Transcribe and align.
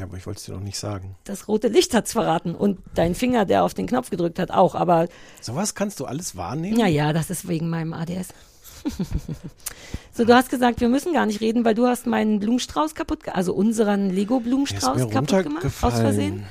Ja, 0.00 0.06
aber 0.06 0.16
ich 0.16 0.24
wollte 0.24 0.38
es 0.38 0.46
dir 0.46 0.54
noch 0.54 0.62
nicht 0.62 0.78
sagen. 0.78 1.14
Das 1.24 1.46
rote 1.46 1.68
Licht 1.68 1.92
hat's 1.92 2.12
verraten 2.12 2.54
und 2.54 2.78
dein 2.94 3.14
Finger, 3.14 3.44
der 3.44 3.64
auf 3.64 3.74
den 3.74 3.86
Knopf 3.86 4.08
gedrückt 4.08 4.38
hat, 4.38 4.50
auch. 4.50 4.74
Aber 4.74 5.08
Sowas 5.42 5.74
kannst 5.74 6.00
du 6.00 6.06
alles 6.06 6.36
wahrnehmen? 6.36 6.78
ja, 6.78 6.86
ja, 6.86 7.12
das 7.12 7.28
ist 7.28 7.46
wegen 7.48 7.68
meinem 7.68 7.92
ADS. 7.92 8.28
so, 10.14 10.24
du 10.24 10.34
hast 10.34 10.48
gesagt, 10.48 10.80
wir 10.80 10.88
müssen 10.88 11.12
gar 11.12 11.26
nicht 11.26 11.42
reden, 11.42 11.66
weil 11.66 11.74
du 11.74 11.86
hast 11.86 12.06
meinen 12.06 12.40
Blumenstrauß 12.40 12.94
kaputt, 12.94 13.28
also 13.28 13.52
unseren 13.52 14.08
Lego-Blumenstrauß 14.08 15.10
kaputt 15.10 15.42
gemacht, 15.42 15.66
aus. 15.66 16.00
Versehen. 16.00 16.46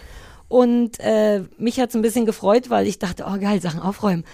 Und 0.48 1.00
äh, 1.00 1.42
mich 1.58 1.80
hat's 1.80 1.96
ein 1.96 2.04
bisschen 2.04 2.28
gefreut, 2.28 2.70
weil 2.70 2.86
ich 2.86 3.00
dachte, 3.00 3.26
oh 3.28 3.40
geil, 3.40 3.64
Sachen 3.64 3.80
aufräumen. 3.80 4.26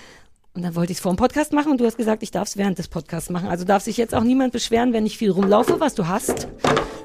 Und 0.56 0.62
dann 0.62 0.76
wollte 0.76 0.92
ich 0.92 0.98
es 0.98 1.02
vor 1.02 1.14
dem 1.14 1.18
Podcast 1.18 1.54
machen 1.54 1.72
und 1.72 1.80
du 1.80 1.86
hast 1.86 1.96
gesagt, 1.96 2.22
ich 2.22 2.32
darf 2.32 2.50
es 2.50 2.58
während 2.58 2.80
des 2.80 2.90
Podcasts 2.90 3.30
machen. 3.30 3.48
Also 3.48 3.64
darf 3.64 3.84
sich 3.84 3.96
jetzt 3.96 4.14
auch 4.14 4.24
niemand 4.24 4.52
beschweren, 4.52 4.92
wenn 4.92 5.06
ich 5.06 5.18
viel 5.18 5.32
rumlaufe, 5.32 5.80
was 5.80 5.96
du 5.96 6.10
hast, 6.10 6.50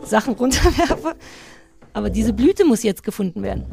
Sachen 0.04 0.34
runterwerfe. 0.34 1.14
Aber 1.92 2.10
diese 2.10 2.32
Blüte 2.32 2.64
muss 2.64 2.82
jetzt 2.82 3.02
gefunden 3.02 3.42
werden. 3.42 3.64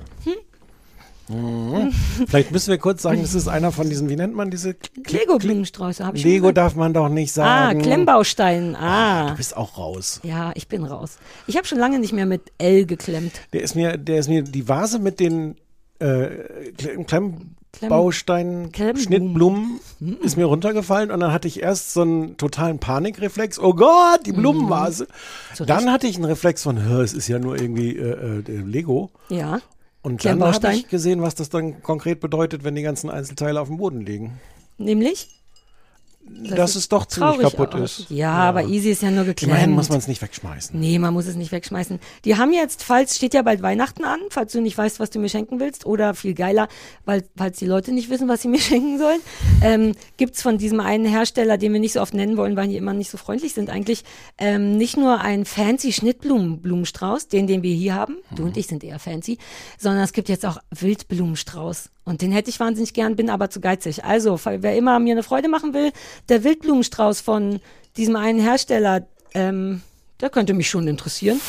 Vielleicht 2.28 2.52
müssen 2.52 2.70
wir 2.70 2.78
kurz 2.78 3.02
sagen, 3.02 3.22
das 3.22 3.34
ist 3.36 3.50
einer 3.50 3.74
von 3.74 3.90
diesen, 3.90 4.08
wie 4.10 4.16
nennt 4.16 4.34
man 4.34 4.50
diese? 4.50 4.76
Lego-Blumensträuße 5.10 6.06
habe 6.06 6.16
ich 6.16 6.24
Lego 6.24 6.54
darf 6.54 6.76
man 6.76 6.94
doch 6.94 7.10
nicht 7.10 7.32
Ah, 7.32 7.68
sagen. 7.68 7.82
Klemmbaustein. 7.82 8.78
Ah. 8.78 9.32
Du 9.32 9.36
bist 9.36 9.58
auch 9.58 9.78
raus. 9.78 10.22
Ja, 10.24 10.52
ich 10.56 10.70
bin 10.70 10.86
raus. 10.86 11.18
Ich 11.46 11.58
habe 11.58 11.68
schon 11.68 11.80
lange 11.80 12.00
nicht 12.00 12.14
mehr 12.14 12.26
mit 12.26 12.44
L 12.60 12.86
geklemmt. 12.86 13.34
Der 13.52 13.62
ist 13.62 13.76
mir, 13.76 13.98
der 13.98 14.20
ist 14.20 14.30
mir 14.30 14.42
die 14.42 14.70
Vase 14.70 15.00
mit 15.00 15.20
den 15.20 15.56
äh, 16.00 16.30
Kle- 17.78 17.80
Klemmbausteinen, 17.80 18.72
Klemmblumen. 18.72 19.04
Schnittblumen 19.04 19.80
ist 20.22 20.36
mir 20.38 20.46
runtergefallen 20.46 21.12
und 21.12 21.20
dann 21.20 21.32
hatte 21.32 21.48
ich 21.48 21.62
erst 21.62 21.94
so 21.94 22.02
einen 22.02 22.38
totalen 22.38 22.80
Panikreflex. 22.80 23.60
Oh 23.60 23.74
Gott, 23.74 24.26
die 24.26 24.32
Blumenvase. 24.32 25.08
Mhm. 25.60 25.66
Dann 25.66 25.92
hatte 25.92 26.08
ich 26.08 26.16
einen 26.16 26.26
Reflex 26.26 26.64
von, 26.64 26.78
"Hä, 26.78 27.02
es 27.02 27.14
ist 27.14 27.28
ja 27.28 27.40
nur 27.40 27.60
irgendwie 27.60 27.96
äh, 27.96 28.40
äh, 28.40 28.42
Lego. 28.62 29.12
Ja. 29.30 29.60
Und 30.02 30.24
dann 30.26 30.42
habe 30.44 30.74
ich 30.74 30.88
gesehen, 30.88 31.22
was 31.22 31.36
das 31.36 31.50
dann 31.50 31.82
konkret 31.84 32.20
bedeutet, 32.20 32.64
wenn 32.64 32.76
die 32.76 32.82
ganzen 32.82 33.10
Einzelteile 33.10 33.60
auf 33.60 33.68
dem 33.68 33.78
Boden 33.78 34.02
liegen. 34.06 34.40
Nämlich? 34.78 35.37
Dass 36.30 36.76
es 36.76 36.88
doch 36.90 37.06
ziemlich 37.06 37.40
kaputt 37.40 37.74
aus. 37.74 38.00
ist. 38.00 38.10
Ja, 38.10 38.32
aber 38.32 38.64
easy 38.66 38.92
ist 38.92 39.02
ja 39.02 39.12
nur 39.12 39.24
geklemmt. 39.24 39.54
Immerhin 39.54 39.72
muss 39.72 39.90
man 39.90 39.98
es 39.98 40.08
nicht 40.08 40.22
wegschmeißen. 40.22 40.80
Nee, 40.80 41.00
man 41.00 41.14
muss 41.14 41.26
es 41.26 41.36
nicht 41.36 41.52
wegschmeißen. 41.52 42.00
Die 42.26 42.38
haben 42.38 42.54
jetzt, 42.54 42.84
falls 42.84 43.16
steht 43.16 43.34
ja 43.34 43.42
bald 43.42 43.62
Weihnachten 43.62 44.04
an, 44.04 44.20
falls 44.30 44.52
du 44.52 44.62
nicht 44.62 44.78
weißt, 44.78 45.00
was 45.00 45.10
du 45.10 45.20
mir 45.20 45.30
schenken 45.30 45.60
willst, 45.60 45.86
oder 45.86 46.14
viel 46.14 46.34
geiler, 46.34 46.68
weil 47.06 47.24
falls 47.36 47.58
die 47.60 47.66
Leute 47.66 47.92
nicht 47.92 48.10
wissen, 48.10 48.28
was 48.28 48.42
sie 48.42 48.48
mir 48.50 48.60
schenken 48.60 48.98
sollen, 49.00 49.20
ähm, 49.62 49.94
gibt's 50.18 50.42
von 50.42 50.58
diesem 50.58 50.80
einen 50.80 51.06
Hersteller, 51.06 51.58
den 51.58 51.74
wir 51.74 51.80
nicht 51.80 51.94
so 51.94 52.02
oft 52.02 52.14
nennen 52.14 52.38
wollen, 52.38 52.56
weil 52.56 52.68
die 52.68 52.78
immer 52.78 52.94
nicht 52.94 53.10
so 53.10 53.18
freundlich 53.18 53.54
sind, 53.54 53.70
eigentlich 53.70 54.04
ähm, 54.38 54.78
nicht 54.78 54.98
nur 54.98 55.22
einen 55.22 55.46
fancy 55.46 55.94
Schnittblumenstrauß, 55.94 57.28
den, 57.28 57.48
den 57.48 57.64
wir 57.64 57.74
hier 57.74 57.96
haben, 57.96 58.18
du 58.36 58.44
und 58.44 58.58
ich 58.58 58.68
sind 58.68 58.84
eher 58.84 59.00
fancy, 59.00 59.38
sondern 59.78 60.04
es 60.04 60.14
gibt 60.14 60.30
jetzt 60.30 60.46
auch 60.46 60.58
Wildblumenstrauß. 60.72 61.90
Und 62.08 62.22
den 62.22 62.32
hätte 62.32 62.50
ich 62.50 62.62
wahnsinnig 62.62 62.94
gern, 62.94 63.18
bin 63.18 63.30
aber 63.30 63.50
zu 63.50 63.60
geizig. 63.60 64.06
Also, 64.06 64.40
wer 64.46 64.78
immer 64.78 64.98
mir 64.98 65.12
eine 65.12 65.24
Freude 65.24 65.50
machen 65.50 65.74
will, 65.74 65.92
der 66.30 66.44
Wildblumenstrauß 66.44 67.22
von 67.22 67.60
diesem 67.96 68.16
einen 68.16 68.40
Hersteller, 68.40 69.08
ähm, 69.34 69.82
der 70.22 70.30
könnte 70.30 70.54
mich 70.54 70.70
schon 70.70 70.88
interessieren. 70.88 71.40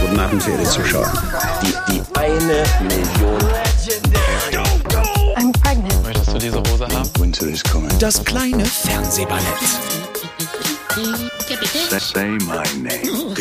Guten 0.00 0.18
Abend, 0.20 0.42
verehrte 0.42 0.64
Zuschauer. 0.68 1.12
Die, 1.62 1.92
die 1.92 2.02
eine 2.18 2.64
Million. 2.82 3.38
I'm 5.36 5.52
pregnant. 5.62 6.02
Möchtest 6.04 6.32
du 6.32 6.38
diese 6.38 6.58
Hose 6.58 6.88
haben? 6.88 7.10
Winter 7.18 7.46
is 7.46 7.62
coming. 7.62 7.90
Das 7.98 8.24
kleine 8.24 8.64
Fernsehballett 8.64 9.44
Say 12.00 12.38
my 12.40 12.62
name. 12.82 13.34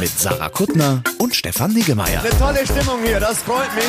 mit 0.00 0.18
Sarah 0.18 0.48
Kuttner 0.48 1.02
und 1.18 1.34
Stefan 1.34 1.72
Niggemeier. 1.72 2.22
Tolle 2.38 2.66
Stimmung 2.66 2.98
hier, 3.04 3.20
das 3.20 3.38
freut 3.38 3.72
mich. 3.74 3.84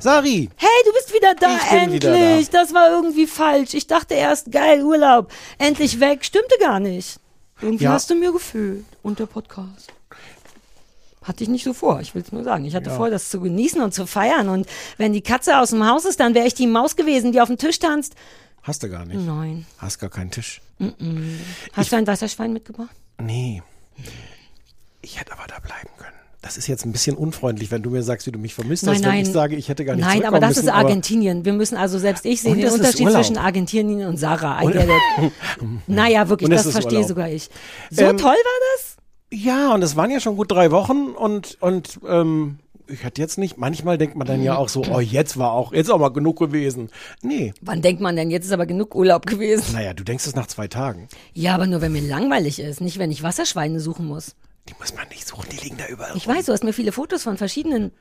Sari, 0.00 0.48
Hey, 0.56 0.68
du 0.86 0.92
bist 0.92 1.12
wieder 1.14 1.34
da, 1.34 1.56
Ich 1.56 1.70
endlich. 1.72 2.02
wieder 2.04 2.42
Das 2.50 2.72
war 2.74 2.90
irgendwie 2.90 3.26
falsch. 3.26 3.74
Ich 3.74 3.86
dachte 3.86 4.14
erst, 4.14 4.50
geil, 4.50 4.82
Urlaub. 4.82 5.30
Endlich 5.58 6.00
weg. 6.00 6.24
Stimmte 6.24 6.54
gar 6.60 6.80
nicht. 6.80 7.20
Irgendwie 7.60 7.84
Ja. 7.84 7.92
hast 7.92 8.08
du 8.10 8.14
mir 8.14 8.32
gefühlt. 8.32 8.84
Und 9.02 9.18
der 9.18 9.26
Podcast. 9.26 9.92
Hatte 11.22 11.44
ich 11.44 11.50
nicht 11.50 11.64
so 11.64 11.74
vor, 11.74 12.00
ich 12.00 12.14
will 12.14 12.22
es 12.22 12.32
nur 12.32 12.42
sagen. 12.44 12.64
Ich 12.64 12.74
hatte 12.74 12.90
vor, 12.90 13.10
das 13.10 13.28
zu 13.28 13.40
genießen 13.40 13.82
und 13.82 13.92
zu 13.92 14.06
feiern. 14.06 14.48
Und 14.48 14.66
wenn 14.96 15.12
die 15.12 15.20
Katze 15.20 15.58
aus 15.58 15.68
dem 15.70 15.86
Haus 15.86 16.06
ist, 16.06 16.18
dann 16.18 16.34
wäre 16.34 16.46
ich 16.46 16.54
die 16.54 16.66
Maus 16.66 16.96
gewesen, 16.96 17.32
die 17.32 17.40
auf 17.42 17.48
dem 17.48 17.58
Tisch 17.58 17.78
tanzt. 17.78 18.14
hast 18.62 18.82
du 18.82 18.88
gar 18.88 19.04
nicht. 19.04 19.20
Nein. 19.20 19.66
Hast 19.78 19.98
gar 19.98 20.08
keinen 20.10 20.30
Tisch. 20.30 20.62
Hast 21.74 21.92
du 21.92 21.96
ein 21.96 22.06
Wasserschwein 22.06 22.54
mitgebracht? 22.54 22.96
Nee. 23.20 23.62
Ich 25.02 25.20
hätte 25.20 25.32
aber 25.34 25.46
da 25.46 25.58
bleiben. 25.58 25.89
Das 26.42 26.56
ist 26.56 26.66
jetzt 26.68 26.86
ein 26.86 26.92
bisschen 26.92 27.16
unfreundlich, 27.16 27.70
wenn 27.70 27.82
du 27.82 27.90
mir 27.90 28.02
sagst, 28.02 28.26
wie 28.26 28.32
du 28.32 28.38
mich 28.38 28.54
vermisst 28.54 28.86
hast, 28.86 28.94
Nein, 28.94 29.02
wenn 29.02 29.08
nein. 29.10 29.22
ich 29.22 29.32
sage, 29.32 29.56
ich 29.56 29.68
hätte 29.68 29.84
gar 29.84 29.94
nicht 29.94 30.04
Nein, 30.06 30.24
aber 30.24 30.40
das 30.40 30.56
müssen, 30.56 30.68
ist 30.68 30.72
Argentinien. 30.72 31.44
Wir 31.44 31.52
müssen 31.52 31.76
also, 31.76 31.98
selbst 31.98 32.24
ich 32.24 32.40
sehe 32.40 32.52
Und 32.52 32.58
den 32.58 32.70
Unterschied 32.70 33.10
zwischen 33.10 33.36
Argentinien 33.36 34.08
und 34.08 34.16
Sarah. 34.16 34.62
It. 34.62 34.74
naja, 35.86 36.28
wirklich, 36.30 36.48
Und 36.48 36.54
das 36.56 36.70
verstehe 36.70 36.94
Urlaub. 37.00 37.08
sogar 37.08 37.28
ich. 37.28 37.50
So 37.90 38.04
Ähm, 38.04 38.16
toll 38.16 38.30
war 38.30 38.60
das? 38.76 38.96
Ja, 39.32 39.74
und 39.74 39.82
es 39.82 39.96
waren 39.96 40.10
ja 40.10 40.18
schon 40.18 40.36
gut 40.36 40.50
drei 40.50 40.70
Wochen 40.70 41.08
und, 41.08 41.58
und 41.60 42.00
ähm, 42.08 42.58
ich 42.88 43.04
hatte 43.04 43.20
jetzt 43.20 43.38
nicht, 43.38 43.58
manchmal 43.58 43.98
denkt 43.98 44.16
man 44.16 44.26
dann 44.26 44.42
ja 44.42 44.56
auch 44.56 44.68
so, 44.68 44.82
oh, 44.90 45.00
jetzt 45.00 45.38
war 45.38 45.52
auch, 45.52 45.72
jetzt 45.72 45.90
auch 45.90 45.98
mal 45.98 46.08
genug 46.08 46.38
gewesen. 46.38 46.88
Nee. 47.22 47.52
Wann 47.60 47.82
denkt 47.82 48.00
man 48.00 48.16
denn? 48.16 48.30
Jetzt 48.30 48.46
ist 48.46 48.52
aber 48.52 48.66
genug 48.66 48.94
Urlaub 48.94 49.26
gewesen. 49.26 49.74
Naja, 49.74 49.94
du 49.94 50.04
denkst 50.04 50.26
es 50.26 50.34
nach 50.34 50.46
zwei 50.46 50.68
Tagen. 50.68 51.08
Ja, 51.32 51.54
aber 51.54 51.66
nur 51.66 51.80
wenn 51.80 51.92
mir 51.92 52.02
langweilig 52.02 52.58
ist, 52.58 52.80
nicht 52.80 52.98
wenn 52.98 53.10
ich 53.10 53.22
Wasserschweine 53.22 53.78
suchen 53.78 54.06
muss. 54.06 54.34
Die 54.68 54.74
muss 54.78 54.94
man 54.94 55.08
nicht 55.08 55.26
suchen, 55.26 55.46
die 55.50 55.56
liegen 55.64 55.76
da 55.78 55.86
überall. 55.86 56.16
Ich 56.16 56.26
rum. 56.28 56.34
weiß, 56.36 56.46
du 56.46 56.52
hast 56.52 56.64
mir 56.64 56.72
viele 56.72 56.92
Fotos 56.92 57.22
von 57.22 57.36
verschiedenen 57.36 57.92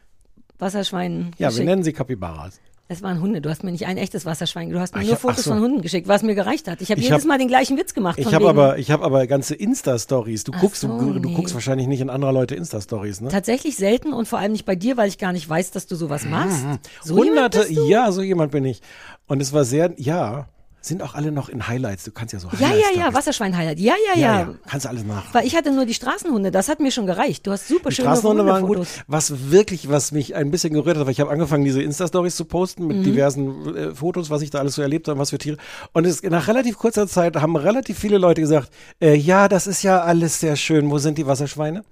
Wasserschweinen 0.57 1.31
Ja, 1.37 1.39
wir 1.39 1.47
geschickt. 1.49 1.65
nennen 1.65 1.83
sie 1.83 1.93
Capybaras. 1.93 2.59
Es 2.91 3.03
waren 3.03 3.21
Hunde. 3.21 3.39
Du 3.39 3.51
hast 3.51 3.63
mir 3.63 3.71
nicht 3.71 3.85
ein 3.85 3.97
echtes 3.97 4.25
Wasserschwein. 4.25 4.71
Du 4.71 4.79
hast 4.79 4.95
mir 4.95 5.01
Ach, 5.01 5.05
nur 5.05 5.13
hab- 5.13 5.21
Fotos 5.21 5.43
so. 5.43 5.51
von 5.51 5.61
Hunden 5.61 5.81
geschickt, 5.83 6.07
was 6.07 6.23
mir 6.23 6.33
gereicht 6.33 6.67
hat. 6.67 6.81
Ich 6.81 6.89
habe 6.89 6.99
jedes 6.99 7.19
hab- 7.19 7.25
Mal 7.27 7.37
den 7.37 7.47
gleichen 7.47 7.77
Witz 7.77 7.93
gemacht. 7.93 8.17
Ich 8.17 8.25
von 8.25 8.33
habe 8.33 8.49
aber, 8.49 8.79
ich 8.79 8.89
habe 8.89 9.05
aber 9.05 9.27
ganze 9.27 9.53
Insta-Stories. 9.53 10.43
Du 10.43 10.51
guckst, 10.53 10.81
so, 10.81 10.87
du, 10.87 11.13
du 11.19 11.29
nee. 11.29 11.35
guckst 11.35 11.53
wahrscheinlich 11.53 11.85
nicht 11.85 12.01
in 12.01 12.09
anderer 12.09 12.33
Leute 12.33 12.55
Insta-Stories, 12.55 13.21
ne? 13.21 13.29
tatsächlich 13.29 13.75
selten 13.77 14.11
und 14.11 14.27
vor 14.27 14.39
allem 14.39 14.53
nicht 14.53 14.65
bei 14.65 14.75
dir, 14.75 14.97
weil 14.97 15.07
ich 15.07 15.19
gar 15.19 15.33
nicht 15.33 15.47
weiß, 15.47 15.69
dass 15.69 15.85
du 15.85 15.95
sowas 15.95 16.25
machst. 16.25 16.65
So 17.03 17.23
jemand 17.23 17.53
Hunderte, 17.55 17.59
bist 17.59 17.77
du? 17.77 17.87
ja, 17.87 18.11
so 18.11 18.23
jemand 18.23 18.51
bin 18.51 18.65
ich. 18.65 18.81
Und 19.27 19.39
es 19.39 19.53
war 19.53 19.65
sehr, 19.65 19.93
ja, 19.97 20.47
sind 20.81 21.01
auch 21.03 21.13
alle 21.13 21.31
noch 21.31 21.49
in 21.49 21.67
Highlights. 21.67 22.05
Du 22.05 22.11
kannst 22.11 22.33
ja 22.33 22.39
so 22.39 22.47
Ja, 22.57 22.59
ja, 22.59 22.67
ja, 22.67 22.75
Highlight-Stories- 23.09 23.13
Wasserschwein-Highlight. 23.13 23.79
Ja, 23.79 23.93
ja, 24.13 24.19
ja, 24.19 24.27
ja. 24.33 24.39
ja, 24.41 24.53
kannst 24.67 24.85
du 24.85 24.89
alles 24.89 25.03
nach. 25.03 25.33
Weil 25.33 25.45
ich 25.45 25.55
hatte 25.55 25.71
nur 25.71 25.85
die 25.85 25.93
Straßenhunde, 25.93 26.51
das 26.51 26.69
hat 26.69 26.79
mir 26.79 26.91
schon 26.91 27.05
gereicht. 27.05 27.45
Du 27.45 27.51
hast 27.51 27.67
super 27.67 27.89
Die 27.89 27.95
schöne 27.95 28.07
Straßenhunde 28.09 28.45
waren 28.45 28.65
gut. 28.65 28.87
Was 29.07 29.51
wirklich, 29.51 29.89
was 29.89 30.11
mich 30.11 30.35
ein 30.35 30.51
bisschen 30.51 30.73
gerührt 30.73 30.97
hat, 30.97 31.05
weil 31.05 31.11
ich 31.11 31.19
habe 31.19 31.31
angefangen, 31.31 31.65
diese 31.65 31.81
Insta-Stories 31.81 32.35
zu 32.35 32.45
posten 32.45 32.83
Mhm. 32.83 32.87
mit 32.87 33.05
diversen 33.05 33.75
äh, 33.75 33.95
Fotos, 33.95 34.29
was 34.29 34.41
ich 34.41 34.49
da 34.51 34.59
alles 34.59 34.75
so 34.75 34.81
erlebt 34.81 35.07
habe, 35.07 35.19
was 35.19 35.31
für 35.31 35.37
Tiere. 35.37 35.57
Und 35.93 36.05
es, 36.05 36.23
nach 36.23 36.47
relativ 36.47 36.77
kurzer 36.77 37.07
Zeit 37.07 37.35
haben 37.35 37.55
relativ 37.55 37.99
viele 37.99 38.17
Leute 38.17 38.41
gesagt, 38.41 38.71
äh, 39.01 39.15
ja, 39.15 39.47
das 39.49 39.67
ist 39.67 39.83
ja 39.83 40.01
alles 40.01 40.39
sehr 40.39 40.55
schön. 40.55 40.89
Wo 40.89 40.97
sind 40.97 41.17
die 41.17 41.27
Wasserschweine? 41.27 41.83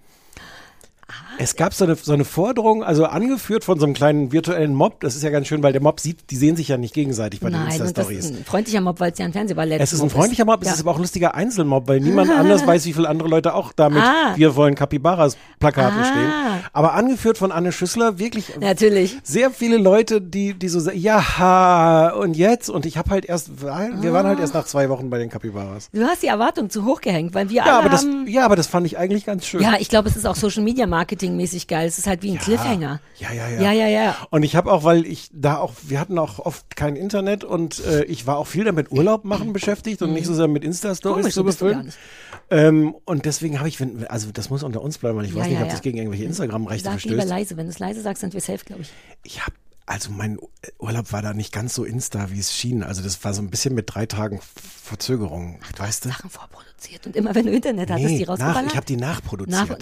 Ah, 1.37 1.43
Es 1.43 1.55
gab 1.55 1.73
so 1.73 1.85
eine, 1.85 1.95
so 1.95 2.13
eine 2.13 2.25
Forderung, 2.25 2.83
also 2.83 3.05
angeführt 3.05 3.63
von 3.63 3.79
so 3.79 3.85
einem 3.85 3.93
kleinen 3.93 4.31
virtuellen 4.31 4.73
Mob. 4.73 4.99
Das 5.01 5.15
ist 5.15 5.23
ja 5.23 5.29
ganz 5.29 5.47
schön, 5.47 5.61
weil 5.63 5.71
der 5.71 5.81
Mob 5.81 5.99
sieht, 5.99 6.31
die 6.31 6.35
sehen 6.35 6.55
sich 6.55 6.67
ja 6.69 6.77
nicht 6.77 6.93
gegenseitig 6.93 7.39
bei 7.39 7.49
den 7.49 7.59
Nein, 7.59 7.67
das 7.77 7.89
Insta-Stories. 7.89 8.25
ist 8.25 8.35
ein 8.39 8.45
freundlicher 8.45 8.81
Mob, 8.81 8.99
weil 8.99 9.11
es 9.11 9.19
ja 9.19 9.25
ein 9.25 9.33
Fernsehballett 9.33 9.79
Es 9.81 9.93
ist 9.93 10.01
ein 10.01 10.09
freundlicher 10.09 10.45
Mob, 10.45 10.61
es 10.61 10.67
Ja. 10.67 10.73
ist 10.73 10.81
aber 10.81 10.91
auch 10.91 10.95
ein 10.95 11.01
lustiger 11.01 11.35
Einzelmob, 11.35 11.87
weil 11.87 11.99
niemand 11.99 12.31
anders 12.31 12.65
weiß, 12.65 12.85
wie 12.85 12.93
viele 12.93 13.07
andere 13.09 13.29
Leute 13.29 13.53
auch 13.53 13.71
damit 13.73 14.03
Ah. 14.03 14.33
Wir 14.35 14.55
wollen 14.55 14.75
Capybaras 14.75 15.37
Plakaten 15.59 15.99
Ah. 15.99 16.05
stehen. 16.05 16.31
Aber 16.73 16.93
angeführt 16.93 17.37
von 17.37 17.51
Anne 17.51 17.71
Schüssler, 17.71 18.17
wirklich 18.19 18.57
Natürlich. 18.59 19.17
sehr 19.23 19.51
viele 19.51 19.77
Leute, 19.77 20.21
die, 20.21 20.53
die 20.53 20.67
so 20.69 20.79
sagen, 20.79 20.97
ja, 20.97 22.13
und 22.17 22.35
jetzt? 22.35 22.69
Und 22.69 22.85
ich 22.85 22.97
habe 22.97 23.09
halt 23.11 23.25
erst, 23.25 23.61
wir 23.61 24.13
waren 24.13 24.25
halt 24.27 24.39
erst 24.39 24.53
nach 24.53 24.65
zwei 24.65 24.89
Wochen 24.89 25.09
bei 25.09 25.17
den 25.19 25.29
Capybaras. 25.29 25.89
Du 25.93 26.03
hast 26.03 26.23
die 26.23 26.27
Erwartung 26.27 26.69
zu 26.69 26.85
hoch 26.85 27.01
gehängt, 27.01 27.33
weil 27.35 27.49
wir 27.49 27.57
Ja, 27.57 27.63
alle 27.63 27.73
aber 27.79 27.89
das, 27.89 28.05
ja, 28.27 28.45
aber 28.45 28.55
das 28.55 28.67
fand 28.67 28.85
ich 28.87 28.97
eigentlich 28.97 29.25
ganz 29.25 29.45
schön. 29.45 29.61
Ja, 29.61 29.75
ich 29.79 29.89
glaube, 29.89 30.09
es 30.09 30.15
ist 30.15 30.25
auch 30.25 30.35
Social 30.35 30.63
Media 30.63 30.87
Marketing. 30.87 31.26
Binge-Watching-mäßig 31.31 31.67
geil. 31.67 31.87
Es 31.87 31.97
ist 31.97 32.07
halt 32.07 32.23
wie 32.23 32.31
ein 32.31 32.37
Cliffhanger. 32.39 32.99
Ja, 33.19 33.31
ja, 33.31 33.49
ja. 33.49 33.61
Ja, 33.61 33.71
ja, 33.71 33.87
ja. 33.87 34.15
Und 34.29 34.43
ich 34.43 34.55
habe 34.55 34.71
auch, 34.71 34.83
weil 34.83 35.05
ich 35.05 35.29
da 35.33 35.57
auch, 35.57 35.73
wir 35.83 35.99
hatten 35.99 36.17
auch 36.17 36.39
oft 36.39 36.75
kein 36.75 36.95
Internet 36.95 37.43
und 37.43 37.83
äh, 37.85 38.03
ich 38.05 38.25
war 38.27 38.37
auch 38.37 38.47
viel 38.47 38.63
damit 38.63 38.91
Urlaub 38.91 39.25
machen 39.25 39.53
beschäftigt 39.53 40.01
und 40.01 40.13
nicht 40.13 40.25
so 40.25 40.33
sehr 40.33 40.47
mit 40.47 40.63
Insta-Stories 40.63 41.33
zu 41.33 41.41
du 41.41 41.45
befüllen. 41.45 41.91
Ähm, 42.49 42.95
und 43.05 43.25
deswegen 43.25 43.59
habe 43.59 43.69
ich, 43.69 43.79
wenn, 43.79 44.07
also 44.07 44.31
das 44.31 44.49
muss 44.49 44.63
unter 44.63 44.81
uns 44.81 44.97
bleiben, 44.97 45.17
weil 45.17 45.25
ich 45.25 45.31
Ja, 45.31 45.37
weiß 45.39 45.47
nicht, 45.47 45.55
ja, 45.55 45.61
ob 45.61 45.67
ja. 45.67 45.73
das 45.73 45.81
gegen 45.81 45.97
irgendwelche 45.97 46.25
Instagram-Rechte 46.25 46.85
Sag 46.85 47.03
lieber 47.03 47.15
verstößt. 47.15 47.29
leise. 47.29 47.57
Wenn 47.57 47.65
du 47.65 47.71
es 47.71 47.79
leise 47.79 48.01
sagst, 48.01 48.21
sind 48.21 48.33
wir 48.33 48.41
safe, 48.41 48.63
glaube 48.65 48.83
ich. 48.83 48.89
Ich 49.23 49.41
habe, 49.41 49.53
also 49.85 50.11
mein 50.11 50.37
Urlaub 50.79 51.11
war 51.11 51.21
da 51.21 51.33
nicht 51.33 51.51
ganz 51.53 51.73
so 51.73 51.83
Insta, 51.83 52.31
wie 52.31 52.39
es 52.39 52.53
schien. 52.53 52.83
Also 52.83 53.01
das 53.01 53.23
war 53.23 53.33
so 53.33 53.41
ein 53.41 53.49
bisschen 53.49 53.73
mit 53.75 53.93
drei 53.93 54.05
Tagen 54.05 54.39
Verzögerung, 54.83 55.59
weißt 55.77 56.05
du? 56.05 56.09
Sachen 56.09 56.29
vorproduziert. 56.29 57.05
Und 57.07 57.15
immer 57.15 57.35
wenn 57.35 57.45
du 57.45 57.51
Internet 57.51 57.89
hattest, 57.91 58.09
die 58.09 58.19
nach, 58.21 58.29
rausgeballert. 58.29 58.67
ich 58.71 58.75
habe 58.75 58.85
die 58.85 58.97
nachproduziert. 58.97 59.69
Nach- 59.69 59.77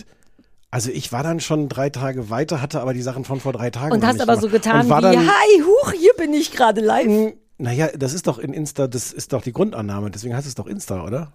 also 0.75 0.91
ich 0.91 1.13
war 1.13 1.23
dann 1.23 1.39
schon 1.39 1.69
drei 1.69 1.89
Tage 1.89 2.29
weiter, 2.29 2.61
hatte 2.61 2.81
aber 2.81 2.93
die 2.93 3.01
Sachen 3.01 3.23
von 3.23 3.39
vor 3.39 3.53
drei 3.53 3.69
Tagen 3.69 3.93
und 3.93 4.05
hast 4.05 4.19
aber 4.19 4.35
so 4.35 4.49
getan 4.49 4.85
wie, 4.87 4.89
dann, 4.89 5.17
hi, 5.25 5.61
huch, 5.63 5.93
hier 5.93 6.11
bin 6.17 6.33
ich 6.33 6.51
gerade 6.51 6.81
live. 6.81 7.05
Hm, 7.05 7.33
Naja, 7.57 7.87
das 7.95 8.11
ist 8.13 8.27
doch 8.27 8.39
in 8.39 8.51
Insta, 8.51 8.87
das 8.87 9.13
ist 9.13 9.31
doch 9.31 9.41
die 9.41 9.53
Grundannahme, 9.53 10.11
deswegen 10.11 10.35
heißt 10.35 10.45
es 10.45 10.55
doch 10.55 10.67
Insta, 10.67 11.05
oder? 11.05 11.31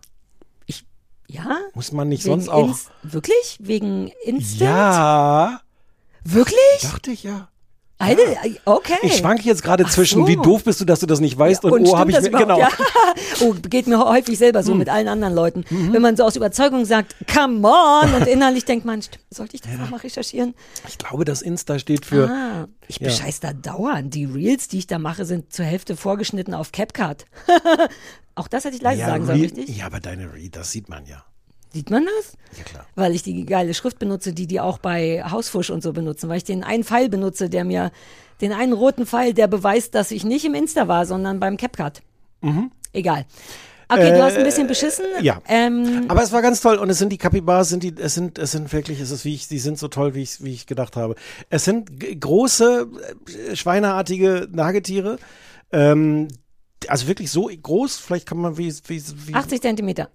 Ich, 0.67 0.85
ja? 1.27 1.57
Muss 1.73 1.91
man 1.91 2.11
nicht 2.11 2.23
sonst 2.23 2.51
auch. 2.51 2.69
Inst- 2.69 2.91
wirklich? 3.03 3.57
Wegen 3.61 4.13
Instant? 4.27 4.61
Ja, 4.61 5.61
Wirklich? 6.23 6.81
dachte 6.83 7.11
ich 7.11 7.23
ja. 7.23 7.49
Alter, 8.01 8.23
okay. 8.65 8.97
Ich 9.03 9.17
schwanke 9.17 9.43
jetzt 9.45 9.63
gerade 9.63 9.85
zwischen, 9.87 10.23
so. 10.23 10.29
wie 10.29 10.37
doof 10.37 10.65
bist 10.65 10.81
du, 10.81 10.87
dass 10.87 11.01
du 11.01 11.07
das 11.07 11.21
nicht 11.21 11.39
weißt 11.39 11.65
und, 11.67 11.73
und 11.73 11.87
oh, 11.87 11.99
habe 11.99 12.11
ich 12.11 12.17
das 12.17 12.25
mir, 12.25 12.39
genau. 12.39 12.59
Ja. 12.59 12.69
Oh, 13.43 13.55
geht 13.55 13.87
mir 13.87 14.03
häufig 14.05 14.39
selber 14.39 14.61
Hm. 14.61 14.67
so 14.67 14.75
mit 14.75 14.89
allen 14.89 15.09
anderen 15.09 15.35
Leuten. 15.35 15.65
Mhm. 15.69 15.93
Wenn 15.93 16.03
man 16.03 16.17
so 16.17 16.25
aus 16.25 16.37
Überzeugung 16.37 16.85
sagt, 16.85 17.15
come 17.33 17.67
on, 17.67 18.15
und 18.15 18.27
innerlich 18.27 18.65
denkt 18.65 18.85
man, 18.85 19.01
sollte 19.31 19.57
ich 19.57 19.63
das 19.63 19.73
nochmal 19.73 20.01
recherchieren? 20.01 20.55
Ich 20.89 20.99
glaube, 20.99 21.25
das 21.25 21.43
Insta 21.43 21.79
steht 21.79 22.07
für, 22.07 22.29
ah, 22.29 22.69
ich 22.89 23.01
ja. 23.01 23.09
bescheiß 23.09 23.41
da 23.41 23.53
dauernd. 23.53 24.15
Die 24.15 24.25
Reels, 24.25 24.69
die 24.69 24.79
ich 24.79 24.87
da 24.87 24.99
mache, 24.99 25.25
sind 25.25 25.53
zur 25.53 25.65
Hälfte 25.65 25.97
vorgeschnitten 25.97 26.55
auf 26.55 26.73
CapCut. 26.73 27.27
Auch 28.35 28.49
das 28.49 28.65
hätte 28.65 28.77
ich 28.77 28.83
leise 28.83 29.01
ja, 29.01 29.07
sagen 29.07 29.27
sollen, 29.27 29.41
richtig? 29.41 29.77
ja, 29.77 29.87
aber 29.87 30.01
deine 30.01 30.33
Read, 30.33 30.57
das 30.57 30.71
sieht 30.71 30.89
man 30.89 31.05
ja. 31.07 31.25
Sieht 31.73 31.91
man 31.91 32.05
das? 32.05 32.37
Ja, 32.59 32.65
klar. 32.65 32.87
Weil 32.97 33.15
ich 33.15 33.23
die 33.23 33.47
geile 33.47 33.75
Schrift 33.75 33.99
benutze, 33.99 34.33
die 34.33 34.47
die 34.47 34.61
auch 34.61 34.79
bei 34.79 35.23
Hausfusch 35.23 35.71
und 35.71 35.83
so 35.83 35.93
benutzen. 35.93 36.29
Weil 36.29 36.39
ich 36.39 36.45
den 36.45 36.65
einen 36.65 36.85
Pfeil 36.85 37.09
benutze, 37.09 37.49
der 37.49 37.65
mir, 37.65 37.93
den 38.41 38.53
einen 38.53 38.73
roten 38.73 39.07
Pfeil, 39.07 39.35
der 39.35 39.47
beweist, 39.47 39.95
dass 39.95 40.11
ich 40.11 40.25
nicht 40.25 40.45
im 40.45 40.55
Insta 40.55 40.89
war, 40.89 41.07
sondern 41.07 41.39
beim 41.39 41.57
CapCut. 41.57 42.03
Egal. 42.93 43.27
Okay, 43.93 44.13
du 44.13 44.23
hast 44.23 44.37
ein 44.37 44.45
bisschen 44.45 44.69
beschissen. 44.69 45.05
Mhm. 45.17 45.21
Äh, 45.21 45.25
ja. 45.25 45.43
Ähm, 45.49 46.05
Aber 46.09 46.23
es 46.23 46.31
war 46.33 46.43
ganz 46.43 46.61
toll 46.61 46.77
und 46.77 46.91
es 46.91 46.99
sind 46.99 47.11
die 47.11 47.19
Capybaras, 47.19 47.71
sind 47.71 47.83
die, 47.83 47.95
es 47.99 48.15
sind, 48.15 48.39
es 48.39 48.53
sind 48.53 48.73
wirklich, 48.73 49.01
es 49.01 49.11
ist 49.11 49.25
wie 49.25 49.35
ich, 49.35 49.49
die 49.49 49.59
sind 49.59 49.79
so 49.79 49.89
toll, 49.89 50.15
wie 50.15 50.23
ich, 50.23 50.43
wie 50.45 50.53
ich 50.53 50.67
gedacht 50.67 50.97
habe. 50.97 51.17
Es 51.49 51.65
sind 51.65 51.91
große, 52.21 52.89
äh, 53.51 53.57
schweineartige 53.57 54.49
Nagetiere, 54.53 55.19
ähm, 55.73 56.29
also 56.87 57.09
wirklich 57.09 57.31
so 57.31 57.51
groß, 57.63 57.99
vielleicht 57.99 58.27
kann 58.27 58.39
man 58.39 58.57
wie, 58.57 58.73
wie, 58.87 59.03
wie 59.27 59.35
80 59.35 59.61
Zentimeter. 59.61 60.09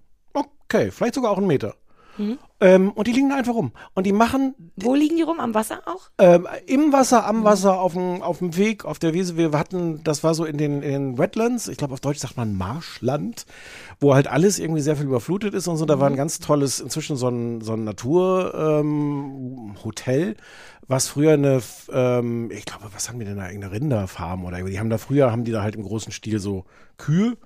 Okay, 0.68 0.90
vielleicht 0.90 1.14
sogar 1.14 1.30
auch 1.30 1.38
einen 1.38 1.46
Meter. 1.46 1.74
Mhm. 2.18 2.38
Ähm, 2.60 2.92
und 2.92 3.06
die 3.06 3.12
liegen 3.12 3.28
da 3.28 3.36
einfach 3.36 3.54
rum. 3.54 3.72
Und 3.94 4.06
die 4.06 4.12
machen 4.12 4.54
Wo 4.76 4.94
liegen 4.94 5.16
die 5.16 5.22
rum? 5.22 5.38
Am 5.38 5.52
Wasser 5.52 5.80
auch? 5.84 6.08
ähm, 6.18 6.48
im 6.66 6.92
Wasser, 6.92 7.26
am 7.26 7.44
Wasser, 7.44 7.78
auf 7.78 7.92
dem, 7.92 8.22
auf 8.22 8.38
dem 8.38 8.56
Weg, 8.56 8.86
auf 8.86 8.98
der 8.98 9.12
Wiese. 9.12 9.36
Wir 9.36 9.52
hatten, 9.52 10.02
das 10.02 10.24
war 10.24 10.34
so 10.34 10.46
in 10.46 10.56
den, 10.56 10.82
in 10.82 10.92
den 10.92 11.18
Wetlands, 11.18 11.68
ich 11.68 11.76
glaube 11.76 11.92
auf 11.92 12.00
Deutsch 12.00 12.18
sagt 12.18 12.38
man 12.38 12.56
Marschland, 12.56 13.44
wo 14.00 14.14
halt 14.14 14.26
alles 14.26 14.58
irgendwie 14.58 14.82
sehr 14.82 14.96
viel 14.96 15.06
überflutet 15.06 15.54
ist 15.54 15.68
und 15.68 15.76
so. 15.76 15.86
Da 15.86 16.00
war 16.00 16.08
ein 16.08 16.16
ganz 16.16 16.38
tolles, 16.38 16.80
inzwischen 16.80 17.16
so 17.16 17.28
ein, 17.28 17.62
so 17.62 17.72
ein 17.72 17.84
Naturhotel, 17.84 20.28
ähm, 20.28 20.34
was 20.88 21.08
früher 21.08 21.32
eine, 21.32 21.62
ähm, 21.92 22.50
ich 22.52 22.64
glaube, 22.64 22.84
was 22.92 23.08
haben 23.08 23.18
die 23.18 23.24
denn 23.24 23.38
da, 23.38 23.46
irgendeine 23.46 23.72
Rinderfarm 23.72 24.44
oder 24.44 24.58
irgendwie. 24.58 24.74
Die 24.74 24.80
haben 24.80 24.90
da 24.90 24.98
früher, 24.98 25.32
haben 25.32 25.44
die 25.44 25.52
da 25.52 25.62
halt 25.62 25.76
im 25.76 25.82
großen 25.82 26.12
Stil 26.12 26.38
so 26.38 26.64
Kühe 26.98 27.36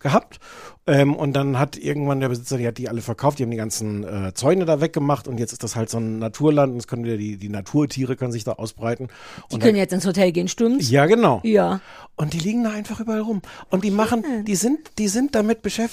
gehabt. 0.00 0.38
Ähm, 0.86 1.14
und 1.14 1.34
dann 1.34 1.58
hat 1.58 1.76
irgendwann 1.76 2.20
der 2.20 2.28
Besitzer, 2.28 2.58
die 2.58 2.66
hat 2.66 2.78
die 2.78 2.88
alle 2.88 3.00
verkauft, 3.00 3.38
die 3.38 3.42
haben 3.42 3.50
die 3.50 3.56
ganzen 3.56 4.04
äh, 4.04 4.32
Zäune 4.34 4.64
da 4.64 4.80
weggemacht 4.80 5.26
und 5.26 5.38
jetzt 5.38 5.52
ist 5.52 5.64
das 5.64 5.74
halt 5.74 5.90
so 5.90 5.98
ein 5.98 6.18
Naturland 6.18 6.72
und 6.72 6.78
es 6.78 6.86
können 6.86 7.04
wieder 7.04 7.16
die, 7.16 7.36
die 7.36 7.48
Naturtiere 7.48 8.16
können 8.16 8.30
sich 8.30 8.44
da 8.44 8.52
ausbreiten. 8.52 9.08
Die 9.50 9.58
können 9.58 9.76
jetzt 9.76 9.92
ins 9.92 10.06
Hotel 10.06 10.30
gehen, 10.32 10.48
stimmt's? 10.48 10.90
ja, 10.90 11.06
genau. 11.06 11.40
Ja. 11.42 11.80
Und 12.14 12.34
die 12.34 12.38
liegen 12.38 12.64
da 12.64 12.70
einfach 12.70 13.00
überall 13.00 13.20
rum. 13.20 13.42
Und 13.68 13.84
die 13.84 13.90
machen, 13.90 14.24
die 14.46 14.54
sind, 14.54 14.78
die 14.98 15.08
sind 15.08 15.34
damit 15.34 15.62
beschäftigt, 15.62 15.85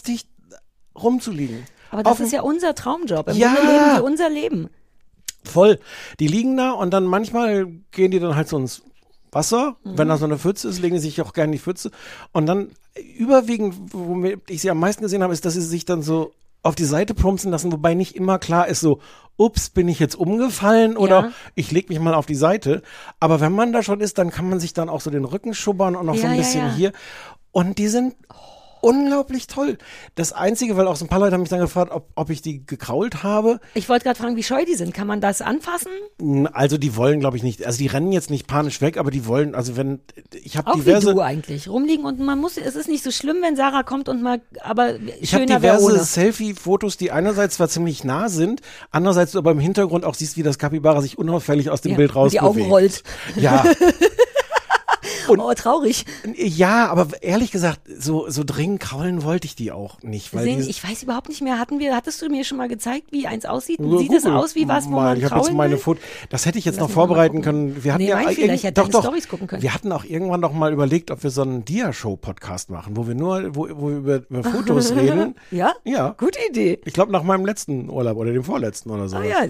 rumzuliegen. 0.96 1.64
Aber 1.92 2.04
das 2.04 2.14
Auf 2.14 2.20
ist 2.22 2.32
ja 2.34 2.42
unser 2.42 2.76
Traumjob. 2.76 3.30
Im 3.30 3.36
Ja. 3.38 3.54
Grunde 3.54 3.72
leben 3.72 3.86
wir 3.96 4.04
unser 4.04 4.30
Leben. 4.30 4.70
Voll. 5.44 5.80
Die 6.20 6.28
liegen 6.28 6.56
da 6.58 6.72
und 6.72 6.92
dann 6.92 7.06
manchmal 7.06 7.68
gehen 7.92 8.12
die 8.12 8.20
dann 8.20 8.36
halt 8.36 8.48
so 8.48 8.58
ins 8.58 8.82
Wasser. 9.32 9.76
Wenn 9.84 10.08
da 10.08 10.18
so 10.18 10.26
eine 10.26 10.38
Pfütze 10.38 10.70
ist, 10.70 10.80
legen 10.82 10.96
die 10.96 11.02
sich 11.02 11.22
auch 11.22 11.34
gerne 11.34 11.48
in 11.48 11.52
die 11.54 11.60
Pfütze. 11.60 11.92
Und 12.32 12.46
dann 12.46 12.72
überwiegend, 13.18 13.76
womit 13.94 14.42
ich 14.50 14.62
sie 14.62 14.70
am 14.70 14.80
meisten 14.80 15.02
gesehen 15.04 15.24
habe, 15.24 15.34
ist, 15.34 15.46
dass 15.46 15.54
sie 15.56 15.62
sich 15.62 15.86
dann 15.86 16.02
so 16.02 16.34
auf 16.62 16.76
die 16.76 16.86
Seite 16.86 17.14
plumpsen 17.14 17.52
lassen, 17.52 17.72
wobei 17.74 17.94
nicht 17.94 18.16
immer 18.16 18.40
klar 18.40 18.68
ist, 18.70 18.80
so, 18.80 19.00
ups, 19.36 19.70
bin 19.70 19.90
ich 19.90 20.00
jetzt 20.00 20.16
umgefallen 20.16 20.96
oder 20.96 21.22
Ja. 21.26 21.32
ich 21.56 21.72
leg 21.72 21.90
mich 21.90 22.00
mal 22.00 22.14
auf 22.14 22.26
die 22.26 22.36
Seite. 22.36 22.82
Aber 23.20 23.42
wenn 23.42 23.52
man 23.52 23.74
da 23.74 23.84
schon 23.84 24.00
ist, 24.00 24.18
dann 24.18 24.30
kann 24.32 24.48
man 24.48 24.60
sich 24.62 24.74
dann 24.74 24.88
auch 24.88 25.02
so 25.02 25.10
den 25.12 25.26
Rücken 25.26 25.54
schubbern 25.54 25.96
und 25.98 26.06
noch 26.06 26.16
so 26.16 26.22
Ja, 26.24 26.30
ein 26.30 26.36
ja, 26.36 26.42
bisschen 26.42 26.66
ja. 26.68 26.74
hier. 26.74 26.92
Und 27.52 27.80
die 27.80 27.88
sind 27.90 28.16
unglaublich 28.84 29.48
toll. 29.48 29.78
Das 30.16 30.34
Einzige, 30.34 30.76
weil 30.76 30.88
auch 30.88 30.98
so 30.98 31.06
ein 31.06 31.08
paar 31.08 31.20
Leute 31.20 31.34
haben 31.34 31.42
mich 31.42 31.50
dann 31.50 31.60
gefragt, 31.60 31.92
ob, 31.92 32.10
ob 32.16 32.30
ich 32.30 32.42
die 32.42 32.66
gekrault 32.66 33.24
habe. 33.24 33.60
Ich 33.74 33.88
wollte 33.88 34.04
gerade 34.04 34.20
fragen, 34.20 34.36
wie 34.36 34.44
scheu 34.44 34.66
die 34.66 34.76
sind. 34.76 34.94
Kann 34.94 35.08
man 35.08 35.22
das 35.22 35.42
anfassen? 35.42 35.92
Also 36.52 36.78
die 36.78 36.96
wollen, 36.98 37.22
glaube 37.22 37.38
ich, 37.38 37.44
nicht. 37.44 37.66
Also 37.66 37.78
die 37.78 37.88
rennen 37.88 38.12
jetzt 38.12 38.30
nicht 38.30 38.46
panisch 38.46 38.82
weg, 38.82 38.98
aber 38.98 39.10
die 39.10 39.26
wollen, 39.26 39.56
also 39.56 39.78
wenn 39.78 40.02
ich 40.44 40.58
habe 40.58 40.72
Auch 40.72 40.76
diverse, 40.76 41.12
wie 41.12 41.14
du 41.16 41.22
eigentlich. 41.22 41.70
Rumliegen 41.70 42.06
und 42.06 42.20
man 42.20 42.40
muss, 42.40 42.58
es 42.58 42.76
ist 42.76 42.90
nicht 42.90 43.04
so 43.04 43.12
schlimm, 43.12 43.38
wenn 43.42 43.56
Sarah 43.56 43.84
kommt 43.84 44.10
und 44.10 44.22
mal, 44.22 44.42
aber 44.62 44.96
ich 45.22 45.34
habe 45.34 45.46
diverse. 45.46 46.04
Selfie-Fotos, 46.04 46.98
die 46.98 47.12
einerseits 47.12 47.56
zwar 47.56 47.70
ziemlich 47.70 48.04
nah 48.04 48.28
sind, 48.28 48.62
andererseits 48.92 49.32
du 49.32 49.38
aber 49.38 49.52
im 49.52 49.60
Hintergrund 49.60 50.04
auch 50.04 50.16
siehst, 50.16 50.36
wie 50.36 50.44
das 50.44 50.58
Kapibara 50.60 51.02
sich 51.02 51.18
unauffällig 51.18 51.70
aus 51.70 51.82
dem 51.82 51.92
Ja, 51.92 51.98
Bild 51.98 52.10
und 52.12 52.16
raus 52.18 52.32
die 52.32 52.42
Augen 52.42 52.64
rollt. 52.64 53.04
Ja, 53.36 53.64
oh, 55.28 55.54
traurig. 55.54 56.06
ja, 56.36 56.88
aber 56.88 57.08
ehrlich 57.22 57.52
gesagt, 57.52 57.82
so 57.98 58.30
so 58.30 58.44
dringend 58.46 58.80
kraulen 58.80 59.24
wollte 59.24 59.46
ich 59.46 59.56
die 59.56 59.72
auch 59.72 60.02
nicht, 60.02 60.34
weil 60.34 60.44
Sehen, 60.44 60.66
ich 60.68 60.84
weiß 60.84 61.04
überhaupt 61.04 61.30
nicht 61.30 61.42
mehr, 61.42 61.60
hatten 61.60 61.80
wir, 61.80 61.96
hattest 61.96 62.22
du 62.22 62.30
mir 62.30 62.44
schon 62.44 62.58
mal 62.58 62.68
gezeigt, 62.68 63.12
wie 63.12 63.28
eins 63.28 63.46
aussieht? 63.46 63.80
Sieht 63.82 64.14
es 64.14 64.26
aus 64.26 64.56
wie 64.56 64.68
was, 64.68 64.86
wo 64.86 64.92
mal. 64.92 65.04
man 65.10 65.18
Ich 65.18 65.26
habe 65.26 65.36
jetzt 65.36 65.44
kraulen 65.44 65.58
meine? 65.58 65.78
Foto. 65.78 66.00
Das 66.30 66.46
hätte 66.46 66.58
ich 66.58 66.66
jetzt 66.66 66.76
Lass 66.76 66.88
noch 66.88 66.94
vorbereiten 66.94 67.42
können. 67.42 67.84
Wir 67.84 67.94
hatten 67.94 68.04
Nee, 68.04 68.10
ja 68.10 68.18
vielleicht, 68.18 68.40
ich 68.40 68.64
hätte 68.64 68.82
doch, 68.82 68.90
doch. 68.90 69.02
Storys 69.04 69.28
gucken 69.28 69.48
können. 69.48 69.62
Wir 69.62 69.74
hatten 69.74 69.92
auch 69.92 70.04
irgendwann 70.04 70.40
noch 70.40 70.54
mal 70.54 70.72
überlegt, 70.72 71.12
ob 71.12 71.24
wir 71.24 71.30
so 71.30 71.42
einen 71.42 71.66
Dia-Show-Podcast 71.66 72.70
machen, 72.70 72.98
wo 72.98 73.08
wir 73.08 73.16
nur, 73.16 73.56
wo, 73.56 73.68
wo 73.72 73.90
wir 73.90 73.98
über, 73.98 74.22
über 74.30 74.44
Fotos 74.44 74.92
reden. 74.96 75.36
Ja? 75.52 75.74
Ja. 75.84 76.16
Gute 76.18 76.40
Idee. 76.50 76.80
Ich 76.86 76.94
glaube 76.94 77.12
nach 77.12 77.24
meinem 77.24 77.46
letzten 77.46 77.90
Urlaub 77.90 78.18
oder 78.18 78.32
dem 78.32 78.44
vorletzten 78.44 78.90
oder 78.92 79.08
so. 79.08 79.18
Ah 79.18 79.24
ja. 79.24 79.46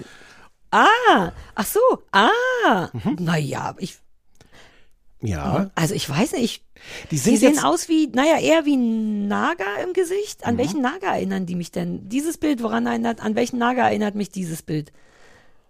Ah, 0.70 1.30
ach 1.54 1.66
so, 1.66 1.80
ah. 2.10 2.88
Mhm. 2.92 3.16
Naja, 3.20 3.74
ich, 3.78 3.98
Ja. 5.26 5.70
also 5.74 5.94
ich 5.94 6.08
weiß 6.08 6.32
nicht. 6.32 6.62
Die 7.10 7.16
Die 7.18 7.36
sehen 7.36 7.52
Mhm. 7.54 7.58
aus 7.64 7.88
wie, 7.88 8.08
naja, 8.08 8.38
eher 8.38 8.64
wie 8.66 8.76
ein 8.76 9.26
Naga 9.28 9.64
im 9.82 9.92
Gesicht. 9.94 10.44
An 10.46 10.58
welchen 10.58 10.82
Naga 10.82 11.14
erinnern 11.14 11.46
die 11.46 11.54
mich 11.54 11.70
denn? 11.70 12.08
Dieses 12.08 12.36
Bild, 12.36 12.62
woran 12.62 12.86
erinnert, 12.86 13.22
an 13.22 13.34
welchen 13.34 13.58
Naga 13.58 13.88
erinnert 13.88 14.14
mich 14.16 14.30
dieses 14.30 14.62
Bild? 14.62 14.92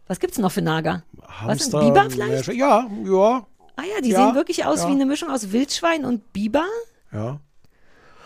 Was 0.09 0.19
gibt's 0.21 0.39
noch 0.39 0.53
für 0.53 0.63
Naga? 0.63 1.03
Was 1.13 1.29
Hamster, 1.43 1.81
sind 1.81 1.95
Biber 1.95 2.11
vielleicht? 2.11 2.47
Ja, 2.49 2.89
ja, 3.05 3.47
Ah 3.77 3.83
ja, 3.83 4.01
die 4.03 4.11
Ja, 4.11 4.27
sehen 4.27 4.35
wirklich 4.35 4.65
aus 4.65 4.83
ja. 4.83 4.89
wie 4.89 4.93
eine 4.93 5.07
Mischung 5.07 5.31
aus 5.31 5.51
Wildschwein 5.53 6.05
und 6.05 6.33
Biber. 6.33 6.65
ja. 7.13 7.39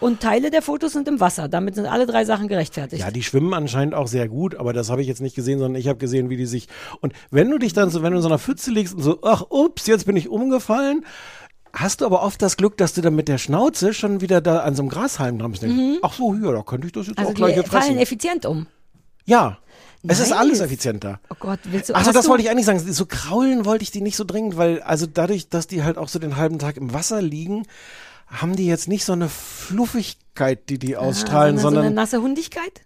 Und 0.01 0.21
Teile 0.21 0.51
der 0.51 0.63
Fotos 0.63 0.93
sind 0.93 1.09
im 1.09 1.21
Wasser. 1.21 1.49
Damit 1.49 1.75
sind 1.75 1.87
alle 1.87 2.07
drei 2.07 2.25
Sachen 2.25 2.49
gerechtfertigt. 2.49 3.03
Ja, 3.03 3.11
die 3.11 3.23
schwimmen 3.23 3.53
anscheinend 3.53 3.95
auch 3.95 4.07
sehr 4.07 4.29
gut, 4.29 4.55
aber 4.55 4.73
das 4.73 4.91
habe 4.91 5.03
ich 5.03 5.09
jetzt 5.09 5.21
nicht 5.21 5.35
gesehen, 5.35 5.59
sondern 5.59 5.81
ich 5.81 5.89
habe 5.89 5.99
gesehen, 5.99 6.31
wie 6.31 6.37
die 6.37 6.47
sich. 6.47 6.69
Und 7.01 7.13
wenn 7.31 7.51
du 7.51 7.59
dich 7.59 7.73
dann 7.73 7.91
so, 7.91 8.03
wenn 8.03 8.13
du 8.13 8.19
in 8.19 8.23
so 8.23 8.29
einer 8.29 8.39
Pfütze 8.39 8.71
liegst 8.71 8.95
und 8.95 9.03
so, 9.03 9.19
ach, 9.23 9.45
ups, 9.51 9.87
jetzt 9.87 10.07
bin 10.07 10.17
ich 10.17 10.29
umgefallen, 10.29 11.05
hast 11.73 12.01
du 12.01 12.07
aber 12.07 12.23
oft 12.23 12.41
das 12.41 12.57
Glück, 12.57 12.77
dass 12.77 12.95
du 12.95 13.01
dann 13.01 13.15
mit 13.15 13.29
der 13.29 13.39
Schnauze 13.39 13.93
schon 13.93 14.21
wieder 14.21 14.41
da 14.41 14.61
an 14.61 14.75
so 14.75 14.83
einem 14.83 14.89
Grashalm 14.89 15.39
dran 15.39 15.51
bist. 15.51 15.63
Denkst, 15.63 16.01
Ach 16.03 16.13
so, 16.13 16.35
ja, 16.35 16.53
da 16.53 16.63
könnte 16.63 16.87
ich 16.87 16.93
das 16.93 17.09
jetzt 17.09 17.19
also 17.19 17.33
auch 17.33 17.35
gleich 17.35 17.55
die 17.55 17.63
fressen. 17.63 17.89
fallen 17.89 17.99
effizient 17.99 18.47
um. 18.47 18.67
Ja. 19.25 19.59
Es 20.07 20.21
ist 20.21 20.33
alles 20.33 20.61
effizienter. 20.61 21.19
Oh 21.29 21.35
Gott, 21.41 21.59
willst 21.65 21.91
du 21.91 21.95
Achso, 21.95 22.13
das 22.13 22.27
du, 22.27 22.31
wollte 22.31 22.45
ich 22.45 22.51
eigentlich 22.51 22.67
sagen. 22.67 22.79
So 22.79 23.05
kraulen 23.05 23.65
wollte 23.65 23.83
ich 23.83 23.91
die 23.91 24.01
nicht 24.01 24.17
so 24.17 24.23
dringend, 24.23 24.57
weil, 24.57 24.81
also 24.83 25.07
dadurch, 25.07 25.49
dass 25.49 25.67
die 25.67 25.83
halt 25.83 25.99
auch 25.99 26.09
so 26.09 26.21
den 26.21 26.37
halben 26.37 26.61
Tag 26.61 26.77
im 26.77 26.95
Wasser 26.95 27.21
liegen, 27.21 27.65
haben 28.29 28.57
die 28.57 28.67
jetzt 28.67 28.89
nicht 28.89 29.05
so 29.05 29.13
eine 29.13 29.29
Fluffigkeit, 29.29 30.69
die 30.69 30.79
die 30.79 30.97
ah, 30.97 31.01
ausstrahlen, 31.01 31.59
so 31.59 31.69
eine, 31.69 31.75
so 31.75 31.81
eine 31.81 31.87
sondern 31.89 31.95
nasse 31.95 32.23
Hundigkeit? 32.23 32.83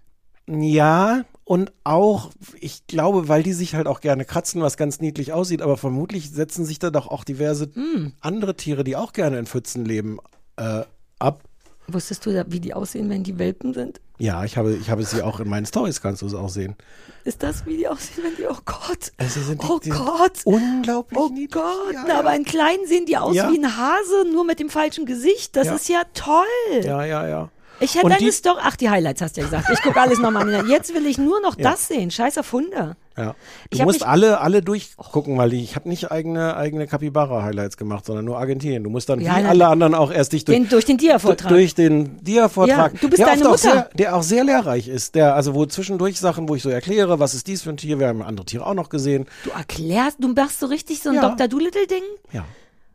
ja, 0.46 1.24
und 1.44 1.72
auch, 1.84 2.30
ich 2.60 2.86
glaube, 2.86 3.28
weil 3.28 3.42
die 3.42 3.52
sich 3.52 3.74
halt 3.74 3.86
auch 3.86 4.00
gerne 4.00 4.24
kratzen, 4.24 4.62
was 4.62 4.76
ganz 4.76 5.00
niedlich 5.00 5.32
aussieht, 5.32 5.60
aber 5.60 5.76
vermutlich 5.76 6.30
setzen 6.30 6.64
sich 6.64 6.78
da 6.78 6.90
doch 6.90 7.08
auch 7.08 7.24
diverse 7.24 7.70
Hm. 7.74 8.12
andere 8.20 8.56
Tiere, 8.56 8.84
die 8.84 8.96
auch 8.96 9.12
gerne 9.12 9.38
in 9.38 9.46
Pfützen 9.46 9.84
leben, 9.84 10.18
äh, 10.56 10.82
ab. 11.18 11.42
Wusstest 11.88 12.24
du, 12.26 12.44
wie 12.48 12.60
die 12.60 12.74
aussehen, 12.74 13.10
wenn 13.10 13.22
die 13.24 13.38
Welpen 13.38 13.74
sind? 13.74 14.00
Ja, 14.18 14.44
ich 14.44 14.56
habe, 14.56 14.74
ich 14.74 14.88
habe 14.88 15.02
sie 15.04 15.20
auch 15.22 15.40
in 15.40 15.48
meinen 15.48 15.66
Stories, 15.66 16.00
kannst 16.00 16.22
du 16.22 16.26
es 16.26 16.34
auch 16.34 16.48
sehen. 16.48 16.76
Ist 17.24 17.42
das, 17.42 17.66
wie 17.66 17.76
die 17.76 17.88
aussehen, 17.88 18.22
wenn 18.24 18.36
die, 18.36 18.46
oh 18.46 18.56
Gott. 18.64 19.10
Also 19.18 19.40
sind 19.40 19.60
die, 19.62 19.66
oh 19.66 19.78
die 19.82 19.90
Gott. 19.90 20.38
Unglaublich 20.44 21.18
Oh 21.18 21.28
niedlich. 21.28 21.50
Gott, 21.50 21.92
Ja, 21.92 22.04
na, 22.06 22.14
ja. 22.14 22.18
aber 22.20 22.34
in 22.36 22.44
kleinen 22.44 22.86
sehen 22.86 23.04
die 23.06 23.16
aus 23.16 23.34
Ja. 23.34 23.50
wie 23.50 23.58
ein 23.58 23.76
Hase, 23.76 24.24
nur 24.32 24.44
mit 24.44 24.60
dem 24.60 24.70
falschen 24.70 25.06
Gesicht. 25.06 25.56
Das 25.56 25.68
ist 25.68 25.88
ja 25.88 26.02
toll. 26.14 26.44
Ja, 26.84 27.04
ja, 27.04 27.26
ja. 27.26 27.50
Ich 27.80 27.96
hätte 27.96 28.16
die- 28.20 28.30
Story, 28.30 28.60
ach, 28.62 28.76
die 28.76 28.88
Highlights 28.88 29.20
hast 29.20 29.36
du 29.36 29.40
ja 29.40 29.46
gesagt. 29.48 29.68
Ich 29.72 29.82
gucke 29.82 30.00
alles 30.00 30.18
nochmal 30.20 30.54
an. 30.54 30.68
Jetzt 30.68 30.94
will 30.94 31.04
ich 31.06 31.18
nur 31.18 31.40
noch 31.40 31.54
das 31.58 31.88
sehen. 31.88 32.12
Scheiß 32.12 32.38
auf 32.38 32.52
Hunde. 32.52 32.96
Ja. 33.16 33.34
Ich 33.70 33.78
Du 33.78 33.78
hab 33.80 33.86
musst 33.86 34.02
alle, 34.04 34.40
alle 34.40 34.62
durchgucken, 34.62 35.36
weil 35.36 35.52
ich 35.52 35.76
habe 35.76 35.88
nicht 35.88 36.10
eigene, 36.10 36.56
eigene 36.56 36.86
Capybara-Highlights 36.86 37.76
gemacht, 37.76 38.06
sondern 38.06 38.24
nur 38.24 38.38
Argentinien. 38.38 38.82
Du 38.84 38.90
musst 38.90 39.08
dann 39.08 39.20
Ja, 39.20 39.36
wie 39.36 39.42
na- 39.42 39.48
alle 39.50 39.66
anderen 39.68 39.94
auch 39.94 40.10
erst 40.10 40.32
dich 40.32 40.44
durch, 40.44 40.56
Den, 40.58 40.68
durch 40.68 40.84
den 40.86 40.96
Dia-Vortrag. 40.98 41.48
durch 41.50 41.74
den 41.74 42.22
Dia-Vortrag, 42.24 42.92
Ja, 42.94 42.98
du 43.00 43.08
bist 43.08 43.18
der, 43.20 43.26
deine 43.26 43.48
oft 43.48 43.48
auch 43.48 43.50
Mutter. 43.68 43.72
sehr, 43.72 43.90
der 43.98 44.16
auch 44.16 44.22
sehr 44.22 44.44
lehrreich 44.44 44.88
ist, 44.88 45.14
der, 45.14 45.34
also 45.34 45.54
wo 45.54 45.66
zwischendurch 45.66 46.18
Sachen, 46.18 46.48
wo 46.48 46.54
ich 46.54 46.62
so 46.62 46.70
erkläre, 46.70 47.18
was 47.20 47.34
ist 47.34 47.46
dies 47.46 47.62
für 47.62 47.70
ein 47.70 47.76
Tier, 47.76 47.98
wir 47.98 48.08
haben 48.08 48.22
andere 48.22 48.46
Tiere 48.46 48.66
auch 48.66 48.74
noch 48.74 48.88
gesehen. 48.88 49.26
Du 49.44 49.50
erklärst, 49.50 50.16
du 50.20 50.28
machst 50.28 50.60
so 50.60 50.66
richtig 50.66 51.02
so 51.02 51.10
ein 51.10 51.16
Ja. 51.16 51.28
Dr. 51.28 51.48
Doolittle-Ding? 51.48 52.02
Ja. 52.32 52.44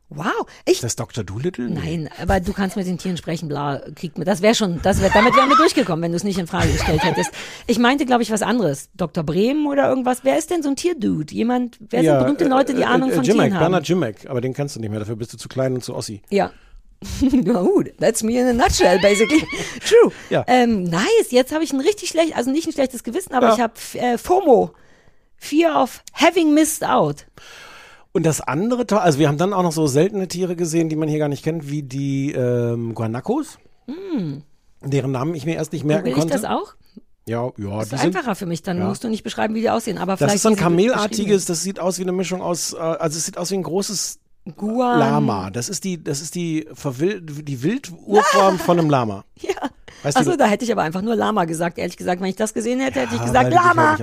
Wow. 0.09 0.45
Ich, 0.65 0.79
Das 0.79 0.95
Dr. 0.95 1.25
Doolittle? 1.25 1.69
Nein, 1.69 2.09
aber 2.21 2.39
du 2.39 2.53
kannst 2.53 2.77
mit 2.77 2.87
den 2.87 2.97
Tieren 2.97 3.17
sprechen, 3.17 3.49
bla, 3.49 3.81
kriegt 3.93 4.17
mir, 4.17 4.23
das 4.23 4.41
wäre 4.41 4.55
schon, 4.55 4.81
das 4.81 5.01
wär, 5.01 5.09
damit 5.09 5.35
wären 5.35 5.49
wir 5.49 5.57
durchgekommen, 5.57 6.01
wenn 6.01 6.11
du 6.11 6.15
es 6.15 6.23
nicht 6.23 6.37
in 6.39 6.47
Frage 6.47 6.71
gestellt 6.71 7.03
hättest. 7.03 7.31
Ich 7.67 7.77
meinte, 7.77 8.05
glaube 8.05 8.23
ich, 8.23 8.31
was 8.31 8.41
anderes. 8.41 8.89
Dr. 8.95 9.23
Bremen 9.25 9.67
oder 9.67 9.89
irgendwas. 9.89 10.19
Wer 10.23 10.37
ist 10.37 10.49
denn 10.49 10.63
so 10.63 10.69
ein 10.69 10.77
Tierdude? 10.77 11.33
Jemand, 11.33 11.77
wer 11.89 12.03
sind 12.03 12.19
berühmte 12.19 12.47
Leute, 12.47 12.73
die 12.73 12.83
äh, 12.83 12.85
Ahnung 12.85 13.09
äh, 13.11 13.15
von 13.15 13.23
Jimmick, 13.25 13.41
Tieren 13.47 13.53
haben? 13.55 13.59
Bernhard 13.59 13.87
Jimmick, 13.87 14.29
aber 14.29 14.39
den 14.39 14.53
kennst 14.53 14.77
du 14.77 14.79
nicht 14.79 14.89
mehr, 14.89 14.99
dafür 14.99 15.17
bist 15.17 15.33
du 15.33 15.37
zu 15.37 15.49
klein 15.49 15.73
und 15.73 15.83
zu 15.83 15.93
Ossi. 15.93 16.21
Ja. 16.29 16.51
Na 17.21 17.61
gut, 17.61 17.91
that's 17.99 18.23
me 18.23 18.39
in 18.39 18.47
a 18.47 18.53
nutshell, 18.53 18.97
basically. 18.99 19.45
True. 19.85 20.11
Ja. 20.29 20.43
Ähm, 20.47 20.83
nice, 20.85 21.31
jetzt 21.31 21.53
habe 21.53 21.63
ich 21.65 21.73
ein 21.73 21.81
richtig 21.81 22.09
schlecht, 22.09 22.35
also 22.35 22.49
nicht 22.49 22.65
ein 22.65 22.71
schlechtes 22.73 23.03
Gewissen, 23.03 23.33
aber 23.33 23.49
Ja. 23.49 23.53
ich 23.55 23.59
habe 23.59 23.73
äh, 23.95 24.17
FOMO. 24.17 24.71
Fear 25.39 25.83
of 25.83 26.01
having 26.13 26.55
missed 26.55 26.83
out. 26.83 27.27
Und 28.17 28.23
das 28.25 28.41
andere, 28.41 28.83
also 28.99 29.19
wir 29.19 29.27
haben 29.27 29.37
dann 29.37 29.53
auch 29.53 29.61
noch 29.61 29.71
so 29.71 29.85
seltene 29.85 30.27
Tiere 30.27 30.55
gesehen, 30.55 30.89
die 30.89 30.95
man 30.95 31.07
hier 31.07 31.19
gar 31.19 31.27
nicht 31.27 31.43
kennt, 31.43 31.69
wie 31.69 31.83
die 31.83 32.31
ähm, 32.31 32.95
Guanacos. 32.95 33.59
Deren 34.83 35.11
Namen 35.11 35.35
ich 35.35 35.45
mir 35.45 35.53
erst 35.53 35.71
nicht 35.71 35.85
merken 35.85 36.05
Will 36.05 36.13
Hm. 36.13 36.17
ich 36.17 36.21
konnte. 36.23 36.33
das 36.33 36.43
auch? 36.43 36.73
Ja, 37.27 37.51
ja, 37.59 37.77
Das 37.77 37.83
ist 37.83 37.89
sind, 38.01 38.15
einfacher 38.15 38.33
für 38.33 38.47
mich, 38.47 38.63
dann 38.63 38.79
ja. 38.79 38.87
musst 38.87 39.03
du 39.03 39.09
nicht 39.09 39.23
beschreiben, 39.23 39.53
wie 39.53 39.61
die 39.61 39.69
aussehen. 39.69 39.99
Aber 39.99 40.13
das 40.13 40.17
vielleicht 40.17 40.35
ist 40.37 40.41
so 40.41 40.49
ein 40.49 40.55
Kamelartiges, 40.55 41.45
das 41.45 41.61
sieht 41.61 41.79
aus 41.79 41.99
wie 41.99 42.01
eine 42.01 42.11
Mischung 42.11 42.41
aus, 42.41 42.73
äh, 42.73 42.77
also 42.77 43.19
es 43.19 43.25
sieht 43.27 43.37
aus 43.37 43.51
wie 43.51 43.55
ein 43.55 43.61
großes 43.61 44.13
sind. 44.13 44.21
Guan. 44.55 44.99
Lama. 44.99 45.49
Das 45.49 45.69
ist 45.69 45.83
die, 45.83 46.03
das 46.03 46.21
ist 46.21 46.35
die 46.35 46.67
Verwild, 46.73 47.47
die 47.47 47.63
Wildurform 47.63 48.59
von 48.59 48.79
einem 48.79 48.89
Lama. 48.89 49.23
Ja. 49.39 49.53
Weißt 50.03 50.15
Achso, 50.17 50.35
da 50.37 50.45
hätte 50.45 50.63
ich 50.63 50.71
aber 50.71 50.83
einfach 50.83 51.01
nur 51.01 51.15
Lama 51.15 51.45
gesagt. 51.45 51.79
Ehrlich 51.79 51.97
gesagt, 51.97 52.21
wenn 52.21 52.29
ich 52.29 52.35
das 52.35 52.53
gesehen 52.53 52.79
hätte, 52.79 52.99
hätte 53.01 53.15
ich 53.15 53.19
Ja, 53.19 53.25
gesagt, 53.25 53.51
Lama. 53.51 53.97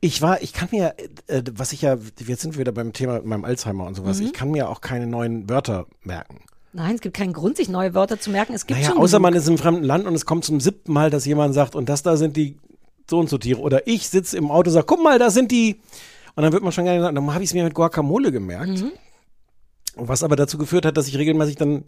Ich 0.00 0.20
war, 0.22 0.42
ich 0.42 0.52
kann 0.52 0.68
mir, 0.72 0.94
äh, 1.28 1.42
was 1.54 1.72
ich 1.72 1.82
ja, 1.82 1.96
jetzt 2.26 2.42
sind 2.42 2.54
wir 2.54 2.60
wieder 2.60 2.72
beim 2.72 2.92
Thema, 2.92 3.20
meinem 3.22 3.44
Alzheimer 3.44 3.86
und 3.86 3.94
sowas, 3.94 4.18
Mhm. 4.20 4.26
ich 4.26 4.32
kann 4.32 4.50
mir 4.50 4.68
auch 4.68 4.80
keine 4.80 5.06
neuen 5.06 5.48
Wörter 5.48 5.86
merken. 6.02 6.40
Nein, 6.72 6.96
es 6.96 7.00
gibt 7.00 7.16
keinen 7.16 7.32
Grund, 7.32 7.56
sich 7.56 7.68
neue 7.68 7.94
Wörter 7.94 8.18
zu 8.20 8.30
merken. 8.30 8.54
Es 8.54 8.66
gibt 8.66 8.78
Naja, 8.80 8.90
schon 8.92 8.98
außer 8.98 9.18
genug. 9.18 9.22
man 9.30 9.34
ist 9.34 9.48
im 9.48 9.58
fremden 9.58 9.84
Land 9.84 10.06
und 10.06 10.14
es 10.14 10.26
kommt 10.26 10.44
zum 10.44 10.60
siebten 10.60 10.92
Mal, 10.92 11.10
dass 11.10 11.24
jemand 11.26 11.54
sagt, 11.54 11.74
und 11.74 11.88
das 11.88 12.02
da 12.02 12.16
sind 12.16 12.36
die 12.36 12.58
so 13.08 13.18
und 13.18 13.28
so 13.28 13.38
Tiere. 13.38 13.60
Oder 13.60 13.86
ich 13.86 14.08
sitze 14.08 14.36
im 14.36 14.50
Auto 14.50 14.68
und 14.70 14.74
sage, 14.74 14.86
guck 14.86 15.02
mal, 15.02 15.18
da 15.18 15.30
sind 15.30 15.50
die. 15.52 15.80
Und 16.36 16.42
dann 16.44 16.52
wird 16.52 16.62
man 16.62 16.70
schon 16.72 16.84
gerne 16.84 17.00
sagen, 17.02 17.14
dann 17.16 17.32
habe 17.34 17.42
ich 17.42 17.50
es 17.50 17.54
mir 17.54 17.64
mit 17.64 17.74
Guacamole 17.74 18.30
gemerkt. 18.32 18.68
Mhm. 18.82 18.92
Was 20.02 20.22
aber 20.22 20.34
dazu 20.36 20.56
geführt 20.58 20.86
hat, 20.86 20.96
dass 20.96 21.06
ich 21.08 21.16
regelmäßig 21.18 21.56
dann 21.56 21.84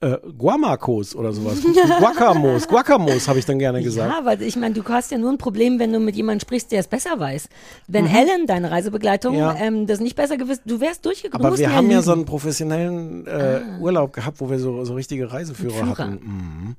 äh, 0.00 0.16
Guamacos 0.36 1.14
oder 1.14 1.32
sowas, 1.32 1.58
Guacamos, 2.00 2.66
Guacamos 2.66 3.28
habe 3.28 3.38
ich 3.38 3.44
dann 3.46 3.58
gerne 3.60 3.82
gesagt. 3.82 4.12
Ja, 4.12 4.24
weil 4.24 4.42
ich 4.42 4.56
meine, 4.56 4.74
du 4.74 4.82
hast 4.84 5.12
ja 5.12 5.18
nur 5.18 5.30
ein 5.30 5.38
Problem, 5.38 5.78
wenn 5.78 5.92
du 5.92 6.00
mit 6.00 6.16
jemandem 6.16 6.40
sprichst, 6.40 6.72
der 6.72 6.80
es 6.80 6.88
besser 6.88 7.20
weiß. 7.20 7.48
Wenn 7.86 8.06
Ellen, 8.06 8.46
deine 8.46 8.70
Reisebegleitung, 8.70 9.34
Mhm. 9.34 9.38
Ja. 9.38 9.54
ähm, 9.60 9.86
das 9.86 10.00
nicht 10.00 10.16
besser 10.16 10.36
gewusst, 10.36 10.62
du 10.66 10.80
wärst 10.80 11.06
durchgekommen. 11.06 11.42
du 11.42 11.48
Aber 11.48 11.58
wir 11.58 11.72
haben 11.72 11.90
ja 11.90 12.02
so 12.02 12.12
einen 12.12 12.24
professionellen 12.24 13.26
äh, 13.28 13.60
Urlaub 13.80 14.12
gehabt, 14.12 14.40
wo 14.40 14.50
wir 14.50 14.58
so, 14.58 14.84
so 14.84 14.94
richtige 14.94 15.32
Reiseführer 15.32 15.72
Führer. 15.72 15.88
hatten. 15.98 16.12
Mhm. 16.22 16.76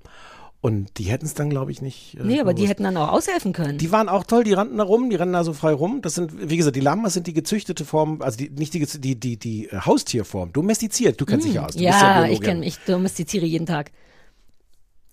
Und 0.65 0.97
die 0.97 1.03
hätten 1.03 1.25
es 1.25 1.33
dann, 1.33 1.49
glaube 1.49 1.71
ich, 1.73 1.81
nicht. 1.81 2.15
Äh, 2.17 2.23
Nee, 2.23 2.39
aber 2.39 2.53
die 2.53 2.61
gewusst. 2.61 2.69
hätten 2.71 2.83
dann 2.83 2.95
auch 2.95 3.09
aushelfen 3.11 3.51
können. 3.51 3.77
Die 3.77 3.91
waren 3.91 4.07
auch 4.07 4.23
toll, 4.23 4.45
die 4.45 4.53
rannten 4.53 4.77
da 4.77 4.85
rum, 4.85 5.09
die 5.09 5.17
rennen 5.17 5.33
da 5.33 5.43
so 5.43 5.51
frei 5.51 5.73
rum. 5.73 6.01
Das 6.01 6.15
sind, 6.15 6.49
wie 6.49 6.55
gesagt, 6.55 6.77
die 6.77 6.79
Lamas 6.79 7.13
sind 7.15 7.27
die 7.27 7.33
gezüchtete 7.33 7.83
Form, 7.83 8.21
also 8.21 8.37
die, 8.37 8.49
nicht 8.49 8.73
die, 8.73 8.85
die, 8.85 9.19
die, 9.19 9.37
die 9.37 9.65
äh, 9.67 9.79
Haustierform, 9.81 10.53
domestiziert. 10.53 11.19
Du 11.19 11.25
kennst 11.25 11.45
dich 11.45 11.55
ja 11.55 11.65
aus. 11.65 11.73
Du 11.73 11.79
Hm. 11.79 11.83
ja, 11.85 12.13
Biologin. 12.13 12.31
ich 12.33 12.41
kenne, 12.41 12.65
ich 12.65 12.77
domestiziere 12.87 13.45
jeden 13.45 13.65
Tag. 13.65 13.91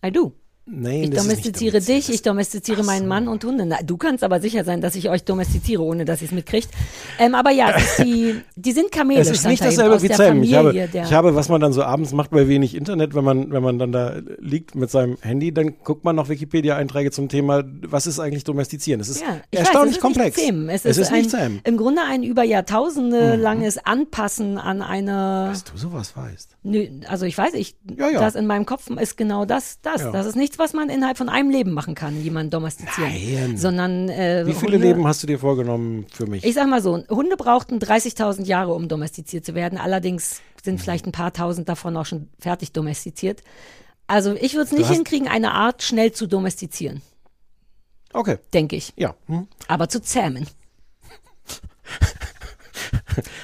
I 0.07 0.12
do. 0.12 0.33
Nee, 0.72 1.02
Ich 1.02 1.10
nicht 1.10 1.20
domestiziere 1.22 1.80
dich, 1.80 2.10
ich 2.10 2.22
domestiziere 2.22 2.84
meinen 2.84 3.08
Mann 3.08 3.26
und 3.28 3.44
Hunde. 3.44 3.66
Na, 3.66 3.78
du 3.82 3.96
kannst 3.96 4.22
aber 4.22 4.40
sicher 4.40 4.64
sein, 4.64 4.80
dass 4.80 4.94
ich 4.94 5.08
euch 5.10 5.24
domestiziere, 5.24 5.82
ohne 5.82 6.04
dass 6.04 6.22
ihr 6.22 6.26
es 6.26 6.32
mitkriegt. 6.32 6.68
Ähm, 7.18 7.34
aber 7.34 7.50
ja, 7.50 7.74
die, 7.98 8.36
die 8.54 8.72
sind 8.72 8.92
Kamele. 8.92 9.20
Es 9.20 9.30
ist 9.30 9.46
nicht 9.46 9.64
dasselbe 9.64 10.00
wie 10.02 10.10
Zähmen. 10.10 10.44
Ich 10.44 10.54
habe, 10.54 10.72
ich 10.76 11.12
habe, 11.12 11.34
was 11.34 11.48
man 11.48 11.60
dann 11.60 11.72
so 11.72 11.82
abends 11.82 12.12
macht 12.12 12.30
bei 12.30 12.46
wenig 12.46 12.74
Internet, 12.74 13.14
wenn 13.14 13.24
man, 13.24 13.50
wenn 13.50 13.62
man 13.62 13.78
dann 13.78 13.90
da 13.90 14.16
liegt 14.38 14.74
mit 14.74 14.90
seinem 14.90 15.16
Handy, 15.20 15.52
dann 15.52 15.74
guckt 15.82 16.04
man 16.04 16.14
noch 16.14 16.28
Wikipedia-Einträge 16.28 17.10
zum 17.10 17.28
Thema, 17.28 17.64
was 17.82 18.06
ist 18.06 18.20
eigentlich 18.20 18.44
domestizieren. 18.44 19.00
Es 19.00 19.08
ist 19.08 19.22
Ja, 19.22 19.40
ich 19.50 19.58
erstaunlich 19.58 19.82
weiß, 19.82 19.90
es 19.90 19.96
ist 19.96 20.02
komplex. 20.02 20.36
Nicht. 20.36 20.50
Es, 20.68 20.84
es 20.84 20.98
ist, 20.98 21.06
ist 21.06 21.12
nicht 21.12 21.34
ein, 21.34 21.40
zähm. 21.40 21.52
Mhm. 21.54 21.60
Im 21.64 21.76
Grunde 21.76 22.02
ein 22.08 22.22
über 22.22 22.44
Jahrtausende 22.44 23.34
langes 23.36 23.78
Anpassen 23.84 24.56
an 24.58 24.82
eine. 24.82 25.48
Dass 25.50 25.64
du 25.64 25.76
sowas 25.76 26.16
weißt. 26.16 26.56
Nö, 26.62 26.86
also 27.08 27.26
ich 27.26 27.36
weiß, 27.36 27.54
ich, 27.54 27.76
Ja, 27.96 28.08
ja. 28.08 28.20
das 28.20 28.34
in 28.34 28.46
meinem 28.46 28.66
Kopf 28.66 28.88
ist 28.90 29.16
genau 29.16 29.44
das, 29.46 29.80
das. 29.82 30.02
Ja. 30.02 30.12
Das 30.12 30.26
ist 30.26 30.36
nichts, 30.36 30.58
was 30.61 30.73
man 30.73 30.88
innerhalb 30.90 31.19
von 31.19 31.29
einem 31.29 31.50
Leben 31.50 31.73
machen 31.73 31.95
kann, 31.97 32.23
jemanden 32.23 32.50
domestizieren. 32.50 33.11
Nein. 33.11 33.57
Sondern 33.57 34.09
äh, 34.09 34.45
Wie 34.47 34.52
viele 34.52 34.75
Hunde, 34.75 34.87
Leben 34.87 35.07
hast 35.07 35.23
du 35.23 35.26
dir 35.26 35.38
vorgenommen 35.38 36.07
für 36.12 36.26
mich? 36.26 36.45
Ich 36.45 36.55
sag 36.55 36.69
mal 36.69 36.81
so, 36.81 37.02
Hunde 37.09 37.37
brauchten 37.37 37.79
30.000 37.79 38.45
Jahre, 38.45 38.73
um 38.75 38.87
domestiziert 38.87 39.45
zu 39.45 39.55
werden. 39.57 39.79
Allerdings 39.79 40.43
sind 40.62 40.81
vielleicht 40.81 41.07
ein 41.07 41.12
paar 41.12 41.33
tausend 41.33 41.69
davon 41.69 41.97
auch 41.97 42.07
schon 42.07 42.29
fertig 42.38 42.73
domestiziert. 42.73 43.43
Also 44.07 44.35
ich 44.35 44.55
würde 44.55 44.64
es 44.64 44.73
nicht 44.73 44.90
hinkriegen, 44.90 45.29
eine 45.29 45.52
Art 45.52 45.83
schnell 45.83 46.12
zu 46.12 46.26
domestizieren, 46.26 47.00
okay, 48.12 48.38
denke 48.52 48.76
ich. 48.76 48.93
ja. 48.97 49.14
Hm. 49.26 49.47
Aber 49.69 49.88
zu 49.88 50.02
zähmen. 50.02 50.47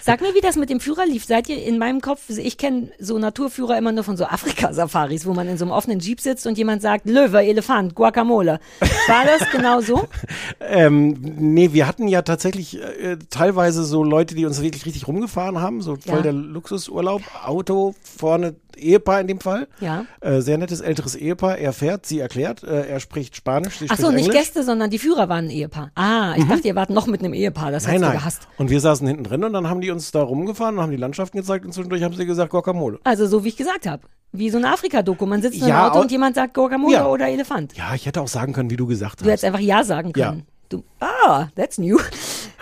Sag 0.03 0.21
mir, 0.21 0.35
wie 0.35 0.41
das 0.41 0.57
mit 0.57 0.71
dem 0.71 0.81
Führer 0.81 1.07
lief. 1.07 1.25
Seid 1.25 1.49
ihr 1.49 1.63
in 1.63 1.79
meinem 1.79 2.01
Kopf, 2.01 2.29
ich 2.29 2.59
kenne 2.59 2.91
so 2.99 3.19
Naturführer 3.19 3.77
immer 3.79 3.93
nur 3.93 4.05
von 4.05 4.17
so 4.17 4.25
Afrika-Safaris, 4.25 5.27
wo 5.27 5.35
man 5.35 5.49
in 5.49 5.59
so 5.59 5.65
einem 5.65 5.73
offenen 5.73 6.01
Jeep 6.01 6.21
sitzt 6.21 6.47
und 6.47 6.57
jemand 6.59 6.83
sagt, 6.83 7.07
Löwe, 7.09 7.43
Elefant, 7.45 7.95
Guacamole. 7.95 8.61
War 9.09 9.25
das 9.25 9.51
genau 9.51 9.81
so? 9.81 10.07
Ähm, 10.61 11.17
nee, 11.21 11.73
wir 11.73 11.87
hatten 11.87 12.09
ja 12.09 12.23
tatsächlich 12.23 12.81
äh, 12.83 13.19
teilweise 13.31 13.85
so 13.85 14.03
Leute, 14.03 14.35
die 14.35 14.47
uns 14.47 14.63
wirklich 14.63 14.85
richtig 14.87 15.07
rumgefahren 15.07 15.61
haben, 15.61 15.81
so 15.83 15.97
voll 15.97 16.17
Ja. 16.17 16.23
der 16.23 16.33
Luxusurlaub, 16.33 17.23
Auto, 17.45 17.95
vorne 18.03 18.55
Ehepaar 18.76 19.21
in 19.21 19.26
dem 19.26 19.40
Fall. 19.40 19.66
Ja. 19.80 20.04
Äh, 20.21 20.40
sehr 20.40 20.59
nettes 20.59 20.80
älteres 20.80 21.14
Ehepaar. 21.14 21.59
Er 21.59 21.73
fährt, 21.73 22.06
sie 22.06 22.18
erklärt, 22.21 22.62
äh, 22.62 22.87
er 22.87 23.00
spricht 23.00 23.37
Spanisch, 23.37 23.78
sie 23.78 23.87
Ach 23.88 23.97
so, 23.99 24.11
nicht 24.11 24.26
Englisch. 24.26 24.37
Gäste, 24.42 24.62
sondern 24.62 24.90
die 24.90 24.99
Führer 24.99 25.28
waren 25.28 25.47
ein 25.47 25.50
Ehepaar. 25.50 25.90
Ah, 25.95 26.35
ich 26.37 26.45
dachte, 26.47 26.68
ihr 26.68 26.75
wart 26.75 26.90
noch 26.90 27.06
mit 27.06 27.21
einem 27.21 27.35
Ehepaar. 27.35 27.71
Das 27.73 27.85
Nein, 27.85 27.95
hättest 28.02 28.12
du 28.12 28.18
gehasst. 28.18 28.49
Und 28.59 28.71
wir 28.71 28.80
saßen 28.80 29.06
hinten 29.06 29.25
drin 29.25 29.45
und 29.45 29.52
dann 29.52 29.68
haben 29.68 29.80
die 29.80 29.90
uns 29.90 30.11
da 30.12 30.23
rumgefahren 30.23 30.76
und 30.76 30.83
haben 30.83 30.90
die 30.90 30.97
Landschaften 30.97 31.37
gezeigt 31.38 31.64
und 31.64 31.73
zwischendurch 31.73 32.02
haben 32.02 32.14
sie 32.14 32.26
gesagt 32.26 32.50
Guacamole. 32.50 32.99
Also 33.04 33.26
so 33.26 33.45
wie 33.45 33.49
ich 33.49 33.56
gesagt 33.56 33.87
habe. 33.87 34.02
Wie 34.33 34.50
so 34.50 34.59
eine 34.59 34.71
Afrika-Doku. 34.73 35.25
Man 35.25 35.40
sitzt 35.40 35.61
in 35.62 35.68
Ja, 35.68 35.76
einem 35.83 35.90
Auto 35.90 35.99
au- 35.99 36.02
und 36.02 36.11
jemand 36.11 36.35
sagt 36.35 36.54
Guacamole 36.54 36.92
Ja. 36.95 37.06
oder 37.06 37.28
Elefant. 37.28 37.75
Ja, 37.76 37.95
ich 37.95 38.04
hätte 38.06 38.21
auch 38.21 38.28
sagen 38.28 38.52
können, 38.52 38.71
wie 38.71 38.76
du 38.76 38.87
gesagt 38.87 39.21
Du 39.21 39.25
hast. 39.25 39.30
hättest 39.30 39.45
einfach 39.45 39.61
Ja 39.61 39.83
sagen 39.85 40.12
Ja. 40.16 40.30
können. 40.30 40.47
Du, 40.68 40.83
ah, 41.00 41.47
that's 41.56 41.78
new. 41.78 41.99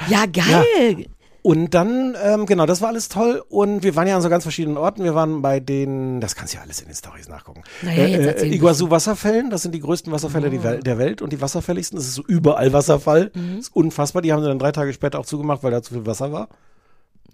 Ja, 0.08 0.24
geil. 0.26 1.06
Und 1.46 1.74
dann, 1.74 2.16
ähm, 2.24 2.46
genau, 2.46 2.64
das 2.64 2.80
war 2.80 2.88
alles 2.88 3.10
toll. 3.10 3.44
Und 3.50 3.82
wir 3.82 3.94
waren 3.96 4.08
ja 4.08 4.16
an 4.16 4.22
so 4.22 4.30
ganz 4.30 4.44
verschiedenen 4.44 4.78
Orten. 4.78 5.04
Wir 5.04 5.14
waren 5.14 5.42
bei 5.42 5.60
den, 5.60 6.18
das 6.22 6.36
kannst 6.36 6.54
du 6.54 6.56
ja 6.56 6.62
alles 6.62 6.80
in 6.80 6.86
den 6.88 6.94
Stories 6.94 7.28
nachgucken. 7.28 7.62
Naja, 7.82 8.06
jetzt 8.06 8.24
erzähl 8.26 8.50
äh, 8.50 8.54
Iguazu-Wasserfällen, 8.56 9.50
das 9.50 9.60
sind 9.60 9.74
die 9.74 9.80
größten 9.80 10.10
Wasserfälle 10.10 10.50
Wel 10.62 10.80
der 10.80 10.96
Welt 10.96 11.20
und 11.20 11.34
die 11.34 11.42
wasserfälligsten. 11.42 11.98
Das 11.98 12.06
ist 12.06 12.14
so 12.14 12.22
überall 12.26 12.72
Wasserfall. 12.72 13.30
Mhm. 13.34 13.56
Das 13.56 13.66
ist 13.66 13.76
unfassbar. 13.76 14.22
Die 14.22 14.32
haben 14.32 14.40
sie 14.40 14.48
dann 14.48 14.58
drei 14.58 14.72
Tage 14.72 14.94
später 14.94 15.18
auch 15.18 15.26
zugemacht, 15.26 15.62
weil 15.62 15.70
da 15.70 15.82
zu 15.82 15.92
viel 15.92 16.06
Wasser 16.06 16.32
war. 16.32 16.48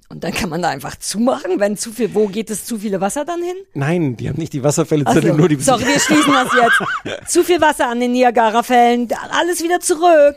Und 0.09 0.25
dann 0.25 0.33
kann 0.33 0.51
man 0.51 0.61
da 0.61 0.71
einfach 0.71 0.97
zumachen, 0.97 1.61
wenn 1.61 1.77
zu 1.77 1.93
viel, 1.93 2.13
wo 2.13 2.27
geht 2.27 2.51
es 2.51 2.65
zu 2.65 2.79
viele 2.81 3.01
Wasser 3.01 3.25
dann 3.25 3.41
hin? 3.45 3.55
Nein, 3.75 4.17
die 4.17 4.29
haben 4.29 4.39
nicht 4.41 4.53
die 4.53 4.65
Wasserfälle, 4.65 5.05
Ach 5.07 5.13
sondern 5.13 5.35
so. 5.35 5.39
nur 5.39 5.49
die 5.49 5.55
Sorry, 5.55 5.85
wir 5.87 6.01
schließen 6.01 6.33
das 6.33 6.49
jetzt. 7.05 7.31
zu 7.33 7.45
viel 7.45 7.61
Wasser 7.61 7.89
an 7.89 8.01
den 8.01 8.11
Niagara-Fällen, 8.11 9.07
alles 9.31 9.63
wieder 9.63 9.79
zurück. 9.79 10.35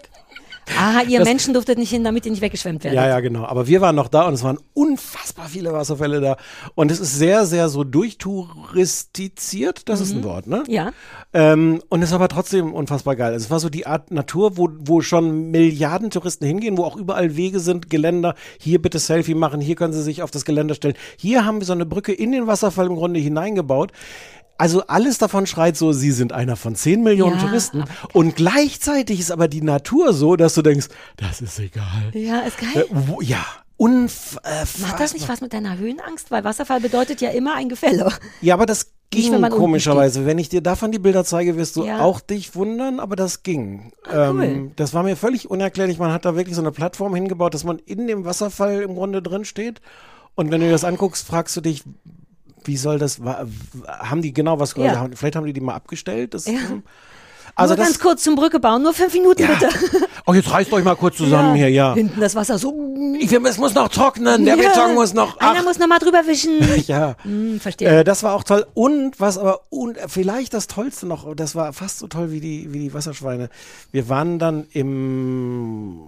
Ah, 0.77 1.01
ihr 1.07 1.23
Menschen 1.23 1.53
durftet 1.53 1.77
nicht 1.77 1.89
hin, 1.89 2.03
damit 2.03 2.25
ihr 2.25 2.31
nicht 2.31 2.41
weggeschwemmt 2.41 2.83
werdet. 2.83 2.97
Ja, 2.97 3.07
ja, 3.07 3.19
genau. 3.19 3.45
Aber 3.45 3.67
wir 3.67 3.81
waren 3.81 3.95
noch 3.95 4.07
da 4.07 4.27
und 4.27 4.33
es 4.33 4.43
waren 4.43 4.57
unfassbar 4.73 5.47
viele 5.47 5.73
Wasserfälle 5.73 6.21
da. 6.21 6.37
Und 6.75 6.91
es 6.91 6.99
ist 6.99 7.17
sehr, 7.17 7.45
sehr 7.45 7.69
so 7.69 7.83
durchtouristiziert. 7.83 9.89
Das 9.89 10.01
ist 10.01 10.13
ein 10.13 10.23
Wort, 10.23 10.47
ne? 10.47 10.63
Mhm. 10.67 10.73
Ja. 10.73 10.91
Ähm, 11.33 11.81
und 11.89 12.01
es 12.01 12.11
war 12.11 12.19
aber 12.19 12.29
trotzdem 12.29 12.73
unfassbar 12.73 13.15
geil. 13.15 13.33
Also 13.33 13.45
es 13.45 13.51
war 13.51 13.59
so 13.59 13.69
die 13.69 13.85
Art 13.85 14.11
Natur, 14.11 14.57
wo, 14.57 14.69
wo 14.79 15.01
schon 15.01 15.51
Milliarden 15.51 16.09
Touristen 16.09 16.45
hingehen, 16.45 16.77
wo 16.77 16.83
auch 16.83 16.95
überall 16.95 17.35
Wege 17.35 17.59
sind, 17.59 17.89
Geländer. 17.89 18.35
Hier 18.59 18.81
bitte 18.81 18.99
Selfie 18.99 19.35
machen, 19.35 19.61
hier 19.61 19.75
können 19.75 19.93
sie 19.93 20.03
sich 20.03 20.23
auf 20.23 20.31
das 20.31 20.45
Geländer 20.45 20.75
stellen. 20.75 20.95
Hier 21.17 21.45
haben 21.45 21.59
wir 21.59 21.65
so 21.65 21.73
eine 21.73 21.85
Brücke 21.85 22.13
in 22.13 22.31
den 22.31 22.47
Wasserfall 22.47 22.87
im 22.87 22.95
Grunde 22.95 23.19
hineingebaut. 23.19 23.91
Also 24.57 24.85
alles 24.87 25.17
davon 25.17 25.47
schreit 25.47 25.75
so, 25.77 25.91
sie 25.93 26.11
sind 26.11 26.31
einer 26.31 26.55
von 26.55 26.75
10 26.75 27.01
Millionen 27.03 27.37
Ja, 27.39 27.45
Touristen. 27.47 27.83
Und 28.13 28.35
gleichzeitig 28.35 29.19
ist 29.19 29.31
aber 29.31 29.47
die 29.47 29.61
Natur 29.61 30.13
so, 30.13 30.35
dass 30.35 30.53
du 30.53 30.61
denkst, 30.61 30.87
das 31.17 31.41
ist 31.41 31.59
egal. 31.59 32.11
Ja, 32.13 32.39
ist 32.41 32.61
Äh, 32.61 32.73
geil. 32.73 32.85
wo, 32.91 33.19
ja, 33.21 33.43
unfassbar. 33.77 34.89
Macht 34.89 34.99
das 34.99 35.13
nicht 35.13 35.27
was 35.29 35.41
mit 35.41 35.53
deiner 35.53 35.77
Höhenangst? 35.77 36.31
Weil 36.31 36.43
Wasserfall 36.43 36.79
bedeutet 36.79 37.21
ja 37.21 37.29
immer 37.31 37.55
ein 37.55 37.69
Gefälle. 37.69 38.11
Ja, 38.41 38.53
aber 38.53 38.65
das 38.65 38.85
Nicht, 39.13 39.23
ging 39.25 39.33
wenn 39.33 39.41
man 39.41 39.51
unten 39.51 39.63
komischerweise. 39.63 40.25
Wenn 40.25 40.37
ich 40.37 40.49
dir 40.49 40.61
davon 40.61 40.91
die 40.91 40.99
Bilder 40.99 41.23
zeige, 41.25 41.57
wirst 41.57 41.75
du 41.75 41.85
Ja. 41.85 41.99
auch 42.01 42.19
dich 42.19 42.55
wundern, 42.55 42.99
aber 42.99 43.15
das 43.15 43.43
ging. 43.43 43.91
Ah, 44.07 44.29
cool. 44.31 44.43
ähm, 44.43 44.71
das 44.75 44.93
war 44.93 45.03
mir 45.03 45.15
völlig 45.15 45.49
unerklärlich. 45.49 45.97
Man 45.99 46.11
hat 46.11 46.25
da 46.25 46.35
wirklich 46.35 46.55
so 46.55 46.61
eine 46.61 46.71
Plattform 46.71 47.13
hingebaut, 47.15 47.53
dass 47.53 47.63
man 47.63 47.79
in 47.79 48.07
dem 48.07 48.25
Wasserfall 48.25 48.81
im 48.81 48.95
Grunde 48.95 49.21
drin 49.21 49.45
steht. 49.45 49.81
Und 50.35 50.51
wenn 50.51 50.61
du 50.61 50.67
dir 50.67 50.71
das 50.73 50.83
anguckst, 50.83 51.27
fragst 51.27 51.55
du 51.57 51.61
dich, 51.61 51.83
wie 52.67 52.77
soll 52.77 52.99
das, 52.99 53.19
haben 53.87 54.21
die 54.21 54.33
genau 54.33 54.59
was, 54.59 54.75
Ja. 54.75 55.07
vielleicht 55.15 55.35
haben 55.35 55.45
die 55.45 55.53
die 55.53 55.61
mal 55.61 55.75
abgestellt? 55.75 56.33
Das, 56.33 56.45
Ja. 56.45 56.59
Also 57.55 57.75
nur 57.75 57.85
ganz 57.85 57.99
kurz 57.99 58.23
zum 58.23 58.35
Brücke 58.35 58.59
bauen, 58.59 58.81
nur 58.81 58.93
fünf 58.93 59.13
Minuten 59.13 59.45
bitte. 59.45 59.69
oh, 60.25 60.33
jetzt 60.33 60.51
reißt 60.51 60.73
euch 60.73 60.83
mal 60.83 60.95
kurz 60.95 61.17
zusammen 61.17 61.53
hier, 61.55 61.69
ja. 61.69 61.93
Hinten 61.93 62.19
das 62.19 62.33
Wasser 62.33 62.57
so. 62.57 62.73
Ich, 63.19 63.31
es 63.31 63.57
muss 63.59 63.75
noch 63.75 63.89
trocknen, 63.89 64.43
der 64.45 64.55
Ja. 64.55 64.69
Beton 64.69 64.95
muss 64.95 65.13
noch, 65.13 65.39
Einer 65.39 65.59
ach, 65.59 65.63
muss 65.63 65.77
noch 65.77 65.87
mal 65.87 65.99
drüber 65.99 66.25
wischen. 66.25 66.57
ja. 66.87 67.15
Hm, 67.21 67.59
verstehe. 67.59 67.99
Äh, 67.99 68.03
das 68.03 68.23
war 68.23 68.33
auch 68.33 68.43
toll. 68.43 68.65
Und 68.73 69.19
was 69.19 69.37
aber 69.37 69.61
und 69.69 69.97
vielleicht 70.07 70.53
das 70.55 70.65
Tollste 70.67 71.05
noch, 71.05 71.35
das 71.35 71.53
war 71.53 71.73
fast 71.73 71.99
so 71.99 72.07
toll 72.07 72.31
wie 72.31 72.39
die, 72.39 72.73
wie 72.73 72.79
die 72.79 72.93
Wasserschweine. 72.93 73.49
Wir 73.91 74.09
waren 74.09 74.39
dann 74.39 74.65
im 74.71 75.99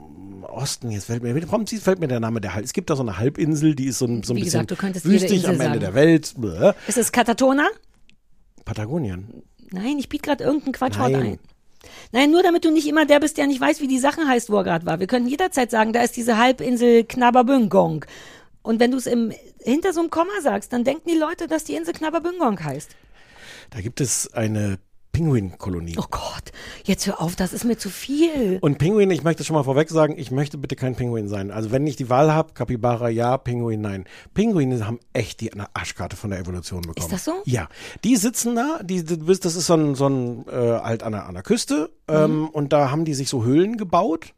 Osten, 0.49 0.91
jetzt 0.91 1.05
fällt 1.05 1.23
mir, 1.23 1.35
warum 1.47 1.67
fällt 1.67 1.99
mir 1.99 2.07
der 2.07 2.19
Name 2.19 2.41
der 2.41 2.53
Halb? 2.53 2.65
Es 2.65 2.73
gibt 2.73 2.89
da 2.89 2.95
so 2.95 3.03
eine 3.03 3.17
Halbinsel, 3.17 3.75
die 3.75 3.85
ist 3.85 3.99
so 3.99 4.05
ein, 4.05 4.23
so 4.23 4.33
ein 4.33 4.37
Wie 4.37 4.43
bisschen 4.43 4.65
gesagt, 4.67 5.05
wüstig 5.05 5.45
am 5.47 5.53
Ende 5.53 5.65
sagen. 5.65 5.79
der 5.79 5.93
Welt. 5.93 6.33
Bläh. 6.37 6.73
ist 6.87 6.97
es 6.97 7.11
Katatona? 7.11 7.67
Patagonien. 8.63 9.43
Nein, 9.71 9.97
ich 9.99 10.09
biete 10.09 10.23
gerade 10.23 10.43
irgendein 10.43 10.73
Quatschwort 10.73 11.11
Nein. 11.11 11.23
ein. 11.23 11.39
Nein, 12.11 12.31
nur 12.31 12.43
damit 12.43 12.65
du 12.65 12.71
nicht 12.71 12.87
immer 12.87 13.05
der 13.05 13.19
bist, 13.19 13.37
der 13.37 13.47
nicht 13.47 13.61
weiß, 13.61 13.79
wie 13.81 13.87
die 13.87 13.99
Sache 13.99 14.27
heißt, 14.27 14.49
wo 14.49 14.57
er 14.57 14.63
gerade 14.63 14.85
war. 14.85 14.99
Wir 14.99 15.07
können 15.07 15.27
jederzeit 15.27 15.69
sagen, 15.69 15.93
da 15.93 16.01
ist 16.01 16.15
diese 16.15 16.37
Halbinsel 16.37 17.03
Knabberbüngong. 17.03 18.05
Und 18.63 18.79
wenn 18.79 18.91
du 18.91 18.97
es 18.97 19.05
im 19.05 19.31
hinter 19.65 19.93
so 19.93 19.99
einem 19.99 20.09
Komma 20.09 20.41
sagst, 20.41 20.73
dann 20.73 20.83
denken 20.83 21.09
die 21.09 21.17
Leute, 21.17 21.47
dass 21.47 21.63
die 21.63 21.75
Insel 21.75 21.93
Knabberbüngong 21.93 22.63
heißt. 22.63 22.95
Da 23.71 23.81
gibt 23.81 23.99
es 23.99 24.31
eine 24.33 24.77
Pinguinkolonie. 25.15 25.95
Oh 25.98 26.03
Gott, 26.12 26.51
jetzt 26.84 27.07
hör 27.07 27.22
auf, 27.22 27.38
das 27.38 27.53
ist 27.53 27.63
mir 27.63 27.77
zu 27.77 27.89
viel. 27.89 28.57
Und 28.60 28.77
Pinguin, 28.77 29.10
ich 29.12 29.24
möchte 29.24 29.45
schon 29.45 29.55
mal 29.55 29.63
vorweg 29.63 29.89
sagen, 29.89 30.15
ich 30.17 30.29
möchte 30.29 30.57
bitte 30.57 30.75
kein 30.75 30.98
Pinguin 30.98 31.29
sein. 31.29 31.51
Also 31.51 31.72
wenn 31.72 31.88
ich 31.88 31.95
die 31.95 32.10
Wahl 32.10 32.34
habe, 32.34 32.51
Capybara 32.51 33.07
ja, 33.07 33.38
Pinguin 33.38 33.79
nein. 33.79 34.03
Pinguine 34.34 34.86
haben 34.86 35.00
echt 35.13 35.39
die 35.39 35.51
Arschkarte 35.74 36.17
von 36.17 36.31
der 36.31 36.39
Evolution 36.39 36.81
bekommen. 36.81 37.10
das 37.10 37.24
so? 37.24 37.31
Ja. 37.45 37.69
Die 38.03 38.17
sitzen 38.17 38.55
da, 38.55 38.81
die, 38.84 39.05
das 39.05 39.55
ist 39.55 39.67
so 39.67 39.75
ein, 39.75 39.95
so 39.95 40.10
ein 40.10 40.45
äh, 40.50 40.79
halt 40.81 41.01
an 41.01 41.13
der, 41.13 41.27
an 41.27 41.34
der 41.34 41.43
Küste 41.43 41.91
ähm, 42.10 42.50
und 42.50 42.74
da 42.74 42.91
haben 42.91 43.05
die 43.05 43.13
sich 43.13 43.29
so 43.29 43.45
Höhlen 43.45 43.77
gebaut. 43.77 44.34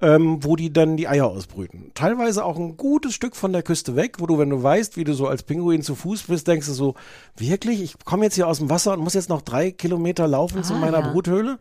Ähm, 0.00 0.38
wo 0.44 0.54
die 0.54 0.72
dann 0.72 0.96
die 0.96 1.08
Eier 1.08 1.26
ausbrüten. 1.26 1.90
Teilweise 1.94 2.44
auch 2.44 2.56
ein 2.56 2.76
gutes 2.76 3.14
Stück 3.14 3.34
von 3.34 3.52
der 3.52 3.64
Küste 3.64 3.96
weg, 3.96 4.18
wo 4.20 4.26
du, 4.26 4.38
wenn 4.38 4.48
du 4.50 4.62
weißt, 4.62 4.96
wie 4.96 5.02
du 5.02 5.12
so 5.12 5.26
als 5.26 5.42
Pinguin 5.42 5.82
zu 5.82 5.96
Fuß 5.96 6.22
bist, 6.28 6.46
denkst 6.46 6.68
du 6.68 6.72
so, 6.72 6.94
wirklich, 7.36 7.82
ich 7.82 7.96
komme 8.04 8.24
jetzt 8.24 8.36
hier 8.36 8.46
aus 8.46 8.58
dem 8.58 8.70
Wasser 8.70 8.92
und 8.92 9.00
muss 9.00 9.14
jetzt 9.14 9.28
noch 9.28 9.42
drei 9.42 9.72
Kilometer 9.72 10.28
laufen 10.28 10.62
zu 10.62 10.74
Ah, 10.74 10.78
meiner 10.78 11.00
ja. 11.00 11.10
Bruthöhle. 11.10 11.58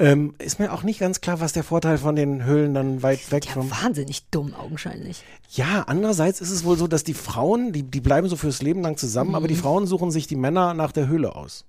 Ähm, 0.00 0.34
ist 0.38 0.58
mir 0.58 0.72
auch 0.72 0.82
nicht 0.82 0.98
ganz 0.98 1.20
klar, 1.20 1.38
was 1.38 1.52
der 1.52 1.62
Vorteil 1.62 1.98
von 1.98 2.16
den 2.16 2.42
Höhlen 2.44 2.74
dann 2.74 3.04
weit 3.04 3.30
weg 3.30 3.44
Ja, 3.46 3.52
vom. 3.52 3.70
wahnsinnig 3.70 4.26
dumm 4.32 4.54
augenscheinlich. 4.54 5.22
Ja, 5.50 5.84
andererseits 5.86 6.40
ist 6.40 6.50
es 6.50 6.64
wohl 6.64 6.76
so, 6.76 6.88
dass 6.88 7.04
die 7.04 7.14
Frauen, 7.14 7.72
die, 7.72 7.84
die 7.84 8.00
bleiben 8.00 8.28
so 8.28 8.34
fürs 8.34 8.60
Leben 8.62 8.80
lang 8.82 8.96
zusammen, 8.96 9.36
aber 9.36 9.46
die 9.46 9.54
Mhm. 9.54 9.58
Frauen 9.60 9.86
suchen 9.86 10.10
sich 10.10 10.26
die 10.26 10.34
Männer 10.34 10.74
nach 10.74 10.90
der 10.90 11.06
Höhle 11.06 11.36
aus. 11.36 11.64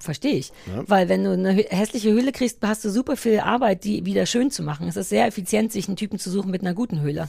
Verstehe 0.00 0.34
ich. 0.34 0.52
Weil 0.86 1.08
wenn 1.08 1.22
du 1.24 1.32
eine 1.32 1.52
hässliche 1.52 2.10
Höhle 2.10 2.32
kriegst, 2.32 2.58
hast 2.62 2.84
du 2.84 2.90
super 2.90 3.16
viel 3.16 3.40
Arbeit, 3.40 3.84
die 3.84 4.04
wieder 4.04 4.26
schön 4.26 4.50
zu 4.50 4.62
machen. 4.62 4.88
Es 4.88 4.96
ist 4.96 5.08
sehr 5.10 5.26
effizient, 5.26 5.70
sich 5.72 5.86
einen 5.88 5.96
Typen 5.96 6.18
zu 6.18 6.28
suchen 6.30 6.50
mit 6.50 6.62
einer 6.62 6.74
guten 6.74 7.00
Höhle. 7.00 7.28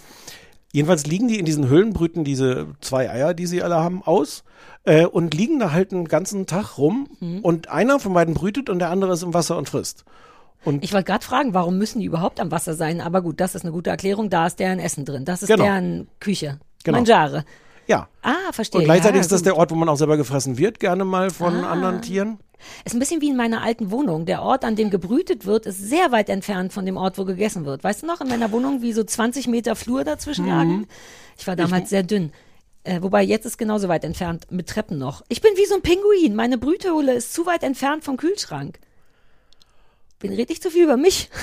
Jedenfalls 0.74 1.06
liegen 1.06 1.28
die 1.28 1.40
in 1.40 1.46
diesen 1.46 1.70
Höhlen, 1.70 1.94
brüten 1.94 2.24
diese 2.24 2.68
zwei 2.82 3.10
Eier, 3.10 3.34
die 3.34 3.46
sie 3.46 3.64
alle 3.64 3.76
haben, 3.76 4.02
aus 4.04 4.44
äh, 4.84 5.06
und 5.06 5.34
liegen 5.34 5.60
da 5.60 5.72
halt 5.72 5.94
einen 5.94 6.08
ganzen 6.08 6.46
Tag 6.46 6.78
rum 6.78 7.08
Mhm. 7.20 7.40
und 7.40 7.70
einer 7.70 8.00
von 8.00 8.14
beiden 8.14 8.34
brütet 8.34 8.70
und 8.70 8.80
der 8.80 8.90
andere 8.90 9.14
ist 9.14 9.24
im 9.24 9.34
Wasser 9.34 9.58
und 9.58 9.70
frisst. 9.70 10.04
Ich 10.82 10.92
wollte 10.92 11.06
gerade 11.06 11.24
fragen, 11.24 11.54
warum 11.54 11.78
müssen 11.78 12.00
die 12.00 12.06
überhaupt 12.06 12.42
am 12.42 12.52
Wasser 12.52 12.74
sein? 12.74 13.00
Aber 13.00 13.22
gut, 13.22 13.40
das 13.40 13.56
ist 13.56 13.62
eine 13.64 13.72
gute 13.72 13.90
Erklärung. 13.90 14.30
Da 14.30 14.48
ist 14.48 14.60
deren 14.60 14.80
Essen 14.80 15.06
drin. 15.06 15.24
Das 15.24 15.42
ist 15.42 15.48
Genau. 15.48 15.64
deren 15.64 16.08
Küche. 16.20 16.60
Genau. 16.84 16.98
Mangiare. 16.98 17.46
Ja. 17.88 18.10
Ah, 18.22 18.34
verstehe. 18.52 18.80
Und 18.80 18.86
gleichzeitig 18.86 19.16
ja, 19.16 19.22
ist 19.22 19.32
das 19.32 19.42
gut. 19.42 19.46
der 19.46 19.56
Ort, 19.58 19.72
wo 19.72 19.76
man 19.76 19.88
auch 19.88 19.96
selber 19.96 20.18
gefressen 20.18 20.58
wird, 20.58 20.82
gerne 20.82 21.06
mal 21.06 21.30
von 21.30 21.54
Ah. 21.64 21.72
anderen 21.72 22.02
Tieren. 22.02 22.40
Ist 22.86 22.94
ein 22.96 23.00
bisschen 23.00 23.22
wie 23.22 23.30
in 23.30 23.36
meiner 23.38 23.62
alten 23.64 23.92
Wohnung. 23.92 24.26
Der 24.26 24.42
Ort, 24.42 24.66
an 24.66 24.76
dem 24.76 24.90
gebrütet 24.90 25.46
wird, 25.46 25.66
ist 25.66 25.80
sehr 25.80 26.12
weit 26.12 26.30
entfernt 26.30 26.74
von 26.74 26.86
dem 26.86 26.98
Ort, 26.98 27.18
wo 27.18 27.26
gegessen 27.26 27.66
wird. 27.66 27.84
Weißt 27.84 28.04
du 28.04 28.08
noch, 28.08 28.22
in 28.22 28.28
meiner 28.28 28.52
Wohnung, 28.52 28.82
wie 28.82 28.94
so 28.94 29.04
20 29.04 29.48
Meter 29.48 29.76
Flur 29.76 30.04
dazwischen 30.04 30.46
Mhm. 30.46 30.50
lagen? 30.52 30.88
Ich 31.38 31.46
war 31.48 31.56
damals 31.56 31.90
sehr 31.90 32.04
dünn. 32.04 32.32
Äh, 32.84 33.02
wobei 33.02 33.22
jetzt 33.24 33.46
ist 33.46 33.58
genauso 33.58 33.88
weit 33.90 34.04
entfernt, 34.06 34.48
mit 34.50 34.68
Treppen 34.68 34.98
noch. 34.98 35.22
Ich 35.30 35.42
bin 35.42 35.52
wie 35.56 35.66
so 35.66 35.76
ein 35.76 35.82
Pinguin. 35.82 36.36
Meine 36.36 36.58
Brüthöhle 36.58 37.14
ist 37.14 37.34
zu 37.34 37.46
weit 37.46 37.64
entfernt 37.64 38.04
vom 38.04 38.16
Kühlschrank. 38.18 38.80
Bin 40.20 40.34
rede 40.34 40.52
ich 40.54 40.62
zu 40.62 40.72
viel 40.72 40.84
über 40.86 40.98
mich? 40.98 41.30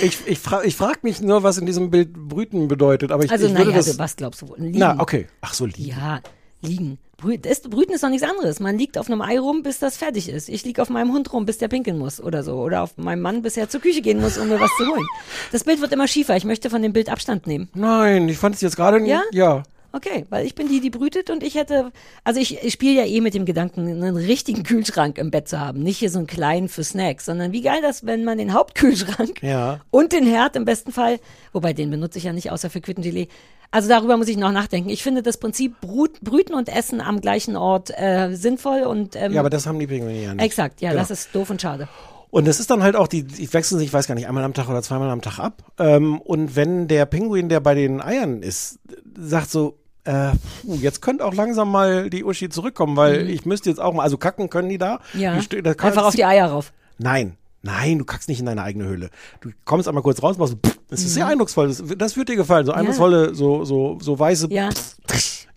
Ich, 0.00 0.26
ich, 0.26 0.38
fra 0.38 0.64
ich 0.64 0.74
frage 0.74 1.00
mich 1.02 1.20
nur, 1.20 1.42
was 1.42 1.58
in 1.58 1.66
diesem 1.66 1.90
Bild 1.90 2.14
Brüten 2.14 2.66
bedeutet, 2.66 3.12
aber 3.12 3.24
ich, 3.24 3.30
Also, 3.30 3.44
ich 3.46 3.52
würde 3.52 3.64
naja, 3.64 3.76
das. 3.76 3.88
also, 3.88 3.98
was 3.98 4.16
glaubst 4.16 4.40
du 4.40 4.48
wohl? 4.48 4.56
Liegen. 4.58 4.78
na, 4.78 4.98
okay. 4.98 5.26
Ach 5.42 5.52
so, 5.52 5.66
liegen. 5.66 5.84
Ja, 5.90 6.20
liegen. 6.62 6.98
Brüten 7.18 7.48
ist 7.48 7.66
doch 8.02 8.08
nichts 8.08 8.24
anderes. 8.28 8.58
Man 8.58 8.76
liegt 8.76 8.98
auf 8.98 9.08
einem 9.08 9.20
Ei 9.22 9.38
rum, 9.38 9.62
bis 9.62 9.78
das 9.78 9.96
fertig 9.96 10.28
ist. 10.28 10.48
Ich 10.48 10.64
liege 10.64 10.82
auf 10.82 10.90
meinem 10.90 11.12
Hund 11.12 11.32
rum, 11.32 11.46
bis 11.46 11.58
der 11.58 11.68
pinkeln 11.68 11.96
muss 11.98 12.20
oder 12.20 12.42
so. 12.42 12.54
Oder 12.54 12.82
auf 12.82 12.96
meinem 12.96 13.20
Mann, 13.22 13.42
bis 13.42 13.56
er 13.56 13.68
zur 13.68 13.80
Küche 13.80 14.02
gehen 14.02 14.20
muss, 14.20 14.38
um 14.38 14.48
mir 14.48 14.58
was 14.60 14.70
zu 14.76 14.86
holen. 14.86 15.06
Das 15.52 15.62
Bild 15.62 15.80
wird 15.80 15.92
immer 15.92 16.08
schiefer. 16.08 16.36
Ich 16.36 16.44
möchte 16.44 16.68
von 16.68 16.82
dem 16.82 16.92
Bild 16.92 17.08
Abstand 17.08 17.46
nehmen. 17.46 17.68
Nein, 17.74 18.28
ich 18.28 18.38
fand 18.38 18.56
es 18.56 18.60
jetzt 18.60 18.74
gerade. 18.76 19.04
Ja? 19.06 19.22
Ja. 19.32 19.62
Okay, 19.94 20.24
weil 20.30 20.46
ich 20.46 20.54
bin 20.54 20.68
die, 20.68 20.80
die 20.80 20.88
brütet 20.88 21.28
und 21.28 21.42
ich 21.42 21.54
hätte, 21.54 21.92
also 22.24 22.40
ich, 22.40 22.64
ich 22.64 22.72
spiele 22.72 23.02
ja 23.02 23.06
eh 23.06 23.20
mit 23.20 23.34
dem 23.34 23.44
Gedanken, 23.44 23.86
einen 23.86 24.16
richtigen 24.16 24.62
Kühlschrank 24.62 25.18
im 25.18 25.30
Bett 25.30 25.48
zu 25.48 25.60
haben. 25.60 25.82
Nicht 25.82 25.98
hier 25.98 26.08
so 26.08 26.16
einen 26.16 26.26
kleinen 26.26 26.70
für 26.70 26.82
Snacks, 26.82 27.26
sondern 27.26 27.52
wie 27.52 27.60
geil 27.60 27.80
das, 27.82 28.06
wenn 28.06 28.24
man 28.24 28.38
den 28.38 28.54
Hauptkühlschrank 28.54 29.42
Ja. 29.42 29.80
und 29.90 30.12
den 30.12 30.26
Herd 30.26 30.56
im 30.56 30.64
besten 30.64 30.92
Fall, 30.92 31.20
wobei 31.52 31.74
den 31.74 31.90
benutze 31.90 32.16
ich 32.16 32.24
ja 32.24 32.32
nicht 32.32 32.50
außer 32.50 32.70
für 32.70 32.80
Quittengelee. 32.80 33.28
Also 33.72 33.88
darüber 33.88 34.16
muss 34.18 34.28
ich 34.28 34.36
noch 34.36 34.52
nachdenken. 34.52 34.90
Ich 34.90 35.02
finde 35.02 35.22
das 35.22 35.38
Prinzip 35.38 35.80
Brut, 35.80 36.20
Brüten 36.20 36.54
und 36.54 36.68
Essen 36.68 37.00
am 37.00 37.20
gleichen 37.20 37.56
Ort 37.56 37.90
äh, 37.98 38.34
sinnvoll 38.34 38.82
und 38.82 39.16
ähm, 39.16 39.32
Ja, 39.32 39.40
aber 39.40 39.50
das 39.50 39.66
haben 39.66 39.78
die 39.80 39.86
Pinguine 39.86 40.22
ja 40.22 40.34
nicht. 40.34 40.44
exakt, 40.44 40.80
ja, 40.82 40.90
Genau. 40.90 41.00
das 41.02 41.10
ist 41.10 41.34
doof 41.34 41.50
und 41.50 41.60
schade. 41.60 41.88
Und 42.30 42.46
das 42.46 42.60
ist 42.60 42.70
dann 42.70 42.82
halt 42.82 42.96
auch, 42.96 43.08
die, 43.08 43.24
die 43.24 43.52
wechseln 43.52 43.78
sich, 43.78 43.88
ich 43.88 43.92
weiß 43.92 44.06
gar 44.06 44.14
nicht, 44.14 44.26
einmal 44.28 44.44
am 44.44 44.54
Tag 44.54 44.68
oder 44.68 44.82
zweimal 44.82 45.10
am 45.10 45.20
Tag 45.20 45.38
ab. 45.38 45.64
Ähm, 45.78 46.20
und 46.20 46.54
wenn 46.56 46.86
der 46.88 47.04
Pinguin, 47.06 47.48
der 47.48 47.60
bei 47.60 47.74
den 47.74 48.00
Eiern 48.00 48.42
ist, 48.42 48.78
sagt 49.18 49.50
so, 49.50 49.78
äh, 50.04 50.30
jetzt 50.64 51.00
könnte 51.02 51.24
auch 51.24 51.34
langsam 51.34 51.70
mal 51.70 52.10
die 52.10 52.24
Uschi 52.24 52.48
zurückkommen, 52.48 52.96
weil 52.96 53.28
ich 53.30 53.44
müsste 53.46 53.68
jetzt 53.70 53.80
auch 53.80 53.92
mal, 53.94 54.02
also 54.02 54.16
kacken 54.18 54.50
können 54.50 54.68
die 54.68 54.78
da. 54.78 55.00
Mhm. 55.14 55.20
Ja, 55.20 55.38
Die 55.38 55.62
da 55.62 55.70
einfach 55.72 56.04
auf 56.06 56.14
die 56.14 56.24
Eier 56.24 56.46
rauf. 56.46 56.72
Nein, 56.98 57.36
nein, 57.62 57.98
du 57.98 58.04
kackst 58.04 58.28
nicht 58.28 58.40
in 58.40 58.46
deine 58.46 58.62
eigene 58.62 58.84
Höhle. 58.86 59.10
Du 59.40 59.50
kommst 59.64 59.86
einmal 59.86 60.02
kurz 60.02 60.22
raus, 60.22 60.38
machst, 60.38 60.56
pff, 60.66 60.78
das 60.92 61.00
ist 61.02 61.14
sehr 61.14 61.26
eindrucksvoll, 61.26 61.66
das, 61.68 61.82
das 61.98 62.16
wird 62.16 62.28
dir 62.28 62.36
gefallen, 62.36 62.64
so 62.66 62.72
eindrucksvolle, 62.72 63.34
so, 63.34 63.64
so, 63.64 63.98
so 64.00 64.18
weiße, 64.18 64.46
Mhm. 64.48 64.52
Ja, 64.52 64.70
Mhm. 64.70 64.74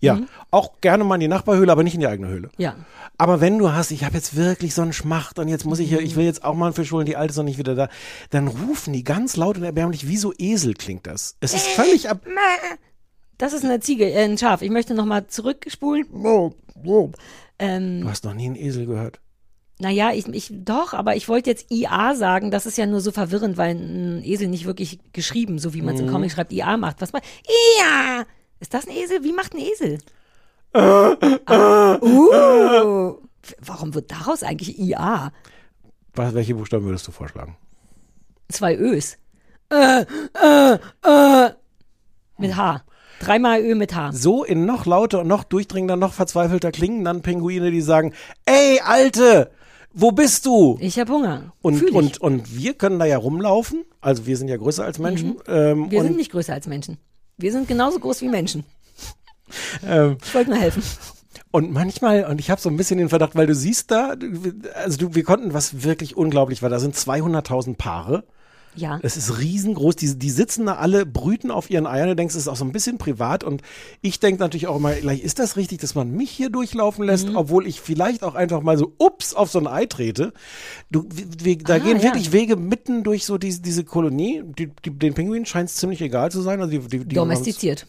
ja. 0.00 0.20
Auch 0.50 0.80
gerne 0.80 1.04
mal 1.04 1.14
in 1.16 1.20
die 1.20 1.28
Nachbarhöhle, 1.28 1.70
aber 1.72 1.82
nicht 1.84 1.94
in 1.94 2.00
die 2.00 2.06
eigene 2.08 2.28
Höhle. 2.28 2.50
ja. 2.58 2.74
Aber 3.18 3.40
wenn 3.40 3.56
du 3.58 3.72
hast, 3.72 3.92
ich 3.92 4.04
habe 4.04 4.14
jetzt 4.16 4.36
wirklich 4.36 4.74
so 4.74 4.82
einen 4.82 4.92
Schmacht 4.92 5.38
und 5.38 5.48
jetzt 5.48 5.64
muss 5.64 5.78
ich 5.78 5.88
hier, 5.88 6.00
ich 6.02 6.16
will 6.16 6.26
jetzt 6.26 6.44
auch 6.44 6.54
mal 6.54 6.66
einen 6.66 6.74
Fisch 6.74 6.92
holen, 6.92 7.06
die 7.06 7.16
alte 7.16 7.30
ist 7.30 7.38
noch 7.38 7.44
nicht 7.44 7.56
wieder 7.56 7.74
da, 7.74 7.88
dann 8.28 8.46
rufen 8.46 8.92
die 8.92 9.04
ganz 9.04 9.36
laut 9.36 9.56
und 9.56 9.62
erbärmlich, 9.62 10.06
wie 10.06 10.18
so 10.18 10.34
Esel 10.36 10.74
klingt 10.74 11.06
das. 11.06 11.34
Es 11.40 11.54
ist 11.54 11.66
völlig 11.66 12.10
ab. 12.10 12.20
Das 13.38 13.54
ist 13.54 13.64
eine 13.64 13.80
Ziege, 13.80 14.10
äh, 14.10 14.24
ein 14.24 14.36
Schaf. 14.36 14.60
Ich 14.60 14.68
möchte 14.70 14.92
nochmal 14.94 15.28
zurückspulen. 15.28 16.04
Ähm, 17.58 18.02
Du 18.02 18.08
hast 18.10 18.24
noch 18.24 18.34
nie 18.34 18.46
einen 18.46 18.56
Esel 18.56 18.84
gehört. 18.84 19.18
Naja, 19.78 20.12
ich, 20.12 20.26
ich 20.28 20.50
doch, 20.52 20.94
aber 20.94 21.16
ich 21.16 21.28
wollte 21.28 21.50
jetzt 21.50 21.70
IA 21.70 22.14
sagen, 22.14 22.50
das 22.50 22.64
ist 22.64 22.78
ja 22.78 22.86
nur 22.86 23.00
so 23.00 23.12
verwirrend, 23.12 23.58
weil 23.58 23.74
ein 23.74 24.22
Esel 24.24 24.48
nicht 24.48 24.64
wirklich 24.64 25.00
geschrieben, 25.12 25.58
so 25.58 25.74
wie 25.74 25.82
man 25.82 25.94
es 25.94 26.00
Mhm. 26.00 26.06
im 26.06 26.12
Comic 26.12 26.32
schreibt, 26.32 26.52
IA 26.52 26.76
macht. 26.78 27.00
Was 27.02 27.12
macht 27.12 27.24
IA? 27.46 28.24
Ist 28.58 28.72
das 28.72 28.86
ein 28.88 28.96
Esel? 28.96 29.22
Wie 29.22 29.32
macht 29.32 29.52
ein 29.52 29.60
Esel? 29.60 29.98
Äh, 30.72 30.78
ah, 31.46 31.98
uh, 32.00 33.18
warum 33.60 33.94
wird 33.94 34.10
daraus 34.10 34.42
eigentlich 34.42 34.78
IA? 34.78 35.30
Was, 36.14 36.34
welche 36.34 36.54
Buchstaben 36.54 36.86
würdest 36.86 37.06
du 37.06 37.12
vorschlagen? 37.12 37.56
Zwei 38.48 38.76
Ös. 38.76 39.18
Äh, 39.70 40.02
äh, 40.02 40.78
äh. 41.04 41.50
Mit 42.38 42.56
H. 42.56 42.82
Dreimal 43.20 43.60
Ö 43.60 43.74
mit 43.74 43.94
H. 43.94 44.12
So 44.12 44.44
in 44.44 44.64
noch 44.66 44.86
lauter 44.86 45.20
und 45.20 45.26
noch 45.28 45.44
durchdringender, 45.44 45.96
noch 45.96 46.12
verzweifelter 46.12 46.70
klingen 46.72 47.04
dann 47.04 47.22
Pinguine, 47.22 47.70
die 47.70 47.80
sagen, 47.80 48.12
ey, 48.44 48.80
Alte, 48.84 49.50
wo 49.98 50.12
bist 50.12 50.44
du? 50.44 50.76
Ich 50.80 50.98
habe 50.98 51.10
Hunger. 51.10 51.52
Und, 51.62 51.78
Fühl 51.78 51.88
ich. 51.88 51.94
und, 51.94 52.20
und 52.20 52.54
wir 52.54 52.74
können 52.74 52.98
da 52.98 53.06
ja 53.06 53.16
rumlaufen. 53.16 53.84
Also 54.02 54.26
wir 54.26 54.36
sind 54.36 54.48
ja 54.48 54.58
größer 54.58 54.84
als 54.84 54.98
Menschen. 54.98 55.36
Ähm, 55.48 55.78
Mhm. 55.86 55.90
Wir 55.90 56.00
und, 56.00 56.06
sind 56.08 56.16
nicht 56.18 56.32
größer 56.32 56.52
als 56.52 56.66
Menschen. 56.66 56.98
Wir 57.38 57.50
sind 57.50 57.66
genauso 57.66 57.98
groß 57.98 58.20
wie 58.20 58.28
Menschen. 58.28 58.64
ähm, 59.86 60.18
Ich 60.22 60.34
wollte 60.34 60.50
nur 60.50 60.58
helfen. 60.58 60.82
Und 61.50 61.72
manchmal, 61.72 62.24
und 62.26 62.38
ich 62.40 62.50
habe 62.50 62.60
so 62.60 62.68
ein 62.68 62.76
bisschen 62.76 62.98
den 62.98 63.08
Verdacht, 63.08 63.34
weil 63.36 63.46
du 63.46 63.54
siehst 63.54 63.90
da, 63.90 64.14
also 64.74 64.98
du, 64.98 65.14
wir 65.14 65.24
konnten, 65.24 65.54
was 65.54 65.82
wirklich 65.82 66.14
unglaublich 66.16 66.60
war, 66.62 66.68
da 66.68 66.78
sind 66.78 66.94
200.000 66.94 67.76
Paare. 67.76 68.24
Ja. 68.76 68.98
Es 69.02 69.16
ist 69.16 69.38
riesengroß. 69.38 69.96
Die, 69.96 70.18
die 70.18 70.30
sitzen 70.30 70.66
da 70.66 70.76
alle, 70.76 71.06
brüten 71.06 71.50
auf 71.50 71.70
ihren 71.70 71.86
Eiern. 71.86 72.08
Du 72.08 72.16
denkst, 72.16 72.34
es 72.34 72.42
ist 72.42 72.48
auch 72.48 72.56
so 72.56 72.64
ein 72.64 72.72
bisschen 72.72 72.98
privat. 72.98 73.42
Und 73.44 73.62
ich 74.02 74.20
denke 74.20 74.40
natürlich 74.40 74.66
auch 74.66 74.76
immer, 74.76 74.92
gleich 74.94 75.20
ist 75.22 75.38
das 75.38 75.56
richtig, 75.56 75.80
dass 75.80 75.94
man 75.94 76.10
mich 76.10 76.30
hier 76.30 76.50
durchlaufen 76.50 77.04
lässt, 77.04 77.28
Mhm. 77.28 77.36
obwohl 77.36 77.66
ich 77.66 77.80
vielleicht 77.80 78.22
auch 78.22 78.34
einfach 78.34 78.62
mal 78.62 78.76
so, 78.78 78.92
ups, 78.98 79.34
auf 79.34 79.50
so 79.50 79.58
ein 79.58 79.66
Ei 79.66 79.86
trete. 79.86 80.32
Du, 80.90 81.06
wir, 81.10 81.58
da 81.58 81.74
Ah, 81.74 81.78
gehen 81.78 81.96
ja. 81.98 82.02
wirklich 82.02 82.32
Wege 82.32 82.56
mitten 82.56 83.02
durch 83.02 83.24
so 83.24 83.38
diese, 83.38 83.60
diese 83.62 83.84
Kolonie. 83.84 84.42
Die, 84.58 84.70
die, 84.84 84.90
den 84.90 85.14
Pinguinen 85.14 85.46
scheint 85.46 85.68
es 85.70 85.76
ziemlich 85.76 86.00
egal 86.02 86.30
zu 86.30 86.42
sein. 86.42 86.60
Also 86.60 86.70
die, 86.70 86.86
die, 86.86 87.04
die 87.04 87.14
Domestiziert. 87.14 87.86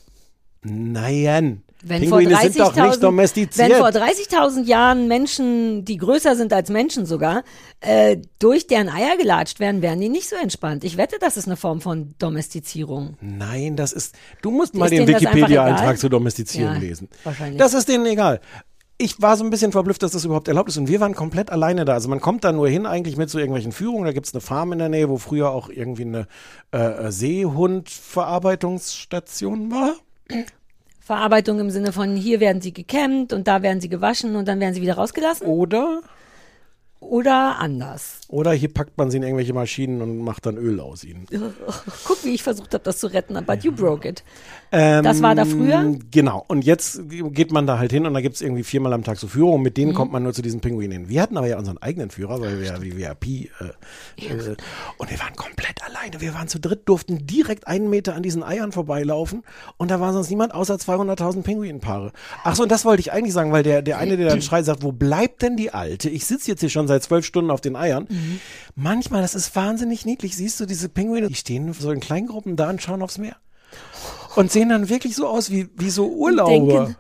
Nein. 0.64 1.64
Wenn 1.84 2.02
Pinguine 2.02 2.32
vor 2.32 2.40
30.000 2.40 2.52
sind 2.52 2.60
doch 2.60 2.76
nicht 2.88 3.04
domestiziert. 3.04 3.70
Wenn 3.70 3.78
vor 3.78 3.90
30.000 3.90 4.66
Jahren 4.66 5.08
Menschen, 5.08 5.86
die 5.86 5.98
größer 5.98 6.36
sind 6.36 6.52
als 6.54 6.70
Menschen 6.70 7.06
sogar, 7.06 7.44
äh, 7.82 8.18
durch 8.40 8.68
deren 8.68 8.90
Eier 8.90 9.16
gelatscht 9.18 9.60
werden, 9.60 9.82
wären 9.82 10.00
die 10.02 10.10
nicht 10.10 10.28
so 10.28 10.36
entspannt. 10.36 10.84
Ich 10.84 10.98
wette, 10.98 11.18
das 11.20 11.38
ist 11.38 11.48
eine 11.48 11.56
Form 11.58 11.82
von 11.82 12.16
Domestizierung. 12.20 13.18
Nein, 13.22 13.76
das 13.76 13.94
ist. 13.94 14.16
Du 14.42 14.52
musst 14.52 14.74
mal 14.76 14.86
Ist 14.86 14.92
den 14.98 15.08
Wikipedia-Eintrag 15.08 15.84
egal? 15.84 15.98
zur 15.98 16.10
Domestizierung 16.10 16.74
Ja, 16.74 16.80
lesen. 16.80 17.10
wahrscheinlich. 17.24 17.60
Das 17.60 17.74
ist 17.74 17.88
denen 17.88 18.06
egal. 18.08 18.40
Ich 19.00 19.22
war 19.22 19.38
so 19.38 19.44
ein 19.44 19.52
bisschen 19.52 19.72
verblüfft, 19.72 20.02
dass 20.02 20.14
das 20.14 20.26
überhaupt 20.26 20.48
erlaubt 20.48 20.70
ist. 20.70 20.78
Und 20.78 20.88
wir 20.88 21.00
waren 21.00 21.14
komplett 21.14 21.52
alleine 21.52 21.86
da. 21.86 21.94
Also 21.94 22.10
man 22.10 22.20
kommt 22.20 22.44
da 22.44 22.52
nur 22.52 22.68
hin 22.68 22.88
eigentlich 22.88 23.16
mit 23.16 23.30
so 23.30 23.38
irgendwelchen 23.38 23.72
Führungen. 23.72 24.06
Da 24.06 24.12
gibt's 24.12 24.34
eine 24.34 24.42
Farm 24.42 24.72
in 24.74 24.80
der 24.80 24.90
Nähe, 24.90 25.08
wo 25.08 25.18
früher 25.18 25.52
auch 25.52 25.70
irgendwie 25.70 26.02
eine 26.06 26.26
äh, 26.72 27.12
Seehundverarbeitungsstation 27.12 29.70
war. 29.72 29.94
Verarbeitung 31.08 31.62
im 31.62 31.70
Sinne 31.70 31.94
von 31.94 32.18
hier 32.18 32.42
werden 32.42 32.62
sie 32.62 32.74
gekämmt 32.74 33.32
und 33.32 33.48
da 33.48 33.62
werden 33.62 33.80
sie 33.80 33.88
gewaschen 33.88 34.36
und 34.36 34.46
dann 34.46 34.60
werden 34.60 34.74
sie 34.74 34.82
wieder 34.82 34.96
rausgelassen? 34.96 35.48
Oder, 35.48 36.02
oder 37.00 37.58
anders. 37.60 38.22
oder 38.30 38.52
hier 38.54 38.74
packt 38.74 38.98
man 38.98 39.10
sie 39.12 39.18
in 39.18 39.24
irgendwelche 39.24 39.54
Maschinen 39.54 40.02
und 40.02 40.18
macht 40.20 40.46
dann 40.46 40.58
Öl 40.58 40.80
aus 40.80 41.04
ihnen. 41.04 41.26
Guck, 42.06 42.24
wie 42.26 42.34
ich 42.34 42.44
versucht 42.44 42.74
habe, 42.74 42.84
das 42.84 42.98
zu 42.98 43.08
retten, 43.08 43.38
but 43.46 43.64
you 43.64 43.72
broke 43.72 44.08
it. 44.08 44.24
Ähm, 44.72 45.04
Das 45.04 45.22
war 45.22 45.34
da 45.36 45.46
früher? 45.46 45.96
Genau. 46.12 46.44
Und 46.48 46.66
jetzt 46.66 47.00
geht 47.08 47.52
man 47.52 47.68
da 47.68 47.78
halt 47.80 47.92
hin 47.92 48.06
und 48.06 48.14
da 48.14 48.22
gibt's 48.22 48.42
irgendwie 48.42 48.64
viermal 48.64 48.92
am 48.94 49.04
Tag 49.04 49.18
so 49.18 49.28
Führungen. 49.28 49.62
Mit 49.64 49.74
Mhm. 49.74 49.82
denen 49.82 49.94
kommt 49.94 50.12
man 50.12 50.24
nur 50.24 50.34
zu 50.34 50.42
diesen 50.42 50.60
Pinguinen 50.60 50.92
hin. 50.92 51.10
Wir 51.10 51.22
hatten 51.22 51.38
aber 51.38 51.48
ja 51.48 51.58
unseren 51.58 51.78
eigenen 51.78 52.10
Führer, 52.10 52.42
weil 52.42 52.60
wir 52.60 52.66
ja 52.68 52.82
wie 52.82 52.98
VIP. 52.98 53.26
Äh, 53.26 54.26
äh, 54.26 54.56
und 54.98 55.10
wir 55.10 55.20
waren 55.20 55.36
komplett 55.36 55.84
alleine. 55.86 56.20
Wir 56.20 56.34
waren 56.34 56.48
zu 56.48 56.60
dritt, 56.60 56.90
durften 56.90 57.26
direkt 57.28 57.68
einen 57.68 57.90
Meter 57.90 58.16
an 58.16 58.24
diesen 58.24 58.44
Eiern 58.44 58.72
vorbeilaufen. 58.72 59.44
Und 59.78 59.92
da 59.92 60.00
war 60.02 60.12
sonst 60.14 60.30
niemand 60.30 60.54
außer 60.54 60.76
200.000 60.76 61.44
Pinguinpaare. 61.44 62.12
Ach 62.44 62.56
so, 62.56 62.64
und 62.64 62.72
das 62.72 62.84
wollte 62.84 63.00
ich 63.02 63.12
eigentlich 63.14 63.34
sagen, 63.34 63.52
weil 63.54 63.64
der, 63.64 63.82
der 63.82 64.00
eine, 64.00 64.18
der 64.18 64.28
dann 64.28 64.42
schreit, 64.42 64.66
sagt, 64.66 64.84
wo 64.84 64.92
bleibt 64.92 65.42
denn 65.44 65.56
die 65.56 65.72
Alte? 65.72 66.10
Ich 66.10 66.26
sitze 66.26 66.52
jetzt 66.52 66.60
hier 66.60 66.70
schon 66.70 66.87
seit 66.88 67.04
zwölf 67.04 67.26
Stunden 67.26 67.52
auf 67.52 67.62
den 67.62 67.76
Eiern. 67.76 68.06
Mhm. 68.10 68.40
Manchmal, 68.76 69.22
das 69.22 69.36
ist 69.36 69.56
wahnsinnig 69.56 70.06
niedlich. 70.06 70.36
Siehst 70.36 70.60
du 70.60 70.66
diese 70.66 70.90
Pinguine, 70.90 71.28
die 71.28 71.36
stehen 71.36 71.72
so 71.74 71.92
in 71.92 72.00
Kleingruppen 72.00 72.56
da 72.56 72.70
und 72.70 72.82
schauen 72.82 73.02
aufs 73.02 73.18
Meer 73.18 73.36
und 74.36 74.52
sehen 74.52 74.70
dann 74.70 74.90
wirklich 74.90 75.16
so 75.16 75.28
aus 75.28 75.50
wie, 75.52 75.68
wie 75.78 75.90
so 75.90 76.08
Urlauber. 76.08 76.52
denken. 76.86 76.96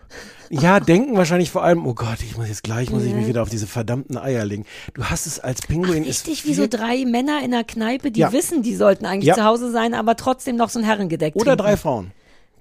Ja, 0.50 0.80
denken 0.80 1.17
wahrscheinlich 1.17 1.52
vor 1.52 1.63
allem, 1.63 1.86
oh 1.86 1.93
Gott, 1.93 2.19
ich 2.23 2.38
muss 2.38 2.47
jetzt 2.47 2.63
gleich, 2.63 2.89
muss 2.89 3.04
ich 3.04 3.13
mich 3.13 3.28
wieder 3.28 3.41
auf 3.41 3.50
diese 3.50 3.67
verdammten 3.67 4.17
Eier 4.17 4.45
legen. 4.45 4.65
Du 4.93 5.04
hast 5.04 5.28
es 5.28 5.39
als 5.41 5.62
Pinguin. 5.62 6.06
ist 6.06 6.26
Richtig 6.26 6.45
wie 6.45 6.54
so 6.54 6.67
drei 6.67 7.04
Männer 7.06 7.39
in 7.43 7.54
einer 7.54 7.65
Kneipe, 7.65 8.12
die 8.12 8.21
Ja. 8.21 8.32
wissen, 8.32 8.63
die 8.63 8.73
sollten 8.73 9.06
eigentlich 9.06 9.26
Ja. 9.28 9.36
zu 9.36 9.43
Hause 9.43 9.71
sein, 9.71 9.93
aber 9.93 10.15
trotzdem 10.15 10.56
noch 10.56 10.69
so 10.69 10.80
ein 10.80 10.86
Herrengedeck 10.86 11.36
Oder 11.36 11.43
trinken. 11.58 11.63
drei 11.63 11.78
Frauen. 11.78 12.12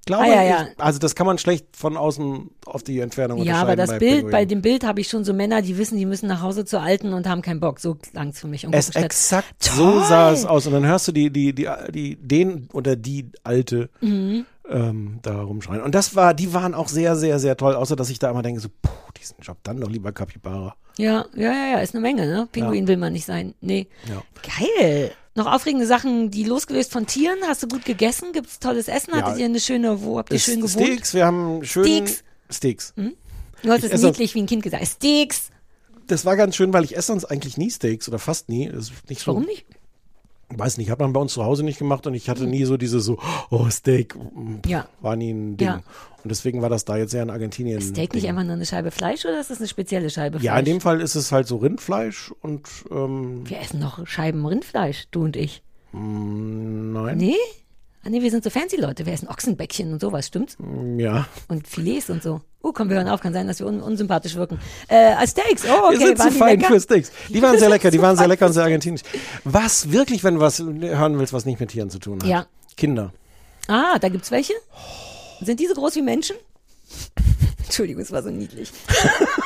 Glaube 0.07 0.23
Ah, 0.23 0.27
ja, 0.29 0.43
ja. 0.45 0.67
Ich, 0.73 0.81
also 0.81 0.99
das 1.01 1.15
kann 1.17 1.27
man 1.27 1.37
schlecht 1.37 1.67
von 1.77 1.97
außen 1.97 2.49
auf 2.65 2.83
die 2.85 3.01
Entfernung 3.01 3.43
Ja, 3.43 3.61
aber 3.61 3.75
das 3.75 3.91
bei 3.91 3.99
Bild, 3.99 4.11
Pinguinen. 4.13 4.31
bei 4.31 4.45
dem 4.45 4.63
Bild 4.63 4.85
habe 4.85 5.01
ich 5.01 5.09
schon 5.09 5.25
so 5.25 5.35
Männer, 5.35 5.63
die 5.63 5.77
wissen, 5.79 5.99
die 5.99 6.07
müssen 6.07 6.29
nach 6.29 6.43
Hause 6.43 6.65
zur 6.65 6.81
Alten 6.81 7.13
und 7.13 7.27
haben 7.29 7.43
keinen 7.43 7.59
Bock. 7.61 7.81
So 7.81 7.97
klang's 7.97 8.39
für 8.41 8.47
mich. 8.47 8.65
Und 8.65 8.75
es 8.75 8.91
exakt 8.91 9.63
so 9.65 9.83
Toll! 9.91 10.05
sah 10.05 10.31
es 10.31 10.47
aus. 10.47 10.67
Und 10.67 10.75
dann 10.75 10.87
hörst 10.87 11.09
du 11.09 11.13
die, 11.13 11.31
die, 11.31 11.53
die, 11.53 11.69
die, 11.91 12.17
den 12.17 12.69
oder 12.73 12.95
die 12.97 13.31
alte 13.43 13.91
Mhm. 14.01 14.47
Ähm, 14.71 15.21
da 15.23 15.41
rumschreien. 15.41 15.83
Und 15.83 15.95
das 15.95 16.17
war, 16.17 16.35
die 16.35 16.53
waren 16.53 16.75
auch 16.75 16.89
sehr, 16.89 17.17
sehr, 17.17 17.39
sehr 17.39 17.57
toll, 17.57 17.75
außer 17.75 17.97
dass 17.97 18.11
ich 18.11 18.19
da 18.19 18.31
immer 18.31 18.43
denke, 18.43 18.61
so, 18.61 18.69
puh, 18.69 18.91
diesen 19.19 19.37
Job 19.41 19.59
dann 19.63 19.81
doch 19.81 19.91
lieber 19.91 20.13
Capybara. 20.13 20.77
Ja, 20.99 21.27
ja, 21.35 21.53
ja, 21.53 21.67
ja, 21.73 21.79
ist 21.81 21.95
eine 21.95 22.01
Menge, 22.01 22.27
ne? 22.27 22.49
Pinguin 22.51 22.89
will 22.89 22.97
man 22.97 23.13
nicht 23.13 23.27
sein. 23.27 23.55
Nee. 23.61 23.87
Ja. 24.09 24.23
Geil. 24.43 25.13
Noch 25.35 25.53
aufregende 25.53 25.87
Sachen, 25.87 26.31
die 26.31 26.45
losgelöst 26.45 26.91
von 26.91 27.07
Tieren. 27.07 27.39
Hast 27.47 27.63
du 27.63 27.69
gut 27.69 27.85
gegessen? 27.85 28.33
Gibt's 28.33 28.59
tolles 28.59 28.89
Essen? 28.89 29.11
Ja. 29.11 29.23
Hattet 29.23 29.39
ihr 29.39 29.45
eine 29.45 29.61
schöne, 29.61 30.03
wo 30.03 30.19
habt 30.19 30.33
ihr 30.33 30.39
schön 30.39 30.63
gewohnt? 30.63 30.87
Steaks, 30.87 31.13
wir 31.13 31.27
haben 31.27 31.63
schön 31.63 31.85
Steaks. 31.85 32.25
Steaks. 32.49 32.95
Du 33.63 33.71
hast 33.71 33.85
es 33.85 34.03
niedlich 34.03 34.35
wie 34.35 34.43
ein 34.43 34.47
Kind 34.47 34.63
gesagt. 34.63 34.87
Steaks. 34.87 35.51
Das 36.07 36.25
war 36.25 36.37
ganz 36.37 36.57
schön, 36.57 36.73
weil 36.73 36.85
ich 36.85 36.97
esse 36.97 37.09
sonst 37.09 37.27
eigentlich 37.27 37.59
nie 37.59 37.71
Steaks 37.71 38.09
oder 38.09 38.19
fast 38.19 38.49
nie. 38.49 38.71
Das 38.71 38.91
ist 38.91 39.11
nicht 39.11 39.21
so, 39.21 39.33
Warum 39.33 39.45
nicht? 39.45 39.67
Weiß 40.49 40.79
nicht, 40.79 40.91
hat 40.91 41.01
man 41.01 41.13
bei 41.13 41.21
uns 41.21 41.33
zu 41.33 41.45
Hause 41.45 41.65
nicht 41.65 41.79
gemacht 41.79 42.07
und 42.07 42.15
ich 42.15 42.29
hatte 42.29 42.47
nie 42.47 42.65
so 42.65 42.77
diese 42.77 43.01
so, 43.01 43.19
oh 43.51 43.69
Steak, 43.69 44.15
mm, 44.15 44.59
Ja. 44.67 44.87
war 45.01 45.17
nie 45.17 45.31
ein 45.33 45.57
Ding. 45.57 45.67
Ja. 45.67 45.75
Und 46.23 46.31
deswegen 46.31 46.63
war 46.63 46.69
das 46.69 46.85
da 46.85 46.97
jetzt 46.97 47.13
ja 47.15 47.23
in 47.23 47.31
Argentinien. 47.31 47.81
Steak 47.81 48.15
nicht 48.15 48.23
Ding. 48.25 48.31
einfach 48.31 48.45
nur 48.45 48.53
eine 48.55 48.65
Scheibe 48.67 48.91
Fleisch 48.93 49.25
oder 49.25 49.41
ist 49.41 49.51
das 49.51 49.59
eine 49.59 49.67
spezielle 49.69 50.09
Scheibe 50.09 50.39
Fleisch? 50.39 50.47
Ja, 50.47 50.59
in 50.59 50.65
dem 50.65 50.81
Fall 50.81 51.01
ist 51.01 51.15
es 51.17 51.33
halt 51.33 51.49
so 51.49 51.57
Rindfleisch 51.57 52.33
und 52.43 52.69
ähm, 52.93 53.43
Wir 53.49 53.61
essen 53.61 53.81
noch 53.81 54.07
Scheiben 54.07 54.47
Rindfleisch, 54.47 55.07
du 55.11 55.25
und 55.25 55.37
ich. 55.37 55.63
nein, 55.93 57.17
Nee? 57.19 57.35
Ah, 58.07 58.11
nee, 58.11 58.23
wir 58.23 58.31
sind 58.31 58.45
so 58.45 58.51
fancy 58.51 58.77
Leute. 58.77 59.05
Wir 59.05 59.15
essen 59.15 59.27
Ochsenbäckchen 59.27 59.93
und 59.93 60.01
sowas, 60.01 60.29
stimmt's? 60.29 60.57
ja. 60.97 61.27
Und 61.49 61.67
Filets 61.67 62.09
und 62.09 62.23
so. 62.23 62.41
Oh, 62.63 62.71
komm, 62.73 62.89
wir 62.89 62.99
hören 62.99 63.09
auf. 63.09 63.21
Kann 63.21 63.33
sein, 63.33 63.49
dass 63.49 63.59
wir 63.59 63.67
un 63.67 63.81
unsympathisch 63.83 64.37
wirken. 64.37 64.61
Äh, 64.87 65.15
als 65.15 65.33
Steaks. 65.33 65.65
Oh, 65.65 65.87
okay. 65.89 65.99
Wir 65.99 66.07
sind 66.07 66.19
waren 66.21 66.29
zu 66.29 66.35
die 66.35 66.39
fein 66.39 66.61
lecker? 66.61 66.73
für 66.75 66.81
Steaks. 66.81 67.11
Die 67.29 67.43
waren 67.43 67.59
sehr 67.59 67.69
lecker, 67.69 67.91
die 67.91 68.01
waren 68.01 68.17
sehr 68.17 68.29
lecker 68.29 68.47
und 68.47 68.53
sehr 68.53 68.63
argentinisch. 68.63 69.01
Was 69.43 69.91
wirklich, 69.91 70.23
wenn 70.23 70.35
du 70.37 70.41
was 70.41 70.61
hören 70.61 71.19
willst, 71.19 71.33
was 71.33 71.47
nicht 71.47 71.59
mit 71.59 71.71
Tieren 71.71 71.91
zu 71.91 71.99
tun 71.99 72.21
hat? 72.21 72.29
Ja. 72.29 72.47
Kinder. 72.77 73.13
Ah, 73.67 73.99
da 73.99 74.09
gibt's 74.09 74.31
welche? 74.31 74.53
Sind 75.41 75.59
die 75.59 75.67
so 75.67 75.75
groß 75.75 75.97
wie 75.97 76.03
Menschen? 76.03 76.37
Entschuldigung, 77.65 78.03
es 78.03 78.13
war 78.13 78.23
so 78.23 78.31
niedlich. 78.31 78.71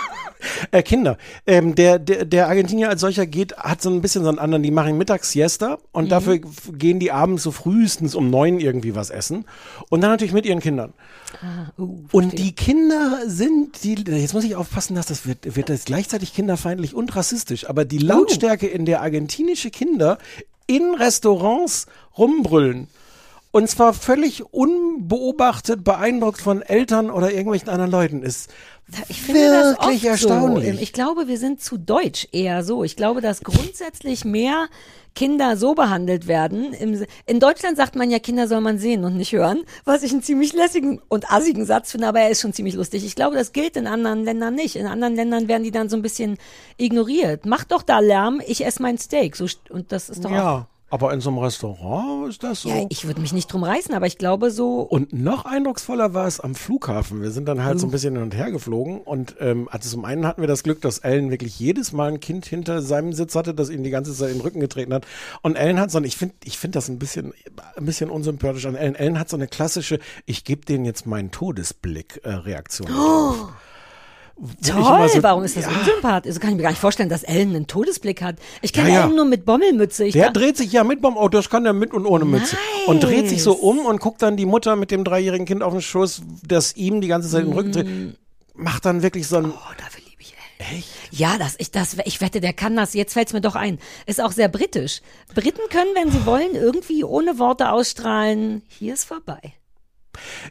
Äh, 0.70 0.82
Kinder. 0.82 1.16
Ähm, 1.46 1.74
der, 1.74 1.98
der, 1.98 2.24
der 2.24 2.48
Argentinier 2.48 2.88
als 2.88 3.00
solcher 3.00 3.26
geht, 3.26 3.56
hat 3.56 3.82
so 3.82 3.90
ein 3.90 4.00
bisschen 4.00 4.22
so 4.22 4.28
einen 4.28 4.38
anderen, 4.38 4.62
die 4.62 4.70
machen 4.70 4.98
Mittagssiesta 4.98 5.78
und 5.92 6.04
Mhm. 6.04 6.08
dafür 6.08 6.40
gehen 6.72 6.98
die 6.98 7.12
abends 7.12 7.42
so 7.42 7.50
frühestens 7.50 8.14
um 8.14 8.30
neun 8.30 8.60
irgendwie 8.60 8.94
was 8.94 9.10
essen. 9.10 9.44
Und 9.88 10.00
dann 10.00 10.10
natürlich 10.10 10.34
mit 10.34 10.46
ihren 10.46 10.60
Kindern. 10.60 10.92
Ah, 11.42 11.70
uh, 11.80 12.04
Und 12.12 12.38
die 12.38 12.52
Kinder 12.52 13.20
sind, 13.26 13.84
die, 13.84 13.94
jetzt 13.94 14.34
muss 14.34 14.44
ich 14.44 14.56
aufpassen, 14.56 14.94
dass 14.96 15.06
das 15.06 15.26
wird, 15.26 15.56
wird 15.56 15.68
das 15.68 15.84
gleichzeitig 15.84 16.34
kinderfeindlich 16.34 16.94
und 16.94 17.14
rassistisch, 17.14 17.68
aber 17.68 17.84
die 17.84 17.98
Lautstärke, 17.98 18.66
in 18.66 18.84
der 18.84 19.00
argentinische 19.00 19.70
Kinder 19.70 20.18
in 20.66 20.94
Restaurants 20.94 21.86
rumbrüllen, 22.18 22.88
und 23.52 23.68
zwar 23.68 23.94
völlig 23.94 24.44
unbeobachtet, 24.52 25.82
beeindruckt 25.82 26.40
von 26.40 26.62
Eltern 26.62 27.10
oder 27.10 27.30
irgendwelchen 27.30 27.68
anderen 27.68 27.90
Leuten, 27.90 28.22
ist 28.22 28.50
Ich 29.08 29.22
finde 29.22 29.50
das 29.50 29.78
oft 29.78 30.04
erstaunlich. 30.04 30.76
So. 30.76 30.82
Ich 30.82 30.92
glaube, 30.92 31.26
wir 31.28 31.38
sind 31.38 31.60
zu 31.60 31.76
deutsch 31.76 32.28
eher 32.32 32.62
so. 32.62 32.84
Ich 32.84 32.96
glaube, 32.96 33.20
dass 33.20 33.42
grundsätzlich 33.42 34.24
mehr 34.24 34.68
Kinder 35.16 35.56
so 35.56 35.74
behandelt 35.74 36.28
werden. 36.28 36.72
In 37.26 37.40
Deutschland 37.40 37.76
sagt 37.76 37.96
man 37.96 38.10
ja, 38.12 38.20
Kinder 38.20 38.46
soll 38.46 38.60
man 38.60 38.78
sehen 38.78 39.02
und 39.04 39.16
nicht 39.16 39.32
hören, 39.32 39.64
was 39.84 40.04
ich 40.04 40.12
einen 40.12 40.22
ziemlich 40.22 40.52
lässigen 40.52 41.00
und 41.08 41.32
assigen 41.32 41.66
Satz 41.66 41.90
finde, 41.90 42.06
aber 42.06 42.20
er 42.20 42.30
ist 42.30 42.40
schon 42.40 42.52
ziemlich 42.52 42.76
lustig. 42.76 43.04
Ich 43.04 43.16
glaube, 43.16 43.34
das 43.34 43.52
gilt 43.52 43.76
in 43.76 43.88
anderen 43.88 44.24
Ländern 44.24 44.54
nicht. 44.54 44.76
In 44.76 44.86
anderen 44.86 45.16
Ländern 45.16 45.48
werden 45.48 45.64
die 45.64 45.72
dann 45.72 45.88
so 45.88 45.96
ein 45.96 46.02
bisschen 46.02 46.38
ignoriert. 46.76 47.44
Mach 47.46 47.64
doch 47.64 47.82
da 47.82 47.98
Lärm, 47.98 48.40
ich 48.46 48.64
esse 48.64 48.80
mein 48.80 48.98
Steak. 48.98 49.34
So, 49.34 49.46
und 49.70 49.90
das 49.90 50.08
ist 50.08 50.24
doch 50.24 50.30
auch, 50.30 50.34
Ja, 50.34 50.68
aber 50.90 51.12
in 51.14 51.20
so 51.20 51.30
einem 51.30 51.38
Restaurant 51.38 52.28
ist 52.28 52.42
das 52.42 52.62
so. 52.62 52.68
ja, 52.68 52.84
ich 52.88 53.06
würde 53.06 53.20
mich 53.20 53.32
nicht 53.32 53.46
drum 53.52 53.62
reißen, 53.64 53.94
aber 53.94 54.06
ich 54.06 54.18
glaube 54.18 54.50
so, 54.50 54.80
und 54.82 55.12
noch 55.12 55.44
eindrucksvoller 55.44 56.14
war 56.14 56.26
es 56.26 56.40
am 56.40 56.54
Flughafen. 56.54 57.22
Wir 57.22 57.30
sind 57.30 57.46
dann 57.46 57.64
halt 57.64 57.80
so 57.80 57.86
ein 57.86 57.90
bisschen 57.90 58.14
hin 58.14 58.22
und 58.22 58.34
her 58.34 58.50
geflogen 58.50 59.00
und 59.00 59.36
ähm, 59.40 59.68
also 59.70 59.88
zum 59.88 60.04
einen 60.04 60.26
hatten 60.26 60.40
wir 60.40 60.48
das 60.48 60.62
Glück, 60.62 60.80
dass 60.80 60.98
Ellen 60.98 61.30
wirklich 61.30 61.58
jedes 61.58 61.92
Mal 61.92 62.08
ein 62.12 62.20
Kind 62.20 62.44
hinter 62.46 62.82
seinem 62.82 63.12
Sitz 63.12 63.34
hatte, 63.34 63.54
das 63.54 63.70
ihm 63.70 63.82
die 63.82 63.90
ganze 63.90 64.14
Zeit 64.14 64.28
in 64.30 64.36
den 64.36 64.42
Rücken 64.42 64.60
getreten 64.60 64.92
hat. 64.92 65.06
Und 65.42 65.56
Ellen 65.56 65.78
hat 65.80 65.90
so, 65.90 65.98
ein- 65.98 66.04
ich 66.04 66.16
finde, 66.16 66.34
ich 66.44 66.58
finde 66.58 66.76
das 66.78 66.88
ein 66.88 66.98
bisschen, 66.98 67.32
ein 67.76 67.84
bisschen 67.86 68.10
unsympathisch 68.10 68.66
an 68.66 68.74
Ellen. 68.74 68.94
Ellen 68.96 69.18
hat 69.18 69.28
so 69.28 69.36
eine 69.36 69.48
klassische, 69.48 69.98
ich 70.26 70.44
gebe 70.44 70.64
denen 70.66 70.84
jetzt 70.84 71.06
meinen 71.06 71.30
Todesblick 71.30 72.20
äh, 72.24 72.30
Reaktion. 72.30 72.88
drauf. 72.88 73.52
Toll, 74.66 75.08
so- 75.08 75.22
warum 75.22 75.44
ist 75.44 75.56
das 75.56 75.64
ja, 75.64 75.70
unsympathisch? 75.70 76.30
Also 76.30 76.40
kann 76.40 76.50
ich 76.50 76.56
mir 76.56 76.62
gar 76.62 76.70
nicht 76.70 76.80
vorstellen, 76.80 77.08
dass 77.08 77.22
Ellen 77.24 77.54
einen 77.54 77.66
Todesblick 77.66 78.22
hat. 78.22 78.36
Ich 78.62 78.72
kenne 78.72 78.88
Ja, 78.88 78.94
ja. 78.94 79.04
Ellen 79.04 79.16
nur 79.16 79.24
mit 79.26 79.44
Bommelmütze. 79.44 80.04
Ich 80.04 80.14
Der 80.14 80.30
dreht 80.30 80.56
sich 80.56 80.72
ja 80.72 80.82
mit 80.84 81.02
beim 81.02 81.16
Auto, 81.18 81.36
das 81.38 81.50
kann 81.50 81.64
der 81.64 81.72
mit 81.74 81.92
und 81.92 82.06
ohne 82.06 82.24
Mütze. 82.24 82.56
Und 82.86 83.02
dreht 83.02 83.28
sich 83.28 83.42
so 83.42 83.52
um 83.52 83.80
und 83.80 84.00
guckt 84.00 84.22
dann 84.22 84.36
die 84.36 84.46
Mutter 84.46 84.76
mit 84.76 84.90
dem 84.90 85.04
dreijährigen 85.04 85.46
Kind 85.46 85.62
auf 85.62 85.72
den 85.72 85.82
Schoß, 85.82 86.22
das 86.46 86.74
ihm 86.76 87.00
die 87.00 87.08
ganze 87.08 87.28
Zeit 87.28 87.44
den 87.44 87.52
Rücken 87.52 87.72
dreht. 87.72 88.16
Macht 88.54 88.84
dann 88.86 89.02
wirklich 89.02 89.26
so 89.28 89.36
ein, 89.36 89.46
Oh, 89.46 89.72
dafür 89.78 90.02
liebe 90.08 90.20
ich 90.22 90.34
Ellen. 90.58 90.78
Echt? 90.78 90.88
Ja, 91.10 91.36
das, 91.38 91.54
ich, 91.58 91.70
das, 91.70 91.96
ich 92.04 92.20
wette, 92.20 92.40
der 92.40 92.52
kann 92.52 92.76
das. 92.76 92.94
Jetzt 92.94 93.12
fällt's 93.14 93.32
mir 93.32 93.40
doch 93.40 93.56
ein. 93.56 93.78
Ist 94.06 94.20
auch 94.22 94.32
sehr 94.32 94.48
britisch. 94.48 95.00
Briten 95.34 95.60
können, 95.70 95.90
wenn 95.94 96.10
sie 96.10 96.24
wollen, 96.24 96.54
irgendwie 96.54 97.04
ohne 97.04 97.38
Worte 97.38 97.70
ausstrahlen, 97.72 98.62
hier 98.68 98.94
ist 98.94 99.04
vorbei. 99.04 99.40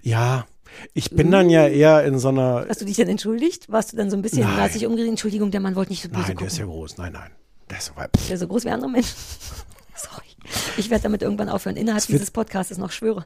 ja. 0.04 0.46
Ich 0.94 1.12
bin 1.12 1.32
dann 1.32 1.50
ja 1.50 1.68
eher 1.68 2.04
in 2.04 2.20
so 2.20 2.30
einer. 2.30 2.66
Hast 2.68 2.82
du 2.82 2.86
dich 2.86 2.98
dann 2.98 3.08
entschuldigt? 3.08 3.72
Warst 3.72 3.94
du 3.94 3.98
dann 3.98 4.10
so 4.10 4.18
ein 4.18 4.22
bisschen, 4.22 4.42
Nein. 4.42 4.72
dich 4.72 4.86
umgedreht, 4.86 5.10
Entschuldigung, 5.10 5.52
der 5.52 5.60
Mann 5.60 5.76
wollte 5.76 5.92
nicht 5.92 6.02
so 6.04 6.10
böse 6.10 6.20
Nein, 6.20 6.28
der 6.28 6.36
gucken. 6.36 6.48
ist 6.48 6.58
ja 6.58 6.66
groß. 6.66 6.98
Nein, 6.98 7.14
nein. 7.14 7.32
Der 7.70 7.78
ist 7.78 7.86
so 7.86 7.96
weit. 7.96 8.10
Der 8.28 8.34
ist 8.36 8.40
so 8.40 8.48
groß 8.48 8.66
wie 8.66 8.70
andere 8.70 8.90
Menschen. 8.90 9.16
Sorry. 9.96 10.26
Ich 10.78 10.90
werde 10.90 11.04
damit 11.04 11.22
irgendwann 11.22 11.50
aufhören. 11.50 11.76
Innerhalb 11.78 12.06
dieses 12.08 12.32
Podcasts 12.32 12.78
noch 12.78 12.92
schwöre. 12.92 13.26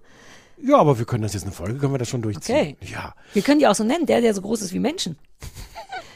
Ja, 0.62 0.78
aber 0.78 0.98
wir 0.98 1.06
können 1.06 1.24
das 1.24 1.34
jetzt 1.34 1.44
eine 1.44 1.52
Folge, 1.52 1.76
können 1.80 1.94
wir 1.94 1.98
das 1.98 2.10
schon 2.10 2.22
durchziehen. 2.22 2.56
Okay. 2.56 2.78
Ja. 2.92 3.14
Wir 3.34 3.42
können 3.42 3.60
die 3.60 3.68
auch 3.68 3.76
so 3.76 3.84
nennen, 3.84 4.06
der, 4.06 4.22
der 4.22 4.34
so 4.34 4.42
groß 4.42 4.62
ist 4.62 4.74
wie 4.74 4.80
Menschen. 4.80 5.18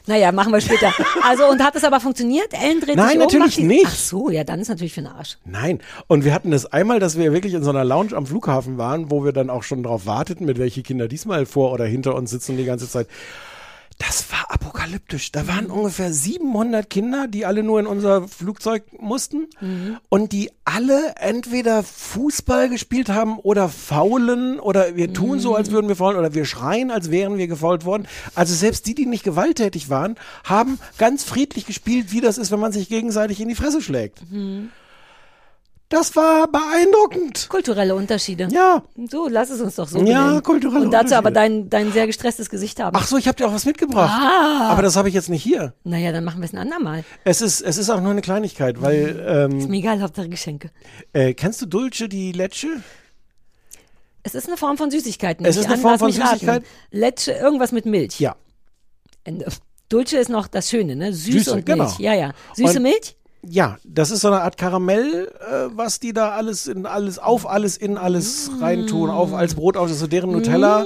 Naja, 0.08 0.32
machen 0.32 0.52
wir 0.54 0.62
später. 0.62 0.94
Also, 1.24 1.46
und 1.50 1.62
hat 1.62 1.76
es 1.76 1.84
aber 1.84 2.00
funktioniert? 2.00 2.48
Ellen 2.54 2.80
dreht 2.80 2.96
Nein, 2.96 3.08
sich 3.10 3.16
um. 3.18 3.22
natürlich 3.24 3.46
macht 3.48 3.58
die- 3.58 3.64
nicht. 3.64 3.86
Ach 3.88 3.94
so, 3.96 4.30
ja, 4.30 4.44
dann 4.46 4.60
ist 4.62 4.70
natürlich 4.70 4.94
für 4.94 5.02
den 5.02 5.08
Arsch. 5.12 5.38
Nein. 5.46 5.80
Und 6.08 6.24
wir 6.24 6.34
hatten 6.34 6.52
das 6.52 6.66
einmal, 6.66 7.00
dass 7.00 7.18
wir 7.18 7.34
wirklich 7.34 7.54
in 7.54 7.64
so 7.64 7.70
einer 7.70 7.84
Lounge 7.84 8.16
am 8.16 8.26
Flughafen 8.26 8.78
waren, 8.78 9.12
wo 9.12 9.26
wir 9.26 9.34
dann 9.34 9.50
auch 9.50 9.64
schon 9.64 9.84
drauf 9.84 10.06
warteten, 10.06 10.46
mit 10.46 10.58
welche 10.58 10.84
Kinder 10.84 11.08
diesmal 11.08 11.46
vor 11.46 11.72
oder 11.74 11.86
hinter 11.86 12.16
uns 12.16 12.30
sitzen 12.32 12.56
die 12.58 12.66
ganze 12.66 12.90
Zeit. 12.90 13.08
Das 14.00 14.26
war 14.32 14.47
apokalyptisch. 14.68 15.32
Da 15.32 15.48
waren 15.48 15.68
ungefähr 15.68 16.14
700 16.14 16.90
Kinder, 16.90 17.28
die 17.28 17.46
alle 17.46 17.64
nur 17.64 17.80
in 17.80 17.88
unser 17.88 18.28
Flugzeug 18.28 18.84
mussten 19.00 19.48
und 20.10 20.32
die 20.32 20.52
alle 20.66 21.16
entweder 21.16 21.84
Fußball 21.84 22.70
gespielt 22.70 23.10
haben 23.10 23.40
oder 23.40 23.70
faulen 23.70 24.60
oder 24.60 24.96
wir 24.96 25.14
tun 25.14 25.40
so, 25.40 25.56
als 25.56 25.72
würden 25.72 25.88
wir 25.88 25.96
faulen 25.96 26.18
oder 26.18 26.34
wir 26.34 26.46
schreien, 26.46 26.92
als 26.92 27.12
wären 27.12 27.38
wir 27.38 27.48
gefault 27.48 27.86
worden. 27.86 28.08
Also 28.36 28.54
selbst 28.54 28.86
die, 28.88 28.96
die 28.96 29.06
nicht 29.06 29.24
gewalttätig 29.24 29.90
waren, 29.90 30.16
haben 30.44 30.80
ganz 30.98 31.24
friedlich 31.24 31.66
gespielt, 31.66 32.12
wie 32.12 32.22
das 32.22 32.38
ist, 32.38 32.52
wenn 32.52 32.60
man 32.60 32.72
sich 32.72 32.90
gegenseitig 32.90 33.40
in 33.40 33.48
die 33.48 33.56
Fresse 33.56 33.82
schlägt. 33.82 34.22
Das 35.90 36.18
war 36.18 36.48
beeindruckend. 36.52 37.48
Kulturelle 37.48 37.96
Unterschiede. 37.96 38.50
Ja. 38.52 38.84
So, 39.10 39.30
lass 39.30 39.50
es 39.50 39.62
uns 39.62 39.76
doch 39.76 39.88
so 39.88 40.00
Ja, 40.00 40.04
benennen. 40.24 40.44
kulturelle 40.44 40.84
Und 40.84 40.92
dazu 40.92 41.16
aber 41.16 41.32
dein, 41.32 41.70
dein 41.70 41.94
sehr 41.94 42.08
gestresstes 42.08 42.50
Gesicht 42.50 42.82
haben. 42.82 42.94
Ach 43.00 43.08
so, 43.08 43.16
ich 43.16 43.26
habe 43.26 43.38
dir 43.38 43.48
auch 43.48 43.54
was 43.54 43.64
mitgebracht. 43.66 44.12
Ah. 44.22 44.68
Aber 44.70 44.82
das 44.82 44.98
habe 44.98 45.08
ich 45.08 45.16
jetzt 45.16 45.30
nicht 45.30 45.44
hier. 45.44 45.74
Naja, 45.86 46.12
dann 46.12 46.26
machen 46.26 46.42
wir 46.42 46.46
es 46.46 46.52
ein 46.54 46.58
andermal. 46.60 47.06
Es 47.24 47.42
ist, 47.42 47.62
es 47.62 47.78
ist 47.78 47.90
auch 47.90 48.02
nur 48.02 48.12
eine 48.12 48.22
Kleinigkeit, 48.22 48.82
weil, 48.82 49.26
ähm, 49.26 49.60
Ist 49.60 49.70
mir 49.70 49.78
egal, 49.78 50.02
Hauptsache 50.02 50.28
Geschenke. 50.28 50.72
äh, 51.14 51.34
kennst 51.34 51.62
du 51.62 51.66
Dulce 51.66 52.10
di 52.10 52.34
Lecce? 52.34 52.68
Es 54.24 54.36
ist 54.36 54.48
eine 54.48 54.58
Form 54.58 54.78
von 54.78 54.92
Süßigkeiten. 54.92 55.46
Es 55.46 55.56
ist 55.56 55.68
eine 55.68 55.78
Form 55.78 55.98
von. 56.00 56.12
Süßigkeit? 56.12 56.64
Lecce, 56.92 57.32
irgendwas 57.32 57.72
mit 57.72 57.86
Milch. 57.86 58.20
Ja. 58.20 58.36
Ende. 59.24 59.46
Dulce 59.90 60.18
ist 60.18 60.30
noch 60.30 60.48
das 60.48 60.70
Schöne, 60.70 60.98
ne? 60.98 61.14
Süß 61.14 61.34
Süße, 61.34 61.54
und 61.54 61.66
genau. 61.66 61.86
Milch. 61.86 61.98
Ja, 62.00 62.14
ja. 62.14 62.34
Süße 62.56 62.76
Und- 62.78 62.84
Milch? 62.84 63.16
Ja, 63.44 63.78
das 63.84 64.12
ist 64.12 64.22
so 64.22 64.28
eine 64.30 64.42
Art 64.42 64.58
Karamell, 64.58 65.32
äh, 65.40 65.70
was 65.76 66.00
die 66.00 66.12
da 66.12 66.32
alles 66.32 66.68
in 66.68 66.86
alles, 66.86 67.20
auf 67.20 67.48
alles, 67.48 67.78
in 67.78 67.98
alles 67.98 68.50
reintun, 68.60 69.10
auf 69.10 69.34
als 69.34 69.56
Brot 69.56 69.78
auf, 69.78 69.86
das 69.86 69.94
ist 69.94 70.00
so 70.00 70.08
deren 70.08 70.32
Nutella. 70.32 70.86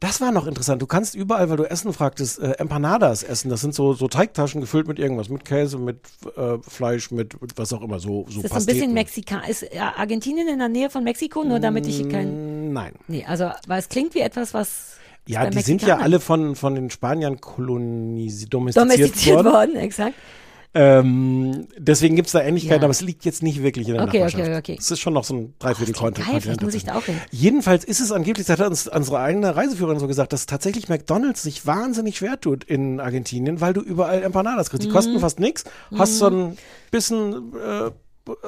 Das 0.00 0.20
war 0.20 0.32
noch 0.32 0.46
interessant. 0.46 0.80
Du 0.80 0.86
kannst 0.86 1.14
überall, 1.14 1.50
weil 1.50 1.56
du 1.56 1.64
Essen 1.64 1.92
fragtest, 1.92 2.38
äh, 2.40 2.52
Empanadas 2.52 3.22
essen. 3.22 3.48
Das 3.48 3.60
sind 3.60 3.74
so, 3.74 3.92
so 3.92 4.08
Teigtaschen 4.08 4.60
gefüllt 4.60 4.88
mit 4.88 4.98
irgendwas, 4.98 5.28
mit 5.28 5.44
Käse, 5.44 5.78
mit 5.78 5.98
äh, 6.36 6.58
Fleisch, 6.66 7.10
mit, 7.10 7.40
mit 7.40 7.56
was 7.56 7.72
auch 7.72 7.82
immer, 7.82 8.00
so, 8.00 8.26
so 8.28 8.42
Das 8.42 8.50
ist 8.50 8.56
ein 8.56 8.66
bisschen 8.66 8.94
Mexika. 8.94 9.40
Ist 9.40 9.66
ja, 9.72 9.94
Argentinien 9.96 10.48
in 10.48 10.58
der 10.58 10.68
Nähe 10.68 10.90
von 10.90 11.04
Mexiko, 11.04 11.44
nur 11.44 11.60
damit 11.60 11.86
ich 11.86 11.96
hier 11.96 12.08
kein. 12.08 12.72
Nein. 12.72 12.94
Nee, 13.08 13.24
also, 13.28 13.50
weil 13.66 13.78
es 13.78 13.88
klingt 13.88 14.14
wie 14.14 14.20
etwas, 14.20 14.54
was. 14.54 14.96
Ja, 15.26 15.48
die 15.48 15.60
sind 15.60 15.80
ja 15.80 15.88
Mexikanern 15.88 16.02
alle 16.02 16.20
von, 16.20 16.56
von 16.56 16.74
den 16.74 16.90
Spaniern 16.90 17.40
kolonisiert, 17.40 18.52
domestiziert, 18.52 19.00
domestiziert 19.00 19.36
worden. 19.36 19.52
worden, 19.52 19.76
exakt. 19.76 20.14
Ähm, 20.76 21.68
deswegen 21.78 22.16
gibt's 22.16 22.32
da 22.32 22.40
Ähnlichkeiten, 22.42 22.82
Ja. 22.82 22.86
aber 22.86 22.90
es 22.90 23.00
liegt 23.00 23.24
jetzt 23.24 23.42
nicht 23.42 23.62
wirklich 23.62 23.86
in 23.88 23.94
der 23.94 24.02
Okay, 24.04 24.18
Nachbarschaft. 24.18 24.42
okay, 24.48 24.56
okay. 24.58 24.76
Es 24.78 24.90
ist 24.90 24.98
schon 25.00 25.12
noch 25.12 25.22
so 25.24 25.34
ein 25.34 25.54
Dreiviertel 25.60 25.94
Oh, 25.96 26.00
Kontinent. 26.00 26.62
muss 26.62 26.74
ich 26.74 26.84
da 26.84 26.96
auch 26.96 27.04
hin. 27.04 27.20
Jedenfalls 27.30 27.84
ist 27.84 28.00
es 28.00 28.10
angeblich, 28.10 28.46
das 28.46 28.58
hat 28.58 28.66
uns 28.68 28.88
unsere 28.88 29.20
eigene 29.20 29.54
Reiseführerin 29.54 30.00
so 30.00 30.08
gesagt, 30.08 30.32
dass 30.32 30.46
tatsächlich 30.46 30.88
McDonalds 30.88 31.42
sich 31.44 31.64
wahnsinnig 31.66 32.16
schwer 32.18 32.40
tut 32.40 32.64
in 32.64 32.98
Argentinien, 33.00 33.60
weil 33.60 33.72
du 33.72 33.80
überall 33.82 34.22
Empanadas 34.22 34.70
kriegst. 34.70 34.82
Die 34.84 34.88
Mhm. 34.88 34.92
kosten 34.92 35.20
fast 35.20 35.38
nichts, 35.38 35.64
hast 35.96 36.18
so 36.18 36.28
ein 36.28 36.58
bisschen 36.90 37.52
äh, 37.54 37.90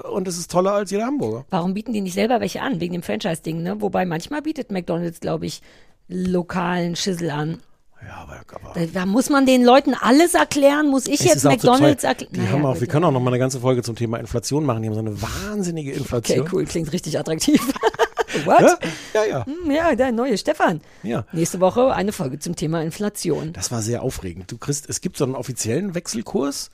und 0.08 0.26
es 0.26 0.38
ist 0.38 0.50
toller 0.50 0.72
als 0.72 0.90
jeder 0.90 1.04
Hamburger. 1.06 1.44
Warum 1.50 1.74
bieten 1.74 1.92
die 1.92 2.00
nicht 2.00 2.14
selber 2.14 2.40
welche 2.40 2.60
an, 2.62 2.80
wegen 2.80 2.94
dem 2.94 3.02
Franchise-Ding, 3.02 3.62
ne? 3.62 3.80
Wobei 3.80 4.04
manchmal 4.04 4.42
bietet 4.42 4.72
McDonalds, 4.72 5.20
glaube 5.20 5.46
ich, 5.46 5.60
lokalen 6.08 6.96
Schissel 6.96 7.30
an. 7.30 7.58
Ja, 8.06 8.14
aber, 8.18 8.40
aber 8.54 8.86
Da, 8.86 9.04
muss 9.06 9.30
man 9.30 9.46
den 9.46 9.64
Leuten 9.64 9.94
alles 9.94 10.34
erklären. 10.34 10.88
Muss 10.88 11.06
ich 11.06 11.20
jetzt 11.20 11.44
McDonalds 11.44 12.04
erklären? 12.04 12.32
Die 12.34 12.48
haben 12.48 12.64
auch, 12.64 12.80
wir 12.80 12.86
können 12.86 13.04
auch 13.04 13.10
noch 13.10 13.20
mal 13.20 13.30
eine 13.30 13.38
ganze 13.38 13.58
Folge 13.60 13.82
zum 13.82 13.96
Thema 13.96 14.18
Inflation 14.18 14.64
machen. 14.64 14.82
Die 14.82 14.88
haben 14.88 14.94
so 14.94 15.00
eine 15.00 15.20
wahnsinnige 15.20 15.90
Okay, 15.90 15.98
Inflation. 15.98 16.48
cool, 16.52 16.64
klingt 16.66 16.92
richtig 16.92 17.18
attraktiv. 17.18 17.60
What? 18.44 18.60
Ja, 18.60 18.78
ja, 19.14 19.24
ja. 19.24 19.46
Hm, 19.46 19.70
Ja, 19.70 19.94
der 19.94 20.12
neue 20.12 20.36
Stefan. 20.38 20.80
ja. 21.02 21.24
Nächste 21.32 21.58
Woche 21.60 21.92
eine 21.94 22.12
Folge 22.12 22.38
zum 22.38 22.54
Thema 22.54 22.82
Inflation. 22.82 23.52
Das 23.52 23.72
war 23.72 23.82
sehr 23.82 24.02
aufregend. 24.02 24.52
Du 24.52 24.58
kriegst, 24.58 24.88
es 24.88 25.00
gibt 25.00 25.16
so 25.16 25.24
einen 25.24 25.34
offiziellen 25.34 25.94
Wechselkurs 25.94 26.70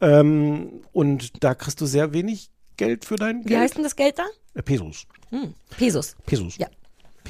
ähm, 0.00 0.82
und 0.92 1.42
da 1.42 1.54
kriegst 1.54 1.80
du 1.80 1.86
sehr 1.86 2.12
wenig 2.12 2.50
Geld 2.76 3.04
für 3.04 3.16
dein 3.16 3.44
Wie 3.44 3.48
Geld. 3.48 3.60
heißt 3.60 3.76
denn 3.76 3.82
das 3.84 3.96
Geld 3.96 4.18
da? 4.18 4.24
Äh, 4.54 4.62
Pesos. 4.62 5.06
Hm, 5.30 5.54
Pesos. 5.76 6.16
Pesos. 6.26 6.56
Ja. 6.58 6.66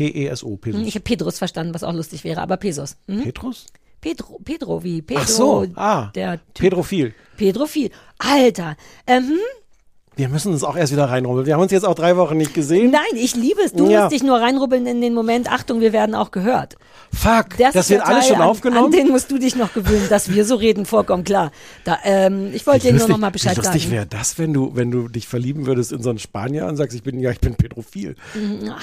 P-E-S-O, 0.00 0.56
Pesos. 0.56 0.80
Hm, 0.80 0.86
Ich 0.88 0.94
habe 0.94 1.02
Pedros 1.04 1.38
verstanden, 1.38 1.74
was 1.74 1.84
auch 1.84 1.92
lustig 1.92 2.24
wäre, 2.24 2.40
aber 2.40 2.56
Pesos. 2.56 2.96
Hm? 3.06 3.22
Petrus? 3.22 3.66
Pedro, 4.00 4.38
Pedro, 4.42 4.82
wie 4.82 5.02
Pedro. 5.02 5.22
Ach 5.22 5.28
so, 5.28 5.66
ah, 5.76 6.10
Der 6.14 6.38
Typ. 6.54 6.70
Pedrophil. 6.70 7.14
Pedrophil. 7.36 7.90
Alter. 8.18 8.76
Ähm, 9.06 9.24
hm? 9.28 9.38
Wir 10.20 10.28
müssen 10.28 10.52
uns 10.52 10.64
auch 10.64 10.76
erst 10.76 10.92
wieder 10.92 11.06
reinrubbeln. 11.06 11.46
Wir 11.46 11.54
haben 11.54 11.62
uns 11.62 11.72
jetzt 11.72 11.86
auch 11.86 11.94
drei 11.94 12.14
Wochen 12.18 12.36
nicht 12.36 12.52
gesehen. 12.52 12.90
Nein, 12.90 13.00
ich 13.14 13.34
liebe 13.36 13.58
es. 13.64 13.72
Du 13.72 13.88
Ja. 13.88 14.00
musst 14.02 14.12
dich 14.12 14.22
nur 14.22 14.38
reinrubbeln 14.38 14.86
in 14.86 15.00
den 15.00 15.14
Moment. 15.14 15.50
Achtung, 15.50 15.80
wir 15.80 15.94
werden 15.94 16.14
auch 16.14 16.30
gehört. 16.30 16.76
Fuck, 17.12 17.56
Das, 17.58 17.72
das, 17.72 17.88
wird 17.90 18.02
alles 18.06 18.28
schon 18.28 18.36
an, 18.36 18.42
aufgenommen. 18.42 18.84
An 18.86 18.90
den 18.92 19.08
musst 19.08 19.30
du 19.30 19.38
dich 19.38 19.56
noch 19.56 19.72
gewöhnen, 19.72 20.06
dass 20.10 20.30
wir 20.30 20.44
so 20.44 20.56
reden, 20.56 20.84
vollkommen 20.84 21.24
klar. 21.24 21.52
Da, 21.84 21.98
ähm, 22.04 22.50
ich 22.52 22.66
wollte 22.66 22.88
dir 22.88 22.94
nur 22.98 23.08
noch 23.08 23.16
mal 23.18 23.30
Bescheid 23.30 23.56
wie 23.56 23.62
lustig 23.62 23.82
sagen. 23.84 23.92
wäre 23.94 24.06
das, 24.06 24.38
wenn 24.38 24.52
du, 24.52 24.72
wenn 24.74 24.90
du 24.90 25.08
dich 25.08 25.26
verlieben 25.26 25.64
würdest 25.66 25.90
in 25.90 26.02
so 26.02 26.10
einen 26.10 26.18
Spanier 26.18 26.66
und 26.66 26.76
sagst, 26.76 26.94
ich 26.94 27.02
bin, 27.02 27.18
ja, 27.18 27.30
ich 27.30 27.40
bin 27.40 27.54
Pedrophil. 27.54 28.14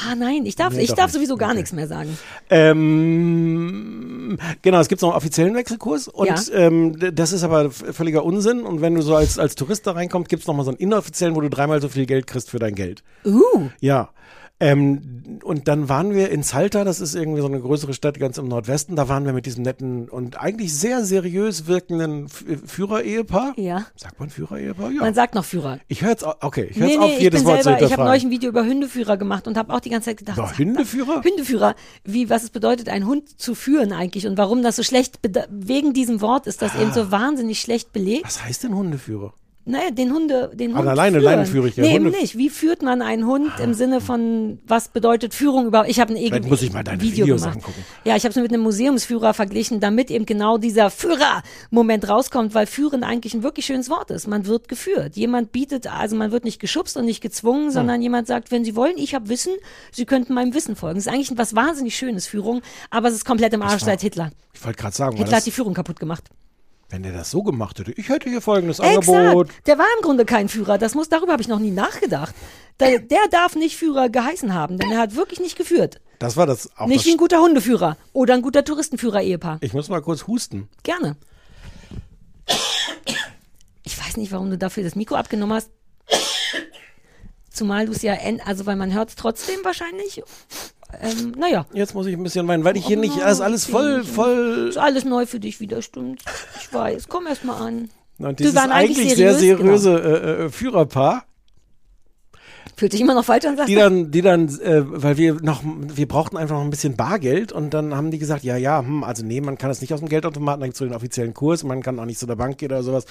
Ah 0.10 0.16
nein, 0.16 0.46
ich 0.48 0.56
darf, 0.56 0.74
Nee, 0.74 0.82
ich 0.82 0.94
darf 0.94 1.06
nicht. 1.06 1.14
sowieso 1.14 1.38
gar 1.38 1.50
Okay. 1.50 1.58
nichts 1.60 1.72
mehr 1.72 1.88
sagen. 1.88 2.18
Ähm, 2.50 4.38
genau, 4.62 4.80
es 4.80 4.88
gibt 4.88 5.02
noch 5.02 5.10
einen 5.10 5.18
offiziellen 5.18 5.56
Wechselkurs 5.56 6.08
und 6.08 6.28
Ja. 6.28 6.36
ähm, 6.54 6.98
das 7.14 7.32
ist 7.32 7.44
aber 7.44 7.72
völliger 7.72 8.24
Unsinn. 8.26 8.62
Und 8.62 8.82
wenn 8.82 8.96
du 8.96 9.02
so 9.02 9.16
als, 9.16 9.40
als 9.40 9.56
Tourist 9.56 9.88
da 9.88 9.92
reinkommst, 9.92 10.30
gibt 10.30 10.42
es 10.42 10.48
nochmal 10.48 10.66
so 10.66 10.72
einen 10.72 10.80
inoffiziellen, 10.80 11.27
wo 11.36 11.42
du 11.42 11.50
dreimal 11.50 11.82
so 11.82 11.90
viel 11.90 12.06
Geld 12.06 12.28
kriegst 12.28 12.50
für 12.50 12.60
dein 12.60 12.76
Geld. 12.76 13.04
Uh, 13.26 13.70
Ja. 13.82 14.10
Ähm, 14.60 15.38
und 15.44 15.68
dann 15.68 15.88
waren 15.88 16.16
wir 16.16 16.32
in 16.32 16.42
Salta, 16.42 16.84
das 16.84 17.00
ist 17.00 17.14
irgendwie 17.14 17.42
so 17.42 17.48
eine 17.48 17.60
größere 17.60 17.94
Stadt 17.94 18.20
ganz 18.20 18.40
im 18.40 18.48
Nordwesten, 18.48 18.96
da 18.96 19.08
waren 19.08 19.24
wir 19.24 19.32
mit 19.32 19.46
diesem 19.46 19.62
netten 19.62 20.10
und 20.10 20.42
eigentlich 20.42 20.74
sehr 20.76 21.06
seriös 21.06 21.68
wirkenden 21.68 22.28
Führer-Ehepaar. 22.28 23.54
ja. 23.58 23.86
Sagt 23.96 24.20
man 24.20 24.32
Führer-Ehepaar? 24.32 24.90
Ja. 24.92 25.02
Man 25.02 25.14
sagt 25.14 25.36
noch 25.36 25.46
Führer. 25.46 25.80
ich 25.88 26.02
höre 26.02 26.10
jetzt, 26.10 26.24
okay, 26.42 26.70
ich 26.72 26.78
höre 26.80 26.88
Nee, 26.88 26.98
nee, 26.98 27.04
auf, 27.16 27.20
jedes 27.22 27.46
Wort 27.46 27.58
zu 27.58 27.64
selber, 27.66 27.86
ich 27.86 27.92
habe 27.94 28.04
neulich 28.06 28.24
ein 28.24 28.32
Video 28.32 28.50
über 28.50 28.66
Hundeführer 28.66 29.18
gemacht 29.18 29.48
und 29.48 29.58
habe 29.58 29.72
auch 29.74 29.80
die 29.80 29.90
ganze 29.92 30.10
Zeit 30.10 30.18
gedacht, 30.18 30.38
Über 30.40 30.58
Hundeführer? 30.58 31.24
Hundeführer, 31.24 31.76
wie, 32.04 32.30
was 32.32 32.42
es 32.44 32.50
bedeutet, 32.50 32.90
einen 32.90 33.06
Hund 33.06 33.40
zu 33.40 33.54
führen 33.54 33.94
eigentlich 33.94 34.26
und 34.26 34.40
warum 34.40 34.64
das 34.64 34.76
so 34.76 34.82
schlecht, 34.82 35.20
wegen 35.52 35.94
diesem 35.94 36.20
Wort 36.22 36.48
ist 36.48 36.64
das 36.64 36.74
eben 36.74 36.90
Ah. 36.90 36.94
so 36.94 37.12
wahnsinnig 37.12 37.62
schlecht 37.62 37.94
belegt. 37.94 38.26
Was 38.26 38.44
heißt 38.44 38.64
denn 38.64 38.74
Hundeführer? 38.76 39.34
Naja, 39.70 39.92
den 39.92 40.14
Hunde, 40.14 40.50
den 40.54 40.72
An 40.72 40.78
Hund 40.78 40.88
der 40.88 40.96
Leine, 40.96 41.20
führen. 41.20 41.24
Leinenführig, 41.32 41.76
ja, 41.76 41.84
Nee, 41.84 41.96
eben 41.96 42.06
Hunde- 42.06 42.20
nicht. 42.20 42.38
Wie 42.38 42.50
führt 42.50 42.82
man 42.82 43.02
einen 43.02 43.26
Hund 43.28 43.52
im 43.62 43.74
Sinne 43.74 44.00
von, 44.02 44.60
was 44.66 44.88
bedeutet 44.88 45.34
Führung 45.34 45.68
überhaupt? 45.68 45.90
Ich 45.90 46.00
habe 46.00 46.14
ein 46.14 46.18
irgendwie 46.18 46.48
muss 46.50 46.62
ich 46.62 46.72
mal 46.72 46.84
deine 46.84 47.02
Video 47.02 47.26
Videos 47.26 47.42
gemacht. 47.42 47.58
angucken. 47.58 47.84
Ja, 48.06 48.16
ich 48.16 48.24
habe 48.24 48.30
es 48.30 48.36
mit 48.38 48.52
einem 48.54 48.62
Museumsführer 48.64 49.34
verglichen, 49.34 49.80
damit 49.82 50.10
eben 50.10 50.26
genau 50.26 50.58
dieser 50.58 50.90
Führer-Moment 50.90 52.08
rauskommt, 52.08 52.54
weil 52.54 52.66
führen 52.66 53.04
eigentlich 53.04 53.34
ein 53.34 53.44
wirklich 53.44 53.66
schönes 53.66 53.90
Wort 53.90 54.10
ist. 54.12 54.28
Man 54.28 54.46
wird 54.46 54.68
geführt. 54.68 55.16
Jemand 55.16 55.52
bietet, 55.52 55.88
also 55.88 56.16
man 56.16 56.32
wird 56.32 56.44
nicht 56.46 56.60
geschubst 56.60 56.96
und 56.98 57.06
nicht 57.06 57.22
gezwungen, 57.22 57.72
sondern 57.72 58.02
jemand 58.02 58.28
sagt, 58.28 58.52
wenn 58.52 58.64
Sie 58.64 58.76
wollen, 58.76 58.98
ich 58.98 59.14
habe 59.16 59.30
Wissen, 59.30 59.54
Sie 59.92 60.06
könnten 60.06 60.34
meinem 60.34 60.54
Wissen 60.54 60.76
folgen. 60.76 60.96
Das 60.96 61.08
ist 61.08 61.12
eigentlich 61.14 61.32
was 61.38 61.56
wahnsinnig 61.56 61.96
Schönes, 61.96 62.26
Führung, 62.28 62.62
aber 62.90 63.10
es 63.10 63.16
ist 63.16 63.26
komplett 63.26 63.54
im 63.54 63.62
Arsch 63.62 63.74
war- 63.74 63.80
seit 63.80 64.02
Hitler. 64.02 64.32
Ich 64.54 64.64
wollte 64.66 64.80
gerade 64.80 64.96
sagen, 64.96 65.18
Hitler 65.18 65.38
hat 65.38 65.46
die 65.46 65.52
Führung 65.52 65.74
kaputt 65.74 66.00
gemacht. 66.00 66.24
Wenn 66.90 67.04
der 67.04 67.12
das 67.12 67.32
so 67.32 67.44
gemacht 67.44 67.80
hätte, 67.80 67.92
ich 67.92 68.10
hätte 68.10 68.30
hier 68.30 68.42
folgendes 68.42 68.80
Angebot. 68.80 69.48
Exakt. 69.48 69.68
Der 69.68 69.78
war 69.78 69.86
im 69.98 70.04
Grunde 70.04 70.26
kein 70.26 70.48
Führer. 70.48 70.78
Das 70.78 70.96
muss, 70.96 71.10
darüber 71.10 71.34
habe 71.34 71.42
ich 71.42 71.48
noch 71.48 71.60
nie 71.60 71.72
nachgedacht. 71.72 72.34
Der, 72.80 73.00
der 73.00 73.28
darf 73.30 73.56
nicht 73.56 73.76
Führer 73.76 74.10
geheißen 74.10 74.54
haben, 74.54 74.78
denn 74.78 74.92
er 74.92 75.00
hat 75.00 75.16
wirklich 75.16 75.40
nicht 75.40 75.58
geführt. 75.58 76.00
Das 76.20 76.38
war 76.38 76.46
das 76.46 76.70
auch 76.78 76.88
Nicht 76.88 77.00
das 77.00 77.06
wie 77.08 77.12
ein 77.12 77.18
guter 77.18 77.42
Hundeführer 77.42 77.98
oder 78.14 78.34
ein 78.36 78.42
guter 78.42 78.64
Touristenführer-Ehepaar. 78.64 79.58
Ich 79.62 79.74
muss 79.74 79.90
mal 79.90 80.02
kurz 80.02 80.28
husten. 80.28 80.70
Gerne. 80.84 81.18
Ich 83.84 84.00
weiß 84.00 84.18
nicht, 84.18 84.32
warum 84.32 84.50
du 84.50 84.58
dafür 84.58 84.84
das 84.84 84.96
Mikro 84.96 85.16
abgenommen 85.16 85.56
hast. 85.56 85.72
Zumal 87.52 87.88
du 87.88 87.92
es 87.92 88.02
ja, 88.04 88.16
also 88.46 88.66
weil 88.66 88.76
man 88.76 88.94
hört 88.94 89.10
es 89.10 89.16
trotzdem 89.16 89.60
wahrscheinlich. 89.64 90.22
Ähm, 91.02 91.34
naja, 91.38 91.66
Jetzt 91.74 91.94
muss 91.94 92.08
ich 92.08 92.16
ein 92.16 92.24
bisschen 92.24 92.48
weinen, 92.48 92.64
weil 92.64 92.78
ich 92.78 92.86
hier 92.86 92.98
Oh 92.98 93.02
nicht, 93.02 93.18
ist 93.18 93.42
alles 93.42 93.66
voll, 93.66 94.04
voll. 94.04 94.68
ist 94.70 94.78
alles 94.78 95.04
neu 95.06 95.26
für 95.26 95.40
dich 95.40 95.60
wieder, 95.60 95.82
stimmt. 95.82 96.24
Ich 96.60 96.74
weiß, 96.74 97.08
komm 97.10 97.28
erst 97.28 97.44
mal 97.44 97.58
an. 97.58 97.90
Und 98.20 98.40
dieses 98.40 98.56
eigentlich 98.56 98.98
eigentlich 98.98 99.16
sehr 99.16 99.36
seriös, 99.36 99.82
seriöse 99.84 100.00
äh, 100.00 100.46
äh, 100.46 100.50
Führerpaar. 100.50 101.26
Fühlt 102.78 102.92
sich 102.92 103.02
immer 103.02 103.16
noch 103.16 103.26
falsch 103.26 103.44
an, 103.46 103.58
sagst 103.58 103.70
die 103.70 103.76
dann, 103.76 104.12
die 104.12 104.22
dann, 104.22 104.48
äh, 104.60 104.84
weil 104.86 105.18
wir 105.18 105.42
noch, 105.42 105.64
wir 105.66 106.08
brauchten 106.08 106.38
einfach 106.38 106.58
noch 106.58 106.64
ein 106.64 106.70
bisschen 106.70 106.96
Bargeld 106.96 107.52
und 107.52 107.74
dann 107.74 107.96
haben 107.96 108.12
die 108.12 108.20
gesagt, 108.20 108.44
ja, 108.44 108.56
ja, 108.56 108.82
hm, 108.82 109.04
also 109.04 109.26
nee, 109.26 109.42
man 109.42 109.58
kann 109.58 109.70
das 109.70 109.82
nicht 109.82 109.96
aus 109.96 110.00
dem 110.00 110.10
Geldautomaten, 110.10 110.60
da 110.60 110.68
gibt's 110.68 110.78
so 110.78 110.86
den 110.86 110.94
offiziellen 110.94 111.34
Kurs, 111.34 111.64
man 111.64 111.82
kann 111.82 112.00
auch 112.00 112.06
nicht 112.06 112.20
zu 112.20 112.28
der 112.28 112.36
Bank 112.36 112.60
gehen 112.60 112.72
oder 112.72 112.84
sowas. 112.84 113.06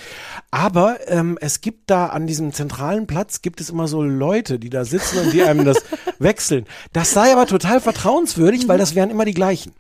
Aber 0.52 0.98
ähm, 1.08 1.36
es 1.40 1.62
gibt 1.62 1.90
da 1.90 2.06
an 2.06 2.28
diesem 2.28 2.52
zentralen 2.52 3.08
Platz 3.08 3.42
gibt 3.42 3.60
es 3.60 3.68
immer 3.68 3.88
so 3.88 4.04
Leute, 4.04 4.60
die 4.60 4.70
da 4.70 4.84
sitzen 4.84 5.18
und 5.18 5.32
die 5.32 5.42
einem 5.42 5.64
das 5.64 5.78
wechseln. 6.20 6.66
Das 6.92 7.10
sei 7.10 7.32
aber 7.32 7.46
total 7.46 7.80
vertrauenswürdig, 7.80 8.68
weil 8.68 8.78
das 8.78 8.94
wären 8.94 9.10
immer 9.10 9.24
die 9.24 9.34
gleichen. 9.34 9.72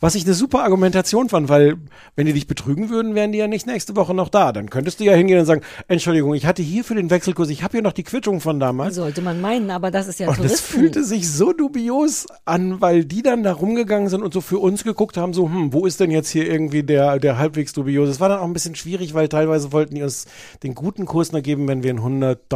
Was 0.00 0.14
ich 0.14 0.24
eine 0.24 0.34
super 0.34 0.62
Argumentation 0.62 1.28
fand, 1.28 1.48
weil 1.48 1.76
wenn 2.16 2.26
die 2.26 2.32
dich 2.32 2.46
betrügen 2.46 2.88
würden, 2.90 3.14
wären 3.14 3.32
die 3.32 3.38
ja 3.38 3.46
nicht 3.48 3.66
nächste 3.66 3.96
Woche 3.96 4.14
noch 4.14 4.28
da. 4.28 4.52
Dann 4.52 4.70
könntest 4.70 5.00
du 5.00 5.04
ja 5.04 5.12
hingehen 5.12 5.38
und 5.38 5.46
sagen, 5.46 5.60
Entschuldigung, 5.88 6.34
ich 6.34 6.46
hatte 6.46 6.62
hier 6.62 6.84
für 6.84 6.94
den 6.94 7.10
Wechselkurs, 7.10 7.48
ich 7.50 7.62
habe 7.62 7.72
hier 7.72 7.82
noch 7.82 7.92
die 7.92 8.02
Quittung 8.02 8.40
von 8.40 8.58
damals. 8.60 8.94
Sollte 8.96 9.20
man 9.22 9.40
meinen, 9.40 9.70
aber 9.70 9.90
das 9.90 10.08
ist 10.08 10.20
ja 10.20 10.28
Und 10.28 10.32
es 10.34 10.38
Touristen. 10.38 10.78
fühlte 10.78 11.04
sich 11.04 11.30
so 11.30 11.52
dubios 11.52 12.26
an, 12.44 12.80
weil 12.80 13.04
die 13.04 13.22
dann 13.22 13.42
da 13.42 13.52
rumgegangen 13.52 14.08
sind 14.08 14.22
und 14.22 14.32
so 14.34 14.40
für 14.40 14.58
uns 14.58 14.84
geguckt 14.84 15.16
haben, 15.16 15.32
so, 15.34 15.44
hm, 15.46 15.72
wo 15.72 15.86
ist 15.86 16.00
denn 16.00 16.10
jetzt 16.10 16.30
hier 16.30 16.50
irgendwie 16.50 16.82
der, 16.82 17.18
der 17.18 17.38
halbwegs 17.38 17.72
dubios? 17.72 18.08
Es 18.08 18.20
war 18.20 18.28
dann 18.28 18.38
auch 18.40 18.44
ein 18.44 18.52
bisschen 18.52 18.74
schwierig, 18.74 19.14
weil 19.14 19.28
teilweise 19.28 19.72
wollten 19.72 19.94
die 19.94 20.02
uns 20.02 20.26
den 20.62 20.74
guten 20.74 21.06
Kurs 21.06 21.32
nur 21.32 21.42
geben, 21.42 21.68
wenn 21.68 21.82
wir 21.82 21.90
einen 21.90 22.00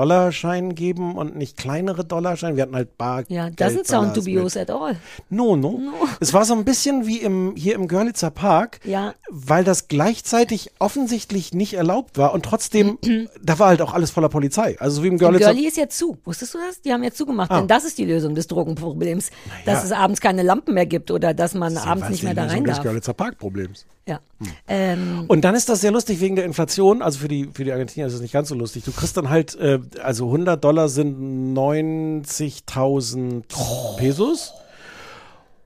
100-Dollar-Schein 0.03 0.75
geben 0.75 1.17
und 1.17 1.37
nicht 1.37 1.57
kleinere 1.57 2.05
Dollarscheine. 2.05 2.57
Wir 2.57 2.63
hatten 2.65 2.75
halt 2.75 2.97
Bar. 2.99 3.25
ja, 3.29 3.47
doesn't 3.47 3.87
sound 3.87 4.17
dubious 4.17 4.57
at 4.57 4.71
all. 4.71 4.97
No, 5.31 5.57
no, 5.57 5.79
Es 6.21 6.33
war 6.33 6.45
so 6.45 6.55
ein 6.55 6.65
bisschen 6.65 7.07
wie 7.07 7.12
im, 7.19 7.55
hier 7.57 7.75
im 7.75 7.89
Görlitzer 7.89 8.31
Park, 8.31 8.81
Ja. 8.85 9.15
weil 9.31 9.65
das 9.65 9.89
gleichzeitig 9.89 10.71
offensichtlich 10.79 11.53
nicht 11.53 11.75
erlaubt 11.75 12.17
war 12.19 12.33
und 12.33 12.45
trotzdem, 12.45 12.99
da 13.43 13.59
war 13.59 13.69
halt 13.69 13.83
auch 13.83 13.93
alles 13.93 14.11
voller 14.11 14.29
Polizei. 14.29 14.77
Also 14.81 14.97
so 14.97 15.03
wie 15.05 15.09
im 15.09 15.19
Görlitzer. 15.19 15.53
Girlie 15.53 15.69
ist 15.69 15.77
jetzt 15.77 15.99
zu. 15.99 16.19
Wusstest 16.25 16.55
du 16.55 16.59
das? 16.59 16.81
Die 16.81 16.93
haben 16.93 17.03
jetzt 17.03 17.19
zugemacht. 17.19 17.51
Ah. 17.51 17.59
Denn 17.59 17.69
das 17.69 17.85
ist 17.85 17.99
die 17.99 18.05
Lösung 18.05 18.35
des 18.35 18.47
Drogenproblems. 18.47 19.31
Dass 19.65 19.85
es 19.85 19.93
abends 19.93 20.21
keine 20.21 20.43
Lampen 20.43 20.75
mehr 20.75 20.87
gibt 20.87 21.11
oder 21.11 21.35
dass 21.35 21.55
man 21.55 21.77
abends 21.77 22.05
Was 22.05 22.11
nicht 22.11 22.23
mehr 22.23 22.35
da 22.35 22.45
Lösung 22.45 22.57
rein 22.59 22.65
des 22.65 22.77
darf. 22.77 22.85
Görlitzer 22.85 23.15
Park-Problems. 23.15 23.87
Ja. 24.07 24.19
Ähm, 24.67 25.27
Und 25.29 25.43
dann 25.45 25.55
ist 25.55 25.69
das 25.69 25.81
sehr 25.81 25.93
lustig 25.93 26.21
wegen 26.21 26.35
der 26.35 26.45
Inflation. 26.45 27.03
Also 27.03 27.21
für 27.21 27.29
die, 27.29 27.49
für 27.55 27.63
die 27.65 27.71
Argentinier 27.73 28.07
ist 28.09 28.15
es 28.15 28.21
nicht 28.21 28.33
ganz 28.33 28.49
so 28.49 28.55
lustig. 28.57 28.83
Du 28.85 28.91
kriegst 28.91 29.17
dann 29.17 29.31
halt, 29.31 29.55
äh, 29.55 29.79
also 30.03 30.27
100 30.27 30.63
Dollar 30.63 30.89
sind 30.89 31.55
90.000 31.57 33.45
Pesos. 33.97 34.55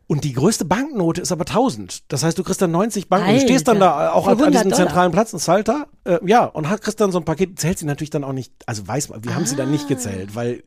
Und 0.09 0.23
die 0.23 0.35
größte 0.35 0.65
Banknote 0.65 1.21
ist 1.21 1.33
aber 1.33 1.47
1000. 1.47 2.05
Das 2.13 2.23
heißt, 2.23 2.39
du 2.39 2.45
kriegst 2.45 2.63
dann 2.63 2.71
90 2.71 3.09
Banken. 3.09 3.27
Du 3.27 3.33
Alter, 3.35 3.45
stehst 3.47 3.67
dann 3.67 3.81
da 3.81 4.13
auch 4.13 4.27
an, 4.29 4.35
an 4.35 4.39
100 4.39 4.55
diesem 4.55 4.71
Dollar. 4.71 4.87
zentralen 4.87 5.11
Platz 5.13 5.33
in 5.33 5.41
Salta. 5.41 5.87
Äh, 6.05 6.19
ja, 6.25 6.45
und 6.45 6.69
hat, 6.69 6.81
kriegst 6.81 7.01
dann 7.01 7.11
so 7.11 7.19
ein 7.19 7.25
Paket. 7.25 7.59
Zählt 7.59 7.79
sie 7.81 7.87
natürlich 7.87 8.11
dann 8.11 8.23
auch 8.23 8.33
nicht. 8.33 8.53
Also 8.67 8.87
weiß 8.87 9.09
man, 9.09 9.25
wir 9.25 9.35
haben 9.35 9.47
sie 9.47 9.57
dann 9.57 9.71
nicht 9.73 9.89
gezählt, 9.89 10.37
weil 10.37 10.63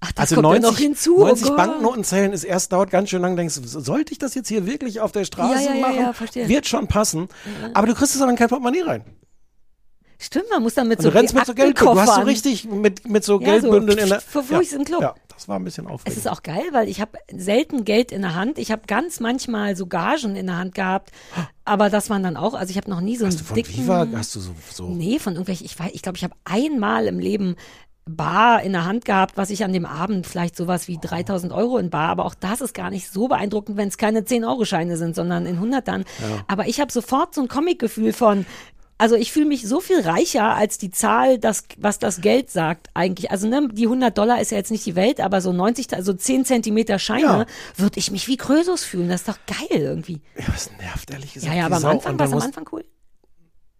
ach, 0.00 0.12
das 0.12 0.32
also 0.32 0.36
kommt 0.36 0.44
90, 0.46 0.62
ja 0.64 0.70
noch 0.70 0.78
hinzu. 0.78 1.16
oh 1.18 1.26
90 1.26 1.48
Gott. 1.48 1.56
Banknoten 1.58 2.04
zählen 2.04 2.32
ist 2.32 2.44
erst 2.44 2.72
dauert 2.72 2.90
ganz 2.90 3.10
schön 3.10 3.20
lang. 3.20 3.36
Denkst, 3.36 3.56
du, 3.60 3.66
sollte 3.66 4.10
ich 4.12 4.18
das 4.18 4.34
jetzt 4.34 4.48
hier 4.48 4.64
wirklich 4.66 5.00
auf 5.00 5.12
der 5.12 5.26
Straße 5.26 5.64
Ja, 5.64 5.74
ja, 5.74 5.80
machen? 5.80 5.96
ja, 5.96 6.12
verstehe. 6.14 6.48
Wird 6.48 6.66
schon 6.66 6.86
passen. 6.86 7.28
Aber 7.74 7.86
du 7.86 7.94
kriegst 7.94 8.14
es 8.14 8.22
aber 8.22 8.30
in 8.30 8.36
kein 8.38 8.48
Portemonnaie 8.48 8.82
rein. 8.82 9.04
Stimmt, 10.22 10.46
man 10.50 10.62
muss 10.62 10.74
dann 10.74 10.86
mit 10.88 11.02
so 11.02 11.10
du 11.10 11.16
rennst 11.16 11.34
mit 11.34 11.44
so 11.46 11.52
Geldbündeln. 11.54 11.96
Du 11.96 12.00
hast 12.00 12.14
so 12.14 12.20
richtig 12.22 12.64
mit, 12.64 13.08
mit 13.08 13.24
so 13.24 13.40
Ja, 13.40 13.60
so 13.60 13.70
Geldbündeln 13.70 13.98
in 13.98 14.08
der. 14.08 14.20
für 14.20 14.42
Fuß 14.42 14.72
im 14.74 14.84
Club. 14.84 15.00
Ja, 15.02 15.14
das 15.34 15.48
war 15.48 15.58
ein 15.58 15.64
bisschen 15.64 15.86
Es 15.86 15.90
aufregend. 15.90 16.16
ist 16.18 16.28
auch 16.28 16.42
geil, 16.44 16.62
weil 16.70 16.88
ich 16.88 17.00
habe 17.00 17.18
selten 17.34 17.84
Geld 17.84 18.12
in 18.12 18.22
der 18.22 18.34
Hand. 18.36 18.58
Ich 18.58 18.70
habe 18.70 18.82
ganz 18.86 19.18
manchmal 19.18 19.74
so 19.74 19.86
Gagen 19.86 20.36
in 20.36 20.46
der 20.46 20.58
Hand 20.58 20.74
gehabt, 20.76 21.10
aber 21.64 21.90
das 21.90 22.08
waren 22.08 22.22
dann 22.22 22.36
auch, 22.36 22.54
also 22.54 22.70
ich 22.70 22.76
habe 22.76 22.88
noch 22.88 23.00
nie 23.00 23.16
so 23.16 23.24
einen 23.24 23.32
hast 23.32 23.40
du 23.40 23.44
von 23.44 23.54
dicken 23.56 23.76
Viva, 23.76 24.06
hast 24.14 24.36
du 24.36 24.40
so, 24.40 24.52
so 24.72 24.86
Nee, 24.88 25.18
von 25.18 25.32
irgendwelchen, 25.32 25.66
ich 25.66 25.76
weiß, 25.78 25.90
ich 25.92 26.02
glaube, 26.02 26.16
ich 26.18 26.24
habe 26.24 26.34
einmal 26.44 27.06
im 27.06 27.18
Leben 27.18 27.56
Bar 28.04 28.62
in 28.62 28.72
der 28.72 28.84
Hand 28.84 29.04
gehabt, 29.04 29.36
was 29.36 29.50
ich 29.50 29.62
an 29.64 29.72
dem 29.72 29.86
Abend 29.86 30.26
vielleicht 30.26 30.56
sowas 30.56 30.88
wie 30.88 30.98
3000 31.00 31.52
Euro 31.52 31.78
in 31.78 31.88
Bar, 31.90 32.08
aber 32.08 32.24
auch 32.24 32.34
das 32.34 32.60
ist 32.60 32.74
gar 32.74 32.90
nicht 32.90 33.08
so 33.10 33.28
beeindruckend, 33.28 33.76
wenn 33.76 33.86
es 33.88 33.96
keine 33.96 34.20
10-Euro-Scheine 34.22 34.96
sind, 34.96 35.14
sondern 35.14 35.46
in 35.46 35.60
Hundertern. 35.60 36.04
Aber 36.48 36.66
ich 36.66 36.80
habe 36.80 36.90
sofort 36.92 37.32
so 37.34 37.40
ein 37.42 37.46
Comic-Gefühl 37.48 38.12
von, 38.12 38.44
also 38.98 39.16
ich 39.16 39.32
fühle 39.32 39.46
mich 39.46 39.66
so 39.66 39.80
viel 39.80 40.00
reicher 40.00 40.54
als 40.54 40.78
die 40.78 40.90
Zahl, 40.90 41.38
das, 41.38 41.64
was 41.76 41.98
das 41.98 42.20
Geld 42.20 42.50
sagt 42.50 42.88
eigentlich. 42.94 43.30
Also 43.30 43.48
ne, 43.48 43.68
die 43.72 43.84
100 43.86 44.16
Dollar 44.16 44.40
ist 44.40 44.52
ja 44.52 44.58
jetzt 44.58 44.70
nicht 44.70 44.86
die 44.86 44.94
Welt, 44.94 45.20
aber 45.20 45.40
so 45.40 45.52
90, 45.52 45.92
also 45.94 46.12
10 46.12 46.44
Zentimeter 46.44 46.98
Scheine, 46.98 47.22
Ja. 47.22 47.46
würde 47.76 47.98
ich 47.98 48.10
mich 48.10 48.28
wie 48.28 48.36
Krösus 48.36 48.84
fühlen. 48.84 49.08
Das 49.08 49.22
ist 49.22 49.28
doch 49.28 49.38
geil 49.46 49.80
irgendwie. 49.80 50.20
ja, 50.38 50.44
das 50.52 50.70
nervt 50.78 51.10
ehrlich 51.10 51.34
gesagt. 51.34 51.52
Ja, 51.52 51.58
ja, 51.60 51.66
aber 51.66 51.76
am. 51.76 51.84
Anfang 51.86 52.18
war 52.18 52.26
es 52.26 52.32
am 52.32 52.40
Anfang 52.40 52.66
cool. 52.72 52.84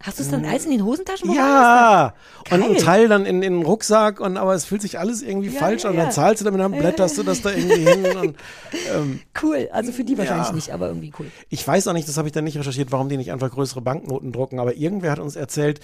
Hast 0.03 0.19
du 0.19 0.23
es 0.23 0.31
dann 0.31 0.45
alles 0.45 0.65
in 0.65 0.73
den 0.73 0.85
Hosentaschen 0.85 1.29
bekommen? 1.29 1.47
Ja, 1.49 2.15
und 2.51 2.63
ein. 2.63 2.77
Teil 2.77 3.09
dann 3.09 3.25
in, 3.25 3.43
in 3.43 3.55
den 3.59 3.63
Rucksack 3.63 4.21
und 4.21 4.37
aber 4.37 4.55
es 4.55 4.65
fühlt 4.65 4.83
sich 4.83 4.99
alles 4.99 5.23
irgendwie 5.23 5.49
Ja, 5.51 5.59
falsch 5.61 5.85
ja, 5.85 5.91
an. 5.91 5.97
Dann 5.97 6.11
zahlst 6.11 6.41
du 6.41 6.45
damit, 6.45 6.61
dann 6.61 6.73
blätterst 6.73 7.17
du 7.19 7.23
das 7.23 7.41
da 7.43 7.51
irgendwie 7.51 7.85
hin. 7.89 8.17
Und 8.17 8.37
Cool. 9.43 9.69
Also 9.73 9.93
für 9.93 10.05
die 10.05 10.19
wahrscheinlich 10.19 10.49
Ja. 10.49 10.55
nicht, 10.55 10.71
aber 10.73 10.89
irgendwie 10.89 11.13
cool. 11.19 11.27
ich 11.49 11.67
weiß 11.67 11.87
auch 11.89 11.93
nicht, 11.93 12.09
das 12.09 12.17
habe 12.17 12.29
ich 12.29 12.33
dann 12.33 12.45
nicht 12.45 12.57
recherchiert, 12.59 12.93
warum 12.93 13.09
die 13.09 13.17
nicht 13.17 13.33
einfach 13.33 13.51
größere 13.51 13.81
Banknoten 13.81 14.33
drucken, 14.33 14.59
aber 14.61 14.75
irgendwer 14.77 15.13
hat 15.13 15.19
uns 15.19 15.37
erzählt, 15.37 15.81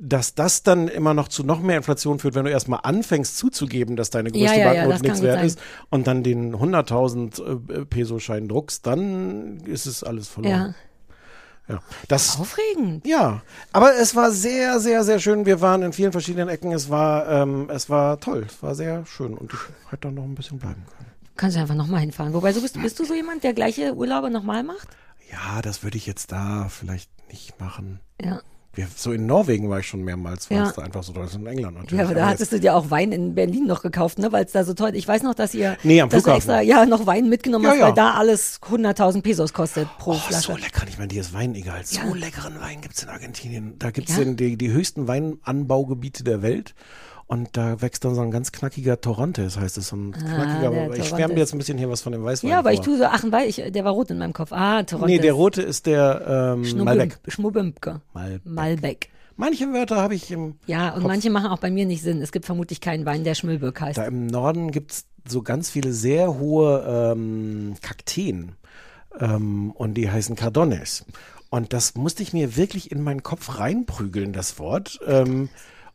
dass 0.00 0.34
das 0.34 0.62
dann 0.62 0.88
immer 0.88 1.14
noch 1.14 1.28
zu 1.28 1.44
noch 1.44 1.60
mehr 1.60 1.76
Inflation 1.76 2.18
führt, 2.18 2.34
wenn 2.34 2.44
du 2.44 2.50
erstmal 2.50 2.80
anfängst 2.82 3.36
zuzugeben, 3.38 3.96
dass 3.96 4.10
deine 4.10 4.30
größte 4.32 4.58
Banknote 4.58 5.02
nichts 5.02 5.22
wert 5.22 5.36
sein. 5.38 5.46
ist 5.46 5.60
und 5.90 6.06
dann 6.06 6.22
den 6.22 6.56
100.000 6.56 7.72
äh, 7.80 7.84
Peso-Schein 7.84 8.48
druckst, 8.48 8.86
dann 8.86 9.60
ist 9.64 9.86
es 9.86 10.02
alles 10.04 10.28
verloren. 10.28 10.52
Ja. 10.52 10.74
Das, 12.08 12.38
Aufregend. 12.38 13.06
ja, 13.06 13.40
aber 13.72 13.94
es 13.94 14.14
war 14.14 14.30
sehr, 14.30 14.80
sehr, 14.80 15.04
sehr 15.04 15.20
schön. 15.20 15.46
Wir 15.46 15.60
waren 15.60 15.82
in 15.82 15.92
vielen 15.92 16.12
verschiedenen 16.12 16.48
Ecken. 16.48 16.72
Es 16.72 16.90
war, 16.90 17.28
ähm, 17.28 17.70
es 17.70 17.88
war 17.88 18.20
toll. 18.20 18.46
Es 18.48 18.62
war 18.62 18.74
sehr 18.74 19.06
schön 19.06 19.34
und 19.34 19.52
ich 19.52 19.60
hätte 19.90 20.08
da 20.08 20.10
noch 20.10 20.24
ein 20.24 20.34
bisschen 20.34 20.58
bleiben 20.58 20.84
können. 20.96 21.10
Kannst 21.36 21.56
du 21.56 21.60
einfach 21.60 21.74
nochmal 21.74 22.00
hinfahren. 22.00 22.34
Wobei, 22.34 22.52
so 22.52 22.60
bist, 22.60 22.80
bist 22.80 22.98
du 22.98 23.04
so 23.04 23.14
jemand, 23.14 23.42
der 23.42 23.54
gleiche 23.54 23.94
Urlaube 23.94 24.30
nochmal 24.30 24.62
macht? 24.62 24.88
Ja, 25.30 25.62
das 25.62 25.82
würde 25.82 25.96
ich 25.96 26.06
jetzt 26.06 26.30
da 26.30 26.68
vielleicht 26.68 27.10
nicht 27.28 27.58
machen. 27.58 28.00
Ja. 28.20 28.42
Wir, 28.74 28.86
so 28.96 29.12
in 29.12 29.26
Norwegen 29.26 29.68
war 29.68 29.80
ich 29.80 29.86
schon 29.86 30.02
mehrmals, 30.02 30.50
weil 30.50 30.56
Ja. 30.58 30.64
es 30.68 30.72
da 30.74 30.82
einfach 30.82 31.02
so 31.02 31.12
toll 31.12 31.26
ist. 31.26 31.34
In 31.34 31.46
England 31.46 31.76
natürlich. 31.76 31.98
Ja, 32.00 32.06
aber 32.06 32.14
da 32.14 32.26
hattest 32.26 32.52
du 32.52 32.58
dir 32.60 32.74
auch 32.74 32.90
Wein 32.90 33.12
in 33.12 33.34
Berlin 33.34 33.66
noch 33.66 33.82
gekauft, 33.82 34.18
ne? 34.18 34.32
Weil 34.32 34.46
es 34.46 34.52
da 34.52 34.64
so 34.64 34.72
toll 34.72 34.92
Ich 34.94 35.06
weiß 35.06 35.22
noch, 35.24 35.34
dass 35.34 35.52
ihr 35.54 35.76
Nee, 35.82 36.00
am 36.00 36.08
dass 36.08 36.26
extra 36.26 36.62
ja 36.62 36.86
noch 36.86 37.06
Wein 37.06 37.28
mitgenommen 37.28 37.64
Ja, 37.66 37.70
hast, 37.72 37.78
ja. 37.78 37.86
weil 37.88 37.94
da 37.94 38.12
alles 38.14 38.60
100.000 38.62 39.20
Pesos 39.22 39.52
kostet 39.52 39.88
pro 39.98 40.12
Oh, 40.12 40.14
Flasche. 40.14 40.52
so 40.52 40.56
lecker. 40.56 40.86
Ich 40.88 40.96
meine, 40.96 41.08
dir 41.08 41.20
ist 41.20 41.34
Wein 41.34 41.54
egal. 41.54 41.82
So 41.84 42.14
leckeren 42.14 42.58
Wein 42.60 42.80
gibt's 42.80 43.02
in 43.02 43.10
Argentinien. 43.10 43.74
Da 43.78 43.90
gibt's 43.90 44.12
Ja? 44.16 44.24
den, 44.24 44.36
die, 44.38 44.56
die 44.56 44.70
höchsten 44.70 45.06
Weinanbaugebiete 45.06 46.24
der 46.24 46.40
Welt. 46.42 46.74
Und 47.26 47.56
da 47.56 47.80
wächst 47.80 48.04
dann 48.04 48.14
so 48.14 48.20
ein 48.20 48.30
ganz 48.30 48.52
knackiger 48.52 49.00
Torontes, 49.00 49.58
heißt 49.58 49.78
es. 49.78 49.88
So 49.88 49.96
ein 49.96 50.12
knackiger, 50.12 50.70
Ah, 50.70 50.94
ich 50.94 51.08
schwärme 51.08 51.34
jetzt 51.36 51.52
ein 51.54 51.58
bisschen 51.58 51.78
hier 51.78 51.88
was 51.88 52.02
von 52.02 52.12
dem 52.12 52.22
Weißwein 52.24 52.50
ja, 52.50 52.58
aber 52.58 52.72
ich 52.72 52.78
vor. 52.78 52.86
tue 52.86 52.98
so 52.98 53.04
Achenweil, 53.04 53.48
ich, 53.48 53.56
der 53.56 53.84
war 53.84 53.92
rot 53.92 54.10
in 54.10 54.18
meinem 54.18 54.32
Kopf. 54.34 54.52
Ah, 54.52 54.82
Toronto. 54.82 55.06
Nee, 55.06 55.18
der 55.18 55.32
rote 55.32 55.62
ist 55.62 55.86
der 55.86 56.54
ähm, 56.58 56.84
Malbec. 56.84 57.18
Schmubbimke. 57.28 58.00
Malbec. 58.12 58.40
Malbec. 58.44 59.08
Manche 59.36 59.72
Wörter 59.72 59.96
habe 59.96 60.14
ich 60.14 60.30
im, 60.30 60.56
Ja, 60.66 60.90
und 60.94 61.04
manche 61.04 61.30
machen 61.30 61.46
auch 61.50 61.58
bei 61.58 61.70
mir 61.70 61.86
nicht 61.86 62.02
Sinn. 62.02 62.20
Es 62.20 62.32
gibt 62.32 62.44
vermutlich 62.44 62.80
keinen 62.82 63.06
Wein, 63.06 63.24
der 63.24 63.34
Schmülböck 63.34 63.80
heißt. 63.80 63.96
da 63.98 64.04
im 64.04 64.26
Norden 64.26 64.70
gibt's 64.70 65.06
so 65.26 65.40
ganz 65.42 65.70
viele 65.70 65.92
sehr 65.94 66.38
hohe 66.38 67.12
ähm, 67.16 67.74
Kakteen. 67.80 68.52
Ähm, 69.18 69.70
und 69.72 69.94
die 69.94 70.10
heißen 70.10 70.36
Cardones. 70.36 71.04
Und 71.50 71.72
das 71.72 71.94
musste 71.94 72.22
ich 72.22 72.32
mir 72.32 72.56
wirklich 72.56 72.90
in 72.92 73.02
meinen 73.02 73.22
Kopf 73.22 73.58
reinprügeln, 73.58 74.32
das 74.32 74.58
Wort. 74.58 75.00
Ähm, 75.06 75.48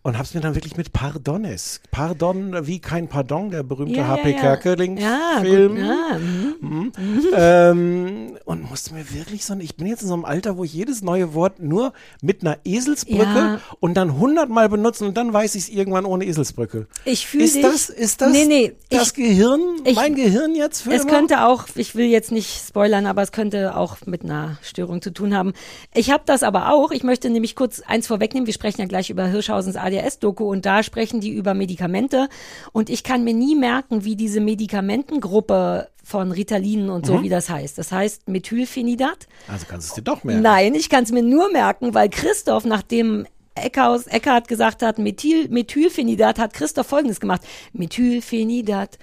und 0.08 0.18
hab's 0.18 0.34
mir 0.34 0.40
dann 0.40 0.56
wirklich 0.56 0.78
mit 0.78 0.94
Pardones. 0.94 1.82
Pardon, 1.92 2.66
wie 2.66 2.80
kein 2.80 3.10
Pardon, 3.10 3.52
der 3.52 3.64
berühmte 3.64 3.96
Ja, 4.00 4.08
H.P. 4.08 4.32
ja. 4.32 4.40
Kerkeling-Film. 4.40 5.76
Ja, 5.78 5.90
ja, 6.14 6.18
mhm. 6.62 6.92
ähm, 7.36 8.38
und 8.46 8.70
musste 8.70 8.94
mir 8.94 9.12
wirklich 9.14 9.44
so, 9.46 9.54
ich 9.60 9.76
bin 9.76 9.88
jetzt 9.88 10.02
in 10.04 10.08
so 10.08 10.14
einem 10.14 10.24
Alter, 10.26 10.58
wo 10.58 10.64
ich 10.64 10.74
jedes 10.74 11.02
neue 11.02 11.34
Wort 11.34 11.60
nur 11.60 11.92
mit 12.22 12.42
einer 12.42 12.58
Eselsbrücke 12.64 13.60
und 13.82 13.96
dann 13.96 14.18
hundertmal 14.18 14.70
benutzen 14.70 15.08
und 15.08 15.18
dann 15.18 15.34
weiß 15.34 15.56
ich 15.56 15.64
es 15.64 15.70
irgendwann 15.70 16.06
ohne 16.06 16.24
Eselsbrücke. 16.26 16.88
Ich 17.06 17.28
fühle 17.28 17.44
Ist 17.44 17.56
dich. 17.56 17.64
das, 17.64 17.90
ist 17.90 18.22
das 18.22 18.32
Nee, 18.32 18.46
nee, 18.46 18.76
das 18.90 19.08
ich- 19.10 19.14
Gehirn, 19.16 19.60
ich- 19.84 19.96
mein 19.96 20.16
Gehirn 20.16 20.56
jetzt 20.56 20.82
für 20.84 20.94
Es 20.94 21.02
immer? 21.04 21.12
könnte 21.12 21.46
auch, 21.46 21.66
ich 21.76 21.96
will 21.96 22.06
jetzt 22.06 22.32
nicht 22.32 22.62
spoilern, 22.68 23.06
aber 23.08 23.22
es 23.24 23.32
könnte 23.34 23.76
auch 23.76 23.98
mit 24.06 24.24
einer 24.24 24.58
Störung 24.62 25.02
zu 25.02 25.12
tun 25.12 25.36
haben. 25.36 25.52
Ich 25.94 26.12
habe 26.12 26.24
das 26.26 26.44
aber 26.44 26.72
auch. 26.74 26.92
Ich 26.92 27.04
möchte 27.04 27.30
nämlich 27.30 27.56
kurz 27.56 27.82
eins 27.82 28.08
vorwegnehmen. 28.08 28.48
Wir 28.48 28.54
sprechen 28.54 28.80
ja 28.82 28.88
gleich 28.88 29.10
über 29.10 29.26
Hirschhausens 29.26 29.76
ADS-Doku 30.00 30.46
und 30.50 30.66
da 30.66 30.84
sprechen 30.84 31.20
die 31.20 31.32
über 31.32 31.54
Medikamente. 31.54 32.30
Und 32.72 32.90
ich 32.90 33.04
kann 33.04 33.24
mir 33.24 33.34
nie 33.34 33.56
merken, 33.56 34.04
wie 34.04 34.16
diese 34.16 34.40
Medikamentengruppe 34.40 35.90
von 36.04 36.32
Ritalin 36.32 36.90
und 36.90 37.06
so, 37.06 37.22
wie 37.22 37.30
das 37.30 37.50
heißt. 37.50 37.78
Das 37.78 37.92
heißt 37.92 38.30
Methylphenidat. 38.30 39.28
Also 39.48 39.66
kannst 39.68 39.90
du 39.90 39.92
es 39.92 39.96
dir 39.96 40.04
doch 40.04 40.24
merken. 40.24 40.42
Nein, 40.42 40.74
ich 40.74 40.90
kann 40.90 41.04
es 41.04 41.12
mir 41.12 41.24
nur 41.24 41.52
merken, 41.52 41.94
weil 41.94 42.10
Christoph, 42.10 42.66
nachdem 42.66 43.28
Eckhaus, 43.64 44.08
Eckhardt 44.08 44.48
gesagt 44.48 44.82
hat, 44.82 44.98
Methyl, 45.00 45.48
Methylphenidat, 45.50 46.40
hat 46.40 46.54
Christoph 46.54 46.88
folgendes 46.88 47.20
gemacht. 47.20 47.42
Methylphenidat. 47.74 48.98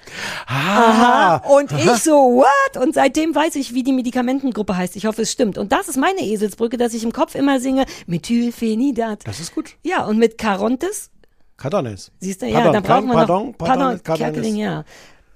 Ah, 0.46 1.36
Und 1.48 1.72
ich 1.72 1.90
so, 2.02 2.12
what? 2.14 2.82
Und 2.82 2.94
seitdem 2.94 3.34
weiß 3.34 3.56
ich, 3.56 3.74
wie 3.74 3.82
die 3.82 3.92
Medikamentengruppe 3.92 4.76
heißt. 4.76 4.96
Ich 4.96 5.06
hoffe, 5.06 5.22
es 5.22 5.32
stimmt. 5.32 5.58
Und 5.58 5.72
das 5.72 5.88
ist 5.88 5.96
meine 5.96 6.20
Eselsbrücke, 6.20 6.76
dass 6.76 6.94
ich 6.94 7.04
im 7.04 7.12
Kopf 7.12 7.34
immer 7.34 7.60
singe 7.60 7.84
Methylphenidat. 8.06 9.26
das 9.26 9.40
ist 9.40 9.54
gut. 9.54 9.76
Ja, 9.82 10.04
und 10.04 10.18
mit 10.18 10.38
Carontes 10.38 11.10
Cardones. 11.56 12.10
Siehst 12.18 12.42
du, 12.42 12.46
ja, 12.46 12.54
Pardon, 12.54 12.72
dann 12.72 12.82
brauchen 12.82 13.06
wir 13.06 13.14
pardon, 13.14 13.46
noch, 13.50 13.58
pardon, 13.58 13.78
pardon, 13.78 14.02
Cardones. 14.02 14.32
Kerkeling, 14.32 14.56
ja. 14.56 14.84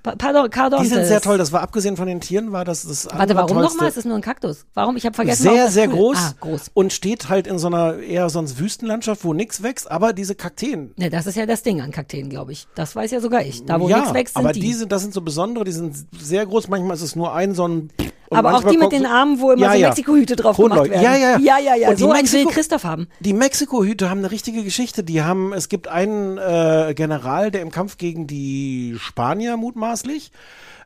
Pa- 0.03 0.15
Pardon, 0.17 0.49
Cardon. 0.49 0.81
Die 0.83 0.89
sind 0.89 1.05
sehr 1.07 1.21
toll. 1.21 1.39
Das 1.39 1.51
war 1.53 1.61
abgesehen 1.61 1.97
von 1.97 2.07
den 2.07 2.21
Tieren, 2.21 2.53
war 2.53 2.65
das 2.65 2.83
das 2.87 3.07
Warte, 3.13 3.35
warum 3.35 3.61
nochmal? 3.61 3.89
Es 3.89 3.97
ist 3.97 4.05
nur 4.05 4.15
ein 4.15 4.21
Kaktus. 4.23 4.65
Warum? 4.75 4.97
Ich 4.97 5.05
habe 5.05 5.15
vergessen. 5.15 5.43
Sehr, 5.43 5.69
sehr 5.71 5.89
cool- 5.89 5.95
groß, 5.97 6.17
Ah, 6.19 6.35
groß. 6.41 6.71
und 6.75 6.93
steht 6.93 7.29
halt 7.29 7.47
in 7.47 7.59
so 7.59 7.67
einer 7.67 7.99
eher 7.99 8.31
sonst 8.31 8.59
Wüstenlandschaft, 8.59 9.25
wo 9.25 9.35
nichts 9.35 9.63
wächst, 9.63 9.91
aber 9.91 10.13
diese 10.13 10.35
Kakteen. 10.37 10.93
Ne, 10.97 11.11
das 11.11 11.27
ist 11.27 11.35
ja 11.35 11.47
das 11.47 11.63
Ding 11.63 11.81
an 11.81 11.91
Kakteen, 11.91 12.31
glaube 12.31 12.53
ich. 12.53 12.69
Das 12.77 12.95
weiß 12.95 13.11
ja 13.11 13.21
sogar 13.21 13.43
ich. 13.43 13.65
Da, 13.65 13.81
wo 13.81 13.89
ja, 13.89 13.99
nichts 13.99 14.15
wächst, 14.15 14.35
sind 14.35 14.45
aber 14.45 14.53
die. 14.53 14.61
die 14.61 14.73
sind, 14.75 14.93
das 14.93 15.03
sind 15.03 15.13
so 15.13 15.21
besondere, 15.21 15.65
die 15.65 15.73
sind 15.73 15.97
sehr 16.19 16.47
groß. 16.47 16.69
Manchmal 16.69 16.95
ist 16.97 17.03
es 17.03 17.17
nur 17.17 17.35
ein 17.35 17.55
so 17.55 17.67
ein. 17.67 17.91
Und 18.31 18.39
aber 18.39 18.55
auch 18.55 18.64
die 18.64 18.76
mit 18.76 18.93
den 18.93 19.07
Armen, 19.07 19.41
wo 19.41 19.53
immer 19.53 19.66
Ja, 19.66 19.72
so 19.72 19.79
ja. 19.79 19.89
Mexiko-Hüte 19.89 20.37
drauf 20.37 20.57
gemacht 20.57 20.76
Kronleuchten. 20.79 21.03
werden. 21.03 21.20
Ja, 21.20 21.39
ja, 21.39 21.39
ja, 21.39 21.59
ja, 21.59 21.74
ja. 21.76 21.89
Und 21.91 21.99
die 21.99 22.03
So 22.03 22.11
einen 22.12 22.33
will 22.33 22.47
Christoph 22.47 22.85
haben. 22.85 23.09
Die 23.20 23.33
Mexiko-Hüte 23.33 24.11
haben 24.11 24.18
eine 24.18 24.31
richtige 24.31 24.62
Geschichte. 24.64 25.03
Die 25.05 25.22
haben, 25.22 25.53
es 25.53 25.68
gibt 25.68 25.89
einen 25.89 26.39
äh, 26.39 26.93
General, 26.95 27.51
der 27.51 27.62
im 27.62 27.70
Kampf 27.70 27.97
gegen 27.97 28.26
die 28.26 28.97
Spanier 28.99 29.57
mutmaßlich 29.57 30.31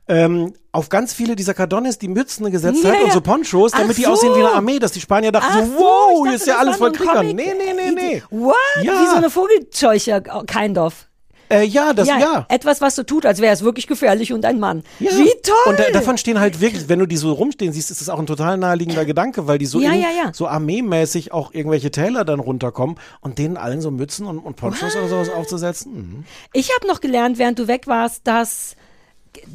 ähm, 0.08 0.52
auf 0.72 0.88
ganz 0.88 1.12
viele 1.12 1.36
dieser 1.36 1.54
Cardones 1.54 1.98
die 1.98 2.08
Mützen 2.08 2.50
gesetzt 2.50 2.82
Ja, 2.82 2.90
hat 2.90 3.00
und 3.00 3.06
ja. 3.08 3.12
so 3.12 3.20
Ponchos, 3.20 3.72
Ach 3.74 3.78
damit 3.80 3.96
die 3.96 4.02
so. 4.02 4.10
aussehen 4.10 4.34
wie 4.34 4.40
eine 4.40 4.52
Armee, 4.52 4.78
dass 4.78 4.92
die 4.92 5.00
Spanier 5.00 5.30
dachten 5.32 5.46
Ach 5.52 5.64
so, 5.64 5.74
wow, 5.76 6.24
dachte, 6.24 6.36
ist 6.36 6.46
ja 6.46 6.56
alles 6.58 6.76
voll 6.76 6.92
Kriegern. 6.92 7.26
Nee, 7.26 7.32
nee, 7.34 7.72
nee, 7.74 7.90
nee. 7.94 8.22
What? 8.30 8.54
Ja. 8.82 9.00
Wie 9.00 9.06
so 9.06 9.16
eine 9.16 9.30
Vogelscheuche, 9.30 10.22
kind 10.46 10.78
of. 10.78 11.06
Äh, 11.52 11.64
ja, 11.64 11.92
das, 11.92 12.08
Ja, 12.08 12.18
ja. 12.18 12.46
etwas, 12.48 12.80
was 12.80 12.96
so 12.96 13.02
tut, 13.02 13.26
als 13.26 13.40
wäre 13.40 13.52
es 13.52 13.62
wirklich 13.62 13.86
gefährlich 13.86 14.32
und 14.32 14.44
ein 14.44 14.58
Mann. 14.58 14.82
Ja. 14.98 15.10
Wie 15.10 15.30
toll! 15.42 15.54
Und 15.66 15.78
da, 15.78 15.90
davon 15.92 16.18
stehen 16.18 16.40
halt 16.40 16.60
wirklich, 16.60 16.88
wenn 16.88 16.98
du 16.98 17.06
die 17.06 17.16
so 17.16 17.32
rumstehen 17.32 17.72
siehst, 17.72 17.90
ist 17.90 18.00
das 18.00 18.08
auch 18.08 18.18
ein 18.18 18.26
total 18.26 18.56
naheliegender 18.56 19.04
Gedanke, 19.04 19.46
weil 19.46 19.58
die 19.58 19.66
so, 19.66 19.80
Ja, 19.80 19.92
in, 19.92 20.00
ja, 20.00 20.32
so 20.32 20.48
armeemäßig 20.48 21.32
auch 21.32 21.52
irgendwelche 21.54 21.90
Täler 21.90 22.24
dann 22.24 22.40
runterkommen 22.40 22.96
und 23.20 23.38
denen 23.38 23.56
allen 23.56 23.80
so 23.80 23.90
Mützen 23.90 24.26
und, 24.26 24.38
und 24.38 24.56
Ponchos 24.56 24.96
oder 24.96 25.08
sowas 25.08 25.28
aufzusetzen. 25.28 25.92
Mhm. 25.94 26.24
Ich 26.52 26.74
habe 26.74 26.86
noch 26.86 27.00
gelernt, 27.00 27.38
während 27.38 27.58
du 27.58 27.68
weg 27.68 27.86
warst, 27.86 28.26
dass 28.26 28.76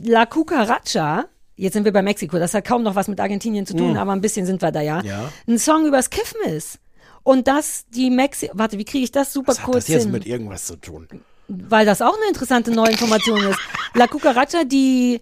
La 0.03 0.25
Cucaracha, 0.25 1.25
jetzt 1.55 1.73
sind 1.73 1.85
wir 1.85 1.93
bei 1.93 2.01
Mexiko, 2.01 2.37
das 2.39 2.53
hat 2.53 2.65
kaum 2.65 2.83
noch 2.83 2.95
was 2.95 3.07
mit 3.07 3.19
Argentinien 3.19 3.65
zu 3.65 3.75
tun, 3.75 3.97
aber 3.97 4.11
ein 4.11 4.21
bisschen 4.21 4.45
sind 4.45 4.61
wir 4.61 4.71
da 4.71 4.81
ja, 4.81 5.01
Mm. 5.01 5.05
Ja. 5.05 5.31
ein 5.47 5.59
Song 5.59 5.85
übers 5.85 6.09
Kiffen 6.09 6.41
ist. 6.51 6.79
Und 7.23 7.47
dass 7.47 7.85
die 7.89 8.09
Mexi 8.09 8.49
warte, 8.53 8.77
wie 8.77 8.85
kriege 8.85 9.03
ich 9.03 9.11
das 9.11 9.33
super 9.33 9.49
Was 9.49 9.59
hat 9.59 9.65
kurz 9.65 9.77
das 9.85 9.87
jetzt 9.89 10.03
hin? 10.03 10.11
mit 10.13 10.25
irgendwas 10.25 10.65
zu 10.65 10.77
tun? 10.77 11.07
Weil 11.47 11.85
das 11.85 12.01
auch 12.01 12.15
eine 12.15 12.27
interessante 12.27 12.71
neue 12.71 12.91
Information 12.91 13.41
ist. 13.43 13.59
La 13.93 14.07
Cucaracha, 14.07 14.63
die, 14.63 15.21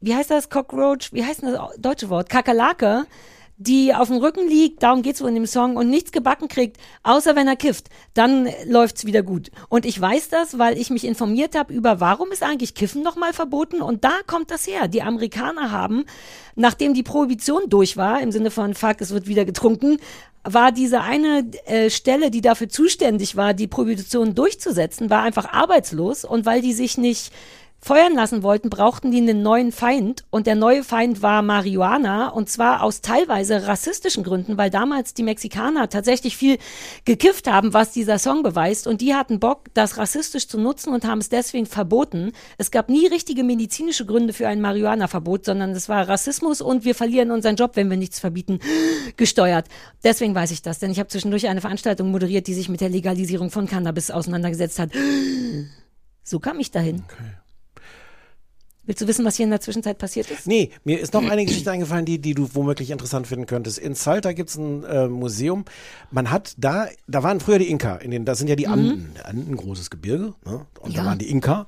wie 0.00 0.14
heißt 0.14 0.30
das, 0.30 0.48
Cockroach, 0.48 1.12
wie 1.12 1.24
heißt 1.24 1.42
das 1.42 1.58
deutsche 1.78 2.08
Wort? 2.08 2.28
Kakerlake, 2.28 3.06
die 3.56 3.94
auf 3.94 4.08
dem 4.08 4.16
Rücken 4.16 4.48
liegt, 4.48 4.82
darum 4.82 5.02
geht's 5.02 5.20
wohl 5.22 5.28
in 5.28 5.36
dem 5.36 5.46
Song, 5.46 5.76
und 5.76 5.88
nichts 5.88 6.12
gebacken 6.12 6.48
kriegt, 6.48 6.78
außer 7.02 7.36
wenn 7.36 7.46
er 7.46 7.56
kifft, 7.56 7.88
dann 8.14 8.48
läuft's 8.66 9.06
wieder 9.06 9.22
gut. 9.22 9.50
Und 9.68 9.86
ich 9.86 10.00
weiß 10.00 10.28
das, 10.28 10.58
weil 10.58 10.76
ich 10.76 10.90
mich 10.90 11.04
informiert 11.04 11.56
habe 11.56 11.72
über, 11.72 12.00
warum 12.00 12.32
ist 12.32 12.42
eigentlich 12.42 12.74
Kiffen 12.74 13.02
nochmal 13.02 13.32
verboten? 13.32 13.80
Und 13.80 14.04
da 14.04 14.12
kommt 14.26 14.50
das 14.50 14.66
her. 14.66 14.88
Die 14.88 15.02
Amerikaner 15.02 15.70
haben, 15.70 16.04
nachdem 16.56 16.94
die 16.94 17.02
Prohibition 17.04 17.68
durch 17.68 17.96
war, 17.96 18.20
im 18.20 18.32
Sinne 18.32 18.50
von, 18.50 18.74
fuck, 18.74 19.00
es 19.00 19.12
wird 19.12 19.28
wieder 19.28 19.44
getrunken, 19.44 19.98
war 20.42 20.72
diese 20.72 21.00
eine 21.00 21.46
äh, 21.64 21.88
Stelle, 21.88 22.30
die 22.30 22.42
dafür 22.42 22.68
zuständig 22.68 23.34
war, 23.34 23.54
die 23.54 23.66
Prohibition 23.66 24.34
durchzusetzen, 24.34 25.08
war 25.08 25.22
einfach 25.22 25.52
arbeitslos 25.52 26.24
und 26.24 26.44
weil 26.44 26.60
die 26.60 26.74
sich 26.74 26.98
nicht 26.98 27.32
feuern 27.84 28.14
lassen 28.14 28.42
wollten, 28.42 28.70
brauchten 28.70 29.10
die 29.10 29.18
einen 29.18 29.42
neuen 29.42 29.70
Feind 29.70 30.24
und 30.30 30.46
der 30.46 30.54
neue 30.54 30.82
Feind 30.82 31.20
war 31.20 31.42
Marihuana 31.42 32.28
und 32.28 32.48
zwar 32.48 32.82
aus 32.82 33.02
teilweise 33.02 33.66
rassistischen 33.66 34.24
Gründen, 34.24 34.56
weil 34.56 34.70
damals 34.70 35.12
die 35.12 35.22
Mexikaner 35.22 35.90
tatsächlich 35.90 36.34
viel 36.34 36.56
gekifft 37.04 37.46
haben, 37.46 37.74
was 37.74 37.92
dieser 37.92 38.18
Song 38.18 38.42
beweist 38.42 38.86
und 38.86 39.02
die 39.02 39.14
hatten 39.14 39.38
Bock, 39.38 39.66
das 39.74 39.98
rassistisch 39.98 40.48
zu 40.48 40.58
nutzen 40.58 40.94
und 40.94 41.04
haben 41.04 41.18
es 41.18 41.28
deswegen 41.28 41.66
verboten. 41.66 42.32
Es 42.56 42.70
gab 42.70 42.88
nie 42.88 43.06
richtige 43.06 43.44
medizinische 43.44 44.06
Gründe 44.06 44.32
für 44.32 44.48
ein 44.48 44.62
Marihuana-Verbot, 44.62 45.44
sondern 45.44 45.72
es 45.72 45.90
war 45.90 46.08
Rassismus 46.08 46.62
und 46.62 46.86
wir 46.86 46.94
verlieren 46.94 47.30
unseren 47.30 47.56
Job, 47.56 47.72
wenn 47.74 47.90
wir 47.90 47.98
nichts 47.98 48.18
verbieten, 48.18 48.60
gesteuert. 49.18 49.66
Deswegen 50.02 50.34
weiß 50.34 50.52
ich 50.52 50.62
das, 50.62 50.78
denn 50.78 50.90
ich 50.90 51.00
habe 51.00 51.10
zwischendurch 51.10 51.48
eine 51.48 51.60
Veranstaltung 51.60 52.10
moderiert, 52.10 52.46
die 52.46 52.54
sich 52.54 52.70
mit 52.70 52.80
der 52.80 52.88
Legalisierung 52.88 53.50
von 53.50 53.66
Cannabis 53.66 54.10
auseinandergesetzt 54.10 54.78
hat. 54.78 54.90
So 56.26 56.40
kam 56.40 56.58
ich 56.58 56.70
dahin. 56.70 57.04
Willst 58.86 59.00
du 59.00 59.06
wissen, 59.06 59.24
was 59.24 59.36
hier 59.36 59.44
in 59.44 59.50
der 59.50 59.60
Zwischenzeit 59.60 59.96
passiert 59.98 60.30
ist? 60.30 60.46
Nee, 60.46 60.70
mir 60.84 61.00
ist 61.00 61.14
noch 61.14 61.24
eine 61.28 61.44
Geschichte 61.46 61.70
eingefallen, 61.70 62.04
die, 62.04 62.18
die 62.20 62.34
du 62.34 62.48
womöglich 62.54 62.90
interessant 62.90 63.26
finden 63.26 63.46
könntest. 63.46 63.78
In 63.78 63.94
Salta 63.94 64.32
gibt's 64.32 64.56
ein 64.56 64.84
äh, 64.84 65.08
Museum. 65.08 65.64
Man 66.10 66.30
hat 66.30 66.54
da, 66.58 66.86
da 67.08 67.22
waren 67.22 67.40
früher 67.40 67.58
die 67.58 67.70
Inka, 67.70 67.96
in 67.96 68.10
den, 68.10 68.24
das 68.26 68.38
sind 68.38 68.48
ja 68.48 68.56
die 68.56 68.68
Anden, 68.68 69.12
Anden, 69.24 69.56
großes 69.56 69.88
Gebirge, 69.90 70.34
ne? 70.44 70.66
Und 70.80 70.90
Mhm. 70.90 70.94
Ja. 70.96 71.02
da 71.02 71.08
waren 71.08 71.18
die 71.18 71.30
Inka. 71.30 71.66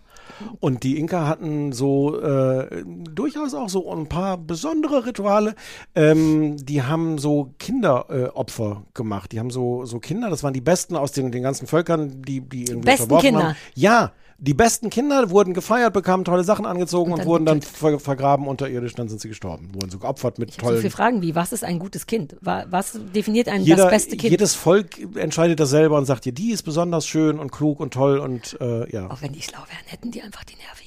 Und 0.61 0.83
die 0.83 0.99
Inka 0.99 1.27
hatten 1.27 1.73
so 1.73 2.21
äh, 2.21 2.83
durchaus 2.85 3.55
auch 3.55 3.69
so 3.71 3.91
ein 3.93 4.09
paar 4.09 4.37
besondere 4.37 5.07
Rituale. 5.07 5.55
Ähm, 5.95 6.57
die 6.59 6.83
haben 6.83 7.17
so 7.19 7.55
Kinderopfer 7.59 8.83
äh, 8.85 8.91
gemacht. 8.95 9.33
Die 9.33 9.39
haben 9.39 9.51
so, 9.51 9.85
so 9.87 9.99
Kinder, 10.01 10.29
das 10.29 10.43
waren 10.43 10.53
die 10.53 10.61
besten 10.61 10.97
aus 10.97 11.13
den, 11.13 11.31
den 11.33 11.43
ganzen 11.43 11.67
Völkern, 11.67 12.23
die, 12.23 12.41
die 12.41 12.65
irgendwie 12.65 12.85
Besten 12.87 13.07
verworfen 13.07 13.27
Kinder. 13.27 13.45
haben. 13.51 13.57
Ja, 13.75 14.13
die 14.39 14.55
besten 14.55 14.91
Kinder 14.91 15.31
wurden 15.31 15.55
gefeiert, 15.55 15.93
bekamen 15.95 16.25
tolle 16.25 16.45
Sachen 16.45 16.67
angezogen 16.67 17.13
und, 17.13 17.21
dann 17.21 17.27
wurden 17.27 17.47
dann 17.47 17.63
ver 17.63 17.99
vergraben 17.99 18.47
unterirdisch, 18.47 18.95
dann 18.95 19.09
sind 19.09 19.21
sie 19.21 19.29
gestorben. 19.29 19.71
Wurden 19.73 19.91
so 19.91 19.99
geopfert 19.99 20.39
mit 20.39 20.53
So 20.53 20.61
tollen. 20.61 20.79
viele 20.79 20.91
Fragen 20.91 21.23
wie, 21.23 21.35
was 21.35 21.53
ist 21.53 21.65
ein 21.65 21.79
gutes 21.79 22.07
Kind? 22.07 22.37
Wa- 22.41 22.67
Was 22.71 22.99
definiert 23.15 23.49
ein 23.49 23.63
Jeder, 23.63 23.85
das 23.85 23.91
beste 23.91 24.17
Kind? 24.17 24.31
jedes 24.31 24.55
Volk 24.55 24.99
entscheidet 25.17 25.59
das 25.61 25.71
selber 25.71 25.97
und 25.97 26.05
sagt 26.05 26.25
dir, 26.27 26.33
die 26.33 26.51
ist 26.51 26.63
besonders 26.65 27.07
schön 27.07 27.39
und 27.39 27.51
klug 27.51 27.81
und 27.81 27.95
toll 27.95 28.19
und 28.19 28.59
äh, 28.61 28.91
ja. 28.93 29.11
Auch 29.11 29.23
wenn 29.23 29.33
die 29.33 29.43
schlau 29.43 29.59
wären, 29.61 29.87
hätten 29.87 30.11
die 30.11 30.23
einfach 30.23 30.45
die 30.45 30.55
genommen. 30.55 30.86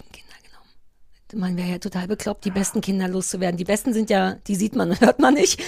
Man 1.33 1.57
wäre 1.57 1.69
ja 1.69 1.77
total 1.77 2.07
bekloppt, 2.07 2.45
die 2.45 2.51
besten 2.51 2.81
Kinder 2.81 3.07
loszuwerden. 3.07 3.57
Die 3.57 3.63
besten 3.63 3.93
sind 3.93 4.09
ja, 4.09 4.35
die 4.47 4.55
sieht 4.55 4.75
man 4.75 4.89
und 4.89 5.01
hört 5.01 5.19
man 5.19 5.35
nicht. 5.35 5.61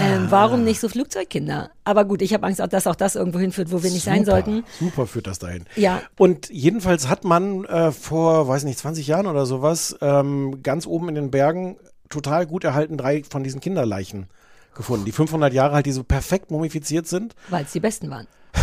Ähm, 0.00 0.26
warum 0.30 0.64
nicht 0.64 0.80
so 0.80 0.88
Flugzeugkinder? 0.88 1.70
Aber 1.84 2.04
gut, 2.04 2.22
ich 2.22 2.32
habe 2.32 2.46
Angst, 2.46 2.60
dass 2.60 2.86
auch 2.86 2.94
das 2.94 3.16
irgendwo 3.16 3.38
hinführt, 3.38 3.72
wo 3.72 3.82
wir 3.82 3.90
nicht 3.90 4.04
sein 4.04 4.24
Super, 4.24 4.30
sollten. 4.30 4.64
Super 4.78 5.06
führt 5.06 5.26
das 5.26 5.38
dahin. 5.38 5.64
Ja. 5.76 6.02
Und 6.16 6.50
jedenfalls 6.50 7.08
hat 7.08 7.24
man 7.24 7.64
äh, 7.64 7.90
vor, 7.90 8.46
weiß 8.46 8.64
nicht, 8.64 8.78
20 8.78 9.06
Jahren 9.06 9.26
oder 9.26 9.46
sowas, 9.46 9.96
ähm, 10.00 10.62
ganz 10.62 10.86
oben 10.86 11.08
in 11.08 11.16
den 11.16 11.30
Bergen 11.30 11.76
total 12.08 12.46
gut 12.46 12.64
erhalten 12.64 12.96
drei 12.96 13.22
von 13.24 13.42
diesen 13.42 13.60
Kinderleichen 13.60 14.26
gefunden, 14.74 15.04
die 15.04 15.12
500 15.12 15.52
Jahre 15.52 15.76
alt, 15.76 15.86
die 15.86 15.92
so 15.92 16.04
perfekt 16.04 16.50
mumifiziert 16.50 17.06
sind. 17.06 17.34
Weil 17.48 17.64
es 17.64 17.72
die 17.72 17.80
besten 17.80 18.10
waren. 18.10 18.26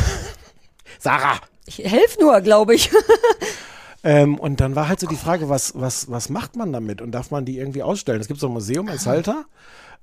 Sarah! 0.99 1.39
Ich 1.65 1.79
helfe 1.79 2.19
nur, 2.19 2.41
glaube 2.41 2.73
ich. 2.73 2.89
Ähm, 4.03 4.39
und 4.39 4.61
dann 4.61 4.75
war 4.75 4.87
halt 4.87 4.99
so 4.99 5.07
die 5.07 5.15
Frage, 5.15 5.49
was, 5.49 5.73
was, 5.75 6.09
was 6.09 6.29
macht 6.29 6.55
man 6.55 6.71
damit? 6.71 7.01
Und 7.01 7.11
darf 7.11 7.31
man 7.31 7.45
die 7.45 7.57
irgendwie 7.57 7.83
ausstellen? 7.83 8.21
Es 8.21 8.27
gibt 8.27 8.39
so 8.39 8.47
ein 8.47 8.53
Museum 8.53 8.87
in 8.87 8.97
Salta. 8.97 9.45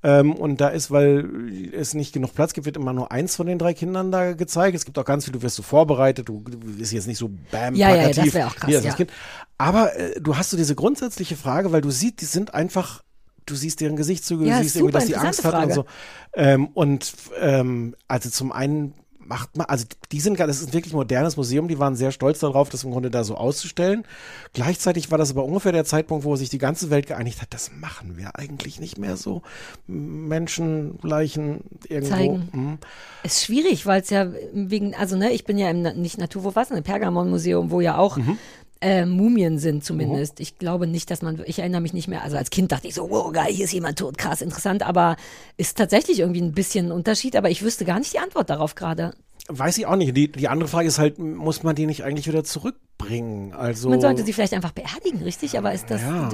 Ähm, 0.03 0.34
und 0.34 0.61
da 0.61 0.68
ist, 0.68 0.90
weil 0.90 1.72
es 1.72 1.94
nicht 1.94 2.12
genug 2.12 2.34
Platz 2.34 2.53
gibt, 2.53 2.66
wird 2.66 2.76
immer 2.76 2.92
nur 2.92 3.11
eins 3.11 3.34
von 3.34 3.47
den 3.47 3.59
drei 3.59 3.72
Kindern 3.72 4.12
da 4.12 4.34
gezeigt. 4.34 4.76
Es 4.76 4.84
gibt 4.84 4.99
auch 4.99 5.05
ganz 5.05 5.24
viel, 5.24 5.32
du 5.32 5.40
wirst 5.40 5.57
so 5.57 5.62
vorbereitet, 5.62 6.28
du, 6.28 6.40
bist 6.40 6.92
jetzt 6.92 7.07
nicht 7.07 7.18
so 7.18 7.30
bam, 7.51 7.74
Ja, 7.74 7.88
ja, 7.88 7.97
ja, 7.97 8.03
plakativ. 8.03 8.24
das 8.24 8.34
wär 8.34 8.47
auch 8.47 8.55
krass, 8.55 8.84
ja. 8.84 8.92
Kind. 8.92 9.11
Aber 9.57 9.97
äh, 9.97 10.20
du 10.20 10.36
hast 10.36 10.51
so 10.51 10.57
diese 10.57 10.74
grundsätzliche 10.74 11.36
Frage, 11.36 11.72
weil 11.72 11.80
du 11.80 11.90
siehst, 11.90 12.20
die 12.20 12.26
sind 12.26 12.53
einfach, 12.55 13.03
du 13.47 13.55
siehst 13.55 13.80
deren 13.80 13.97
Gesichtszüge, 13.97 14.44
Ja, 14.44 14.59
du 14.59 14.64
siehst 14.64 14.76
irgendwie, 14.76 14.92
dass 14.92 15.07
die 15.07 15.16
Angst 15.16 15.44
hat 15.44 15.55
interessante 15.55 15.80
und 15.80 15.86
so. 15.86 15.86
Ähm, 16.34 16.66
und 16.68 17.14
ähm, 17.40 17.97
also 18.07 18.28
zum 18.28 18.53
einen 18.53 18.92
macht 19.27 19.57
man, 19.57 19.66
also 19.66 19.87
die 20.12 20.20
sind, 20.20 20.39
das 20.39 20.61
ist 20.61 20.68
ein 20.68 20.72
wirklich 20.72 20.95
modernes 20.95 21.37
Museum, 21.37 21.68
die 21.68 21.79
waren 21.79 21.97
sehr 21.97 22.12
stolz 22.12 22.41
darauf, 22.41 22.68
das 22.68 22.85
im 22.85 22.91
Grunde 22.91 23.11
da 23.11 23.24
so 23.24 23.37
auszustellen. 23.37 24.05
Gleichzeitig 24.53 25.11
war 25.11 25.18
das 25.18 25.31
aber 25.31 25.45
ungefähr 25.45 25.72
der 25.72 25.85
Zeitpunkt, 25.85 26.24
wo 26.24 26.37
sich 26.37 26.49
die 26.49 26.59
ganze 26.59 26.91
Welt 26.91 27.07
geeinigt 27.07 27.43
hat, 27.43 27.53
das 27.55 27.70
machen 27.72 28.16
wir 28.16 28.37
eigentlich 28.39 28.81
nicht 28.81 28.99
mehr 28.99 29.16
so. 29.16 29.43
Menschenleichen 29.87 31.61
irgendwo. 31.89 32.14
Zeigen. 32.14 32.49
Mhm. 32.53 32.79
Ist 33.22 33.45
schwierig, 33.45 33.87
weil 33.87 34.01
es 34.01 34.11
ja 34.11 34.31
wegen, 34.53 34.95
also 34.95 35.16
ne, 35.16 35.31
ich 35.31 35.45
bin 35.45 35.59
ja 35.59 35.70
im 35.70 35.83
nicht 35.83 36.18
Naturwurf, 36.18 36.57
was, 36.57 36.70
im 36.70 36.83
Pergamon-Museum, 36.83 37.70
wo 37.70 37.81
ja 37.81 37.99
auch 37.99 38.16
Mhm. 38.16 38.39
Äh, 38.81 39.07
Mumien 39.07 39.59
sind 39.59 39.85
zumindest. 39.85 40.39
Ich 40.41 40.59
glaube 40.59 40.87
nicht, 40.87 41.11
dass 41.11 41.22
man, 41.22 41.43
ich 41.47 41.59
erinnere 41.59 41.81
mich 41.81 41.93
nicht 41.95 42.09
mehr, 42.09 42.22
also 42.22 42.37
als 42.37 42.51
Kind 42.51 42.72
dachte 42.72 42.89
ich 42.89 42.95
so, 42.95 43.09
wow, 43.11 43.33
geil, 43.33 43.53
hier 43.53 43.64
ist 43.64 43.72
jemand 43.72 43.99
tot, 43.99 44.18
krass, 44.18 44.41
interessant, 44.43 44.83
aber 44.83 45.16
ist 45.57 45.79
tatsächlich 45.79 46.18
irgendwie 46.20 46.43
ein 46.43 46.53
bisschen 46.53 46.87
ein 46.87 46.93
Unterschied, 46.93 47.37
aber 47.37 47.51
ich 47.51 47.62
wüsste 47.62 47.85
gar 47.85 47.99
nicht 47.99 48.12
die 48.12 48.18
Antwort 48.18 48.51
darauf 48.51 48.74
gerade. 48.74 49.14
Weiß 49.49 49.79
ich 49.79 49.87
auch 49.87 49.97
nicht. 49.97 50.16
Die, 50.16 50.31
die 50.31 50.49
andere 50.49 50.68
Frage 50.68 50.89
ist 50.89 50.99
halt, 50.99 51.18
muss 51.18 51.62
man 51.62 51.77
die 51.77 51.87
nicht 51.87 52.03
eigentlich 52.05 52.27
wieder 52.27 52.43
zurückbringen? 52.45 53.53
Also. 53.55 53.89
Man 53.89 54.01
sollte 54.01 54.24
sie 54.24 54.33
vielleicht 54.33 54.55
einfach 54.55 54.72
beerdigen, 54.72 55.22
richtig? 55.22 55.57
Aber 55.57 55.72
ist 55.72 55.89
das, 55.89 56.03
Ja. 56.03 56.31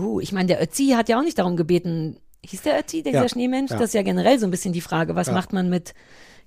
oh, 0.00 0.20
ich 0.20 0.32
meine, 0.32 0.46
der 0.48 0.62
Ötzi 0.62 0.94
hat 0.96 1.08
ja 1.10 1.18
auch 1.18 1.22
nicht 1.24 1.38
darum 1.38 1.56
gebeten, 1.56 2.16
hieß 2.46 2.62
der 2.62 2.80
Ötzi, 2.80 3.02
dieser 3.02 3.22
Ja, 3.22 3.28
Schneemensch? 3.28 3.70
ja. 3.70 3.76
Das 3.78 3.88
ist 3.90 3.94
ja 3.94 4.02
generell 4.02 4.38
so 4.38 4.46
ein 4.46 4.50
bisschen 4.50 4.72
die 4.72 4.80
Frage, 4.80 5.14
was 5.14 5.30
macht 5.30 5.52
man 5.52 5.68
mit 5.68 5.92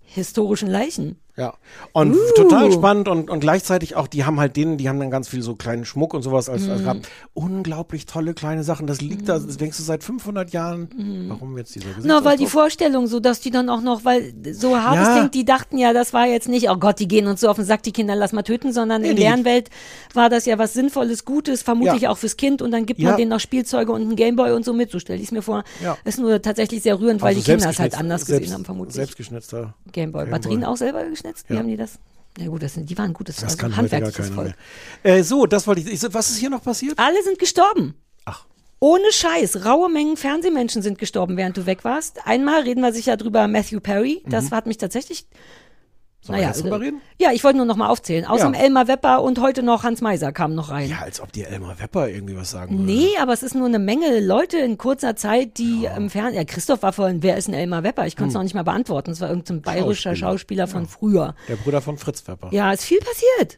historischen 0.02 0.70
Leichen? 0.70 1.18
Ja. 1.38 1.54
Und 1.94 2.14
Uh. 2.14 2.18
total 2.36 2.72
spannend 2.72 3.08
und, 3.08 3.30
und 3.30 3.40
gleichzeitig 3.40 3.96
auch, 3.96 4.08
die 4.08 4.26
haben 4.26 4.40
halt 4.40 4.56
denen, 4.56 4.78
die 4.78 4.90
haben 4.90 5.00
dann 5.00 5.12
ganz 5.12 5.28
viel 5.28 5.42
so 5.44 5.56
kleinen 5.56 5.86
Schmuck 5.86 6.14
und 6.16 6.24
sowas 6.24 6.50
als, 6.50 6.64
Mhm. 6.64 6.72
als 6.72 6.86
Rahmen. 6.86 7.02
Unglaublich 7.36 8.08
tolle 8.08 8.34
kleine 8.34 8.64
Sachen. 8.64 8.88
Das 8.88 9.02
liegt 9.02 9.30
da, 9.30 9.38
das 9.38 9.58
denkst 9.58 9.78
du 9.78 9.84
seit 9.84 10.04
500 10.04 10.52
Jahren. 10.52 10.90
Warum 11.30 11.56
jetzt 11.58 11.76
dieser? 11.76 11.90
Mhm. 11.90 11.94
Na, 12.06 12.26
weil 12.26 12.38
die 12.38 12.48
Vorstellung, 12.48 13.06
so 13.08 13.20
dass 13.20 13.40
die 13.40 13.52
dann 13.52 13.70
auch 13.70 13.82
noch, 13.82 14.04
weil 14.04 14.34
so 14.54 14.76
hart 14.78 14.96
Ja. 14.96 15.04
es 15.04 15.16
klingt, 15.20 15.36
die 15.36 15.46
dachten 15.46 15.78
ja, 15.78 15.94
das 15.94 16.12
war 16.14 16.26
jetzt 16.26 16.50
nicht, 16.50 16.70
oh 16.72 16.76
Gott, 16.78 17.00
die 17.00 17.08
gehen 17.08 17.28
uns 17.28 17.42
so 17.42 17.50
auf 17.50 17.58
den 17.58 17.66
Sack, 17.66 17.84
die 17.84 17.92
Kinder 17.92 18.16
lass 18.16 18.34
mal 18.34 18.42
töten, 18.44 18.74
sondern 18.74 19.04
Nee, 19.04 19.12
in 19.12 19.16
deren 19.18 19.46
Welt 19.46 19.70
war 20.16 20.30
das 20.30 20.46
ja 20.48 20.58
was 20.58 20.74
Sinnvolles, 20.74 21.24
Gutes, 21.24 21.62
vermutlich 21.62 22.02
Ja. 22.02 22.10
auch 22.10 22.18
fürs 22.18 22.38
Kind 22.38 22.64
und 22.64 22.72
dann 22.72 22.88
gibt 22.88 23.00
Ja. 23.00 23.10
man 23.10 23.18
denen 23.18 23.30
noch 23.30 23.40
Spielzeuge 23.40 23.92
und 23.92 24.02
einen 24.02 24.16
Gameboy 24.16 24.54
und 24.54 24.66
so 24.66 24.74
mit, 24.74 24.90
so 24.90 24.98
stell 24.98 25.22
ich 25.22 25.32
mir 25.32 25.44
vor. 25.44 25.64
Ja. 25.84 25.98
Ist 26.04 26.18
nur 26.20 26.42
tatsächlich 26.42 26.82
sehr 26.82 27.00
rührend, 27.00 27.22
weil 27.22 27.36
Also 27.36 27.42
die 27.42 27.46
Kinder 27.52 27.70
es 27.70 27.78
halt 27.80 27.96
anders 27.96 28.26
gesehen 28.26 28.52
haben, 28.54 28.66
vermutlich. 28.66 28.96
Selbstgeschnitzter. 28.96 29.76
Gameboy. 29.92 30.24
Gameboy. 30.24 30.32
Batterien 30.32 30.64
auch 30.64 30.78
selber 30.78 31.04
geschnitzt? 31.04 31.27
Wie 31.48 31.54
Ja. 31.54 31.60
haben 31.60 31.68
die 31.68 31.78
das? 31.78 32.00
Na 32.40 32.48
gut, 32.48 32.62
das 32.62 32.76
sind, 32.76 32.90
die 32.90 32.98
waren 32.98 33.14
gut, 33.14 33.30
das, 33.30 33.42
war 33.42 33.48
kann 33.50 33.58
so 33.58 33.64
heute 33.64 33.70
gar 33.70 33.78
handwerkliches 34.02 34.26
keiner 34.30 34.36
Volk. 34.36 34.56
mehr. 35.04 35.16
Äh, 35.18 35.24
so, 35.24 35.46
das 35.48 35.66
wollte 35.66 35.82
ich. 35.82 35.88
ich. 36.04 36.14
Was 36.14 36.30
ist 36.30 36.38
hier 36.38 36.50
noch 36.52 36.64
passiert? 36.64 36.98
Alle 37.00 37.24
sind 37.24 37.40
gestorben. 37.40 37.96
Ach. 38.26 38.46
Ohne 38.80 39.12
Scheiß, 39.12 39.66
raue 39.66 39.90
Mengen 39.90 40.18
Fernsehmenschen 40.18 40.84
sind 40.84 41.00
gestorben, 41.00 41.36
während 41.36 41.58
du 41.58 41.66
weg 41.66 41.84
warst. 41.84 42.28
Einmal 42.28 42.62
reden 42.62 42.82
wir 42.82 42.94
sicher 42.94 43.18
drüber, 43.18 43.48
Matthew 43.48 43.80
Perry, 43.80 44.22
das 44.28 44.52
hat 44.52 44.68
mich 44.68 44.78
tatsächlich 44.78 45.26
Sollen 46.28 46.40
wir 46.40 46.48
jetzt 46.48 46.64
drüber 46.64 46.80
reden? 46.80 47.02
Ja, 47.20 47.32
ich 47.32 47.44
wollte 47.44 47.58
nur 47.58 47.66
noch 47.66 47.76
mal 47.78 47.88
aufzählen. 47.88 48.26
Außerdem 48.26 48.54
Ja. 48.54 48.60
Elmar 48.62 48.88
Wepper 48.88 49.22
und 49.24 49.40
heute 49.42 49.64
noch 49.64 49.84
Hans 49.84 50.02
Meiser 50.02 50.32
kamen 50.32 50.54
noch 50.56 50.70
rein. 50.70 50.90
Ja, 50.90 51.00
als 51.02 51.20
ob 51.20 51.32
dir 51.32 51.48
Elmar 51.48 51.80
Wepper 51.80 52.08
irgendwie 52.10 52.38
was 52.38 52.52
sagen 52.52 52.78
würde. 52.78 52.84
Nee, 52.92 53.10
aber 53.20 53.34
es 53.34 53.42
ist 53.44 53.56
nur 53.56 53.66
eine 53.66 53.80
Menge 53.80 54.20
Leute 54.20 54.58
in 54.60 54.78
kurzer 54.78 55.16
Zeit, 55.16 55.58
die 55.58 55.86
im 55.96 56.10
Fernsehen. 56.10 56.38
Ja, 56.38 56.44
Christoph 56.44 56.84
war 56.84 56.94
vorhin, 56.94 57.24
wer 57.24 57.38
ist 57.38 57.48
ein 57.48 57.54
Elmar 57.56 57.84
Wepper? 57.84 58.06
Ich 58.06 58.16
konnte 58.16 58.30
es 58.30 58.34
noch 58.36 58.44
nicht 58.44 58.54
mal 58.56 58.64
beantworten. 58.64 59.12
Es 59.12 59.22
war 59.22 59.30
irgendein 59.30 59.62
bayerischer 59.62 60.12
Hm. 60.12 60.16
Schauspieler. 60.18 60.28
Schauspieler 60.68 60.68
von 60.68 60.86
früher. 60.88 61.36
Der 61.48 61.56
Bruder 61.56 61.82
von 61.82 61.98
Fritz 61.98 62.28
Wepper. 62.28 62.50
Ja, 62.52 62.72
ist 62.72 62.84
viel 62.84 63.00
passiert. 63.00 63.58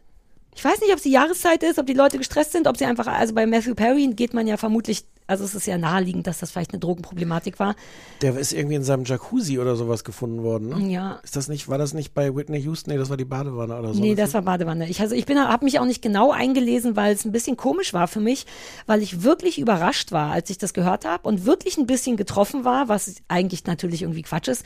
Ich 0.56 0.64
weiß 0.64 0.80
nicht, 0.82 0.92
ob 0.92 0.98
es 0.98 1.04
die 1.04 1.12
Jahreszeit 1.12 1.64
ist, 1.64 1.80
ob 1.80 1.86
die 1.88 1.94
Leute 1.94 2.18
gestresst 2.18 2.52
sind, 2.52 2.68
ob 2.68 2.78
sie 2.78 2.86
einfach, 2.86 3.08
also 3.08 3.34
bei 3.34 3.46
Matthew 3.46 3.76
Perry 3.76 4.08
geht 4.08 4.34
man 4.34 4.46
ja 4.48 4.58
vermutlich, 4.58 5.04
also 5.30 5.44
es 5.44 5.56
ist 5.56 5.68
ja 5.68 5.78
naheliegend, 5.78 6.28
dass 6.28 6.40
das 6.40 6.52
vielleicht 6.52 6.74
eine 6.74 6.80
Drogenproblematik 6.80 7.60
war. 7.60 7.76
Der 8.22 8.36
ist 8.38 8.52
irgendwie 8.52 8.76
in 8.76 8.84
seinem 8.84 9.06
Jacuzzi 9.06 9.60
oder 9.60 9.76
sowas 9.76 10.04
gefunden 10.04 10.44
worden. 10.44 10.70
Ne? 10.70 10.92
Ja. 10.92 11.20
Ist 11.24 11.36
das 11.36 11.48
nicht, 11.48 11.68
war 11.70 11.78
das 11.78 11.94
nicht 11.94 12.14
bei 12.14 12.36
Whitney 12.36 12.60
Houston? 12.62 12.92
Nee, 12.92 12.98
das 12.98 13.10
war 13.10 13.18
die 13.18 13.26
Badewanne 13.26 13.78
oder 13.78 13.94
so. 13.94 14.02
Nee, 14.02 14.16
das 14.16 14.34
war 14.34 14.42
Badewanne. 14.42 14.90
Ich, 14.90 15.02
also 15.02 15.16
ich 15.16 15.26
bin, 15.26 15.38
habe 15.38 15.66
mich 15.66 15.80
auch 15.80 15.86
nicht 15.86 16.02
genau 16.02 16.32
eingelesen, 16.32 16.96
weil 16.96 17.14
es 17.14 17.26
ein 17.26 17.32
bisschen 17.32 17.58
komisch 17.58 17.94
war 17.94 18.08
für 18.08 18.20
mich, 18.20 18.46
weil 18.88 19.02
ich 19.02 19.24
wirklich 19.24 19.60
überrascht 19.60 20.12
war, 20.12 20.32
als 20.32 20.50
ich 20.50 20.58
das 20.58 20.74
gehört 20.74 21.06
habe 21.06 21.28
und 21.28 21.46
wirklich 21.46 21.78
ein 21.78 21.86
bisschen 21.86 22.18
getroffen 22.18 22.66
war, 22.66 22.90
was 22.90 23.16
eigentlich 23.28 23.66
natürlich 23.66 24.02
irgendwie 24.02 24.24
Quatsch 24.24 24.48
ist. 24.48 24.66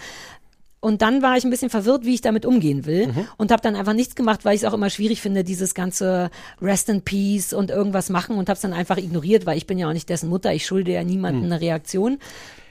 Und 0.83 1.01
dann 1.01 1.21
war 1.21 1.37
ich 1.37 1.45
ein 1.45 1.49
bisschen 1.49 1.69
verwirrt, 1.69 2.03
wie 2.03 2.13
ich 2.13 2.19
damit 2.19 2.45
umgehen 2.45 2.85
will 2.85 3.13
und 3.37 3.51
habe 3.51 3.61
dann 3.61 3.77
einfach 3.77 3.93
nichts 3.93 4.15
gemacht, 4.15 4.43
weil 4.43 4.53
ich 4.53 4.63
es 4.63 4.67
auch 4.67 4.73
immer 4.73 4.89
schwierig 4.89 5.21
finde, 5.21 5.45
dieses 5.45 5.75
ganze 5.75 6.29
Rest 6.61 6.89
in 6.89 7.03
Peace 7.03 7.53
und 7.53 7.71
irgendwas 7.71 8.09
machen 8.09 8.35
und 8.35 8.49
habe 8.49 8.55
es 8.55 8.61
dann 8.61 8.73
einfach 8.73 8.97
ignoriert, 8.97 9.45
weil 9.45 9.55
ich 9.55 9.65
bin 9.65 9.77
ja 9.77 9.87
auch 9.87 9.93
nicht 9.93 10.09
dessen 10.09 10.27
Mutter, 10.27 10.53
ich 10.53 10.65
schulde 10.65 10.91
ja 10.91 11.01
niemandem 11.05 11.45
eine 11.45 11.61
Reaktion. 11.61 12.19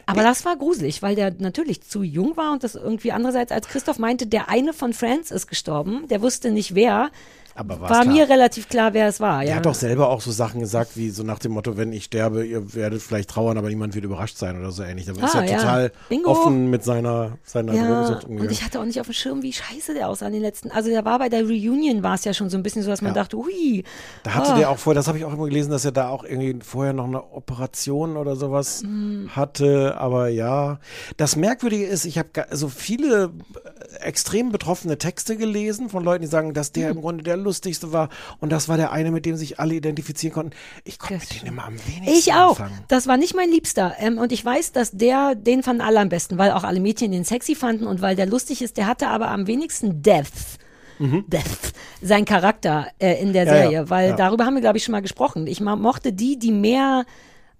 Aber 0.05 0.23
das 0.23 0.45
war 0.45 0.57
gruselig, 0.57 1.01
weil 1.01 1.15
der 1.15 1.33
natürlich 1.39 1.81
zu 1.81 2.03
jung 2.03 2.37
war 2.37 2.53
und 2.53 2.65
das 2.65 2.75
irgendwie 2.75 3.13
andererseits, 3.13 3.51
als 3.51 3.67
Christoph 3.67 3.99
meinte, 3.99 4.27
der 4.27 4.51
eine 4.51 4.75
von 4.75 4.93
Friends 4.93 5.31
ist 5.31 5.47
gestorben, 5.47 6.07
der 6.09 6.21
wusste 6.21 6.51
nicht 6.51 6.75
wer, 6.75 7.11
Aber 7.55 7.81
war 7.81 7.89
klar? 7.89 8.05
mir 8.07 8.29
relativ 8.29 8.69
klar, 8.69 8.95
wer 8.95 9.09
es 9.09 9.21
war. 9.21 9.43
Er 9.43 9.49
Ja. 9.51 9.57
hat 9.57 9.67
doch 9.67 9.75
selber 9.75 10.09
auch 10.09 10.21
so 10.21 10.31
Sachen 10.31 10.61
gesagt, 10.61 10.97
wie 10.97 11.11
so 11.11 11.23
nach 11.23 11.39
dem 11.39 11.53
Motto, 11.53 11.77
wenn 11.77 11.93
ich 11.93 12.05
sterbe, 12.05 12.45
ihr 12.47 12.75
werdet 12.75 13.03
vielleicht 13.03 13.31
trauern, 13.31 13.59
aber 13.59 13.69
niemand 13.69 13.95
wird 13.95 14.05
überrascht 14.05 14.39
sein 14.39 14.59
oder 14.59 14.71
so 14.73 14.83
ähnlich. 14.83 15.07
Da 15.07 15.13
ist 15.13 15.23
Ah, 15.35 15.43
er 15.43 15.51
ja. 15.51 15.57
total 15.59 15.93
Bingo. 16.09 16.31
offen 16.31 16.71
mit 16.71 16.83
seiner, 16.85 17.39
seiner 17.45 17.75
Ja, 17.75 17.87
Drogensucht 17.87 18.25
und 18.25 18.51
ich 18.51 18.65
hatte 18.65 18.81
auch 18.81 18.85
nicht 18.85 19.01
auf 19.01 19.07
dem 19.07 19.13
Schirm, 19.13 19.43
wie 19.43 19.53
scheiße 19.53 19.95
der 19.95 20.09
aussah 20.09 20.27
in 20.27 20.33
den 20.35 20.43
letzten. 20.43 20.71
Also 20.71 20.89
der 20.91 21.05
war 21.05 21.19
bei 21.19 21.29
der 21.29 21.43
Reunion 21.43 22.03
war 22.03 22.15
es 22.15 22.25
ja 22.25 22.33
schon 22.35 22.49
so 22.51 22.57
ein 22.57 22.63
bisschen 22.63 22.83
so, 22.83 22.91
dass 22.91 23.03
man 23.03 23.15
Ja. 23.15 23.23
dachte, 23.23 23.37
hui. 23.37 23.85
Da 24.23 24.35
hatte 24.35 24.53
ah. 24.53 24.59
der 24.59 24.71
auch 24.71 24.79
vorher, 24.79 24.99
das 24.99 25.09
habe 25.09 25.19
ich 25.19 25.25
auch 25.25 25.33
immer 25.33 25.45
gelesen, 25.47 25.71
dass 25.71 25.85
er 25.85 25.93
da 25.93 26.09
auch 26.09 26.25
irgendwie 26.25 26.59
vorher 26.65 26.93
noch 26.93 27.05
eine 27.07 27.23
Operation 27.33 28.17
oder 28.17 28.37
sowas 28.37 28.83
Hm. 28.83 29.31
hatte. 29.37 29.97
Aber 29.99 30.29
ja, 30.29 30.79
das 31.17 31.37
Merkwürdige 31.37 31.85
ist, 31.85 32.05
ich 32.07 32.19
habe 32.19 32.29
so 32.51 32.69
viele 32.69 33.31
äh, 34.01 34.05
extrem 34.05 34.51
betroffene 34.53 34.99
Texte 34.99 35.37
gelesen 35.37 35.89
von 35.91 36.03
Leuten, 36.03 36.23
die 36.23 36.29
sagen, 36.29 36.55
dass 36.55 36.73
der 36.73 36.91
im 36.91 37.01
Grunde 37.01 37.23
der 37.25 37.37
lustigste 37.43 37.93
war 37.93 38.09
und 38.41 38.51
das 38.51 38.69
war 38.69 38.77
der 38.77 38.93
eine, 38.93 39.11
mit 39.11 39.27
dem 39.27 39.37
sich 39.37 39.61
alle 39.61 39.75
identifizieren 39.75 40.33
konnten. 40.35 40.53
Ich 40.85 40.99
konnte 40.99 41.15
mit 41.15 41.35
denen 41.35 41.47
immer 41.49 41.65
am 41.67 41.75
wenigsten 41.87 42.09
Ich 42.19 42.33
auch. 42.33 42.59
anfangen. 42.61 42.85
Das 42.89 43.07
war 43.07 43.17
nicht 43.17 43.35
mein 43.35 43.51
Liebster. 43.51 43.95
Ähm, 43.99 44.19
und 44.19 44.33
ich 44.33 44.45
weiß, 44.45 44.73
dass 44.73 44.93
der, 44.93 45.35
den 45.35 45.63
fanden 45.63 45.83
alle 45.83 46.01
am 46.01 46.09
besten, 46.09 46.39
weil 46.39 46.53
auch 46.53 46.65
alle 46.65 46.81
Mädchen 46.81 47.13
den 47.13 47.25
sexy 47.25 47.55
fanden 47.55 47.87
und 47.87 48.01
weil 48.01 48.17
der 48.17 48.27
lustig 48.27 48.63
ist. 48.63 48.77
Der 48.77 48.87
hatte 48.87 49.09
aber 49.09 49.29
am 49.31 49.47
wenigsten 49.47 50.03
Depth. 50.03 50.59
Depth, 50.99 51.73
sein 52.01 52.25
Charakter 52.25 52.87
äh, 53.01 53.21
in 53.21 53.33
der 53.33 53.43
Mhm. 53.45 53.49
Ja, 53.49 53.55
ja, 53.57 53.63
Serie, 53.63 53.91
weil 53.91 54.11
ja. 54.11 54.17
darüber 54.17 54.45
haben 54.47 54.55
wir, 54.55 54.61
glaube 54.61 54.79
ich, 54.79 54.85
schon 54.85 54.93
mal 54.93 55.03
gesprochen. 55.03 55.49
Ich 55.49 55.61
mochte 55.61 56.13
die, 56.13 56.39
die 56.39 56.53
mehr 56.53 57.05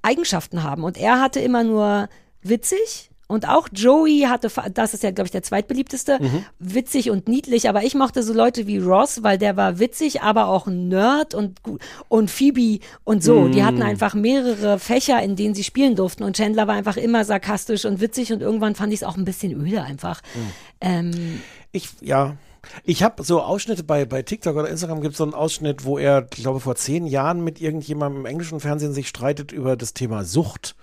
Eigenschaften 0.01 0.63
haben. 0.63 0.85
Und 0.85 0.97
er 0.97 1.21
hatte 1.21 1.41
immer 1.41 1.65
nur 1.65 2.09
witzig. 2.43 3.11
Und 3.33 3.49
auch 3.49 3.69
Joey 3.73 4.27
hatte, 4.29 4.49
das 4.75 4.95
ist 4.95 5.03
ja, 5.03 5.11
glaube 5.11 5.27
ich, 5.27 5.33
der 5.33 5.43
zweitbeliebteste, 5.43 6.19
Mhm. 6.21 6.45
witzig 6.59 7.11
und 7.11 7.27
niedlich. 7.29 7.69
Aber 7.69 7.83
ich 7.83 7.95
mochte 7.95 8.23
so 8.23 8.33
Leute 8.33 8.67
wie 8.67 8.79
Ross, 8.79 9.23
weil 9.23 9.39
der 9.39 9.57
war 9.57 9.79
witzig, 9.79 10.23
aber 10.23 10.47
auch 10.47 10.67
Nerd 10.67 11.35
und, 11.35 11.61
und 12.09 12.31
Phoebe 12.31 12.79
und 13.05 13.25
so. 13.25 13.49
Die 13.49 13.61
Mhm. 13.61 13.67
hatten 13.67 13.83
einfach 13.83 14.15
mehrere 14.15 14.79
Fächer, 14.79 15.23
in 15.23 15.37
denen 15.37 15.55
sie 15.55 15.65
spielen 15.65 15.97
durften. 15.97 16.23
Und 16.25 16.37
Chandler 16.37 16.67
war 16.69 16.75
einfach 16.75 16.97
immer 16.97 17.25
sarkastisch 17.25 17.85
und 17.85 18.01
witzig. 18.01 18.33
Und 18.33 18.43
irgendwann 18.43 18.75
fand 18.75 18.93
ich 18.93 19.01
es 19.01 19.05
auch 19.05 19.17
ein 19.17 19.25
bisschen 19.25 19.53
öde 19.61 19.83
einfach. 19.83 20.23
Mhm. 20.35 20.41
Ähm, 20.81 21.41
Ich, 21.73 21.89
ja. 22.01 22.37
Ich 22.85 23.03
habe 23.03 23.25
so 23.25 23.43
Ausschnitte 23.43 23.83
bei, 23.83 24.05
bei 24.05 24.23
TikTok 24.23 24.55
oder 24.55 24.69
Instagram 24.69 25.01
gibt 25.01 25.13
es 25.13 25.19
so 25.19 25.25
einen 25.25 25.35
Ausschnitt, 25.35 25.85
wo 25.85 25.99
er, 25.99 26.29
ich 26.33 26.43
glaube, 26.43 26.61
vor 26.61 26.77
zehn 26.77 27.07
Jahren 27.07 27.43
mit 27.43 27.61
irgendjemandem 27.61 28.21
im 28.21 28.27
englischen 28.27 28.61
Fernsehen 28.61 28.93
sich 28.93 29.09
streitet 29.09 29.51
über 29.51 29.75
das 29.77 29.95
Thema 29.95 30.23
Sucht. 30.25 30.77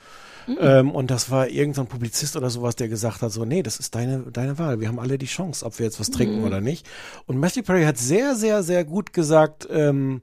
Ähm, 0.60 0.92
und 0.92 1.12
das 1.12 1.30
war 1.30 1.48
irgendein 1.48 1.88
Publizist 1.88 2.36
oder 2.36 2.50
sowas, 2.50 2.76
der 2.76 2.88
gesagt 2.88 3.22
hat, 3.22 3.32
so, 3.32 3.46
nee, 3.46 3.64
das 3.64 3.80
ist 3.80 3.96
deine, 3.96 4.24
deine 4.32 4.58
Wahl. 4.58 4.80
Wir 4.80 4.88
haben 4.88 5.00
alle 5.00 5.18
die 5.18 5.26
Chance, 5.26 5.66
ob 5.66 5.80
wir 5.80 5.86
jetzt 5.86 6.00
was 6.00 6.12
trinken 6.12 6.44
oder 6.44 6.62
nicht. 6.62 6.88
Und 7.26 7.38
Matthew 7.38 7.64
Perry 7.64 7.84
hat 7.84 7.98
sehr, 7.98 8.36
sehr, 8.36 8.64
sehr 8.64 8.86
gut 8.86 9.14
gesagt, 9.14 9.68
ähm, 9.72 10.22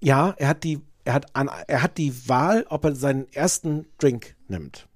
ja, 0.00 0.34
er 0.38 0.48
hat 0.48 0.64
die, 0.64 0.80
er 1.04 1.14
hat 1.14 1.34
an, 1.34 1.50
er 1.66 1.82
hat 1.82 1.98
die 1.98 2.28
Wahl, 2.28 2.66
ob 2.68 2.84
er 2.84 2.94
seinen 2.94 3.30
ersten 3.32 3.86
Drink 3.98 4.36
nimmt. 4.48 4.88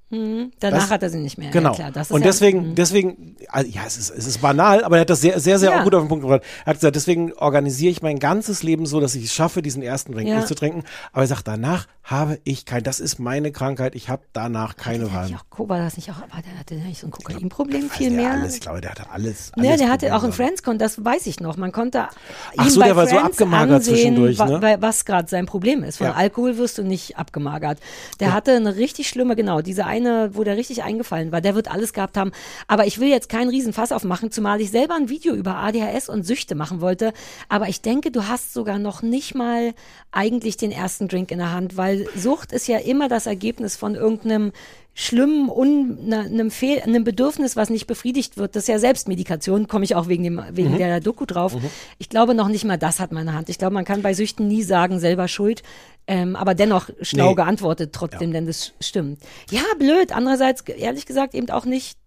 Danach 0.60 0.78
Das- 0.80 0.90
hat 0.90 1.02
er 1.02 1.10
sie 1.10 1.18
nicht 1.18 1.38
mehr. 1.38 1.50
Genau. 1.50 1.74
Ja, 1.74 1.90
klar, 1.90 2.06
und 2.10 2.20
ja, 2.20 2.26
deswegen, 2.26 2.74
deswegen, 2.74 3.36
also, 3.48 3.70
ja, 3.70 3.82
es 3.86 3.96
ist, 3.96 4.10
es 4.10 4.26
ist 4.26 4.40
banal, 4.40 4.84
aber 4.84 4.96
er 4.96 5.00
hat 5.02 5.10
das 5.10 5.20
sehr, 5.20 5.38
sehr, 5.40 5.58
sehr 5.58 5.70
Ja. 5.70 5.82
gut 5.84 5.94
auf 5.94 6.02
den 6.02 6.08
Punkt 6.08 6.22
gebracht. 6.22 6.42
Er 6.64 6.70
hat 6.70 6.76
gesagt, 6.76 6.96
deswegen 6.96 7.32
organisiere 7.34 7.90
ich 7.90 8.02
mein 8.02 8.18
ganzes 8.18 8.62
Leben 8.62 8.86
so, 8.86 9.00
dass 9.00 9.14
ich 9.14 9.24
es 9.24 9.34
schaffe, 9.34 9.62
diesen 9.62 9.82
ersten 9.82 10.12
Drink 10.12 10.28
Ja. 10.28 10.36
nicht 10.36 10.48
zu 10.48 10.54
trinken. 10.54 10.84
Aber 11.12 11.22
er 11.22 11.28
sagt, 11.28 11.46
danach 11.48 11.86
habe 12.02 12.38
ich 12.44 12.66
kein, 12.66 12.82
das 12.82 13.00
ist 13.00 13.18
meine 13.18 13.50
Krankheit, 13.50 13.94
ich 13.94 14.08
habe 14.10 14.22
danach 14.34 14.76
keine 14.76 15.10
Wahl. 15.12 15.30
war 15.56 15.78
das 15.78 15.96
nicht 15.96 16.10
auch, 16.10 16.16
war 16.20 16.42
der 16.42 16.58
hatte 16.58 16.74
nicht 16.74 17.00
so 17.00 17.06
ein 17.06 17.10
Kokainproblem 17.10 17.88
viel 17.88 18.10
mehr? 18.10 18.32
Alles, 18.32 18.54
ich 18.56 18.60
glaube, 18.60 18.80
der 18.82 18.90
hatte 18.90 19.10
alles. 19.10 19.52
Ne, 19.56 19.68
alles 19.68 19.80
der 19.80 19.88
hatte 19.90 20.06
Probleme 20.06 20.16
auch 20.18 20.24
in. 20.24 20.32
Friendscon, 20.32 20.78
das 20.78 21.02
weiß 21.02 21.26
ich 21.26 21.40
noch. 21.40 21.56
Man 21.56 21.72
konnte 21.72 22.08
Ach 22.56 22.64
ihm 22.64 22.70
so, 22.70 22.80
bei 22.80 22.86
der 22.88 22.96
war 22.96 23.06
so 23.06 23.14
Friends 23.16 23.30
abgemagert 23.40 23.76
ansehen, 23.76 23.94
zwischendurch, 23.94 24.38
ne? 24.38 24.60
wa- 24.60 24.76
was 24.80 25.04
gerade 25.06 25.28
sein 25.28 25.46
Problem 25.46 25.82
ist. 25.82 25.96
Von 25.96 26.08
Ja. 26.08 26.12
Alkohol 26.14 26.58
wirst 26.58 26.76
du 26.76 26.82
nicht 26.82 27.16
abgemagert. 27.16 27.78
Der 28.20 28.34
hatte 28.34 28.52
eine 28.52 28.76
richtig 28.76 29.08
schlimme, 29.08 29.34
genau, 29.34 29.62
diese 29.62 29.86
eine, 29.86 30.03
wo 30.04 30.44
der 30.44 30.56
richtig 30.56 30.82
eingefallen 30.82 31.32
war. 31.32 31.40
Der 31.40 31.54
wird 31.54 31.70
alles 31.70 31.92
gehabt 31.92 32.16
haben. 32.16 32.32
Aber 32.66 32.86
ich 32.86 32.98
will 32.98 33.08
jetzt 33.08 33.28
keinen 33.28 33.48
Riesenfass 33.48 33.92
aufmachen, 33.92 34.30
zumal 34.30 34.60
ich 34.60 34.70
selber 34.70 34.94
ein 34.94 35.08
Video 35.08 35.34
über 35.34 35.56
ADHS 35.56 36.08
und 36.08 36.24
Süchte 36.24 36.54
machen 36.54 36.80
wollte. 36.80 37.12
Aber 37.48 37.68
ich 37.68 37.80
denke, 37.80 38.10
du 38.10 38.28
hast 38.28 38.52
sogar 38.52 38.78
noch 38.78 39.02
nicht 39.02 39.34
mal 39.34 39.74
eigentlich 40.12 40.56
den 40.56 40.70
ersten 40.70 41.08
Drink 41.08 41.30
in 41.30 41.38
der 41.38 41.52
Hand, 41.52 41.76
weil 41.76 42.06
Sucht 42.16 42.52
ist 42.52 42.68
ja 42.68 42.78
immer 42.78 43.08
das 43.08 43.26
Ergebnis 43.26 43.76
von 43.76 43.94
irgendeinem 43.94 44.52
schlimmen, 44.96 45.48
un, 45.50 46.06
ne, 46.06 46.20
einem, 46.20 46.50
Fehl, 46.52 46.80
einem 46.80 47.02
Bedürfnis, 47.02 47.56
was 47.56 47.68
nicht 47.68 47.86
befriedigt 47.88 48.36
wird. 48.36 48.54
Das 48.54 48.64
ist 48.64 48.68
ja 48.68 48.78
Selbstmedikation, 48.78 49.66
komme 49.66 49.84
ich 49.84 49.96
auch 49.96 50.06
wegen, 50.08 50.22
dem, 50.22 50.40
wegen 50.52 50.72
Mhm. 50.72 50.78
der 50.78 51.00
Doku 51.00 51.24
drauf. 51.26 51.56
Ich 51.98 52.08
glaube 52.08 52.34
noch 52.34 52.48
nicht 52.48 52.64
mal 52.64 52.78
das 52.78 53.00
hat 53.00 53.10
meine 53.10 53.32
Hand. 53.34 53.48
Ich 53.48 53.58
glaube, 53.58 53.74
man 53.74 53.84
kann 53.84 54.02
bei 54.02 54.14
Süchten 54.14 54.46
nie 54.46 54.62
sagen, 54.62 55.00
selber 55.00 55.26
schuld. 55.26 55.62
Ähm, 56.06 56.36
aber 56.36 56.54
dennoch 56.54 56.90
schlau 57.00 57.30
Nee. 57.30 57.34
geantwortet 57.34 57.92
trotzdem, 57.92 58.32
denn 58.32 58.46
das 58.46 58.72
stimmt. 58.80 59.18
Ja, 59.50 59.62
blöd. 59.78 60.12
Andererseits, 60.12 60.60
ehrlich 60.62 61.06
gesagt, 61.06 61.34
eben 61.34 61.50
auch 61.50 61.64
nicht 61.64 61.98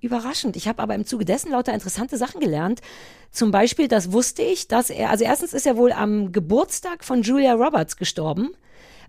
überraschend. 0.00 0.54
Ich 0.56 0.68
habe 0.68 0.80
aber 0.80 0.94
im 0.94 1.06
Zuge 1.06 1.24
dessen 1.24 1.50
lauter 1.50 1.74
interessante 1.74 2.18
Sachen 2.18 2.40
gelernt. 2.40 2.80
Zum 3.32 3.50
Beispiel, 3.50 3.88
das 3.88 4.12
wusste 4.12 4.42
ich, 4.42 4.68
dass 4.68 4.90
er, 4.90 5.10
also 5.10 5.24
erstens 5.24 5.54
ist 5.54 5.66
er 5.66 5.76
wohl 5.76 5.90
am 5.92 6.30
Geburtstag 6.30 7.02
von 7.04 7.22
Julia 7.22 7.54
Roberts 7.54 7.96
gestorben, 7.96 8.50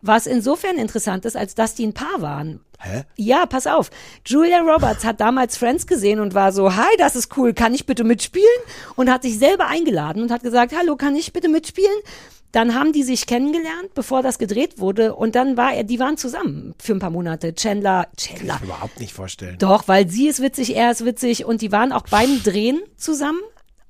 was 0.02 0.26
insofern 0.26 0.78
interessant 0.78 1.26
ist, 1.26 1.38
als 1.38 1.54
dass 1.54 1.76
die 1.76 1.86
ein 1.86 1.94
Paar 1.94 2.22
waren. 2.22 2.62
Hä? 2.82 3.04
Ja, 3.18 3.46
pass 3.46 3.68
auf. 3.68 3.92
Julia 4.26 4.62
Roberts 4.62 5.04
hat 5.04 5.20
damals 5.20 5.58
Friends 5.58 5.86
gesehen 5.86 6.20
und 6.20 6.34
war 6.34 6.54
so, 6.54 6.76
hi, 6.76 6.96
das 6.98 7.16
ist 7.16 7.36
cool, 7.38 7.54
kann 7.54 7.74
ich 7.74 7.86
bitte 7.86 8.06
mitspielen? 8.06 8.46
Und 8.96 9.12
hat 9.12 9.24
sich 9.24 9.38
selber 9.38 9.68
eingeladen 9.68 10.24
und 10.24 10.32
hat 10.32 10.44
gesagt, 10.44 10.74
hallo, 10.78 10.96
kann 10.96 11.16
ich 11.16 11.34
bitte 11.34 11.50
mitspielen? 11.50 11.98
Dann 12.52 12.74
haben 12.74 12.94
die 12.94 13.04
sich 13.04 13.28
kennengelernt, 13.28 13.94
bevor 13.94 14.24
das 14.24 14.40
gedreht 14.40 14.80
wurde. 14.80 15.14
Und 15.14 15.36
dann 15.36 15.56
war 15.56 15.74
er, 15.74 15.84
die 15.84 16.00
waren 16.00 16.18
zusammen 16.18 16.74
für 16.80 16.94
ein 16.94 17.00
paar 17.00 17.12
Monate. 17.12 17.54
Chandler, 17.54 18.08
Chandler. 18.18 18.56
Kann 18.56 18.56
ich 18.56 18.62
mir 18.62 18.74
überhaupt 18.74 19.00
nicht 19.00 19.14
vorstellen. 19.14 19.58
Doch, 19.60 19.88
weil 19.88 20.10
sie 20.10 20.28
ist 20.28 20.42
witzig, 20.42 20.76
er 20.76 20.90
ist 20.90 21.06
witzig 21.06 21.46
und 21.46 21.62
die 21.62 21.72
waren 21.72 21.92
auch 21.92 22.04
beim 22.10 22.42
Drehen 22.44 22.82
zusammen. 22.98 23.40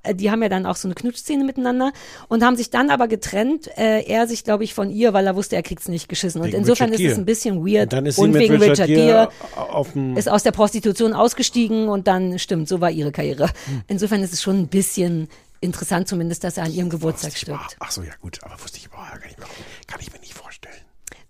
Äh, 0.02 0.14
die 0.14 0.30
haben 0.30 0.42
ja 0.42 0.48
dann 0.48 0.66
auch 0.66 0.76
so 0.76 0.88
eine 0.88 0.94
Knutschszene 0.94 1.44
miteinander 1.44 1.92
und 2.28 2.44
haben 2.44 2.56
sich 2.56 2.70
dann 2.70 2.90
aber 2.90 3.08
getrennt. 3.08 3.68
Äh, 3.76 4.02
er 4.02 4.26
sich, 4.26 4.44
glaube 4.44 4.64
ich, 4.64 4.74
von 4.74 4.90
ihr, 4.90 5.12
weil 5.12 5.26
er 5.26 5.36
wusste, 5.36 5.56
er 5.56 5.62
kriegt's 5.62 5.88
nicht 5.88 6.08
geschissen. 6.08 6.40
Und 6.40 6.54
insofern 6.54 6.90
Richard 6.90 7.06
ist 7.06 7.12
es 7.12 7.18
ein 7.18 7.24
bisschen 7.24 7.66
weird. 7.66 7.84
Und 7.84 7.92
dann 7.92 8.06
ist 8.06 8.18
und 8.18 8.34
wegen 8.34 8.56
Richard 8.56 8.88
Richard 8.88 8.88
Gere 8.88 10.16
ist 10.16 10.28
aus 10.28 10.42
der 10.42 10.52
Prostitution 10.52 11.12
ausgestiegen 11.12 11.88
und 11.88 12.06
dann 12.06 12.38
stimmt, 12.38 12.68
so 12.68 12.80
war 12.80 12.90
ihre 12.90 13.12
Karriere. 13.12 13.48
Hm. 13.66 13.82
Insofern 13.88 14.22
ist 14.22 14.32
es 14.32 14.42
schon 14.42 14.58
ein 14.58 14.68
bisschen 14.68 15.28
interessant, 15.60 16.08
zumindest, 16.08 16.44
dass 16.44 16.56
er 16.56 16.64
an 16.64 16.72
ihrem 16.72 16.88
Geburtstag 16.88 17.36
stirbt. 17.36 17.76
Ach 17.78 17.90
so, 17.90 18.02
ja 18.02 18.12
gut, 18.20 18.38
aber 18.42 18.60
wusste 18.62 18.78
ich 18.78 18.86
überhaupt 18.86 19.10
gar 19.20 19.26
nicht 19.26 19.38
mehr. 19.38 19.48
Kann 19.86 20.00
ich 20.00 20.12
mir 20.12 20.18
nicht. 20.20 20.29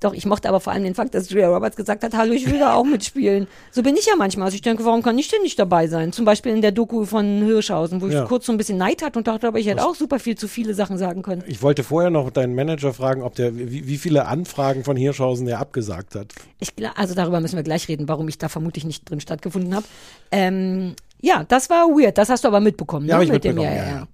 Doch, 0.01 0.15
ich 0.15 0.25
mochte 0.25 0.49
aber 0.49 0.61
vor 0.61 0.73
allem 0.73 0.83
den 0.83 0.95
Fakt, 0.95 1.15
dass 1.15 1.29
Julia 1.29 1.49
Roberts 1.49 1.77
gesagt 1.77 2.03
hat, 2.03 2.15
hallo, 2.15 2.33
ich 2.33 2.51
will 2.51 2.59
da 2.59 2.73
auch 2.75 2.85
mitspielen. 2.85 3.47
So 3.71 3.83
bin 3.83 3.97
ich 3.97 4.07
ja 4.07 4.15
manchmal. 4.17 4.47
Also 4.47 4.55
ich 4.55 4.63
denke, 4.63 4.83
warum 4.87 5.03
kann 5.03 5.19
ich 5.19 5.29
denn 5.29 5.43
nicht 5.43 5.59
dabei 5.59 5.89
sein? 5.89 6.13
Zum 6.13 6.25
Beispiel 6.25 6.53
in 6.53 6.63
der 6.63 6.73
Doku 6.73 7.05
von 7.05 7.43
Hirschhausen, 7.45 8.01
wo 8.01 8.07
ich 8.07 8.15
Ja. 8.15 8.25
kurz 8.25 8.47
so 8.47 8.53
ein 8.53 8.57
bisschen 8.57 8.79
Neid 8.79 9.03
hatte 9.03 9.19
und 9.19 9.27
dachte, 9.29 9.47
aber 9.47 9.59
ich 9.59 9.67
hätte 9.67 9.85
auch 9.85 9.95
super 9.95 10.19
viel 10.19 10.37
zu 10.39 10.49
viele 10.49 10.73
Sachen 10.73 10.97
sagen 10.97 11.21
können. 11.21 11.45
Ich 11.47 11.61
wollte 11.63 11.85
vorher 11.85 12.09
noch 12.09 12.31
deinen 12.31 12.55
Manager 12.55 12.95
fragen, 12.95 13.23
ob 13.23 13.35
der, 13.35 13.55
wie, 13.57 13.87
wie 13.87 13.99
viele 13.99 14.25
Anfragen 14.27 14.85
von 14.85 14.97
Hirschhausen 14.97 15.45
der 15.45 15.59
abgesagt 15.61 16.15
hat. 16.15 16.33
Ich, 16.61 16.73
also 16.97 17.15
darüber 17.15 17.41
müssen 17.41 17.57
wir 17.57 17.63
gleich 17.63 17.87
reden, 17.89 18.09
warum 18.09 18.27
ich 18.29 18.39
da 18.39 18.49
vermutlich 18.49 18.85
nicht 18.85 19.09
drin 19.11 19.21
stattgefunden 19.21 19.75
habe. 19.75 19.85
Ähm, 20.31 20.95
ja, 21.21 21.45
das 21.45 21.71
war 21.71 21.87
weird. 21.89 22.19
Das 22.19 22.29
hast 22.29 22.45
du 22.45 22.49
aber 22.49 22.61
mitbekommen. 22.61 23.07
Ja, 23.07 23.19
ne? 23.19 23.25
ich 23.25 23.31
Mit 23.31 23.45
dem, 23.45 23.57
mitbekommen. 23.57 23.77
ja, 23.77 23.93
ja. 23.93 24.09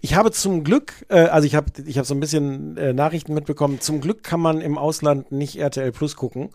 Ich 0.00 0.14
habe 0.14 0.30
zum 0.30 0.64
Glück, 0.64 0.92
äh, 1.08 1.20
also 1.20 1.46
ich 1.46 1.54
habe 1.54 1.66
ich 1.86 1.98
hab 1.98 2.06
so 2.06 2.14
ein 2.14 2.20
bisschen 2.20 2.76
äh, 2.76 2.92
Nachrichten 2.92 3.34
mitbekommen. 3.34 3.80
Zum 3.80 4.00
Glück 4.00 4.22
kann 4.22 4.40
man 4.40 4.60
im 4.60 4.78
Ausland 4.78 5.30
nicht 5.32 5.56
RTL 5.56 5.92
Plus 5.92 6.16
gucken. 6.16 6.50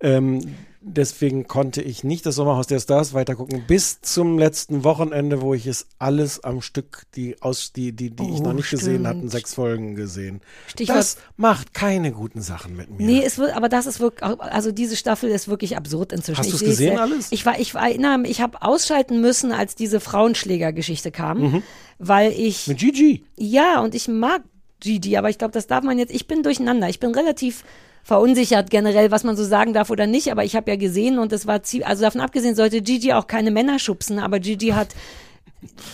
Ähm, 0.00 0.54
deswegen 0.84 1.46
konnte 1.46 1.80
ich 1.82 2.04
nicht 2.04 2.26
das 2.26 2.34
Sommerhaus 2.34 2.66
der 2.66 2.80
Stars 2.80 3.14
weitergucken 3.14 3.64
bis 3.66 4.00
zum 4.00 4.38
letzten 4.38 4.84
Wochenende, 4.84 5.40
wo 5.40 5.54
ich 5.54 5.66
es 5.66 5.86
alles 5.98 6.42
am 6.44 6.60
Stück, 6.60 7.04
die 7.14 7.40
aus 7.40 7.72
die 7.72 7.92
die 7.92 8.10
die 8.10 8.24
ich 8.24 8.40
Oh, 8.40 8.42
noch 8.44 8.52
nicht 8.52 8.70
gesehen 8.70 8.94
stimmt. 8.94 9.06
hatten, 9.06 9.28
sechs 9.28 9.54
Folgen 9.54 9.94
gesehen. 9.94 10.40
Stichwort- 10.66 10.96
das 10.98 11.16
macht 11.36 11.74
keine 11.74 12.12
guten 12.12 12.42
Sachen 12.42 12.76
mit 12.76 12.90
mir. 12.90 13.06
Nee, 13.06 13.22
es 13.24 13.38
wird, 13.38 13.54
aber 13.56 13.68
das 13.68 13.86
ist 13.86 14.00
wirklich, 14.00 14.22
also 14.40 14.72
diese 14.72 14.96
Staffel 14.96 15.30
ist 15.30 15.48
wirklich 15.48 15.76
absurd 15.76 16.12
inzwischen. 16.12 16.38
Hast 16.38 16.48
Ich 16.48 16.54
sehe 16.56 16.68
es 16.68 16.76
gesehen 16.78 16.98
alles? 16.98 17.32
Ich 17.32 17.46
war, 17.46 17.58
ich 17.58 17.74
war, 17.74 17.88
mich, 18.18 18.30
ich 18.30 18.40
habe 18.40 18.60
ausschalten 18.62 19.20
müssen, 19.20 19.52
als 19.52 19.74
diese 19.74 20.00
Frauenschläger-Geschichte 20.00 21.10
kam, 21.10 21.62
weil 21.98 22.32
ich, 22.32 22.66
Mit 22.66 22.78
Gigi. 22.78 23.24
ja, 23.36 23.80
und 23.80 23.94
ich 23.94 24.08
mag 24.08 24.42
Gigi, 24.82 25.16
aber 25.16 25.30
ich 25.30 25.38
glaube, 25.38 25.52
das 25.52 25.66
darf 25.66 25.82
man 25.84 25.98
jetzt, 25.98 26.12
ich 26.14 26.26
bin 26.26 26.42
durcheinander. 26.42 26.88
Ich 26.88 27.00
bin 27.00 27.14
relativ 27.14 27.64
verunsichert 28.04 28.68
generell, 28.70 29.10
was 29.12 29.22
man 29.24 29.36
so 29.36 29.44
sagen 29.44 29.72
darf 29.72 29.88
oder 29.90 30.06
nicht, 30.08 30.30
aber 30.32 30.44
ich 30.44 30.56
habe 30.56 30.70
ja 30.70 30.76
gesehen 30.76 31.18
und 31.20 31.32
es 31.32 31.46
war, 31.46 31.58
zie- 31.58 31.84
also 31.84 32.02
davon 32.02 32.20
abgesehen 32.20 32.56
sollte 32.56 32.82
Gigi 32.82 33.12
auch 33.12 33.26
keine 33.28 33.50
Männer 33.52 33.78
schubsen, 33.78 34.18
aber 34.18 34.40
Gigi 34.40 34.68
hat 34.70 34.88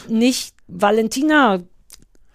nicht 0.09 0.55
Valentina 0.68 1.59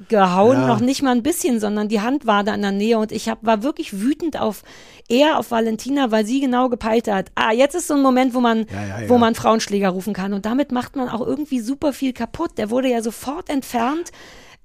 gehauen, 0.10 0.58
Ja. 0.62 0.68
noch 0.68 0.80
nicht 0.80 1.02
mal 1.02 1.12
ein 1.12 1.24
bisschen, 1.24 1.60
sondern 1.60 1.88
die 1.88 2.02
Hand 2.02 2.26
war 2.28 2.44
da 2.44 2.54
in 2.54 2.62
der 2.62 2.72
Nähe 2.72 2.98
und 3.00 3.12
ich 3.12 3.30
hab, 3.30 3.44
war 3.46 3.64
wirklich 3.64 4.00
wütend 4.02 4.40
auf 4.40 4.64
eher 5.08 5.38
auf 5.40 5.52
Valentina, 5.52 6.12
weil 6.12 6.26
sie 6.26 6.40
genau 6.40 6.70
gepeilt 6.70 7.08
hat. 7.08 7.32
Ah, 7.36 7.52
jetzt 7.52 7.74
ist 7.76 7.88
so 7.88 7.94
ein 7.96 8.02
Moment, 8.02 8.34
wo 8.34 8.40
man, 8.42 8.66
ja, 8.72 9.02
ja. 9.02 9.10
wo 9.10 9.18
man 9.18 9.34
Frauenschläger 9.36 9.90
rufen 9.90 10.14
kann 10.14 10.34
und 10.34 10.46
damit 10.46 10.72
macht 10.72 10.96
man 10.96 11.10
auch 11.10 11.26
irgendwie 11.26 11.60
super 11.62 11.94
viel 11.94 12.14
kaputt. 12.14 12.58
Der 12.58 12.70
wurde 12.70 12.90
ja 12.90 13.02
sofort 13.02 13.50
entfernt, 13.50 14.12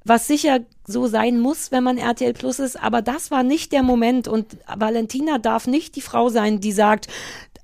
was 0.05 0.26
sicher 0.26 0.61
so 0.86 1.07
sein 1.07 1.38
muss, 1.38 1.70
wenn 1.70 1.84
man 1.84 1.99
RTL 1.99 2.32
Plus 2.32 2.59
ist, 2.59 2.82
aber 2.82 3.03
das 3.03 3.30
war 3.30 3.42
nicht 3.42 3.72
der 3.72 3.82
Moment 3.82 4.26
und 4.26 4.57
Valentina 4.74 5.38
darf 5.38 5.66
nicht 5.66 5.96
die 5.96 6.01
Frau 6.01 6.28
sein, 6.28 6.61
die 6.61 6.72
sagt, 6.72 7.09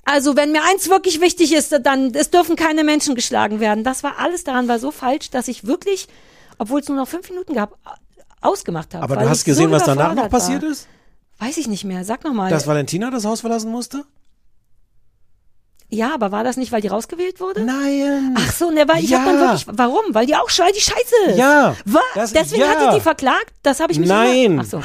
also 0.04 0.36
wenn 0.36 0.52
mir 0.52 0.62
eins 0.62 0.88
wirklich 0.88 1.20
wichtig 1.20 1.54
ist, 1.54 1.74
dann 1.82 2.14
es 2.14 2.30
dürfen 2.30 2.56
keine 2.56 2.84
Menschen 2.84 3.14
geschlagen 3.14 3.60
werden. 3.60 3.84
Das 3.84 4.02
war 4.02 4.18
alles 4.18 4.44
daran 4.44 4.68
war 4.68 4.78
so 4.78 4.90
falsch, 4.90 5.30
dass 5.30 5.48
ich 5.48 5.66
wirklich, 5.66 6.08
obwohl 6.58 6.80
es 6.80 6.88
nur 6.88 6.98
noch 6.98 7.08
fünf 7.08 7.30
Minuten 7.30 7.54
gab, 7.54 7.78
ausgemacht 8.42 8.94
habe. 8.94 9.02
Aber 9.02 9.16
du 9.16 9.28
hast 9.28 9.44
gesehen, 9.44 9.70
so 9.70 9.72
was 9.72 9.84
danach 9.84 10.14
noch 10.14 10.28
passiert 10.28 10.62
war. 10.62 10.70
ist? 10.70 10.86
Weiß 11.38 11.56
ich 11.56 11.66
nicht 11.66 11.84
mehr. 11.84 12.04
Sag 12.04 12.22
noch 12.24 12.34
mal. 12.34 12.50
Dass 12.50 12.66
Valentina 12.66 13.10
das 13.10 13.24
Haus 13.24 13.40
verlassen 13.40 13.70
musste? 13.70 14.04
Ja, 15.94 16.12
aber 16.14 16.32
war 16.32 16.44
das 16.44 16.56
nicht, 16.56 16.72
weil 16.72 16.80
die 16.80 16.88
rausgewählt 16.88 17.40
wurde? 17.40 17.62
Nein. 17.64 18.34
Ach 18.38 18.52
so, 18.52 18.70
ne, 18.70 18.84
weil 18.86 19.02
ich 19.02 19.10
Ja. 19.10 19.18
hab 19.20 19.26
dann 19.26 19.40
wirklich, 19.40 19.66
warum? 19.72 20.02
Weil 20.10 20.26
die 20.26 20.34
auch 20.36 20.48
schei- 20.50 20.72
die 20.74 20.80
Scheiße 20.80 21.14
ist. 21.30 21.38
Ja, 21.38 21.74
Was? 21.86 22.02
das- 22.14 22.32
Deswegen 22.32 22.62
ja. 22.62 22.68
hat 22.68 22.90
die 22.92 22.96
die 22.96 23.00
verklagt? 23.00 23.52
Das 23.62 23.80
habe 23.80 23.92
ich 23.92 23.98
mich 23.98 24.08
Nein. 24.08 24.58
Ach 24.60 24.66
so. 24.66 24.80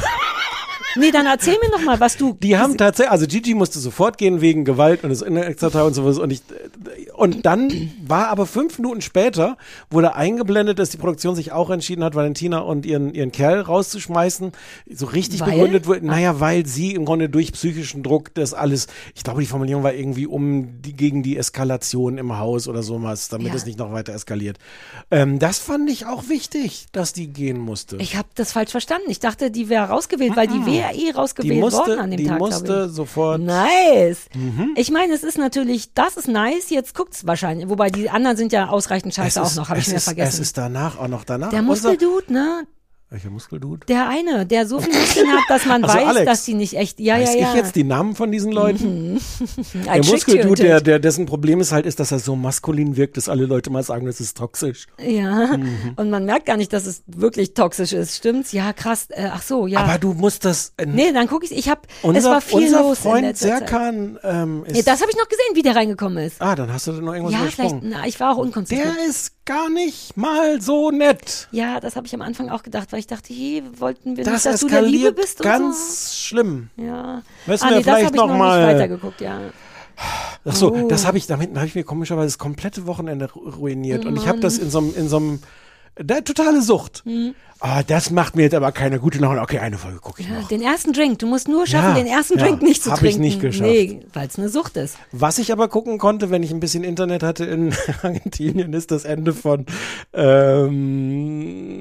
Nee, 0.95 1.11
dann 1.11 1.27
erzähl 1.27 1.57
mir 1.61 1.69
noch 1.69 1.81
mal, 1.83 1.99
was 1.99 2.17
du. 2.17 2.33
Die 2.41 2.57
haben 2.57 2.75
tatsächlich, 2.75 3.11
also 3.11 3.27
Gigi 3.27 3.53
musste 3.53 3.77
sofort 3.79 4.17
gehen 4.17 4.41
wegen 4.41 4.65
Gewalt 4.65 5.03
und 5.03 5.11
das 5.11 5.21
Inextra 5.21 5.83
und 5.83 5.93
sowas 5.93 6.17
und 6.17 6.31
ich, 6.31 6.41
und 7.13 7.45
dann 7.45 7.69
war 8.09 8.27
aber 8.29 8.45
fünf 8.45 8.77
Minuten 8.79 9.01
später, 9.01 9.57
wurde 9.89 10.15
eingeblendet, 10.15 10.79
dass 10.79 10.89
die 10.89 10.97
Produktion 10.97 11.35
sich 11.35 11.51
auch 11.51 11.69
entschieden 11.69 12.03
hat, 12.03 12.15
Valentina 12.15 12.59
und 12.59 12.85
ihren, 12.85 13.13
ihren 13.13 13.31
Kerl 13.31 13.61
rauszuschmeißen. 13.61 14.51
So 14.93 15.05
richtig 15.05 15.41
Weil? 15.41 15.51
begründet 15.51 15.87
wurde, 15.87 16.05
naja, 16.05 16.39
weil 16.39 16.65
sie 16.65 16.93
im 16.93 17.05
Grunde 17.05 17.29
durch 17.29 17.51
psychischen 17.53 18.03
Druck 18.03 18.33
das 18.33 18.53
alles, 18.53 18.87
ich 19.15 19.23
glaube, 19.23 19.41
die 19.41 19.47
Formulierung 19.47 19.83
war 19.83 19.93
irgendwie 19.93 20.27
um 20.27 20.81
die, 20.81 20.93
gegen 20.95 21.23
die 21.23 21.37
Eskalation 21.37 22.17
im 22.17 22.37
Haus 22.37 22.67
oder 22.67 22.83
sowas, 22.83 23.29
damit 23.29 23.47
Ja. 23.47 23.53
es 23.53 23.65
nicht 23.65 23.79
noch 23.79 23.91
weiter 23.91 24.13
eskaliert. 24.13 24.57
Ähm, 25.11 25.39
das 25.39 25.59
fand 25.59 25.89
ich 25.89 26.05
auch 26.05 26.27
wichtig, 26.29 26.87
dass 26.91 27.13
die 27.13 27.27
gehen 27.27 27.59
musste. 27.59 27.97
Ich 27.97 28.15
habe 28.15 28.27
das 28.35 28.51
falsch 28.53 28.71
verstanden. 28.71 29.09
Ich 29.09 29.19
dachte, 29.19 29.51
die 29.51 29.69
wäre 29.69 29.89
rausgewählt, 29.89 30.35
weil 30.35 30.47
die 30.47 30.65
wäre 30.65 30.93
eh 30.93 31.11
rausgewählt 31.11 31.53
die 31.53 31.59
musste, 31.59 31.77
worden 31.79 31.99
an 31.99 32.11
dem 32.11 32.17
die 32.17 32.25
Tag. 32.25 32.37
glaub 32.37 32.49
musste 32.51 32.89
sofort. 32.89 33.41
Nice. 33.41 34.27
Mhm. 34.35 34.71
Ich 34.75 34.91
meine, 34.91 35.13
es 35.13 35.23
ist 35.23 35.37
natürlich, 35.37 35.93
das 35.93 36.17
ist 36.17 36.27
nice, 36.27 36.69
jetzt 36.69 36.95
guckt's 36.95 37.25
wahrscheinlich. 37.27 37.69
Wobei 37.69 37.89
die 37.89 37.98
anderen 38.07 38.37
sind 38.37 38.53
ja 38.53 38.69
ausreichend 38.69 39.13
scheiße 39.13 39.41
auch 39.41 39.53
noch, 39.55 39.69
habe 39.69 39.79
ich 39.79 39.87
mir 39.87 39.99
vergessen. 39.99 40.35
Es 40.35 40.39
ist 40.39 40.57
danach 40.57 40.97
auch 40.97 41.07
noch 41.07 41.25
danach. 41.25 41.49
der 41.49 41.61
Muskeldude, 41.63 42.31
ne? 42.31 42.67
Welcher 43.11 43.31
Muskeldude? 43.31 43.87
Der 43.87 44.07
eine, 44.07 44.45
der 44.45 44.67
so 44.67 44.79
viel 44.79 44.93
Muskeln 44.93 45.27
hat, 45.31 45.43
dass 45.49 45.65
man 45.65 45.83
Ach 45.83 45.89
so, 45.93 45.97
weiß, 45.97 46.07
Alex. 46.09 46.25
dass 46.25 46.45
die 46.45 46.53
nicht 46.53 46.75
echt. 46.75 46.99
Ja, 46.99 47.15
Weiß 47.15 47.33
ja, 47.33 47.41
ja. 47.41 47.49
ich 47.49 47.55
jetzt 47.55 47.75
die 47.75 47.83
Namen 47.83 48.15
von 48.15 48.31
diesen 48.31 48.51
Leuten? 48.51 49.17
I 49.17 49.83
Der 49.83 50.05
Muskeldude, 50.05 50.61
der, 50.61 50.81
der, 50.81 50.99
dessen 50.99 51.25
Problem 51.25 51.59
ist 51.59 51.71
halt, 51.71 51.87
ist, 51.87 51.99
dass 51.99 52.11
er 52.11 52.19
so 52.19 52.35
maskulin 52.35 52.97
wirkt, 52.97 53.17
dass 53.17 53.27
alle 53.27 53.45
Leute 53.47 53.71
mal 53.71 53.81
sagen, 53.81 54.05
das 54.05 54.19
ist 54.19 54.37
toxisch. 54.37 54.85
Ja. 54.99 55.57
Mhm. 55.57 55.93
Und 55.95 56.11
man 56.11 56.25
merkt 56.25 56.45
gar 56.45 56.55
nicht, 56.55 56.71
dass 56.71 56.85
es 56.85 57.01
wirklich 57.07 57.55
toxisch 57.55 57.93
ist. 57.93 58.15
Stimmt's? 58.15 58.51
Ja, 58.51 58.73
krass. 58.73 59.07
Äh, 59.09 59.29
ach 59.33 59.41
so, 59.41 59.65
ja. 59.65 59.79
Aber 59.79 59.97
du 59.97 60.13
musst 60.13 60.45
das. 60.45 60.73
Äh, 60.77 60.85
nee, 60.85 61.11
dann 61.11 61.27
gucke 61.27 61.45
ich. 61.45 61.51
Ich 61.51 61.67
habe. 61.67 61.81
Es 62.13 62.25
war 62.25 62.41
viel 62.41 62.65
unser 62.65 62.81
los 62.81 62.97
in 62.97 63.03
Freund 63.03 63.25
letzter 63.25 63.47
Zeit. 63.47 63.69
Serkan 63.69 64.19
ähm, 64.23 64.65
ist. 64.65 64.77
Ja, 64.77 64.83
das 64.83 65.01
habe 65.01 65.09
ich 65.09 65.17
noch 65.17 65.27
gesehen, 65.27 65.55
wie 65.55 65.63
der 65.63 65.75
reingekommen 65.75 66.23
ist. 66.23 66.39
ah, 66.39 66.55
dann 66.55 66.71
hast 66.71 66.85
du 66.85 66.91
noch 66.91 67.13
irgendwas 67.13 67.33
ja, 67.33 67.39
vielleicht. 67.49 67.77
Na, 67.81 68.05
ich 68.05 68.19
war 68.19 68.35
auch 68.35 68.37
unkonzentriert. 68.37 68.95
Der 68.95 69.05
ist 69.07 69.31
gar 69.49 69.69
nicht 69.69 70.15
mal 70.15 70.61
so 70.61 70.91
nett. 70.91 71.47
Ja, 71.51 71.79
das 71.79 71.95
habe 71.95 72.05
ich 72.07 72.13
am 72.13 72.21
Anfang 72.21 72.49
auch 72.49 72.61
gedacht, 72.63 72.91
weil 72.91 72.99
ich 72.99 73.07
dachte, 73.07 73.33
hey, 73.33 73.63
wollten 73.77 74.15
wir 74.15 74.23
Das 74.23 74.33
nicht, 74.33 74.45
dass 74.45 74.59
du 74.61 74.67
der 74.67 74.83
Liebe 74.83 75.11
bist 75.11 75.39
und 75.39 75.45
ganz 75.45 76.15
schlimm. 76.15 76.69
so. 76.77 76.83
Ja. 76.83 77.21
Müssen 77.47 77.63
ah, 77.65 77.69
wir 77.71 77.77
nee, 77.77 77.83
das 77.83 77.83
vielleicht 77.83 78.05
habe 78.05 78.15
ich 78.15 78.21
noch 78.21 78.27
noch 78.27 78.37
mal- 78.37 78.65
nicht 78.67 78.75
weitergeguckt, 78.75 79.21
ja. 79.21 79.39
Ach 80.45 80.55
so, 80.55 80.71
Oh. 80.73 80.87
das 80.87 81.05
habe 81.05 81.17
ich, 81.17 81.27
damit 81.27 81.53
habe 81.55 81.65
ich 81.65 81.75
mir 81.75 81.83
komischerweise 81.83 82.27
das 82.27 82.37
komplette 82.37 82.85
Wochenende 82.87 83.25
ru- 83.25 83.49
ruiniert. 83.55 84.05
und 84.05 84.15
ich 84.15 84.27
habe 84.27 84.39
das 84.39 84.57
in 84.57 84.69
so 84.69 84.77
einem, 84.77 84.95
in 84.95 85.09
so 85.09 85.17
einem, 85.17 85.41
der 85.99 86.23
totale 86.23 86.61
Sucht. 86.61 87.03
Hm. 87.05 87.35
Ah, 87.61 87.83
das 87.83 88.09
macht 88.09 88.37
mir 88.37 88.43
jetzt 88.43 88.53
aber 88.55 88.71
keine 88.71 88.99
gute 88.99 89.19
Laune. 89.19 89.41
Okay, 89.41 89.59
eine 89.59 89.77
Folge 89.77 89.99
gucke 89.99 90.21
ich 90.21 90.29
ja. 90.29 90.39
noch. 90.39 90.47
Den 90.47 90.61
ersten 90.61 90.93
Drink. 90.93 91.19
Du 91.19 91.27
musst 91.27 91.49
nur 91.49 91.67
schaffen, 91.67 91.89
Ja, 91.89 91.95
den 91.95 92.07
ersten 92.07 92.39
ja. 92.39 92.45
Drink 92.45 92.61
nicht 92.61 92.81
zu 92.81 92.89
Hab 92.91 92.99
ich 92.99 93.15
trinken. 93.15 93.21
nicht 93.21 93.41
geschafft. 93.41 93.69
Nee, 93.69 93.99
weil 94.13 94.27
es 94.27 94.37
eine 94.39 94.47
Sucht 94.47 94.77
ist. 94.77 94.95
Was 95.11 95.39
ich 95.39 95.51
aber 95.51 95.67
gucken 95.67 95.97
konnte, 95.97 96.29
wenn 96.29 96.41
ich 96.41 96.51
ein 96.51 96.61
bisschen 96.61 96.85
Internet 96.85 97.21
hatte 97.21 97.43
in 97.43 97.73
Argentinien, 98.01 98.71
ist 98.71 98.91
das 98.91 99.03
Ende 99.03 99.33
von 99.33 99.65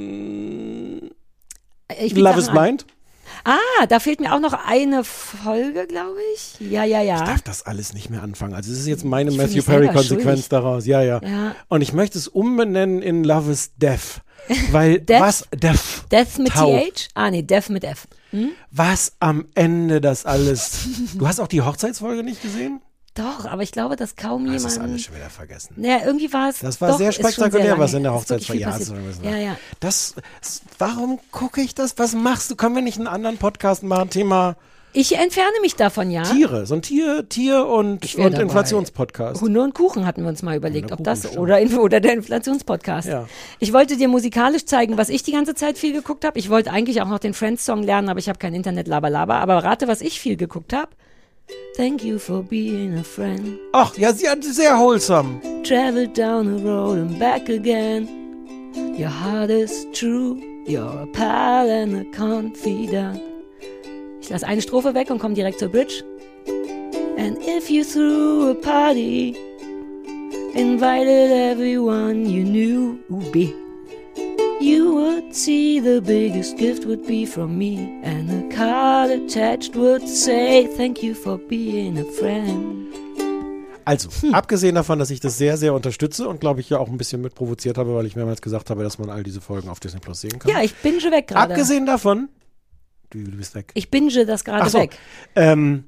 ähm, 0.08 1.10
Ich 2.00 2.16
Love 2.16 2.38
is 2.40 2.46
Sachen 2.46 2.58
an. 2.58 2.78
Ah, 3.48 3.86
da 3.88 3.98
fehlt 3.98 4.20
mir 4.20 4.34
auch 4.34 4.40
noch 4.40 4.52
eine 4.52 5.04
Folge, 5.04 5.86
glaube 5.86 6.18
ich. 6.34 6.60
Ja, 6.70 6.84
ja, 6.84 7.00
ja. 7.00 7.16
Ich 7.16 7.22
darf 7.22 7.40
das 7.40 7.62
alles 7.64 7.94
nicht 7.94 8.10
mehr 8.10 8.22
anfangen. 8.22 8.52
Also 8.52 8.70
es 8.70 8.78
ist 8.80 8.86
jetzt 8.86 9.06
meine 9.06 9.30
Ich 9.30 9.38
Matthew 9.38 9.62
Perry-Konsequenz 9.62 10.50
daraus. 10.50 10.84
Ja, 10.84 11.00
ja, 11.02 11.20
Ja. 11.22 11.54
Und 11.68 11.80
ich 11.80 11.94
möchte 11.94 12.18
es 12.18 12.28
umbenennen 12.28 13.00
in 13.00 13.24
Love 13.24 13.50
is 13.50 13.72
Death. 13.76 14.20
Weil 14.70 15.00
Death? 15.00 15.20
was 15.20 15.48
Death, 15.54 16.04
Death 16.12 16.38
mit 16.38 16.52
Taub. 16.52 16.78
TH? 16.78 17.08
Ah, 17.14 17.30
nee, 17.30 17.42
Death 17.42 17.70
mit 17.70 17.84
F. 17.84 18.06
was 18.70 19.12
am 19.18 19.46
Ende 19.54 20.02
das 20.02 20.26
alles. 20.26 20.86
Du 21.14 21.26
hast 21.26 21.40
auch 21.40 21.48
die 21.48 21.62
Hochzeitsfolge 21.62 22.22
nicht 22.22 22.42
gesehen? 22.42 22.82
Doch, 23.14 23.46
aber 23.46 23.62
ich 23.62 23.72
glaube, 23.72 23.96
dass 23.96 24.14
kaum 24.14 24.46
Das 24.46 24.64
ist 24.64 24.74
jemand. 24.74 24.90
alles 24.90 25.02
schon 25.02 25.16
wieder 25.16 25.30
vergessen. 25.30 25.74
Naja, 25.76 26.00
irgendwie 26.04 26.32
war 26.32 26.50
es. 26.50 26.60
Das 26.60 26.80
war 26.80 26.90
doch, 26.90 26.98
sehr 26.98 27.12
spektakulär, 27.12 27.70
lange 27.70 27.80
was 27.80 27.94
in 27.94 28.02
der 28.04 28.14
Hochzeitsfolge. 28.14 28.64
viel 28.64 29.24
Ja, 29.24 29.30
ja, 29.30 29.36
ja. 29.36 29.56
Das, 29.80 30.14
warum 30.78 31.18
gucke 31.32 31.60
ich 31.60 31.74
das? 31.74 31.98
Was 31.98 32.14
machst 32.14 32.50
du? 32.50 32.56
Können 32.56 32.76
wir 32.76 32.82
nicht 32.82 32.98
einen 32.98 33.08
anderen 33.08 33.38
Podcast 33.38 33.82
machen? 33.82 34.10
Thema 34.10 34.56
Ich 34.92 35.16
entferne 35.16 35.60
mich 35.60 35.74
davon, 35.74 36.10
ja. 36.10 36.22
Tiere. 36.22 36.66
So 36.66 36.74
ein 36.74 36.82
Tier, 36.82 37.28
Tier 37.28 37.66
und, 37.66 38.14
und. 38.16 38.38
Inflationspodcast. 38.38 39.40
Hunde 39.40 39.62
und 39.62 39.74
Kuchen 39.74 40.06
hatten 40.06 40.22
wir 40.22 40.28
uns 40.28 40.42
mal 40.42 40.56
überlegt, 40.56 40.92
ob 40.92 41.04
das 41.04 41.20
stimmt. 41.20 41.38
oder, 41.38 41.60
oder 41.78 42.00
der 42.00 42.14
Inflationspodcast. 42.14 43.08
Ja. 43.08 43.28
Ich 43.58 43.72
wollte 43.72 43.96
dir 43.96 44.08
musikalisch 44.08 44.64
zeigen, 44.64 44.96
was 44.96 45.08
ich 45.08 45.22
die 45.22 45.32
ganze 45.32 45.54
Zeit 45.54 45.76
viel 45.76 45.92
geguckt 45.92 46.24
habe. 46.24 46.38
Ich 46.38 46.50
wollte 46.50 46.70
eigentlich 46.70 47.02
auch 47.02 47.08
noch 47.08 47.18
den 47.18 47.34
Friends-Song 47.34 47.82
lernen, 47.82 48.08
aber 48.08 48.18
ich 48.18 48.28
habe 48.28 48.38
kein 48.38 48.54
Internet, 48.54 48.88
laber, 48.88 49.10
laber. 49.10 49.36
Aber 49.36 49.62
rate, 49.62 49.88
was 49.88 50.00
ich 50.00 50.20
viel 50.20 50.36
geguckt 50.36 50.72
habe. 50.72 50.90
Thank 51.76 52.02
you 52.02 52.18
for 52.18 52.42
being 52.42 52.98
a 52.98 53.04
friend. 53.04 53.58
Ach, 53.72 53.96
ja, 53.96 54.12
sie 54.12 54.28
hat 54.28 54.42
sehr 54.42 54.76
wholesome. 54.76 55.40
Travel 55.62 56.08
down 56.08 56.56
the 56.56 56.64
road 56.64 56.98
and 56.98 57.18
back 57.18 57.48
again. 57.48 58.08
Your 58.96 59.10
heart 59.10 59.50
is 59.50 59.86
true, 59.92 60.40
you're 60.66 61.02
a 61.02 61.06
pal 61.12 61.70
and 61.70 61.94
a 61.94 62.04
confidant. 62.16 63.20
Ich 64.20 64.28
lasse 64.28 64.46
eine 64.46 64.60
Strophe 64.60 64.94
weg 64.94 65.10
und 65.10 65.18
komme 65.20 65.34
direkt 65.34 65.58
zur 65.58 65.68
Bridge. 65.68 66.02
And 67.16 67.38
if 67.38 67.70
you 67.70 67.84
threw 67.84 68.50
a 68.50 68.54
party, 68.54 69.36
invited 70.54 71.30
everyone 71.30 72.26
you 72.26 72.44
knew, 72.44 72.98
B. 73.32 73.54
You 74.60 74.92
would 74.94 75.34
see 75.34 75.80
the 75.80 76.00
biggest 76.00 76.56
gift 76.58 76.84
would 76.84 77.06
be 77.06 77.24
from 77.26 77.56
me, 77.56 77.78
and 78.02 78.28
the 78.28 78.56
card 78.56 79.10
attached 79.10 79.76
would 79.76 80.06
say, 80.08 80.66
Thank 80.76 81.02
you 81.02 81.14
for 81.14 81.38
being 81.38 81.98
a 81.98 82.04
friend. 82.04 82.86
Also, 83.84 84.10
Hm. 84.20 84.34
abgesehen 84.34 84.74
davon, 84.74 84.98
dass 84.98 85.10
ich 85.10 85.20
das 85.20 85.38
sehr, 85.38 85.56
sehr 85.56 85.72
unterstütze 85.74 86.28
und 86.28 86.40
glaube 86.40 86.60
ich 86.60 86.68
ja 86.70 86.78
auch 86.78 86.88
ein 86.88 86.98
bisschen 86.98 87.20
mit 87.22 87.34
provoziert 87.34 87.78
habe, 87.78 87.94
weil 87.94 88.04
ich 88.04 88.16
mehrmals 88.16 88.42
gesagt 88.42 88.68
habe, 88.68 88.82
dass 88.82 88.98
man 88.98 89.08
all 89.10 89.22
diese 89.22 89.40
Folgen 89.40 89.68
auf 89.68 89.80
Disney 89.80 90.00
Plus 90.00 90.20
sehen 90.20 90.38
kann. 90.38 90.50
Ja, 90.50 90.60
ich 90.62 90.74
binge 90.74 90.98
weg 91.10 91.28
gerade. 91.28 91.52
Abgesehen 91.54 91.86
davon, 91.86 92.28
du, 93.10 93.22
du 93.22 93.36
bist 93.36 93.54
weg. 93.54 93.70
Ich 93.74 93.90
binge 93.90 94.26
das 94.26 94.44
gerade 94.44 94.68
so, 94.68 94.78
weg. 94.78 94.98
ähm, 95.36 95.84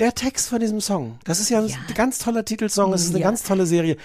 der 0.00 0.14
Text 0.14 0.48
von 0.48 0.60
diesem 0.60 0.80
Song, 0.80 1.18
das 1.24 1.40
ist 1.40 1.50
ja, 1.50 1.60
Ja. 1.60 1.74
ein 1.88 1.94
ganz 1.94 2.18
toller 2.18 2.44
Titelsong, 2.44 2.92
es 2.92 3.02
ist 3.02 3.10
eine 3.10 3.18
Ja. 3.18 3.24
ganz 3.26 3.42
tolle 3.42 3.66
Serie. 3.66 3.96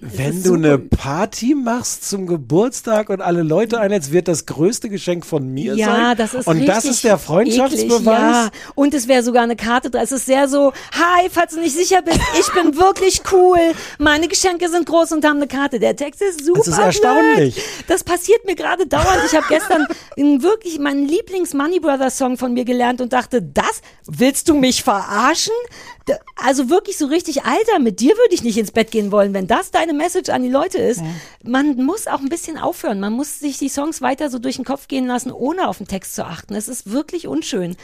Wenn 0.00 0.42
du 0.42 0.54
eine. 0.54 0.78
Party 0.78 1.54
machst 1.54 2.08
zum 2.08 2.26
Geburtstag 2.26 3.10
und 3.10 3.20
alle 3.20 3.42
Leute 3.42 3.78
einlädst, 3.78 4.10
wird 4.10 4.26
das 4.26 4.46
größte 4.46 4.88
Geschenk 4.88 5.24
von 5.24 5.46
mir 5.52 5.72
sein. 5.72 5.78
Ja, 5.78 6.14
das 6.16 6.34
ist 6.34 6.48
Und 6.48 6.66
das 6.66 6.84
ist 6.84 7.04
der 7.04 7.16
Freundschaftsbeweis. 7.18 8.00
Eklig, 8.00 8.06
ja. 8.06 8.50
Und 8.74 8.92
es 8.94 9.06
wäre 9.06 9.22
sogar 9.22 9.44
eine 9.44 9.54
Karte 9.54 9.90
drin. 9.90 10.00
Es 10.02 10.10
ist 10.10 10.26
sehr 10.26 10.48
so, 10.48 10.72
hi, 10.92 11.28
falls 11.30 11.54
du 11.54 11.60
nicht 11.60 11.76
sicher 11.76 12.02
bist, 12.02 12.18
ich 12.40 12.52
bin 12.52 12.76
wirklich 12.76 13.22
cool. 13.32 13.58
Meine 13.98 14.26
Geschenke 14.26 14.68
sind 14.68 14.86
groß 14.86 15.12
und 15.12 15.24
haben 15.24 15.36
eine 15.36 15.46
Karte. 15.46 15.78
Der 15.78 15.94
Text 15.94 16.22
ist 16.22 16.44
super. 16.44 16.58
Das 16.58 16.68
ist 16.68 16.78
erstaunlich. 16.78 17.54
Blöd. 17.54 17.64
Das 17.86 18.02
passiert 18.02 18.44
mir 18.46 18.56
gerade 18.56 18.86
dauernd. 18.86 19.20
Ich 19.26 19.34
habe 19.36 19.46
gestern 19.48 19.86
wirklich 20.16 20.78
meinen 20.80 21.06
Lieblings 21.06 21.54
Money 21.54 21.78
Brothers 21.78 22.18
Song 22.18 22.36
von 22.36 22.52
mir 22.52 22.64
gelernt 22.64 23.00
und 23.00 23.12
dachte, 23.12 23.40
das 23.42 23.80
willst 24.06 24.48
du 24.48 24.54
mich 24.54 24.82
verarschen? 24.82 25.35
Da- 26.06 26.18
Also 26.36 26.70
wirklich 26.70 26.96
so 26.98 27.06
richtig, 27.06 27.44
Alter, 27.44 27.78
mit 27.80 28.00
dir 28.00 28.10
würde 28.16 28.34
ich 28.34 28.42
nicht 28.44 28.56
ins 28.58 28.70
Bett 28.70 28.90
gehen 28.90 29.10
wollen, 29.10 29.34
wenn 29.34 29.46
das 29.46 29.70
deine 29.70 29.92
Message 29.92 30.30
an 30.30 30.42
die 30.42 30.48
Leute 30.50 30.78
ist. 30.78 31.00
Man 31.42 31.76
muss 31.84 32.06
auch 32.06 32.20
ein 32.20 32.28
bisschen 32.28 32.58
aufhören. 32.58 33.00
Man 33.00 33.12
muss 33.12 33.38
sich 33.40 33.58
die 33.58 33.68
Songs 33.68 34.00
weiter 34.02 34.30
so 34.30 34.38
durch 34.38 34.56
den 34.56 34.64
Kopf 34.64 34.86
gehen 34.88 35.06
lassen, 35.06 35.32
ohne 35.32 35.68
auf 35.68 35.78
den 35.78 35.88
Text 35.88 36.14
zu 36.14 36.24
achten. 36.24 36.54
Es 36.54 36.68
ist 36.68 36.90
wirklich 36.92 37.26
unschön. 37.26 37.76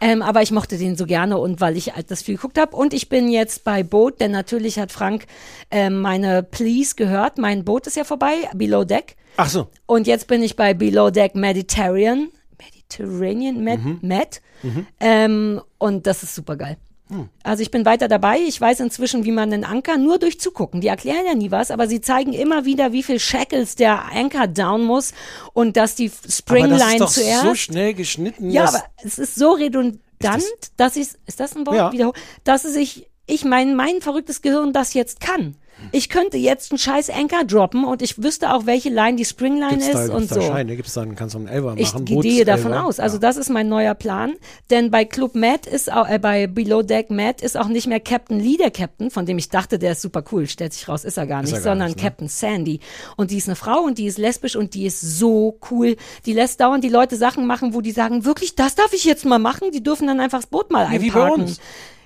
Ähm, 0.00 0.22
aber 0.22 0.42
ich 0.42 0.50
mochte 0.50 0.76
den 0.78 0.96
so 0.96 1.06
gerne 1.06 1.38
und 1.38 1.60
weil 1.60 1.76
ich 1.76 1.94
halt 1.94 2.10
das 2.10 2.22
viel 2.22 2.36
geguckt 2.36 2.58
habe. 2.58 2.74
Und 2.76 2.92
ich 2.94 3.08
bin 3.08 3.28
jetzt 3.28 3.62
bei 3.64 3.82
Boot, 3.82 4.20
denn 4.20 4.30
natürlich 4.32 4.78
hat 4.78 4.90
Frank 4.92 5.26
ähm, 5.70 6.00
meine 6.00 6.42
Please 6.42 6.94
gehört. 6.96 7.38
Mein 7.38 7.64
Boot 7.64 7.86
ist 7.86 7.96
ja 7.96 8.04
vorbei, 8.04 8.34
Below 8.54 8.84
Deck. 8.84 9.16
Ach 9.36 9.48
so. 9.48 9.68
Und 9.86 10.06
jetzt 10.06 10.26
bin 10.26 10.42
ich 10.42 10.56
bei 10.56 10.74
Below 10.74 11.10
Deck 11.10 11.34
Mediterranean. 11.36 12.30
Mediterranean, 12.58 13.62
Med, 13.62 13.80
Mhm. 13.84 13.98
Med. 14.02 14.40
Ähm, 14.98 15.60
und 15.78 16.06
das 16.08 16.22
ist 16.24 16.34
super 16.34 16.56
geil. 16.56 16.76
Also 17.42 17.62
ich 17.62 17.70
bin 17.70 17.84
weiter 17.84 18.06
dabei. 18.08 18.38
Ich 18.46 18.60
weiß 18.60 18.80
inzwischen, 18.80 19.24
wie 19.24 19.32
man 19.32 19.52
einen 19.52 19.64
Anker 19.64 19.96
nur 19.96 20.18
durch 20.18 20.38
Zugucken. 20.40 20.80
Die 20.80 20.88
erklären 20.88 21.24
ja 21.26 21.34
nie 21.34 21.50
was, 21.50 21.70
aber 21.70 21.86
sie 21.88 22.00
zeigen 22.00 22.32
immer 22.32 22.64
wieder, 22.64 22.92
wie 22.92 23.02
viel 23.02 23.18
Shackles 23.18 23.76
der 23.76 24.12
Anker 24.12 24.46
down 24.46 24.84
muss 24.84 25.12
und 25.54 25.76
dass 25.76 25.94
die 25.94 26.06
Aber 26.10 26.16
das 26.24 26.36
Springline 26.38 26.92
ist 26.92 27.00
doch 27.00 27.10
zuerst. 27.10 27.42
so 27.42 27.54
schnell 27.54 27.94
geschnitten. 27.94 28.50
Ja, 28.50 28.64
aber 28.68 28.84
es 29.02 29.18
ist 29.18 29.36
so 29.36 29.52
redundant, 29.52 30.02
dass 30.76 30.96
ich, 30.96 31.08
ist 31.26 31.40
das 31.40 31.56
ein 31.56 31.66
Wort? 31.66 31.76
Ja. 31.76 31.90
Wiederhol- 31.90 32.14
dass 32.44 32.64
es 32.64 32.76
ich, 32.76 33.08
ich 33.26 33.44
mein, 33.44 33.74
mein 33.76 34.00
verrücktes 34.00 34.42
Gehirn 34.42 34.72
das 34.72 34.92
jetzt 34.94 35.20
kann. 35.20 35.56
Ich 35.92 36.08
könnte 36.08 36.36
jetzt 36.36 36.70
einen 36.72 36.78
scheiß 36.78 37.10
Anker 37.10 37.44
droppen 37.44 37.84
und 37.84 38.02
ich 38.02 38.22
wüsste 38.22 38.52
auch, 38.52 38.66
welche 38.66 38.88
Line 38.90 39.16
die 39.16 39.24
Springline 39.24 39.70
gibt's 39.78 39.90
da, 39.90 40.02
ist 40.04 40.10
und 40.10 40.18
gibt's 40.22 40.34
so. 40.34 40.40
da 40.40 40.46
Scheine, 40.46 40.76
gibt's 40.76 40.92
dann, 40.94 41.14
kannst 41.14 41.34
du 41.34 41.38
einen 41.38 41.48
Elfer 41.48 41.74
Ich 41.76 41.92
machen. 41.92 42.04
gehe 42.04 42.44
davon 42.44 42.72
aus. 42.74 43.00
Also 43.00 43.16
Ja. 43.16 43.20
das 43.20 43.36
ist 43.36 43.48
mein 43.48 43.68
neuer 43.68 43.94
Plan. 43.94 44.34
Denn 44.70 44.90
bei 44.90 45.04
Club 45.04 45.34
Matt 45.34 45.66
ist 45.66 45.90
auch, 45.92 46.08
äh, 46.08 46.18
bei 46.18 46.46
Below 46.46 46.82
Deck 46.82 47.10
Matt 47.10 47.40
ist 47.42 47.56
auch 47.56 47.68
nicht 47.68 47.86
mehr 47.86 48.00
Captain 48.00 48.38
Lee 48.40 48.56
der 48.56 48.70
Captain, 48.70 49.10
von 49.10 49.24
dem 49.26 49.38
ich 49.38 49.48
dachte, 49.48 49.78
der 49.78 49.92
ist 49.92 50.02
super 50.02 50.24
cool. 50.32 50.46
Stellt 50.46 50.72
sich 50.72 50.88
raus, 50.88 51.04
ist 51.04 51.16
er 51.16 51.26
gar 51.26 51.42
nicht, 51.42 51.52
er 51.52 51.58
gar 51.60 51.62
sondern 51.62 51.88
nicht, 51.88 51.98
ne? 51.98 52.02
Captain 52.02 52.28
Sandy. 52.28 52.80
Und 53.16 53.30
die 53.30 53.38
ist 53.38 53.48
eine 53.48 53.56
Frau 53.56 53.80
und 53.80 53.98
die 53.98 54.06
ist 54.06 54.18
lesbisch 54.18 54.56
und 54.56 54.74
die 54.74 54.84
ist 54.86 55.00
so 55.00 55.58
cool. 55.70 55.96
Die 56.26 56.32
lässt 56.32 56.60
dauernd 56.60 56.82
die 56.84 56.88
Leute 56.88 57.16
Sachen 57.16 57.46
machen, 57.46 57.72
wo 57.72 57.80
die 57.80 57.92
sagen, 57.92 58.24
wirklich, 58.24 58.54
das 58.56 58.74
darf 58.74 58.92
ich 58.92 59.04
jetzt 59.04 59.24
mal 59.24 59.38
machen. 59.38 59.70
Die 59.72 59.82
dürfen 59.82 60.06
dann 60.06 60.20
einfach 60.20 60.38
das 60.40 60.46
Boot 60.48 60.70
mal 60.70 60.92
Ja, 60.92 61.00
wie 61.00 61.10
bei 61.10 61.22
einparken. 61.22 61.44
uns. 61.44 61.60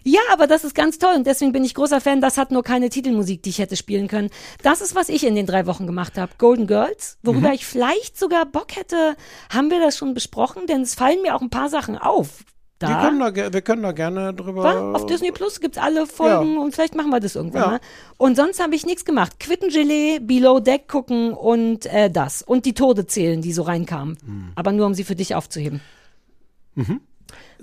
Ja, 0.05 0.20
aber 0.32 0.46
das 0.46 0.64
ist 0.64 0.74
ganz 0.74 0.98
toll 0.98 1.14
und 1.16 1.26
deswegen 1.26 1.53
bin 1.53 1.64
ich 1.64 1.74
großer 1.74 2.00
Fan. 2.00 2.20
Das 2.20 2.38
hat 2.38 2.50
nur 2.50 2.62
keine 2.62 2.88
Titelmusik, 2.88 3.42
die 3.42 3.50
ich 3.50 3.59
hätte 3.59 3.76
spielen 3.76 4.09
können. 4.09 4.30
Das 4.62 4.80
ist, 4.80 4.94
was 4.94 5.09
ich 5.09 5.24
in 5.24 5.34
den 5.34 5.46
drei 5.46 5.66
Wochen 5.66 5.86
gemacht 5.86 6.18
habe. 6.18 6.32
Golden 6.38 6.66
Girls, 6.66 7.18
worüber 7.22 7.48
Mhm. 7.48 7.55
ich 7.55 7.66
vielleicht 7.66 8.18
sogar 8.18 8.46
Bock 8.46 8.74
hätte. 8.76 9.16
Haben 9.53 9.70
wir 9.70 9.80
das 9.80 9.96
schon 9.96 10.14
besprochen? 10.14 10.66
Denn 10.66 10.82
es 10.82 10.94
fallen 10.94 11.22
mir 11.22 11.34
auch 11.34 11.40
ein 11.42 11.50
paar 11.50 11.68
Sachen 11.68 11.96
auf. 11.98 12.44
Wir 12.80 12.88
Da. 12.88 13.00
können, 13.05 13.20
da, 13.20 13.53
wir 13.53 13.62
können 13.62 13.82
da 13.84 13.92
gerne 13.92 14.34
drüber. 14.34 14.64
Wa? 14.64 14.92
Auf 14.94 15.07
Disney 15.07 15.30
Plus 15.30 15.61
gibt's 15.61 15.78
alle 15.78 16.05
Folgen 16.05 16.59
und 16.59 16.74
vielleicht 16.74 16.96
machen 16.96 17.11
wir 17.11 17.20
das 17.20 17.36
irgendwann 17.36 17.62
Ja. 17.62 17.68
mal. 17.68 17.80
Und 18.18 18.34
sonst 18.36 18.61
habe 18.61 18.74
ich 18.74 18.84
nichts 18.84 19.05
gemacht. 19.05 19.38
Quittengelee, 19.38 20.18
Below 20.18 20.59
Deck 20.59 20.88
gucken 20.88 21.32
und 21.32 21.86
äh, 21.86 22.11
das. 22.11 22.42
Und 22.42 22.64
die 22.66 22.74
Tode 22.74 23.07
zählen, 23.07 23.40
die 23.40 23.53
so 23.53 23.62
reinkamen. 23.62 24.18
Hm. 24.24 24.53
Aber 24.57 24.72
nur, 24.72 24.86
um 24.86 24.94
sie 24.94 25.05
für 25.05 25.14
dich 25.14 25.36
aufzuheben. 25.36 25.80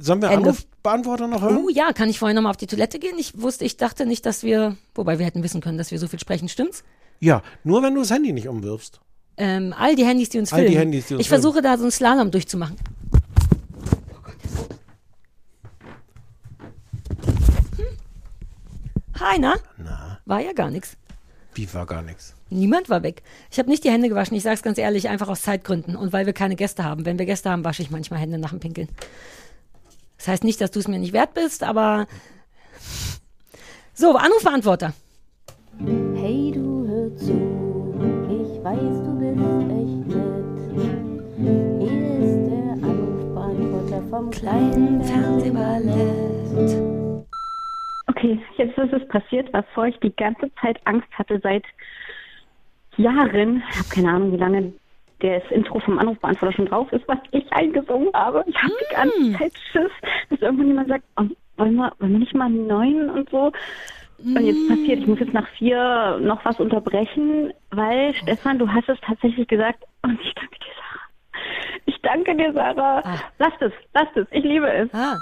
Sollen 0.02 0.22
wir 0.22 0.30
Ende. 0.30 0.50
Anrufbeantworter 0.50 1.28
noch 1.28 1.42
hören? 1.42 1.58
Oh 1.58 1.70
ja, 1.70 1.92
kann 1.92 2.10
ich 2.10 2.20
vorher 2.20 2.34
nochmal 2.34 2.52
auf 2.52 2.58
die 2.58 2.68
Toilette 2.68 3.00
gehen? 3.00 3.18
Ich 3.20 3.42
wusste, 3.42 3.66
ich 3.66 3.76
dachte 3.76 4.06
nicht, 4.06 4.26
dass 4.26 4.44
wir, 4.44 4.78
wobei 4.96 5.20
wir 5.20 5.26
hätten 5.26 5.44
wissen 5.44 5.60
können, 5.60 5.78
dass 5.78 5.92
wir 5.92 6.00
so 6.00 6.08
viel 6.08 6.20
sprechen, 6.20 6.48
stimmt's? 6.48 6.84
Ja, 7.20 7.42
nur 7.66 7.84
wenn 7.84 7.94
du 7.96 8.00
das 8.00 8.10
Handy 8.12 8.32
nicht 8.32 8.48
umwirfst. 8.48 9.02
Ähm, 9.36 9.74
all 9.78 9.96
die 9.96 10.06
Handys, 10.06 10.30
die 10.30 10.40
uns 10.40 10.54
All 10.54 10.62
die 10.62 10.68
filmen. 10.68 10.80
Handys, 10.80 11.08
die 11.08 11.14
uns 11.16 11.22
ich 11.22 11.28
versuche 11.30 11.62
da 11.62 11.78
so 11.78 11.84
einen 11.84 11.92
Slalom 11.92 12.32
durchzumachen. 12.32 12.78
Hm? 17.78 17.86
Hi, 19.20 19.38
na? 19.40 19.56
Na, 19.78 20.20
War 20.26 20.40
ja 20.42 20.54
gar 20.54 20.70
nichts. 20.70 20.96
wie 21.56 21.72
war 21.74 21.86
gar 21.86 22.02
nichts. 22.02 22.36
Niemand 22.50 22.90
war 22.90 23.04
weg. 23.04 23.22
Ich 23.52 23.60
habe 23.60 23.70
nicht 23.70 23.84
die 23.84 23.92
Hände 23.92 24.10
gewaschen, 24.10 24.36
ich 24.36 24.44
sag's 24.44 24.64
ganz 24.64 24.78
ehrlich, 24.78 25.08
einfach 25.10 25.28
aus 25.28 25.42
Zeitgründen 25.44 25.96
und 25.96 26.14
weil 26.14 26.26
wir 26.26 26.34
keine 26.34 26.56
Gäste 26.56 26.84
haben. 26.84 27.06
Wenn 27.06 27.20
wir 27.20 27.26
Gäste 27.26 27.50
haben, 27.50 27.64
wasche 27.64 27.82
ich 27.82 27.92
manchmal 27.92 28.20
Hände 28.20 28.38
nach 28.40 28.50
dem 28.52 28.60
Pinkeln. 28.60 28.88
Das 30.20 30.28
heißt 30.28 30.44
nicht, 30.44 30.60
dass 30.60 30.70
du 30.72 30.80
es 30.80 30.88
mir 30.90 31.00
nicht 31.00 31.14
wert 31.14 31.34
bist, 31.34 31.64
aber 31.64 32.06
so, 33.94 34.18
Anrufbeantworter. 34.18 34.94
Hey, 36.16 36.52
du 36.54 36.86
hör 36.86 37.16
zu, 37.16 37.32
ich 38.30 38.64
weiß, 38.64 38.80
du 38.80 39.18
bist 39.18 39.40
echt 39.80 40.08
nett. 40.08 41.00
Hier 41.80 42.20
ist 42.20 42.52
der 42.52 42.74
Anrufbeantworter 42.84 44.02
vom 44.10 44.30
Kleinen 44.30 45.02
Fernsehballett. 45.06 46.84
Okay, 48.08 48.42
jetzt 48.58 48.78
ist 48.78 48.92
es 48.92 49.08
passiert, 49.08 49.54
wovor 49.54 49.88
ich 49.88 49.98
die 50.02 50.14
ganze 50.14 50.52
Zeit 50.62 50.82
Angst 50.84 51.08
hatte 51.14 51.40
seit 51.42 51.64
Jahren. 52.98 53.64
Ich 53.72 53.78
habe 53.78 53.90
keine 53.90 54.10
Ahnung, 54.10 54.34
wie 54.34 54.38
lange 54.38 54.74
das 55.20 55.44
Intro 55.52 55.80
vom 55.80 56.00
Anrufbeantworter 56.00 56.56
schon 56.56 56.66
drauf 56.68 56.92
ist, 56.92 57.08
was 57.08 57.20
ich 57.32 57.52
eingesungen 57.52 58.10
habe. 58.14 58.44
Ich 58.48 58.56
habe 58.56 58.74
die 58.80 58.96
ganze 58.96 59.38
Zeit 59.38 59.54
Schiss, 59.72 59.92
dass 60.30 60.42
irgendwann 60.42 60.68
jemand 60.68 60.88
sagt, 60.90 61.04
oh, 61.18 61.24
wollen, 61.58 61.76
wir, 61.76 61.92
wollen 62.00 62.12
wir 62.14 62.20
nicht 62.20 62.34
mal 62.34 62.46
einen 62.46 62.68
neuen 62.68 63.10
und 63.10 63.30
so. 63.30 63.52
Und 64.24 64.46
jetzt 64.46 64.68
passiert, 64.68 65.00
ich 65.00 65.08
muss 65.08 65.20
jetzt 65.20 65.34
nach 65.34 65.48
vier 65.58 66.20
noch 66.22 66.44
was 66.44 66.60
unterbrechen, 66.60 67.54
weil 67.72 68.14
Stefan, 68.16 68.60
du 68.60 68.68
hast 68.68 68.90
es 68.90 68.98
tatsächlich 69.02 69.48
gesagt 69.48 69.84
und 70.02 70.20
ich 70.22 70.34
danke 70.36 70.58
dir, 70.60 70.74
Sarah. 70.76 71.84
Ich 71.86 72.02
danke 72.02 72.36
dir, 72.36 72.54
Sarah. 72.54 73.02
Ah. 73.06 73.20
Lasst 73.38 73.62
es, 73.62 73.72
lasst 73.94 74.18
es, 74.18 74.28
ich 74.32 74.44
liebe 74.44 74.70
es. 74.70 74.90
Ah, 74.94 75.16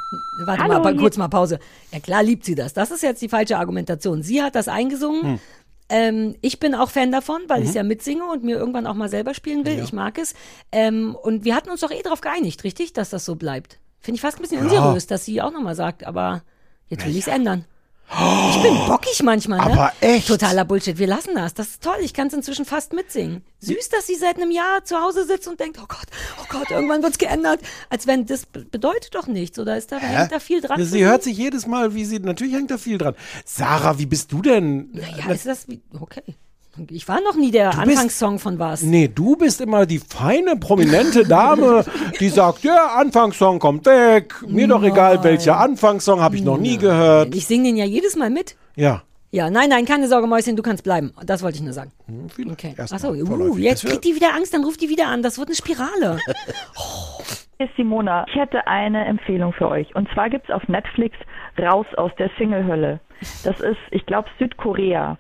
warte 0.48 0.64
Hallo, 0.64 0.80
mal, 0.82 0.96
kurz 0.96 1.18
mal 1.18 1.28
Pause. 1.28 1.60
Ja 1.92 2.00
klar 2.00 2.24
liebt 2.24 2.44
sie 2.44 2.56
das. 2.56 2.74
Das 2.74 2.90
ist 2.90 3.04
jetzt 3.04 3.22
die 3.22 3.30
falsche 3.30 3.58
Argumentation. 3.58 4.24
Sie 4.24 4.42
hat 4.42 4.56
das 4.56 4.68
eingesungen. 4.68 5.40
Ähm, 5.90 6.36
ich 6.42 6.60
bin 6.60 6.76
auch 6.76 6.90
Fan 6.90 7.12
davon, 7.12 7.42
weil 7.48 7.64
ich 7.64 7.74
ja 7.74 7.84
mitsinge 7.84 8.26
und 8.26 8.44
mir 8.44 8.58
irgendwann 8.58 8.88
auch 8.88 8.94
mal 8.94 9.10
selber 9.10 9.34
spielen 9.34 9.66
will. 9.66 9.78
Ich 9.84 9.94
mag 9.94 10.18
es. 10.18 10.34
Ähm, 10.72 11.16
und 11.16 11.46
wir 11.46 11.56
hatten 11.56 11.70
uns 11.70 11.80
doch 11.82 11.92
eh 11.92 12.02
darauf 12.02 12.22
geeinigt, 12.22 12.64
richtig, 12.64 12.94
dass 12.94 13.10
das 13.10 13.24
so 13.26 13.36
bleibt. 13.36 13.80
Finde 14.00 14.16
ich 14.18 14.22
fast 14.22 14.38
ein 14.38 14.42
bisschen 14.42 14.62
unseriös, 14.64 15.08
dass 15.08 15.26
sie 15.26 15.42
auch 15.42 15.52
nochmal 15.52 15.76
sagt, 15.76 16.06
aber 16.06 16.44
jetzt 16.90 17.06
will 17.06 17.12
ich 17.12 17.22
es 17.22 17.28
ändern. 17.28 17.66
Ich 18.10 18.62
bin 18.64 18.74
bockig 18.88 19.22
manchmal, 19.22 19.60
ne? 19.60 19.66
Aber 19.74 19.94
echt? 20.00 20.28
Totaler 20.30 20.64
Bullshit. 20.64 20.98
Wir 20.98 21.08
lassen 21.08 21.36
das. 21.36 21.54
Das 21.54 21.68
ist 21.72 21.84
toll. 21.84 21.98
Ich 22.02 22.14
kann 22.14 22.28
es 22.28 22.34
inzwischen 22.34 22.64
fast 22.64 22.94
mitsingen. 22.94 23.44
Süß, 23.60 23.90
dass 23.90 24.08
sie 24.08 24.16
seit 24.16 24.38
einem 24.38 24.50
Jahr 24.50 24.84
zu 24.86 24.96
Hause 25.02 25.26
sitzt 25.26 25.48
und 25.48 25.60
denkt, 25.60 25.78
oh 25.82 25.86
Gott, 25.88 26.06
oh 26.42 26.46
Gott, 26.50 26.72
irgendwann 26.72 27.04
wird's 27.04 27.18
geändert. 27.18 27.60
Als 27.90 28.08
wenn 28.08 28.26
das 28.26 28.46
be- 28.46 28.64
bedeutet 28.64 29.14
doch 29.14 29.28
nichts, 29.28 29.60
oder 29.60 29.78
ist 29.78 29.92
da, 29.92 29.98
hängt 29.98 30.32
da 30.32 30.40
viel 30.40 30.62
dran? 30.62 30.84
Sie 30.84 31.04
hört 31.06 31.22
sich 31.24 31.38
jedes 31.38 31.68
Mal, 31.68 31.94
wie 31.96 32.06
sie, 32.06 32.20
natürlich 32.20 32.54
hängt 32.54 32.72
da 32.72 32.78
viel 32.78 32.98
dran. 32.98 33.16
Sarah, 33.46 34.00
wie 34.00 34.06
bist 34.06 34.32
du 34.32 34.42
denn? 34.42 34.90
Naja, 34.94 35.32
ist 35.32 35.46
das 35.46 35.68
wie, 35.68 35.82
okay. 36.00 36.24
Ich 36.90 37.08
war 37.08 37.22
noch 37.22 37.36
nie 37.36 37.52
der 37.52 37.70
bist- 37.70 37.80
Anfangssong 37.80 38.40
von 38.40 38.60
was. 38.60 38.82
Nee, 38.84 39.08
du 39.14 39.36
bist 39.36 39.62
immer 39.62 39.86
die 39.86 40.00
feine, 40.00 40.56
prominente 40.58 41.24
Dame, 41.28 41.84
die 42.20 42.30
sagt, 42.30 42.64
der 42.64 42.96
Anfangssong 42.98 43.60
kommt 43.60 43.86
weg. 43.86 44.36
Mir 44.48 44.68
doch 44.68 44.84
egal, 44.84 45.24
welcher 45.24 45.60
Anfangssong 45.60 46.22
habe 46.22 46.36
ich 46.36 46.44
noch 46.44 46.58
nie 46.58 46.78
gehört. 46.78 47.34
Ich 47.36 47.46
singe 47.48 47.66
den 47.70 47.78
ja 47.78 47.86
jedes 47.86 48.16
Mal 48.16 48.30
mit. 48.30 48.56
Ja. 48.76 49.04
Ja, 49.30 49.50
nein, 49.50 49.70
nein, 49.70 49.86
keine 49.86 50.08
Sorge, 50.08 50.26
Mäuschen, 50.26 50.56
du 50.56 50.64
kannst 50.64 50.84
bleiben. 50.84 51.12
Das 51.26 51.44
wollte 51.44 51.58
ich 51.58 51.64
nur 51.64 51.74
sagen. 51.74 51.92
Hm, 52.06 52.30
vielleicht 52.30 52.52
Okay. 52.52 52.76
Achso, 52.78 53.10
uh, 53.12 53.58
jetzt 53.58 53.84
Es 53.84 53.90
kriegt 53.90 54.06
die 54.06 54.16
wieder 54.16 54.34
Angst, 54.34 54.54
dann 54.54 54.64
ruft 54.64 54.82
die 54.82 54.90
wieder 54.90 55.08
an. 55.08 55.22
Das 55.22 55.38
wird 55.38 55.50
eine 55.50 55.56
Spirale. 55.56 56.18
Hier 57.58 57.66
ist 57.68 57.76
Simona. 57.76 58.26
Ich 58.30 58.36
hätte 58.36 58.68
eine 58.68 59.04
Empfehlung 59.06 59.52
für 59.52 59.68
euch. 59.68 59.94
Und 59.96 60.08
zwar 60.14 60.30
gibt's 60.30 60.50
auf 60.50 60.68
Netflix 60.68 61.18
Raus 61.60 61.88
aus 61.98 62.12
der 62.20 62.30
Single-Hölle. 62.38 63.00
Das 63.44 63.60
ist, 63.60 63.78
ich 63.92 64.06
glaube, 64.06 64.30
Südkorea. 64.40 65.18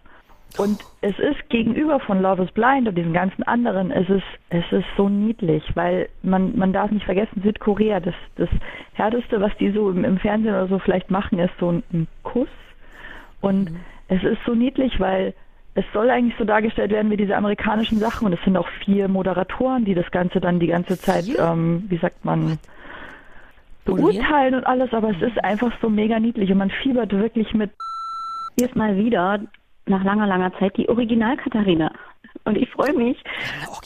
Und 0.57 0.79
es 1.01 1.17
ist 1.19 1.49
gegenüber 1.49 1.99
von 1.99 2.21
Love 2.21 2.43
is 2.43 2.51
Blind 2.51 2.87
und 2.87 2.97
diesen 2.97 3.13
ganzen 3.13 3.43
anderen, 3.43 3.91
es 3.91 4.09
ist, 4.09 4.25
es 4.49 4.63
ist 4.71 4.87
so 4.95 5.07
niedlich, 5.07 5.63
weil 5.75 6.09
man, 6.23 6.57
man 6.57 6.73
darf 6.73 6.89
nicht 6.89 7.05
vergessen, 7.05 7.43
Südkorea, 7.43 7.99
das, 7.99 8.15
das 8.37 8.49
Härteste, 8.93 9.39
was 9.39 9.55
die 9.59 9.71
so 9.71 9.89
im, 9.91 10.03
im 10.03 10.17
Fernsehen 10.17 10.53
oder 10.53 10.67
so 10.67 10.79
vielleicht 10.79 11.11
machen, 11.11 11.37
ist 11.37 11.53
so 11.59 11.71
ein, 11.71 11.83
ein 11.93 12.07
Kuss. 12.23 12.47
Und 13.41 13.71
es 14.07 14.23
ist 14.23 14.39
so 14.45 14.55
niedlich, 14.55 14.99
weil 14.99 15.35
es 15.75 15.85
soll 15.93 16.09
eigentlich 16.09 16.35
so 16.39 16.43
dargestellt 16.43 16.89
werden 16.89 17.11
wie 17.11 17.17
diese 17.17 17.35
amerikanischen 17.35 17.99
Sachen 17.99 18.25
und 18.25 18.33
es 18.33 18.43
sind 18.43 18.57
auch 18.57 18.67
vier 18.83 19.07
Moderatoren, 19.07 19.85
die 19.85 19.93
das 19.93 20.09
Ganze 20.09 20.41
dann 20.41 20.59
die 20.59 20.67
ganze 20.67 20.97
Zeit, 20.97 21.25
ähm, 21.37 21.85
wie 21.87 21.97
sagt 21.97 22.25
man, 22.25 22.57
beurteilen 23.85 24.55
und 24.55 24.65
alles, 24.65 24.91
aber 24.91 25.11
es 25.11 25.21
ist 25.21 25.43
einfach 25.43 25.71
so 25.79 25.87
mega 25.87 26.19
niedlich 26.19 26.51
und 26.51 26.57
man 26.57 26.71
fiebert 26.71 27.11
wirklich 27.11 27.53
mit. 27.53 27.71
Ist 28.59 28.75
mal 28.75 28.97
wieder, 28.97 29.39
nach 29.87 30.03
langer, 30.03 30.27
langer 30.27 30.53
Zeit, 30.59 30.75
die 30.77 30.89
Original-Katharina. 30.89 31.91
Und 32.45 32.57
ich 32.57 32.69
freue 32.69 32.93
mich, 32.93 33.17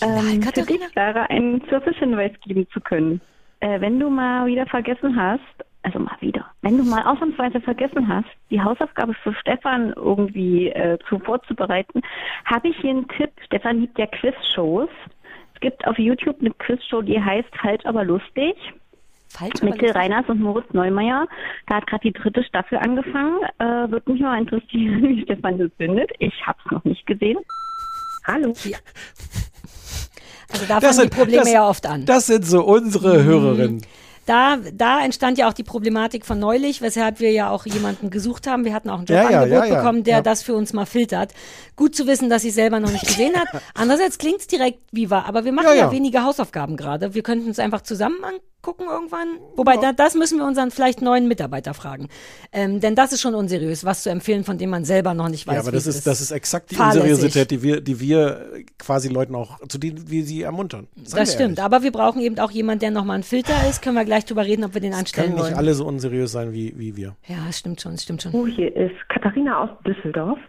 ähm, 0.02 0.20
für 0.20 0.40
Katharina? 0.40 0.86
dich, 0.86 0.94
Sarah, 0.94 1.24
einen 1.24 1.62
Servicehinweis 1.70 2.32
geben 2.42 2.68
zu 2.72 2.80
können. 2.82 3.22
Äh, 3.60 3.80
wenn 3.82 4.00
du 4.00 4.10
mal 4.10 4.46
wieder 4.48 4.66
vergessen 4.66 5.16
hast, 5.16 5.42
also 5.84 6.00
mal 6.00 6.18
wieder, 6.20 6.46
wenn 6.62 6.78
du 6.78 6.84
mal 6.84 7.04
ausnahmsweise 7.04 7.60
vergessen 7.60 8.08
hast, 8.08 8.30
die 8.50 8.62
Hausaufgabe 8.62 9.14
für 9.16 9.34
Stefan 9.36 9.94
irgendwie 9.96 10.70
äh, 10.70 11.00
zu 11.10 11.20
vorzubereiten, 11.20 12.02
habe 12.46 12.70
ich 12.70 12.78
hier 12.78 12.92
einen 12.92 13.08
Tipp. 13.08 13.32
Stefan 13.46 13.82
liebt 13.82 13.98
ja 13.98 14.06
Quizshows. 14.08 14.90
Es 15.56 15.60
gibt 15.60 15.86
auf 15.88 15.98
YouTube 15.98 16.40
eine 16.40 16.52
Quizshow, 16.52 17.02
die 17.02 17.22
heißt 17.22 17.50
Falsch, 17.58 17.86
aber 17.86 18.04
lustig. 18.04 18.56
Falsch, 19.32 19.62
Mikkel. 19.62 19.92
Reiners 19.92 20.26
und 20.28 20.42
Moritz 20.42 20.66
Neumeier. 20.74 21.28
Da 21.68 21.76
hat 21.78 21.88
gerade 21.88 22.02
die 22.04 22.14
dritte 22.14 22.44
Staffel 22.44 22.78
angefangen. 22.78 23.40
Äh, 23.60 23.92
Würde 23.92 24.12
mich 24.12 24.22
mal 24.22 24.38
interessieren, 24.40 25.04
wie 25.08 25.22
Stefan 25.24 25.58
das 25.58 25.70
findet. 25.78 26.12
Ich 26.20 26.34
habe 26.46 26.60
es 26.66 26.72
noch 26.72 26.84
nicht 26.84 27.06
gesehen. 27.08 27.38
Hallo. 28.28 28.54
Also 30.54 30.66
da 30.68 30.82
fangen 30.82 31.02
die 31.04 31.10
Probleme 31.16 31.44
das, 31.44 31.52
ja 31.54 31.68
oft 31.68 31.86
an. 31.86 32.06
Das 32.06 32.28
sind 32.28 32.46
so 32.46 32.64
unsere 32.64 33.24
Hörerinnen. 33.24 33.82
Da, 34.28 34.58
da 34.74 35.04
entstand 35.04 35.40
ja 35.40 35.50
auch 35.50 35.54
die 35.54 35.64
Problematik 35.64 36.26
von 36.28 36.38
neulich, 36.38 36.82
weshalb 36.82 37.20
wir 37.20 37.32
ja 37.32 37.50
auch 37.50 37.66
jemanden 37.66 38.12
gesucht 38.12 38.46
haben. 38.48 38.66
Wir 38.66 38.74
hatten 38.74 38.90
auch 38.90 39.00
ein 39.00 39.06
Ja, 39.10 39.16
ja, 39.16 39.44
Jobangebot 39.44 39.52
ja, 39.52 39.66
ja. 39.66 39.76
bekommen, 39.82 40.04
der 40.04 40.18
Ja. 40.18 40.22
das 40.22 40.44
für 40.44 40.54
uns 40.54 40.74
mal 40.74 40.86
filtert. 40.86 41.34
Gut 41.76 41.96
zu 41.96 42.06
wissen, 42.06 42.30
dass 42.30 42.44
sie 42.44 42.52
selber 42.52 42.80
noch 42.80 42.92
nicht 42.92 43.08
gesehen 43.08 43.36
hat. 43.36 43.48
Andererseits 43.74 44.20
klingt's 44.20 44.46
direkt 44.46 44.80
wie 44.92 45.10
war, 45.10 45.26
aber 45.26 45.44
wir 45.44 45.52
machen 45.52 45.68
Ja, 45.70 45.74
ja, 45.74 45.86
ja. 45.86 45.92
wenige 45.92 46.24
Hausaufgaben 46.24 46.78
gerade. 46.78 47.16
Wir 47.16 47.24
könnten 47.24 47.48
uns 47.48 47.58
einfach 47.60 47.82
zusammen 47.82 48.24
angucken 48.24 48.42
irgendwann. 48.64 49.28
Wobei, 49.56 49.78
da, 49.78 49.92
das 49.94 50.16
müssen 50.16 50.38
wir 50.38 50.46
unseren 50.46 50.72
vielleicht 50.72 51.02
neuen 51.02 51.28
Mitarbeiter 51.28 51.74
fragen. 51.74 52.08
Ähm, 52.52 52.80
denn 52.80 52.96
das 52.96 53.12
ist 53.12 53.22
schon 53.22 53.34
unseriös, 53.36 53.84
was 53.86 54.04
zu 54.04 54.10
empfehlen, 54.10 54.44
von 54.44 54.58
dem 54.58 54.70
man 54.70 54.86
selber 54.86 55.14
noch 55.14 55.30
nicht 55.30 55.48
weiß, 55.48 55.56
Ja, 55.56 55.62
aber 55.62 55.72
wie 55.72 55.76
das 55.76 55.88
es 55.88 55.96
ist, 55.98 56.08
das 56.08 56.22
ist 56.22 56.32
exakt 56.32 56.72
die 56.72 56.76
Fahrlässig. 56.76 57.02
Unseriosität, 57.12 57.52
die 57.52 57.64
wir, 57.64 57.82
die 57.82 58.00
wir 58.00 58.46
quasi 58.78 59.10
Leuten 59.10 59.36
auch, 59.36 59.60
zu 59.68 59.78
denen 59.78 60.10
wir 60.10 60.24
sie 60.24 60.42
ermuntern. 60.44 60.88
Seien 61.04 61.20
Das 61.22 61.34
stimmt, 61.34 61.58
ehrlich. 61.60 61.64
aber 61.64 61.84
wir 61.84 61.92
brauchen 61.92 62.22
eben 62.22 62.38
auch 62.40 62.52
jemanden, 62.52 62.82
der 62.82 62.92
nochmal 62.92 63.18
ein 63.18 63.24
Filter 63.24 63.54
ist. 63.70 63.82
Können 63.82 63.96
wir 63.96 64.06
gleich 64.06 64.26
drüber 64.26 64.46
reden, 64.46 64.64
ob 64.64 64.74
wir 64.74 64.82
den 64.82 64.94
Es 64.94 65.00
anstellen 65.00 65.28
können 65.28 65.36
nicht 65.38 65.46
wollen. 65.46 65.56
alle 65.58 65.74
so 65.74 65.86
unseriös 65.86 66.32
sein 66.32 66.54
wie, 66.54 66.74
wie 66.78 66.96
wir. 66.96 67.16
Ja, 67.28 67.52
stimmt 67.52 67.82
schon, 67.82 67.98
stimmt 67.98 68.22
schon. 68.22 68.34
Oh, 68.34 68.46
hier 68.46 68.76
ist 68.76 68.96
Katharina 69.10 69.64
aus 69.64 69.70
Düsseldorf. 69.86 70.40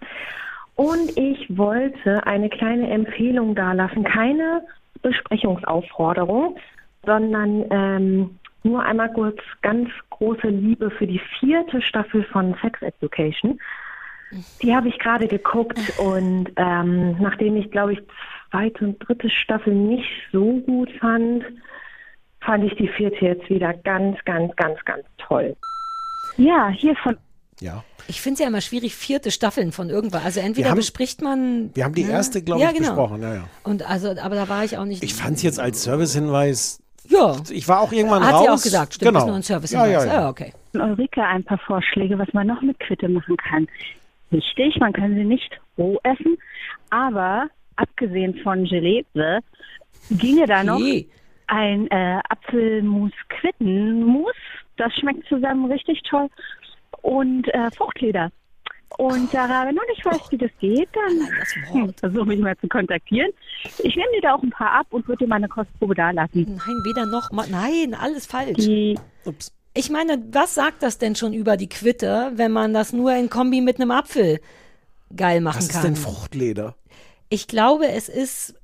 Und 0.75 1.17
ich 1.17 1.47
wollte 1.57 2.27
eine 2.27 2.49
kleine 2.49 2.91
Empfehlung 2.91 3.55
dalassen. 3.55 4.05
Keine 4.05 4.63
Besprechungsaufforderung, 5.03 6.57
sondern 7.05 7.65
ähm, 7.71 8.39
nur 8.63 8.83
einmal 8.83 9.13
kurz 9.13 9.39
ganz 9.63 9.89
große 10.11 10.49
Liebe 10.49 10.91
für 10.91 11.07
die 11.07 11.21
vierte 11.41 11.83
Staffel 11.83 12.25
von 12.25 12.55
Sex 12.63 12.81
Education. 12.83 13.61
Die 14.63 14.75
habe 14.75 14.89
ich 14.89 14.99
gerade 14.99 15.29
geguckt 15.29 15.79
und 15.99 16.51
ähm, 16.57 17.17
nachdem 17.21 17.57
ich, 17.57 17.71
glaube 17.71 17.95
ich, 17.95 17.99
zweite 18.51 18.85
und 18.85 18.99
dritte 19.07 19.29
Staffel 19.29 19.75
nicht 19.75 20.09
so 20.31 20.61
gut 20.61 20.91
fand, 21.01 21.45
fand 22.41 22.65
ich 22.65 22.75
die 22.77 22.89
vierte 22.89 23.25
jetzt 23.25 23.49
wieder 23.51 23.75
ganz, 23.75 24.19
ganz, 24.25 24.55
ganz, 24.57 24.79
ganz 24.85 25.05
toll. 25.19 25.55
Ja, 26.39 26.69
hier 26.71 26.97
von 26.97 27.17
Ja. 27.61 27.85
Ich 28.09 28.21
finde 28.21 28.35
es 28.35 28.41
ja 28.41 28.49
immer 28.49 28.61
schwierig, 28.61 28.97
vierte 28.97 29.31
Staffeln 29.31 29.71
von 29.71 29.91
irgendwas. 29.91 30.25
Also 30.25 30.41
entweder 30.41 30.71
haben- 30.71 30.77
bespricht 30.77 31.21
man. 31.23 31.71
Wir 31.75 31.85
haben 31.85 31.95
die 31.95 32.05
ne? 32.05 32.11
erste, 32.13 32.43
glaube 32.43 32.63
ja, 32.63 32.71
ich, 32.71 32.77
genau. 32.77 32.89
besprochen. 32.89 33.23
Ja, 33.23 33.35
ja. 33.35 33.45
Und 33.65 33.89
also, 33.89 34.09
aber 34.09 34.35
da 34.35 34.49
war 34.49 34.65
ich 34.65 34.79
auch 34.79 34.85
nicht. 34.87 35.05
Ich 35.05 35.15
fand 35.15 35.37
es 35.37 35.43
jetzt 35.43 35.61
als 35.61 35.85
Servicehinweis, 35.85 36.82
Ja. 37.09 37.37
ich 37.51 37.67
war 37.69 37.81
auch 37.81 37.93
irgendwann 37.93 38.25
Hat 38.25 38.35
raus. 38.35 38.43
sie 38.43 38.49
auch 38.51 38.63
gesagt, 38.63 38.95
stimmt, 38.95 39.09
genau. 39.11 39.21
ist 39.21 39.27
nur 39.27 39.37
ein 39.37 39.43
service 39.43 39.73
ja, 39.73 39.87
ja, 39.87 40.05
ja. 40.05 40.13
ja, 40.13 40.29
okay. 40.29 40.53
Ulrike 40.75 41.23
ein 41.23 41.45
paar 41.45 41.59
Vorschläge, 41.59 42.19
was 42.19 42.33
man 42.33 42.47
noch 42.47 42.63
mit 42.63 42.79
Quitte 42.81 43.09
machen 43.09 43.37
kann. 43.37 43.67
Richtig, 44.31 44.79
man 44.79 44.93
kann 44.93 45.15
sie 45.15 45.25
nicht 45.25 45.61
roh 45.77 45.99
essen, 46.05 46.39
aber 46.91 47.49
abgesehen 47.77 48.35
von 48.43 48.65
Gelee 48.65 49.05
bäh, 49.13 49.41
ginge 50.11 50.47
da 50.47 50.65
noch 50.65 50.79
Je. 50.79 51.07
ein 51.49 51.91
äh, 51.91 52.21
Apfelmus-Quittenmus. 52.29 54.33
Das 54.77 54.93
schmeckt 54.95 55.27
zusammen 55.29 55.71
richtig 55.71 56.03
toll. 56.09 56.29
Und 57.03 57.49
äh, 57.49 57.71
Fruchtleder. 57.77 58.31
Und 58.99 59.31
Sarah, 59.31 59.67
wenn 59.67 59.75
du 59.75 59.81
nicht 59.89 60.05
weißt, 60.05 60.31
wie 60.31 60.39
das 60.39 60.51
geht, 60.61 60.89
dann 60.93 61.93
versuche 62.01 62.27
mich 62.27 62.41
mal 62.41 62.57
zu 62.59 62.69
kontaktieren. 62.69 63.31
Ich 63.79 63.97
nehme 63.97 64.09
dir 64.15 64.21
da 64.23 64.35
auch 64.35 64.43
ein 64.43 64.51
paar 64.51 64.73
ab 64.81 64.87
und 64.91 65.07
würde 65.09 65.25
dir 65.25 65.29
mal 65.29 65.37
eine 65.37 65.49
Kostprobe 65.49 65.95
da 65.95 66.11
lassen. 66.11 66.45
Nein, 66.45 66.83
weder 66.85 67.07
noch. 67.07 67.31
ma- 67.33 67.47
Nein, 67.49 67.95
alles 67.95 68.27
falsch. 68.27 68.57
Die 68.59 68.99
Ups. 69.25 69.53
Ich 69.75 69.89
meine, 69.89 70.23
was 70.33 70.55
sagt 70.55 70.83
das 70.83 70.99
denn 70.99 71.17
schon 71.17 71.33
über 71.33 71.57
die 71.57 71.69
Quitte, 71.69 72.33
wenn 72.35 72.53
man 72.53 72.75
das 72.75 72.93
nur 72.93 73.15
in 73.15 73.31
Kombi 73.31 73.61
mit 73.63 73.81
einem 73.81 73.91
Apfel 73.91 74.41
geil 75.17 75.41
machen 75.41 75.59
Was 75.59 75.65
ist 75.67 75.73
kann? 75.73 75.83
denn 75.85 75.97
Fruchtleder? 75.97 76.75
Ich 77.31 77.47
glaube, 77.49 77.89
es 77.89 78.11
ist, 78.11 78.55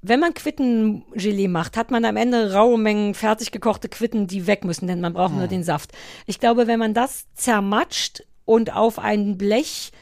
wenn 0.00 0.20
man 0.20 0.32
Quittengelee 0.32 1.48
macht, 1.48 1.76
hat 1.76 1.90
man 1.90 2.04
am 2.06 2.16
Ende 2.16 2.54
raue 2.54 2.78
Mengen 2.78 3.12
fertig 3.14 3.50
gekochte 3.52 3.90
Quitten, 3.90 4.26
die 4.26 4.46
weg 4.46 4.64
müssen, 4.64 4.86
denn 4.86 5.00
man 5.02 5.12
braucht 5.12 5.32
Hm. 5.32 5.38
nur 5.40 5.48
den 5.48 5.62
Saft. 5.64 5.92
Ich 6.26 6.40
glaube, 6.40 6.66
wenn 6.66 6.78
man 6.78 6.94
das 6.94 7.26
zermatscht 7.34 8.24
und 8.44 8.74
auf 8.74 8.98
ein 8.98 9.36
Blech 9.38 9.92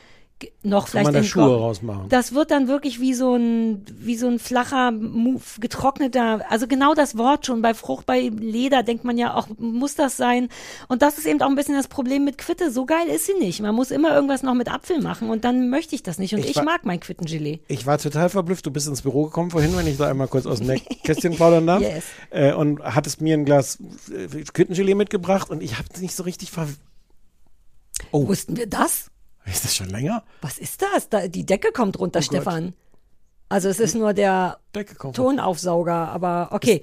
noch 0.65 0.87
Kann 0.87 0.91
vielleicht 0.91 1.05
man 1.05 1.15
da 1.15 1.23
Schuhe 1.23 1.57
rausmachen? 1.57 2.09
Das 2.09 2.35
wird 2.35 2.51
dann 2.51 2.67
wirklich 2.67 2.99
wie 3.01 3.15
so 3.15 3.37
ein, 3.37 3.85
wie 3.89 4.17
so 4.17 4.27
ein 4.27 4.41
flacher, 4.41 4.93
getrockneter, 5.61 6.41
also 6.49 6.67
genau 6.67 6.95
das 6.95 7.17
Wort 7.17 7.47
schon. 7.47 7.63
Bei 7.63 7.75
Frucht, 7.75 8.07
bei 8.07 8.23
Leder 8.23 8.83
denkt 8.83 9.05
man 9.05 9.19
ja 9.19 9.35
auch, 9.35 9.47
muss 9.59 9.95
das 9.95 10.17
sein? 10.17 10.49
Und 10.89 11.03
das 11.03 11.19
ist 11.19 11.27
eben 11.27 11.41
auch 11.43 11.49
ein 11.49 11.55
bisschen 11.55 11.77
das 11.77 11.87
Problem 11.87 12.25
mit 12.25 12.39
Quitte. 12.39 12.73
So 12.73 12.87
geil 12.87 13.07
ist 13.07 13.27
sie 13.27 13.35
nicht. 13.35 13.61
Man 13.61 13.75
muss 13.75 13.91
immer 13.93 14.15
irgendwas 14.15 14.43
noch 14.43 14.55
mit 14.55 14.69
Apfel 14.73 15.01
machen 15.01 15.31
und 15.31 15.45
dann 15.45 15.71
möchte 15.71 15.95
ich 15.95 16.03
das 16.03 16.19
nicht. 16.19 16.35
Und 16.35 16.41
Ich 16.41 16.51
ich, 16.51 16.57
war- 16.57 16.65
mag 16.65 16.85
mein 16.85 16.99
Quittengelee. 17.01 17.61
Ich 17.69 17.87
war 17.87 17.99
total 17.99 18.29
verblüfft. 18.29 18.67
Du 18.67 18.71
bist 18.73 18.89
ins 18.89 19.03
Büro 19.03 19.25
gekommen 19.27 19.53
vorhin, 19.53 19.77
wenn 19.77 19.87
ich 19.87 19.97
da 19.99 20.09
einmal 20.09 20.27
kurz 20.29 20.47
aus 20.47 20.59
dem 20.59 20.69
Nähkästchen 20.69 21.35
plaudern 21.37 21.67
darf. 21.69 21.83
Yes. 21.83 22.05
Äh, 22.31 22.53
und 22.55 22.83
hattest 22.83 23.21
mir 23.21 23.35
ein 23.37 23.45
Glas 23.45 23.79
äh, 24.11 24.43
Quittengelee 24.43 24.95
mitgebracht 24.97 25.51
und 25.51 25.63
ich 25.63 25.79
habe 25.79 25.87
nicht 26.01 26.17
so 26.17 26.23
richtig 26.25 26.51
ver... 26.51 26.67
Oh, 28.11 28.27
Wussten 28.29 28.57
wir 28.57 28.67
das? 28.67 29.07
ist 29.47 29.65
das 29.65 29.75
schon 29.75 29.89
länger? 29.91 30.23
Was 30.41 30.59
ist 30.59 30.83
das? 30.83 31.09
Da, 31.09 31.27
die 31.29 31.45
Decke 31.45 31.73
kommt 31.73 31.99
runter, 31.99 32.19
Oh 32.19 32.21
Gott. 32.21 32.25
Stefan. 32.25 32.75
Also 33.49 33.69
es 33.69 33.81
ist 33.81 33.95
nur 33.95 34.13
der. 34.15 34.59
Tonaufsauger, 35.13 36.09
aber 36.09 36.49
okay. 36.53 36.83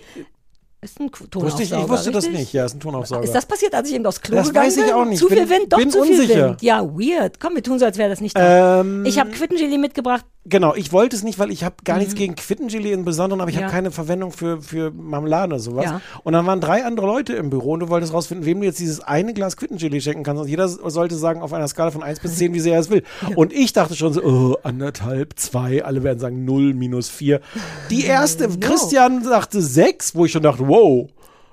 Ist 0.82 0.98
ein 1.00 1.12
Tonaufsauger. 1.12 1.46
Wusste 1.46 1.64
ich, 1.64 1.72
ich 1.74 1.90
wusste 1.90 2.12
das 2.12 2.24
richtig? 2.26 2.40
nicht. 2.40 2.54
Ja, 2.54 2.66
ist 2.66 2.76
ein 2.76 2.80
Tonaufsauger. 2.80 3.24
Ist 3.24 3.34
das 3.36 3.46
passiert, 3.46 3.74
als 3.76 3.90
ich 3.90 3.96
eben 3.96 4.06
aufs 4.06 4.22
Klo 4.22 4.36
Das 4.38 4.48
gegangen 4.48 4.68
weiß 4.68 4.78
ich 4.78 4.86
bin? 4.86 4.94
auch 4.94 5.04
nicht. 5.06 5.20
Zu 5.20 5.28
viel 5.28 5.46
Bin- 5.46 5.50
Wind, 5.50 5.74
doch 5.74 5.78
bin 5.78 5.90
zu 5.92 6.04
viel 6.04 6.22
unsicher. 6.22 6.50
Wind. 6.52 6.62
Ja, 6.62 6.82
weird. 6.86 7.40
Komm, 7.40 7.56
wir 7.56 7.64
tun 7.64 7.80
so, 7.80 7.86
als 7.86 7.98
wäre 7.98 8.10
das 8.10 8.22
nicht 8.22 8.38
da. 8.38 8.80
Ähm, 8.82 9.04
ich 9.06 9.20
habe 9.20 9.30
Quittengelee 9.32 9.78
mitgebracht. 9.78 10.26
Genau, 10.50 10.74
ich 10.76 10.92
wollte 10.92 11.16
es 11.16 11.24
nicht, 11.24 11.38
weil 11.40 11.52
ich 11.52 11.64
habe 11.64 11.76
gar 11.84 11.98
nichts 11.98 12.16
gegen 12.16 12.36
Quittengelee 12.36 12.92
im 12.94 13.06
Besonderen, 13.06 13.42
aber 13.42 13.50
ich 13.50 13.56
Mhm. 13.56 13.62
Ja. 13.62 13.68
habe 13.68 13.76
keine 13.76 13.92
Verwendung 13.92 14.32
für, 14.32 14.62
für 14.62 14.92
Marmelade 14.92 15.54
oder 15.54 15.60
sowas. 15.60 15.86
Ja. 15.86 16.02
Und 16.24 16.34
dann 16.34 16.46
waren 16.46 16.60
drei 16.62 16.84
andere 16.86 17.06
Leute 17.06 17.34
im 17.34 17.50
Büro 17.50 17.74
und 17.74 17.82
du 17.82 17.90
wolltest 17.90 18.14
rausfinden, 18.14 18.46
wem 18.46 18.60
du 18.60 18.66
jetzt 18.66 18.80
dieses 18.80 19.00
eine 19.02 19.34
Glas 19.34 19.58
Quittengelee 19.58 20.02
schenken 20.02 20.24
kannst. 20.24 20.42
Und 20.42 20.48
jeder 20.50 20.68
sollte 20.68 21.16
sagen, 21.16 21.42
auf 21.42 21.54
einer 21.54 21.68
Skala 21.68 21.92
von 21.92 22.04
1 22.04 22.20
bis 22.20 22.36
10, 22.38 22.54
wie 22.54 22.60
sehr 22.60 22.74
er 22.76 22.80
es 22.80 22.90
will. 22.90 23.04
Und 23.36 23.54
ich 23.54 23.74
dachte 23.74 23.96
schon 23.96 24.14
so, 24.14 24.24
oh, 24.24 24.58
anderthalb, 24.64 25.38
zwei, 25.38 25.84
alle 25.84 26.04
werden 26.04 26.20
sagen 26.20 26.46
0, 26.46 26.74
minus 26.74 27.10
4. 27.10 27.42
Die 27.90 28.06
erste, 28.06 28.48
Christian 28.60 29.24
sagte 29.24 29.62
6, 29.62 30.16
wo 30.16 30.26
ich 30.26 30.32
schon 30.32 30.44
dachte, 30.44 30.68
wow, 30.68 31.08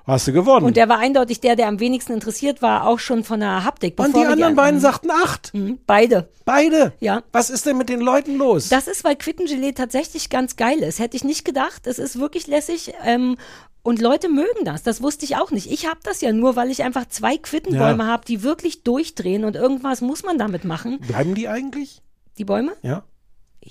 hast 0.07 0.27
du 0.27 0.33
gewonnen. 0.33 0.65
Und 0.65 0.77
der 0.77 0.89
war 0.89 0.97
eindeutig 0.99 1.39
der, 1.41 1.55
der 1.55 1.67
am 1.67 1.79
wenigsten 1.79 2.13
interessiert 2.13 2.61
war, 2.61 2.87
auch 2.87 2.99
schon 2.99 3.23
von 3.23 3.39
der 3.41 3.63
Haptik. 3.63 3.99
Und 3.99 4.15
die 4.15 4.25
anderen 4.25 4.55
beiden 4.55 4.77
Mhm. 4.77 4.81
sagten 4.81 5.11
8. 5.11 5.53
Mhm, 5.53 5.79
Beide. 5.85 6.29
Beide. 6.45 6.93
Ja. 6.99 7.21
Was 7.31 7.49
ist 7.49 7.65
denn 7.65 7.77
mit 7.77 7.89
den 7.89 7.99
Leuten 7.99 8.37
los? 8.37 8.69
Das 8.69 8.87
ist, 8.87 9.03
weil 9.03 9.15
Quittengelee 9.15 9.73
tatsächlich 9.73 10.29
ganz 10.29 10.55
geil 10.55 10.79
ist. 10.79 10.99
Hätte 10.99 11.17
ich 11.17 11.23
nicht 11.23 11.43
gedacht. 11.45 11.85
Es 11.87 11.99
ist 11.99 12.19
wirklich 12.19 12.47
lässig. 12.47 12.93
Ähm, 13.03 13.37
und 13.83 14.01
Leute 14.01 14.27
mögen 14.29 14.65
das. 14.65 14.83
Das 14.83 15.01
wusste 15.01 15.23
ich 15.25 15.35
auch 15.37 15.51
nicht. 15.51 15.71
Ich 15.71 15.87
habe 15.87 15.99
das 16.03 16.21
ja 16.21 16.31
nur, 16.33 16.55
weil 16.55 16.69
ich 16.71 16.83
einfach 16.83 17.07
zwei 17.07 17.37
Quittenbäume 17.37 18.03
Ja. 18.03 18.09
habe, 18.09 18.25
die 18.25 18.43
wirklich 18.43 18.83
durchdrehen 18.83 19.45
und 19.45 19.55
irgendwas 19.55 20.01
muss 20.01 20.23
man 20.23 20.37
damit 20.37 20.63
machen. 20.65 20.99
Bleiben 21.07 21.35
die 21.35 21.47
eigentlich? 21.47 22.01
Die 22.37 22.45
Bäume? 22.45 22.73
Ja. 22.81 23.03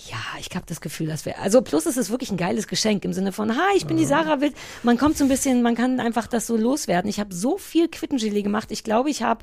Ja, 0.04 0.18
ich 0.38 0.54
habe 0.54 0.66
das 0.66 0.82
Gefühl, 0.82 1.06
dass 1.06 1.24
wir. 1.24 1.38
Also 1.38 1.62
plus 1.62 1.86
ist 1.86 1.96
es 1.96 2.10
wirklich 2.10 2.30
ein 2.30 2.36
geiles 2.36 2.68
Geschenk 2.68 3.02
im 3.06 3.14
Sinne 3.14 3.32
von, 3.32 3.56
ha, 3.56 3.62
ich 3.74 3.86
bin 3.86 3.96
die 3.96 4.04
Sarah 4.04 4.42
Wild. 4.42 4.54
Man 4.82 4.98
kommt 4.98 5.16
so 5.16 5.24
ein 5.24 5.28
bisschen, 5.28 5.62
man 5.62 5.74
kann 5.74 6.00
einfach 6.00 6.26
das 6.26 6.46
so 6.46 6.54
loswerden. 6.54 7.08
Ich 7.08 7.18
habe 7.18 7.34
so 7.34 7.56
viel 7.56 7.88
Quittengelee 7.88 8.42
gemacht. 8.42 8.70
Ich 8.72 8.84
glaube, 8.84 9.08
ich 9.08 9.22
habe 9.22 9.42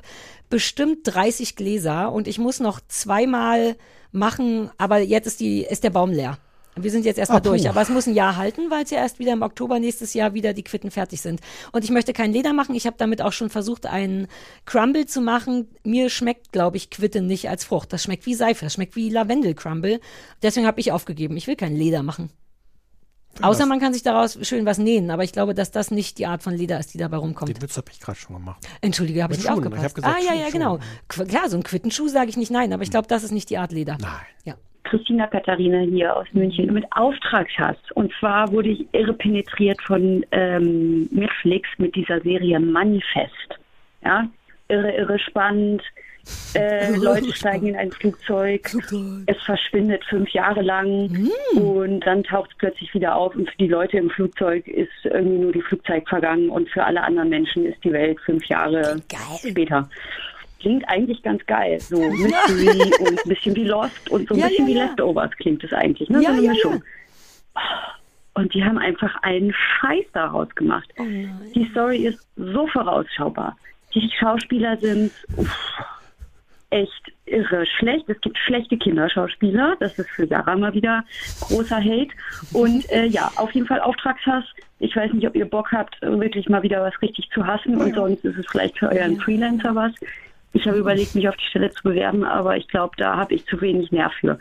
bestimmt 0.50 1.00
30 1.04 1.56
Gläser 1.56 2.12
und 2.12 2.28
ich 2.28 2.38
muss 2.38 2.60
noch 2.60 2.80
zweimal 2.86 3.74
machen, 4.12 4.70
aber 4.78 4.98
jetzt 4.98 5.26
ist 5.26 5.40
die 5.40 5.62
ist 5.62 5.82
der 5.82 5.90
Baum 5.90 6.12
leer. 6.12 6.38
Wir 6.76 6.90
sind 6.90 7.04
jetzt 7.04 7.18
erstmal 7.18 7.38
Ah, 7.38 7.40
durch, 7.40 7.68
aber 7.68 7.80
es 7.82 7.88
muss 7.88 8.06
ein 8.06 8.14
Jahr 8.14 8.36
halten, 8.36 8.70
weil 8.70 8.82
es 8.84 8.90
ja 8.90 8.98
erst 8.98 9.18
wieder 9.20 9.32
im 9.32 9.42
Oktober 9.42 9.78
nächstes 9.78 10.12
Jahr 10.14 10.34
wieder 10.34 10.52
die 10.54 10.64
Quitten 10.64 10.90
fertig 10.90 11.20
sind. 11.20 11.40
Und 11.72 11.84
ich 11.84 11.90
möchte 11.90 12.12
kein 12.12 12.32
Leder 12.32 12.52
machen. 12.52 12.74
Ich 12.74 12.86
habe 12.86 12.96
damit 12.98 13.22
auch 13.22 13.32
schon 13.32 13.48
versucht, 13.50 13.86
einen 13.86 14.26
Crumble 14.64 15.06
zu 15.06 15.20
machen. 15.20 15.68
Mir 15.84 16.10
schmeckt, 16.10 16.50
glaube 16.52 16.76
ich, 16.76 16.90
Quitte 16.90 17.20
nicht 17.22 17.48
als 17.48 17.64
Frucht. 17.64 17.92
Das 17.92 18.02
schmeckt 18.02 18.26
wie 18.26 18.34
Seife, 18.34 18.64
das 18.64 18.74
schmeckt 18.74 18.96
wie 18.96 19.08
Lavendel-Crumble. 19.08 20.00
Deswegen 20.42 20.66
habe 20.66 20.80
ich 20.80 20.90
aufgegeben. 20.92 21.36
Ich 21.36 21.46
will 21.46 21.56
kein 21.56 21.76
Leder 21.76 22.02
machen. 22.02 22.30
Außer 23.42 23.66
man 23.66 23.80
kann 23.80 23.92
sich 23.92 24.04
daraus 24.04 24.38
schön 24.42 24.64
was 24.64 24.78
nähen, 24.78 25.10
aber 25.10 25.24
ich 25.24 25.32
glaube, 25.32 25.54
dass 25.54 25.72
das 25.72 25.90
nicht 25.90 26.18
die 26.18 26.26
Art 26.26 26.44
von 26.44 26.54
Leder 26.54 26.78
ist, 26.78 26.94
die 26.94 26.98
dabei 26.98 27.16
rumkommt. 27.16 27.48
Den 27.48 27.60
Witz 27.62 27.76
habe 27.76 27.90
ich 27.92 27.98
gerade 27.98 28.16
schon 28.16 28.36
gemacht. 28.36 28.64
Entschuldige, 28.80 29.24
habe 29.24 29.32
ich 29.32 29.40
nicht 29.40 29.48
Schuhen. 29.48 29.56
aufgepasst. 29.58 29.80
Ich 29.82 29.84
hab 29.88 29.94
gesagt, 29.96 30.16
ah, 30.20 30.24
ja, 30.24 30.34
ja, 30.40 30.46
Schuh- 30.46 30.52
genau. 30.52 30.78
Klar, 31.08 31.50
so 31.50 31.56
ein 31.56 31.64
Quittenschuh 31.64 32.06
sage 32.06 32.30
ich 32.30 32.36
nicht 32.36 32.52
nein, 32.52 32.72
aber 32.72 32.84
ich 32.84 32.90
glaube, 32.92 33.08
das 33.08 33.24
ist 33.24 33.32
nicht 33.32 33.50
die 33.50 33.58
Art 33.58 33.72
Leder. 33.72 33.98
Nein. 34.00 34.10
Ja. 34.44 34.54
Christina 34.84 35.26
Katharina 35.26 35.80
hier 35.80 36.16
aus 36.16 36.26
München 36.32 36.72
mit 36.72 36.84
Auftragshass. 36.92 37.76
Und 37.94 38.12
zwar 38.20 38.52
wurde 38.52 38.70
ich 38.70 38.86
irre 38.92 39.14
penetriert 39.14 39.80
von 39.82 40.24
ähm, 40.30 41.08
Netflix 41.10 41.68
mit 41.78 41.94
dieser 41.94 42.20
Serie 42.20 42.60
Manifest. 42.60 43.58
Ja, 44.04 44.28
irre, 44.68 44.92
irre 44.92 45.18
spannend. 45.18 45.82
Äh, 46.54 46.96
Leute 46.96 47.32
steigen 47.34 47.68
in 47.68 47.76
ein 47.76 47.90
Flugzeug, 47.90 48.74
es 49.26 49.42
verschwindet 49.42 50.04
fünf 50.06 50.30
Jahre 50.30 50.62
lang 50.62 51.28
und 51.54 52.00
dann 52.00 52.24
taucht 52.24 52.50
es 52.52 52.56
plötzlich 52.56 52.94
wieder 52.94 53.14
auf 53.14 53.34
und 53.34 53.50
für 53.50 53.56
die 53.58 53.68
Leute 53.68 53.98
im 53.98 54.08
Flugzeug 54.08 54.66
ist 54.66 54.88
irgendwie 55.04 55.38
nur 55.38 55.52
die 55.52 55.60
Flugzeit 55.60 56.08
vergangen 56.08 56.48
und 56.48 56.70
für 56.70 56.82
alle 56.82 57.02
anderen 57.02 57.28
Menschen 57.28 57.66
ist 57.66 57.82
die 57.84 57.92
Welt 57.92 58.18
fünf 58.24 58.46
Jahre 58.46 59.02
Geil. 59.08 59.50
später. 59.50 59.88
Klingt 60.64 60.88
eigentlich 60.88 61.22
ganz 61.22 61.44
geil. 61.44 61.78
So 61.78 61.96
Mystery 62.10 62.90
und 63.00 63.22
ein 63.22 63.28
bisschen 63.28 63.54
wie 63.54 63.64
Lost 63.64 64.10
und 64.10 64.26
so 64.26 64.34
ein 64.34 64.40
Ja, 64.40 64.48
bisschen 64.48 64.66
ja, 64.66 64.74
wie 64.74 64.78
ja. 64.78 64.84
Leftovers 64.86 65.30
klingt 65.32 65.62
es 65.62 65.74
eigentlich. 65.74 66.08
Ne? 66.08 66.22
Ja, 66.22 66.30
so 66.30 66.36
eine 66.38 66.42
ja, 66.42 66.52
Mischung. 66.52 66.82
Und 68.32 68.54
die 68.54 68.64
haben 68.64 68.78
einfach 68.78 69.14
einen 69.22 69.52
Scheiß 69.52 70.06
daraus 70.14 70.48
gemacht. 70.54 70.88
Oh 70.96 71.04
die 71.54 71.68
Story 71.70 72.06
ist 72.06 72.26
so 72.36 72.66
vorausschaubar. 72.68 73.58
Die 73.94 74.10
Schauspieler 74.18 74.78
sind 74.78 75.12
uff, 75.36 75.74
echt 76.70 77.12
irre 77.26 77.66
schlecht. 77.66 78.08
Es 78.08 78.18
gibt 78.22 78.38
schlechte 78.38 78.78
Kinderschauspieler. 78.78 79.76
Das 79.80 79.98
ist 79.98 80.08
für 80.08 80.26
Sarah 80.26 80.56
mal 80.56 80.72
wieder 80.72 81.04
großer 81.42 81.76
Hate. 81.76 82.14
Und 82.54 82.90
äh, 82.90 83.04
ja, 83.04 83.30
auf 83.36 83.52
jeden 83.52 83.66
Fall 83.66 83.82
Auftragshass. 83.82 84.44
Ich 84.78 84.96
weiß 84.96 85.12
nicht, 85.12 85.28
ob 85.28 85.36
ihr 85.36 85.44
Bock 85.44 85.70
habt, 85.72 86.00
wirklich 86.00 86.48
mal 86.48 86.62
wieder 86.62 86.80
was 86.80 87.00
richtig 87.02 87.28
zu 87.34 87.46
hassen. 87.46 87.76
Und 87.76 87.94
sonst 87.94 88.24
ist 88.24 88.38
es 88.38 88.46
vielleicht 88.50 88.78
für 88.78 88.88
euren 88.88 89.20
Freelancer 89.20 89.74
was. 89.74 89.92
Ich 90.54 90.66
habe 90.66 90.78
überlegt, 90.78 91.14
mich 91.14 91.28
auf 91.28 91.36
die 91.36 91.44
Stelle 91.44 91.70
zu 91.70 91.82
bewerben, 91.82 92.24
aber 92.24 92.56
ich 92.56 92.68
glaube, 92.68 92.94
da 92.96 93.16
habe 93.16 93.34
ich 93.34 93.44
zu 93.46 93.60
wenig 93.60 93.92
Nerv 93.92 94.12
für. 94.20 94.38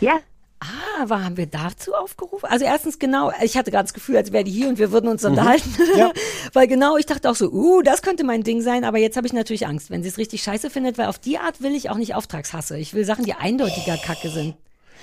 Ja, 0.00 0.18
Ah, 0.62 1.02
aber 1.02 1.24
haben 1.24 1.38
wir 1.38 1.46
dazu 1.46 1.94
aufgerufen? 1.94 2.46
Also 2.50 2.66
erstens 2.66 2.98
genau, 2.98 3.32
ich 3.42 3.56
hatte 3.56 3.70
gerade 3.70 3.84
das 3.84 3.94
Gefühl, 3.94 4.18
als 4.18 4.30
wäre 4.30 4.44
die 4.44 4.50
hier 4.50 4.68
und 4.68 4.78
wir 4.78 4.92
würden 4.92 5.08
uns 5.08 5.24
unterhalten. 5.24 5.70
Ja. 5.96 6.12
weil 6.52 6.66
genau, 6.66 6.98
ich 6.98 7.06
dachte 7.06 7.30
auch 7.30 7.34
so, 7.34 7.50
uh, 7.50 7.80
das 7.80 8.02
könnte 8.02 8.24
mein 8.24 8.42
Ding 8.42 8.60
sein, 8.60 8.84
aber 8.84 8.98
jetzt 8.98 9.16
habe 9.16 9.26
ich 9.26 9.32
natürlich 9.32 9.66
Angst, 9.66 9.90
wenn 9.90 10.02
sie 10.02 10.10
es 10.10 10.18
richtig 10.18 10.42
scheiße 10.42 10.68
findet, 10.68 10.98
weil 10.98 11.06
auf 11.06 11.18
die 11.18 11.38
Art 11.38 11.62
will 11.62 11.74
ich 11.74 11.88
auch 11.88 11.96
nicht 11.96 12.14
Auftragshasse. 12.14 12.76
Ich 12.76 12.92
will 12.92 13.06
Sachen, 13.06 13.24
die 13.24 13.32
eindeutiger 13.32 13.96
Kacke 13.96 14.28
sind. 14.28 14.54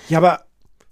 Ja, 0.10 0.20
aber 0.20 0.42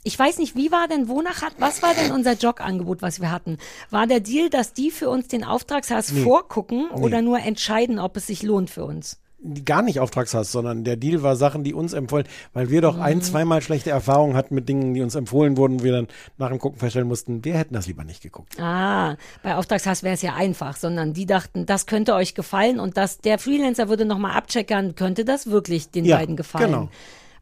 Ich 0.07 0.17
weiß 0.19 0.37
nicht, 0.37 0.55
wie 0.55 0.71
war 0.71 0.87
denn, 0.87 1.09
wonach 1.09 1.41
hat, 1.41 1.53
was 1.57 1.81
war 1.81 1.95
denn 1.95 2.11
unser 2.11 2.33
Jogangebot, 2.33 3.01
was 3.01 3.19
wir 3.21 3.31
hatten? 3.31 3.57
War 3.89 4.05
der 4.05 4.19
Deal, 4.19 4.51
dass 4.51 4.71
die 4.71 4.91
für 4.91 5.09
uns 5.09 5.27
den 5.27 5.43
Auftragshass 5.43 6.11
vorgucken 6.11 6.91
oder 6.91 7.23
nur 7.23 7.39
entscheiden, 7.39 7.97
ob 7.97 8.15
es 8.15 8.27
sich 8.27 8.43
lohnt 8.43 8.69
für 8.69 8.85
uns? 8.85 9.19
gar 9.63 9.83
nicht 9.83 9.99
Auftragshass, 9.99 10.51
sondern 10.51 10.83
der 10.83 10.95
Deal 10.95 11.21
war 11.21 11.35
Sachen, 11.35 11.63
die 11.63 11.75
uns 11.75 11.93
empfohlen, 11.93 12.25
weil 12.53 12.71
wir 12.71 12.81
doch 12.81 12.97
ein, 12.97 13.21
zweimal 13.21 13.61
schlechte 13.61 13.91
Erfahrungen 13.91 14.35
hatten 14.35 14.55
mit 14.55 14.67
Dingen, 14.67 14.95
die 14.95 15.01
uns 15.01 15.13
empfohlen 15.13 15.55
wurden, 15.55 15.83
wir 15.83 15.91
dann 15.91 16.07
nach 16.39 16.49
dem 16.49 16.57
Gucken 16.57 16.79
feststellen 16.79 17.07
mussten, 17.07 17.45
wir 17.45 17.53
hätten 17.55 17.75
das 17.75 17.85
lieber 17.85 18.03
nicht 18.03 18.23
geguckt. 18.23 18.59
Ah, 18.59 19.17
bei 19.43 19.55
Auftragshass 19.55 20.01
wäre 20.01 20.15
es 20.15 20.23
ja 20.23 20.33
einfach, 20.33 20.77
sondern 20.77 21.13
die 21.13 21.27
dachten, 21.27 21.67
das 21.67 21.85
könnte 21.85 22.15
euch 22.15 22.33
gefallen 22.33 22.79
und 22.79 22.97
das, 22.97 23.19
der 23.19 23.37
Freelancer 23.37 23.87
würde 23.87 24.05
nochmal 24.05 24.35
abcheckern, 24.35 24.95
könnte 24.95 25.25
das 25.25 25.45
wirklich 25.47 25.91
den 25.91 26.05
Ja, 26.05 26.17
beiden 26.17 26.35
gefallen. 26.37 26.65
genau. 26.71 26.89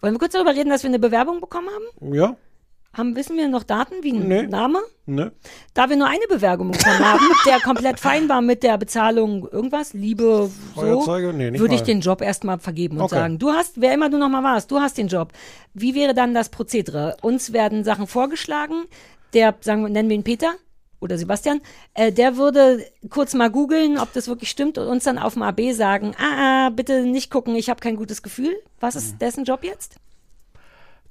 Wollen 0.02 0.16
wir 0.16 0.20
kurz 0.20 0.34
darüber 0.34 0.54
reden, 0.54 0.72
dass 0.72 0.84
wir 0.84 0.90
eine 0.90 1.00
Bewerbung 1.00 1.40
bekommen 1.40 1.70
haben? 1.70 2.14
Ja, 2.14 2.36
haben 2.94 3.16
wissen 3.16 3.36
wir 3.38 3.48
noch 3.48 3.64
Daten 3.64 3.96
wie 4.04 4.14
ein 4.14 4.28
Nee. 4.28 4.44
Name? 4.48 4.80
ne? 5.06 5.32
Da 5.74 5.90
wir 5.90 5.98
nur 5.98 6.08
eine 6.08 6.26
Bewerbung 6.30 6.72
bekommen 6.72 7.00
haben, 7.00 7.26
der 7.46 7.60
komplett 7.60 8.00
fein 8.00 8.30
war 8.30 8.42
mit 8.42 8.64
der 8.64 8.78
Bezahlung 8.78 9.48
irgendwas, 9.52 9.94
Liebe, 9.94 10.50
so? 10.76 11.18
Nee, 11.34 11.52
nicht 11.52 11.60
würde 11.60 11.74
ich 11.76 11.82
mal. 11.82 11.86
den 11.88 12.02
Job 12.02 12.22
erstmal 12.22 12.60
vergeben 12.60 12.98
und 12.98 13.04
Okay. 13.04 13.16
sagen, 13.16 13.40
du 13.40 13.52
hast, 13.52 13.82
wer 13.82 13.94
immer 13.94 14.10
du 14.10 14.18
nochmal 14.18 14.44
warst, 14.44 14.70
du 14.72 14.80
hast 14.80 14.98
den 14.98 15.08
Job. 15.08 15.34
Wie 15.74 15.96
wäre 15.96 16.14
dann 16.14 16.34
das 16.34 16.50
Prozedere? 16.50 17.18
Uns 17.22 17.52
werden 17.52 17.84
Sachen 17.84 18.08
vorgeschlagen, 18.08 18.84
der, 19.34 19.56
sagen 19.62 19.82
wir, 19.82 19.90
nennen 19.90 20.10
wir 20.10 20.16
ihn 20.16 20.24
Peter 20.24 20.54
oder 21.02 21.18
Sebastian, 21.18 21.60
äh, 21.96 22.12
der 22.14 22.38
würde 22.38 22.86
kurz 23.10 23.34
mal 23.34 23.50
googeln, 23.50 23.98
ob 23.98 24.14
das 24.14 24.28
wirklich 24.30 24.50
stimmt 24.50 24.78
und 24.78 24.88
uns 24.88 25.04
dann 25.04 25.18
auf 25.18 25.34
dem 25.34 25.42
AB 25.42 25.74
sagen, 25.74 26.14
ah, 26.18 26.68
ah 26.68 26.70
bitte 26.70 27.02
nicht 27.04 27.30
gucken, 27.32 27.56
ich 27.56 27.70
habe 27.70 27.82
kein 27.82 27.96
gutes 27.98 28.22
Gefühl. 28.22 28.54
Was 28.80 28.94
Mhm. 28.96 29.00
ist 29.00 29.18
dessen 29.22 29.44
Job 29.44 29.64
jetzt? 29.64 29.96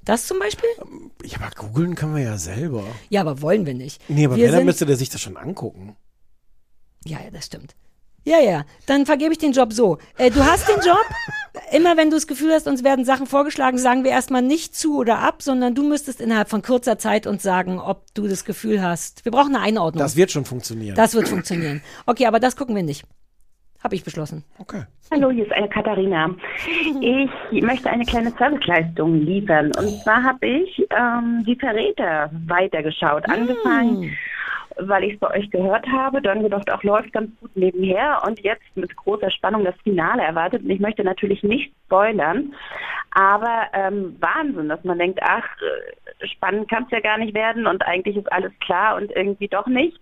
Das 0.05 0.27
zum 0.27 0.39
Beispiel? 0.39 0.69
Ja, 1.23 1.37
aber 1.39 1.51
googeln 1.55 1.95
können 1.95 2.15
wir 2.15 2.23
ja 2.23 2.37
selber. 2.37 2.83
Ja, 3.09 3.21
aber 3.21 3.41
wollen 3.41 3.65
wir 3.65 3.73
nicht. 3.73 4.01
Nee, 4.09 4.25
aber 4.25 4.35
wir 4.35 4.45
wenn, 4.45 4.53
dann 4.53 4.65
müsste 4.65 4.85
der 4.85 4.97
sich 4.97 5.09
das 5.09 5.21
schon 5.21 5.37
angucken. 5.37 5.95
Ja, 7.05 7.19
ja, 7.23 7.31
das 7.31 7.45
stimmt. 7.45 7.75
Ja, 8.25 8.39
ja, 8.39 8.65
dann 8.85 9.05
vergebe 9.05 9.33
ich 9.33 9.37
den 9.37 9.51
Job 9.51 9.73
so. 9.73 9.97
Äh, 10.17 10.31
du 10.31 10.45
hast 10.45 10.67
den 10.69 10.77
Job. 10.77 11.03
Immer 11.71 11.97
wenn 11.97 12.09
du 12.09 12.15
das 12.15 12.25
Gefühl 12.25 12.53
hast, 12.53 12.67
uns 12.67 12.83
werden 12.83 13.03
Sachen 13.03 13.27
vorgeschlagen, 13.27 13.77
sagen 13.77 14.05
wir 14.05 14.11
erstmal 14.11 14.41
nicht 14.41 14.75
zu 14.75 14.97
oder 14.97 15.19
ab, 15.19 15.41
sondern 15.41 15.75
du 15.75 15.83
müsstest 15.83 16.21
innerhalb 16.21 16.49
von 16.49 16.61
kurzer 16.61 16.97
Zeit 16.97 17.27
uns 17.27 17.43
sagen, 17.43 17.79
ob 17.79 18.13
du 18.13 18.27
das 18.27 18.45
Gefühl 18.45 18.81
hast. 18.81 19.25
Wir 19.25 19.31
brauchen 19.31 19.55
eine 19.55 19.63
Einordnung. 19.63 19.99
Das 19.99 20.15
wird 20.15 20.31
schon 20.31 20.45
funktionieren. 20.45 20.95
Das 20.95 21.13
wird 21.13 21.27
funktionieren. 21.27 21.81
Okay, 22.05 22.25
aber 22.25 22.39
das 22.39 22.55
gucken 22.55 22.75
wir 22.75 22.83
nicht. 22.83 23.03
Habe 23.83 23.95
ich 23.95 24.03
beschlossen. 24.03 24.43
okay. 24.59 24.83
Hallo, 25.11 25.29
hier 25.29 25.45
ist 25.45 25.51
eine 25.51 25.67
Katharina. 25.67 26.33
Ich 27.01 27.61
möchte 27.61 27.89
eine 27.89 28.05
kleine 28.05 28.31
Serviceleistung 28.31 29.19
liefern. 29.19 29.67
Und 29.77 29.89
zwar 30.01 30.23
habe 30.23 30.47
ich 30.47 30.87
ähm, 30.89 31.43
die 31.45 31.57
Verräter 31.57 32.31
weitergeschaut. 32.47 33.27
Angefangen, 33.29 34.15
weil 34.77 35.03
ich 35.03 35.13
es 35.15 35.19
bei 35.19 35.31
euch 35.31 35.51
gehört 35.51 35.85
habe, 35.87 36.21
dann 36.21 36.41
gedacht, 36.41 36.71
auch 36.71 36.81
läuft 36.83 37.11
ganz 37.11 37.29
gut 37.41 37.51
nebenher 37.55 38.21
und 38.25 38.39
jetzt 38.39 38.63
mit 38.75 38.95
großer 38.95 39.29
Spannung 39.29 39.65
das 39.65 39.75
Finale 39.83 40.23
erwartet. 40.23 40.63
Und 40.63 40.69
ich 40.69 40.79
möchte 40.79 41.03
natürlich 41.03 41.43
nicht 41.43 41.73
spoilern, 41.85 42.53
aber 43.11 43.67
ähm, 43.73 44.15
Wahnsinn, 44.19 44.69
dass 44.69 44.83
man 44.83 44.97
denkt, 44.97 45.19
ach, 45.21 45.43
äh, 45.43 46.27
spannend 46.27 46.69
kann 46.69 46.85
es 46.85 46.91
ja 46.91 47.01
gar 47.01 47.17
nicht 47.17 47.33
werden 47.33 47.67
und 47.67 47.85
eigentlich 47.85 48.15
ist 48.15 48.31
alles 48.31 48.53
klar 48.61 48.95
und 48.95 49.11
irgendwie 49.11 49.49
doch 49.49 49.67
nicht. 49.67 49.99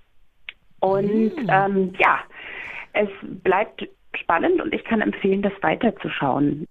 Und 0.79 1.33
ähm, 1.47 1.93
ja, 1.99 2.19
es 2.93 3.09
bleibt 3.43 3.87
spannend 4.15 4.61
und 4.61 4.73
ich 4.73 4.83
kann 4.83 5.01
empfehlen, 5.01 5.41
das 5.41 5.53
weiterzuschauen. 5.61 6.67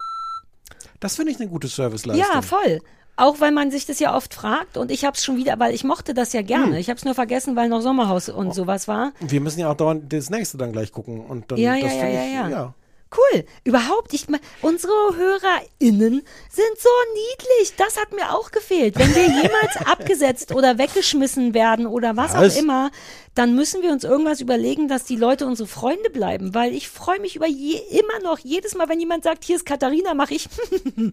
Das 1.00 1.16
finde 1.16 1.32
ich 1.32 1.40
eine 1.40 1.48
gute 1.48 1.68
Serviceleistung. 1.68 2.26
Ja, 2.34 2.42
voll. 2.42 2.80
Auch 3.16 3.40
weil 3.40 3.52
man 3.52 3.70
sich 3.70 3.84
das 3.84 4.00
ja 4.00 4.16
oft 4.16 4.32
fragt 4.32 4.78
und 4.78 4.90
ich 4.90 5.04
habe 5.04 5.14
es 5.14 5.24
schon 5.24 5.36
wieder, 5.36 5.58
weil 5.58 5.74
ich 5.74 5.84
mochte 5.84 6.14
das 6.14 6.32
ja 6.32 6.40
gerne. 6.42 6.78
Ich 6.78 6.88
habe 6.88 6.96
es 6.96 7.04
nur 7.04 7.14
vergessen, 7.14 7.54
weil 7.54 7.68
noch 7.68 7.80
Sommerhaus 7.80 8.30
und 8.30 8.54
sowas 8.54 8.88
war. 8.88 9.12
Wir 9.20 9.40
müssen 9.42 9.60
ja 9.60 9.70
auch 9.70 9.76
dauernd 9.76 10.10
das 10.10 10.30
nächste 10.30 10.56
dann 10.56 10.72
gleich 10.72 10.90
gucken. 10.90 11.20
Und 11.26 11.50
dann, 11.50 11.58
Ja, 11.58 11.74
ja, 11.74 11.84
das 11.84 11.94
ja, 11.94 12.00
finde 12.00 12.14
ja, 12.14 12.24
ich, 12.24 12.32
ja. 12.32 12.48
ja. 12.48 12.74
Cool. 13.16 13.44
Überhaupt, 13.64 14.12
ich, 14.14 14.28
me- 14.28 14.38
unsere 14.62 14.92
HörerInnen 15.16 16.22
sind 16.50 16.78
so 16.78 16.88
niedlich. 17.14 17.74
Das 17.76 17.96
hat 18.00 18.12
mir 18.12 18.32
auch 18.32 18.52
gefehlt. 18.52 18.96
Wenn 18.98 19.12
wir 19.14 19.22
jemals 19.24 19.76
abgesetzt 19.86 20.52
oder 20.54 20.78
weggeschmissen 20.78 21.52
werden 21.52 21.86
oder 21.86 22.16
was, 22.16 22.34
Was? 22.34 22.54
auch 22.56 22.58
immer, 22.60 22.90
dann 23.34 23.56
müssen 23.56 23.82
wir 23.82 23.90
uns 23.90 24.04
irgendwas 24.04 24.40
überlegen, 24.40 24.86
dass 24.86 25.04
die 25.04 25.16
Leute 25.16 25.46
unsere 25.46 25.68
Freunde 25.68 26.08
bleiben. 26.10 26.54
Weil 26.54 26.72
ich 26.72 26.88
freue 26.88 27.18
mich 27.20 27.34
über 27.34 27.48
je, 27.48 27.80
immer 27.90 28.20
noch, 28.22 28.38
jedes 28.38 28.74
Mal, 28.76 28.88
wenn 28.88 29.00
jemand 29.00 29.24
sagt, 29.24 29.44
hier 29.44 29.56
ist 29.56 29.66
Katharina, 29.66 30.14
mache 30.14 30.34
ich. 30.34 30.48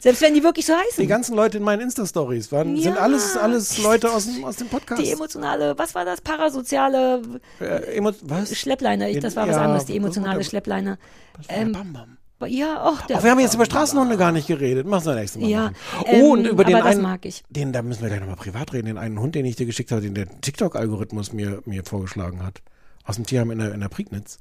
Selbst 0.00 0.22
wenn 0.22 0.32
die 0.34 0.42
wirklich 0.44 0.64
so 0.64 0.74
heißen. 0.74 1.00
Die 1.02 1.06
ganzen 1.08 1.34
Leute 1.34 1.58
in 1.58 1.64
meinen 1.64 1.80
Insta-Stories 1.80 2.52
waren, 2.52 2.76
sind 2.76 2.94
Ja. 2.94 3.00
alles, 3.00 3.36
alles 3.36 3.78
Leute 3.82 4.10
aus 4.12 4.26
dem, 4.26 4.44
aus 4.44 4.56
dem 4.56 4.68
Podcast. 4.68 5.02
Die 5.02 5.10
emotionale, 5.10 5.76
was 5.76 5.94
war 5.94 6.04
das? 6.04 6.20
Parasoziale 6.20 7.20
äh, 7.60 7.96
emo 7.96 8.12
was? 8.22 8.56
Schleppleine. 8.56 9.10
Ich, 9.10 9.18
das 9.20 9.34
war 9.34 9.48
was 9.48 9.56
Ja, 9.56 9.62
anderes, 9.62 9.86
die 9.86 9.94
was 9.94 9.96
emotionale 9.98 10.38
der- 10.38 10.44
Schleppleine. 10.44 10.98
Das 11.36 11.48
war 11.48 11.56
Ähm, 11.56 11.72
Bam 11.72 11.92
Bam. 11.92 12.16
Ja, 12.48 12.88
och, 12.88 13.00
der 13.08 13.18
Ach, 13.18 13.24
wir 13.24 13.32
haben 13.32 13.40
jetzt 13.40 13.54
über 13.56 13.64
Straßenhunde 13.64 14.16
gar 14.16 14.30
nicht 14.30 14.46
geredet. 14.46 14.86
Mach's 14.86 15.02
das 15.04 15.16
nächste 15.16 15.40
Mal. 15.40 15.48
Ja, 15.48 15.72
ähm, 16.06 16.22
oh, 16.22 16.32
und 16.34 16.44
über 16.46 16.62
den 16.62 16.76
einen, 16.76 17.02
mag 17.02 17.24
ich. 17.26 17.42
den, 17.50 17.72
da 17.72 17.82
müssen 17.82 18.00
wir 18.02 18.08
gleich 18.10 18.20
nochmal 18.20 18.36
privat 18.36 18.72
reden, 18.72 18.86
den 18.86 18.98
einen 18.98 19.18
Hund, 19.18 19.34
den 19.34 19.44
ich 19.44 19.56
dir 19.56 19.66
geschickt 19.66 19.90
habe, 19.90 20.02
den 20.02 20.14
der 20.14 20.28
TikTok-Algorithmus 20.40 21.32
mir, 21.32 21.60
mir 21.66 21.82
vorgeschlagen 21.84 22.44
hat. 22.46 22.62
Aus 23.04 23.16
dem 23.16 23.26
Tierheim 23.26 23.50
in 23.50 23.58
der, 23.58 23.74
in 23.74 23.80
der 23.80 23.88
Prignitz. 23.88 24.38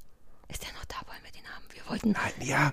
Ist 0.47 0.62
der 0.62 0.70
noch 0.74 0.86
da? 0.86 0.97
Wollen 1.08 1.18
wir 1.24 1.32
den 1.32 1.47
haben? 1.49 1.64
Wir 1.74 1.89
wollten, 1.89 2.12
Nein, 2.12 2.47
ja, 2.47 2.72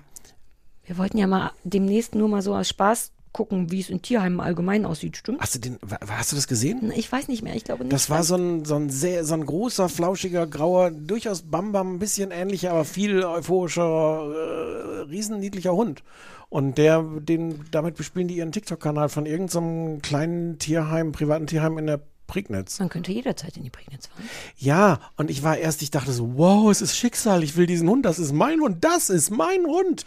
wir 0.85 0.97
wollten 0.97 1.17
ja 1.17 1.27
mal 1.27 1.51
demnächst 1.63 2.15
nur 2.15 2.27
mal 2.27 2.41
so 2.41 2.55
aus 2.55 2.69
Spaß 2.69 3.11
gucken, 3.35 3.69
wie 3.69 3.81
es 3.81 3.89
in 3.89 4.01
Tierheimen 4.01 4.39
allgemein 4.39 4.85
aussieht, 4.85 5.17
stimmt? 5.17 5.41
Hast 5.41 5.55
du 5.55 5.59
den, 5.59 5.77
hast 6.07 6.31
du 6.31 6.37
das 6.37 6.47
gesehen? 6.47 6.93
Ich 6.95 7.11
weiß 7.11 7.27
nicht 7.27 7.43
mehr, 7.43 7.53
ich 7.53 7.65
glaube 7.65 7.83
nicht. 7.83 7.91
Das 7.91 8.09
war 8.09 8.23
so 8.23 8.35
ein, 8.35 8.63
so 8.63 8.75
ein 8.75 8.89
sehr, 8.89 9.25
so 9.25 9.33
ein 9.33 9.45
großer, 9.45 9.89
flauschiger, 9.89 10.47
grauer, 10.47 10.91
durchaus 10.91 11.41
Bambam, 11.41 11.95
ein 11.95 11.99
bisschen 11.99 12.31
ähnlicher, 12.31 12.71
aber 12.71 12.85
viel 12.85 13.25
euphorischer, 13.25 13.83
äh, 13.83 15.01
riesenniedlicher 15.09 15.73
Hund. 15.73 16.01
Und 16.47 16.77
der, 16.77 17.03
den, 17.03 17.65
damit 17.71 17.95
bespielen 17.95 18.29
die 18.29 18.37
ihren 18.37 18.53
TikTok-Kanal 18.53 19.09
von 19.09 19.25
irgendeinem 19.25 20.01
kleinen 20.01 20.57
Tierheim, 20.57 21.11
privaten 21.11 21.47
Tierheim 21.47 21.77
in 21.77 21.87
der 21.87 21.99
Prignitz. 22.27 22.79
Man 22.79 22.89
könnte 22.89 23.11
jederzeit 23.11 23.57
in 23.57 23.63
die 23.63 23.69
Prignitz 23.69 24.07
fahren. 24.07 24.27
Ja, 24.57 24.99
und 25.17 25.29
ich 25.29 25.43
war 25.43 25.57
erst, 25.57 25.81
ich 25.81 25.91
dachte 25.91 26.11
so, 26.11 26.37
wow, 26.37 26.69
es 26.71 26.81
ist 26.81 26.97
Schicksal, 26.97 27.43
ich 27.43 27.55
will 27.55 27.65
diesen 27.65 27.89
Hund, 27.89 28.05
das 28.05 28.19
ist 28.19 28.33
mein 28.33 28.59
Hund, 28.59 28.83
das 28.83 29.09
ist 29.09 29.29
mein 29.29 29.65
Hund. 29.65 30.05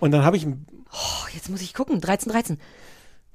Und 0.00 0.10
dann 0.10 0.24
habe 0.24 0.36
ich, 0.36 0.46
Oh, 0.94 1.26
jetzt 1.34 1.50
muss 1.50 1.60
ich 1.60 1.74
gucken. 1.74 2.00
13, 2.00 2.30
13. 2.30 2.58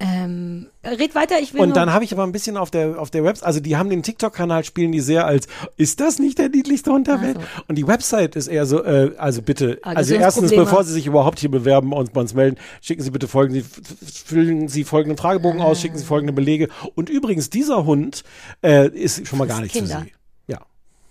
Ähm, 0.02 0.68
red 0.82 1.14
weiter, 1.14 1.40
ich 1.42 1.54
will 1.54 1.60
und 1.60 1.76
dann 1.76 1.92
habe 1.92 2.06
ich 2.06 2.14
aber 2.14 2.24
ein 2.24 2.32
bisschen 2.32 2.56
auf 2.56 2.72
der, 2.72 3.02
auf 3.02 3.10
der 3.10 3.26
Website, 3.26 3.46
also 3.46 3.60
die 3.60 3.76
haben 3.76 3.90
den 3.90 4.02
TikTok-Kanal, 4.02 4.64
spielen 4.64 4.94
die 4.94 5.02
sehr 5.02 5.26
als, 5.26 5.48
ist 5.76 6.00
das 6.00 6.20
nicht 6.20 6.38
der 6.38 6.48
niedlichste 6.48 6.92
Hund 6.94 7.08
der 7.08 7.22
Welt? 7.22 7.38
Und 7.68 7.76
die 7.76 7.86
Website 7.86 8.38
ist 8.38 8.48
eher 8.48 8.66
so, 8.66 8.82
äh, 8.82 9.12
also 9.18 9.42
bitte, 9.42 9.78
also 9.82 10.16
erstens, 10.16 10.52
bevor 10.52 10.86
Sie 10.86 10.94
sich 10.94 11.06
überhaupt 11.06 11.40
hier 11.40 11.52
bewerben 11.52 11.92
und 11.92 12.14
bei 12.14 12.22
uns 12.22 12.34
melden, 12.34 12.58
schicken 12.80 13.02
Sie 13.04 13.12
bitte 13.12 13.28
folgende, 13.28 13.66
füllen 14.26 14.70
Sie 14.70 14.86
folgenden 14.86 15.18
Fragebogen 15.18 15.60
aus, 15.60 15.82
schicken 15.82 15.98
Sie 15.98 16.06
folgende 16.06 16.32
Belege. 16.32 16.70
Und 16.96 17.10
übrigens, 17.10 17.50
dieser 17.50 17.84
Hund 17.86 18.24
äh, 18.64 18.88
ist 18.88 19.28
schon 19.28 19.38
mal 19.38 19.50
gar 19.50 19.60
nichts 19.60 19.78
Kinder. 19.78 20.00
für 20.00 20.06
Sie. 20.06 20.14
Ja. 20.48 20.60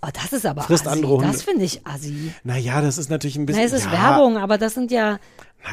oh, 0.01 0.09
das 0.15 0.33
ist 0.33 0.47
aber 0.47 0.63
frisst 0.63 0.87
assi. 0.87 0.97
andere 0.97 1.13
Hunde. 1.13 1.27
Das 1.27 1.43
finde 1.43 1.65
ich 1.67 1.87
assi. 1.87 2.33
Naja, 2.43 2.81
das 2.81 2.97
ist 2.97 3.11
natürlich 3.11 3.37
ein 3.37 3.45
bisschen. 3.45 3.61
Na, 3.61 3.67
es 3.67 3.75
ist 3.75 3.85
ja, 3.85 3.93
Werbung, 3.93 4.39
aber 4.39 4.57
das 4.57 4.73
sind 4.73 4.91
ja, 4.91 5.19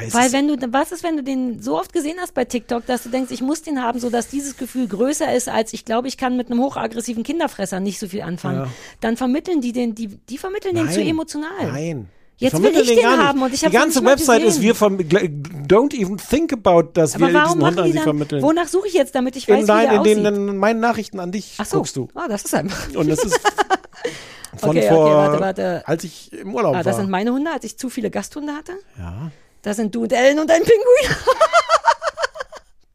Es 0.06 0.14
weil 0.14 0.34
wenn 0.34 0.48
du, 0.48 0.58
was 0.74 0.92
ist, 0.92 1.04
wenn 1.04 1.16
du 1.16 1.24
den 1.24 1.62
so 1.62 1.78
oft 1.80 1.94
gesehen 1.94 2.18
hast 2.20 2.34
bei 2.34 2.44
TikTok, 2.44 2.86
dass 2.86 3.04
du 3.04 3.10
denkst, 3.10 3.32
ich 3.32 3.42
muss 3.42 3.62
den 3.62 3.82
haben, 3.82 4.00
so 4.00 4.10
dass 4.10 4.28
dieses 4.28 4.58
Gefühl 4.58 4.88
größer 4.88 5.34
ist, 5.34 5.48
als 5.48 5.72
ich 5.74 5.86
glaube, 5.86 6.08
ich 6.08 6.18
kann 6.18 6.36
mit 6.36 6.52
einem 6.52 6.60
hochaggressiven 6.62 7.24
Kinderfresser 7.24 7.80
nicht 7.80 8.00
so 8.00 8.08
viel 8.08 8.22
anfangen. 8.24 8.62
Ja. 8.62 8.68
Dann 9.00 9.16
vermitteln 9.16 9.62
die 9.62 9.72
den, 9.72 9.96
die, 9.96 10.08
die 10.08 10.38
vermitteln 10.38 10.76
den 10.76 10.90
zu 10.90 11.00
Nein. 11.00 11.10
emotional. 11.10 11.50
Nein. 11.72 12.10
Jetzt 12.38 12.62
will 12.62 12.76
ich 12.76 12.88
den 12.88 12.96
nicht. 12.98 13.06
haben 13.08 13.42
und 13.42 13.54
ich 13.54 13.62
Die 13.62 13.66
hab's 13.68 13.74
noch 13.74 13.82
ganze 13.82 14.04
Website 14.04 14.44
ist, 14.44 14.60
wir 14.60 14.76
gl- 14.76 15.30
don't 15.68 15.96
even 15.98 16.18
think 16.18 16.52
about, 16.52 16.90
dass 16.94 17.16
Aber 17.16 17.28
wir 17.28 17.34
warum 17.34 17.60
diesen 17.60 17.66
Hund 17.68 17.80
an 17.80 17.86
die 17.86 17.92
sie 17.94 18.00
vermitteln. 18.00 18.44
wonach 18.44 18.68
suche 18.68 18.88
ich 18.90 18.94
jetzt, 18.94 19.16
damit 19.16 19.38
ich 19.38 19.48
weiß, 19.48 19.56
in, 19.60 19.64
wie 19.64 19.68
dein, 19.68 19.88
der 19.90 19.98
in, 20.00 20.04
den, 20.04 20.18
aussieht? 20.28 20.36
in 20.50 20.58
meinen 20.58 20.80
Nachrichten 20.82 21.22
an 21.22 21.32
dich 21.32 21.56
Ach 21.60 21.66
so. 21.66 21.78
guckst 21.78 21.96
du. 21.96 22.10
Ah, 22.14 22.28
das 22.28 22.44
ist 22.44 22.54
einfach. 22.54 22.94
Und 22.94 23.08
das 23.10 23.24
ist 23.24 23.40
von 24.58 24.70
Okay, 24.72 24.80
okay, 24.80 24.90
vor, 24.90 25.12
warte, 25.12 25.40
warte. 25.40 25.84
als 25.88 26.04
ich 26.04 26.34
im 26.34 26.54
Urlaub 26.54 26.74
Ah, 26.74 26.78
war. 26.78 26.84
das 26.84 26.98
sind 26.98 27.10
meine 27.10 27.32
Hunde, 27.32 27.52
als 27.52 27.64
ich 27.64 27.78
zu 27.78 27.90
viele 27.90 28.10
Gasthunde 28.12 28.52
hatte. 28.54 28.74
ja. 28.98 29.32
Das 29.66 29.78
sind 29.78 29.96
du 29.96 30.04
und 30.04 30.14
Ellen 30.14 30.38
und 30.38 30.52
ein 30.52 30.62
Pinguin. 30.62 31.18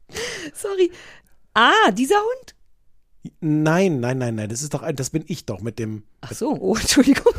Sorry. 0.53 0.89
Ah, 1.53 1.91
dieser 1.91 2.15
Hund? 2.15 2.55
Nein, 3.41 3.99
nein, 3.99 4.17
nein, 4.19 4.35
nein, 4.35 4.47
das 4.47 4.61
ist 4.61 4.73
doch, 4.73 4.81
ein- 4.81 4.95
das 4.95 5.09
bin 5.09 5.25
ich 5.27 5.45
doch 5.45 5.59
mit 5.59 5.79
dem. 5.79 6.05
Ach 6.21 6.31
so, 6.31 6.55
oh, 6.57 6.75
Entschuldigung. 6.79 7.33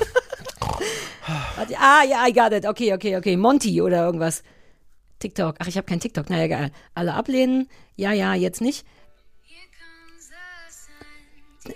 Ah, 1.78 2.02
ja, 2.04 2.26
I 2.28 2.32
got 2.34 2.52
it. 2.52 2.66
Okay, 2.66 2.92
okay, 2.92 3.16
okay. 3.16 3.38
Monty 3.38 3.80
oder 3.80 4.04
irgendwas. 4.04 4.42
TikTok. 5.18 5.56
Ach, 5.60 5.66
ich 5.66 5.78
habe 5.78 5.86
kein 5.86 5.98
TikTok. 6.00 6.26
Na 6.28 6.42
egal. 6.44 6.70
Alle 6.94 7.14
ablehnen. 7.14 7.70
Ja, 7.96 8.12
ja, 8.12 8.34
jetzt 8.34 8.60
nicht. 8.60 8.84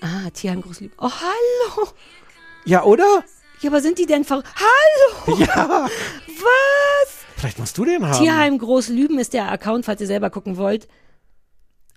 Ah, 0.03 0.29
Tierheim 0.31 0.61
Großlieb. 0.61 0.93
Oh, 0.99 1.11
hallo. 1.11 1.89
Ja, 2.67 2.83
oder? 2.83 3.25
Ja, 3.63 3.71
aber 3.71 3.81
sind 3.81 3.99
die 3.99 4.05
denn 4.07 4.25
ver... 4.25 4.43
Hallo. 4.57 5.39
Ja. 5.39 5.89
Was? 5.89 7.26
Vielleicht 7.37 7.59
musst 7.59 7.77
du 7.79 7.85
den 7.85 8.05
haben. 8.07 8.19
Tierheim 8.23 8.59
Großlüben 8.59 9.19
ist 9.19 9.33
der 9.35 9.51
Account, 9.53 9.85
falls 9.85 10.01
ihr 10.01 10.07
selber 10.07 10.31
gucken 10.31 10.57
wollt. 10.57 10.89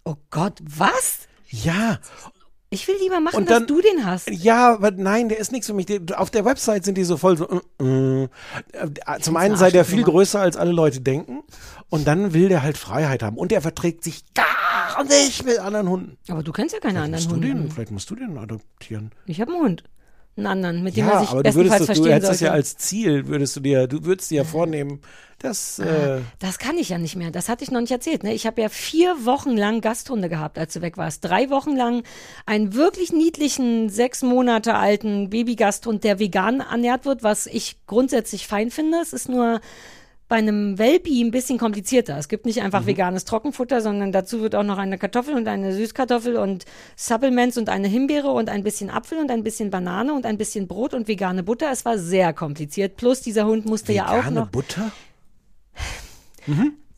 Oh 0.06 0.16
Gott, 0.30 0.60
was? 0.62 1.28
Ja. 1.50 2.00
Ich 2.72 2.88
will 2.88 2.96
lieber 3.02 3.20
machen, 3.20 3.38
Und 3.38 3.50
dann- 3.50 3.64
dass 3.66 3.68
du 3.68 3.82
den 3.82 4.06
hast. 4.06 4.30
Ja, 4.30 4.74
aber 4.76 4.92
nein, 4.92 5.28
der 5.30 5.40
ist 5.40 5.52
nichts 5.52 5.66
für 5.66 5.74
mich. 5.74 5.88
Auf 6.16 6.30
der 6.30 6.46
Website 6.46 6.86
sind 6.86 6.96
die 7.00 7.04
so 7.04 7.18
voll 7.18 7.36
so. 7.38 7.50
äh, 7.80 7.84
äh. 7.84 8.30
Äh, 8.74 9.20
Zum 9.22 9.38
einen 9.38 9.56
sei 9.56 9.72
der 9.72 9.86
viel 9.86 10.04
größer, 10.04 10.40
als 10.40 10.56
alle 10.56 10.72
Leute 10.72 11.02
denken. 11.02 11.42
Und 11.90 12.08
dann 12.08 12.34
will 12.34 12.50
der 12.50 12.62
halt 12.62 12.78
Freiheit 12.78 13.24
haben. 13.24 13.38
Und 13.38 13.52
der 13.52 13.62
verträgt 13.62 14.04
sich 14.04 14.24
gar 14.36 15.04
nicht 15.06 15.44
mit 15.46 15.58
anderen 15.58 15.90
Hunden. 15.90 16.18
Aber 16.28 16.44
du 16.44 16.52
kennst 16.52 16.76
ja 16.76 16.80
keine 16.80 17.02
anderen 17.02 17.28
du 17.28 17.38
den, 17.38 17.58
Hunde. 17.60 17.74
vielleicht 17.74 17.92
musst 17.92 18.10
du 18.12 18.16
den 18.16 18.38
adoptieren. 18.38 19.12
Ich 19.26 19.42
habe 19.42 19.52
einen 19.54 19.62
Hund. 19.64 19.84
Einen 20.40 20.48
anderen, 20.48 20.84
mit 20.84 20.98
dem 20.98 21.06
Ja, 21.08 21.14
man 21.14 21.22
sich 21.22 21.30
aber 21.30 21.44
du 21.44 21.54
würdest 21.56 21.72
das, 21.74 21.80
du 21.80 21.86
verstehen 21.86 22.12
hättest 22.14 22.32
das 22.32 22.40
sollte. 22.40 22.46
ja 22.46 22.52
als 22.54 22.78
Ziel, 22.78 23.28
würdest 23.28 23.56
du 23.56 23.60
dir, 23.60 23.88
du 23.88 24.04
würdest 24.06 24.32
dir 24.32 24.38
ja 24.38 24.44
vornehmen, 24.44 25.02
das, 25.42 25.80
äh, 25.80 26.20
Das 26.40 26.60
kann 26.60 26.78
ich 26.78 26.90
ja 26.90 26.98
nicht 26.98 27.16
mehr. 27.16 27.32
Das 27.32 27.48
hatte 27.48 27.64
ich 27.64 27.72
noch 27.72 27.80
nicht 27.80 27.92
erzählt. 27.92 28.24
Ne? 28.24 28.34
Ich 28.34 28.46
habe 28.46 28.62
ja 28.62 28.68
vier 28.68 29.26
Wochen 29.26 29.56
lang 29.56 29.80
Gasthunde 29.80 30.28
gehabt, 30.28 30.58
als 30.60 30.74
du 30.74 30.82
weg 30.82 30.98
warst. 30.98 31.24
Drei 31.24 31.50
Wochen 31.50 31.78
lang 31.78 32.04
einen 32.46 32.74
wirklich 32.74 33.14
niedlichen, 33.14 33.88
sechs 33.90 34.22
Monate 34.22 34.76
alten 34.76 35.30
Babygasthund, 35.30 36.04
der 36.04 36.20
vegan 36.20 36.60
ernährt 36.60 37.06
wird, 37.06 37.24
was 37.24 37.46
ich 37.46 37.78
grundsätzlich 37.88 38.48
fein 38.48 38.70
finde. 38.70 38.98
Es 39.02 39.14
ist 39.14 39.30
nur 39.30 39.62
bei 40.30 40.36
einem 40.36 40.78
Welpi 40.78 41.22
ein 41.22 41.32
bisschen 41.32 41.58
komplizierter. 41.58 42.18
Es 42.18 42.30
gibt 42.30 42.46
nicht 42.46 42.62
einfach 42.62 42.86
veganes 42.86 43.26
Trockenfutter, 43.26 43.82
sondern 43.82 44.12
dazu 44.12 44.42
wird 44.42 44.56
auch 44.56 44.64
noch 44.64 44.78
eine 44.78 45.00
Kartoffel 45.00 45.34
und 45.34 45.48
eine 45.48 45.74
Süßkartoffel 45.74 46.38
und 46.38 46.66
Supplements 46.96 47.58
und 47.58 47.68
eine 47.68 47.88
Himbeere 47.88 48.30
und 48.30 48.48
ein 48.48 48.64
bisschen 48.64 48.92
Apfel 48.92 49.18
und 49.18 49.32
ein 49.32 49.44
bisschen 49.44 49.72
Banane 49.72 50.14
und 50.14 50.28
ein 50.28 50.38
bisschen 50.38 50.68
Brot 50.68 50.94
und 50.94 51.08
vegane 51.08 51.42
Butter. 51.42 51.72
Es 51.72 51.84
war 51.84 51.98
sehr 51.98 52.32
kompliziert. 52.32 52.96
Plus 52.96 53.22
dieser 53.22 53.48
Hund 53.48 53.66
musste 53.66 53.92
ja 53.92 54.08
auch 54.08 54.20
vegane 54.20 54.36
noch 54.36 54.50
Butter? 54.50 54.92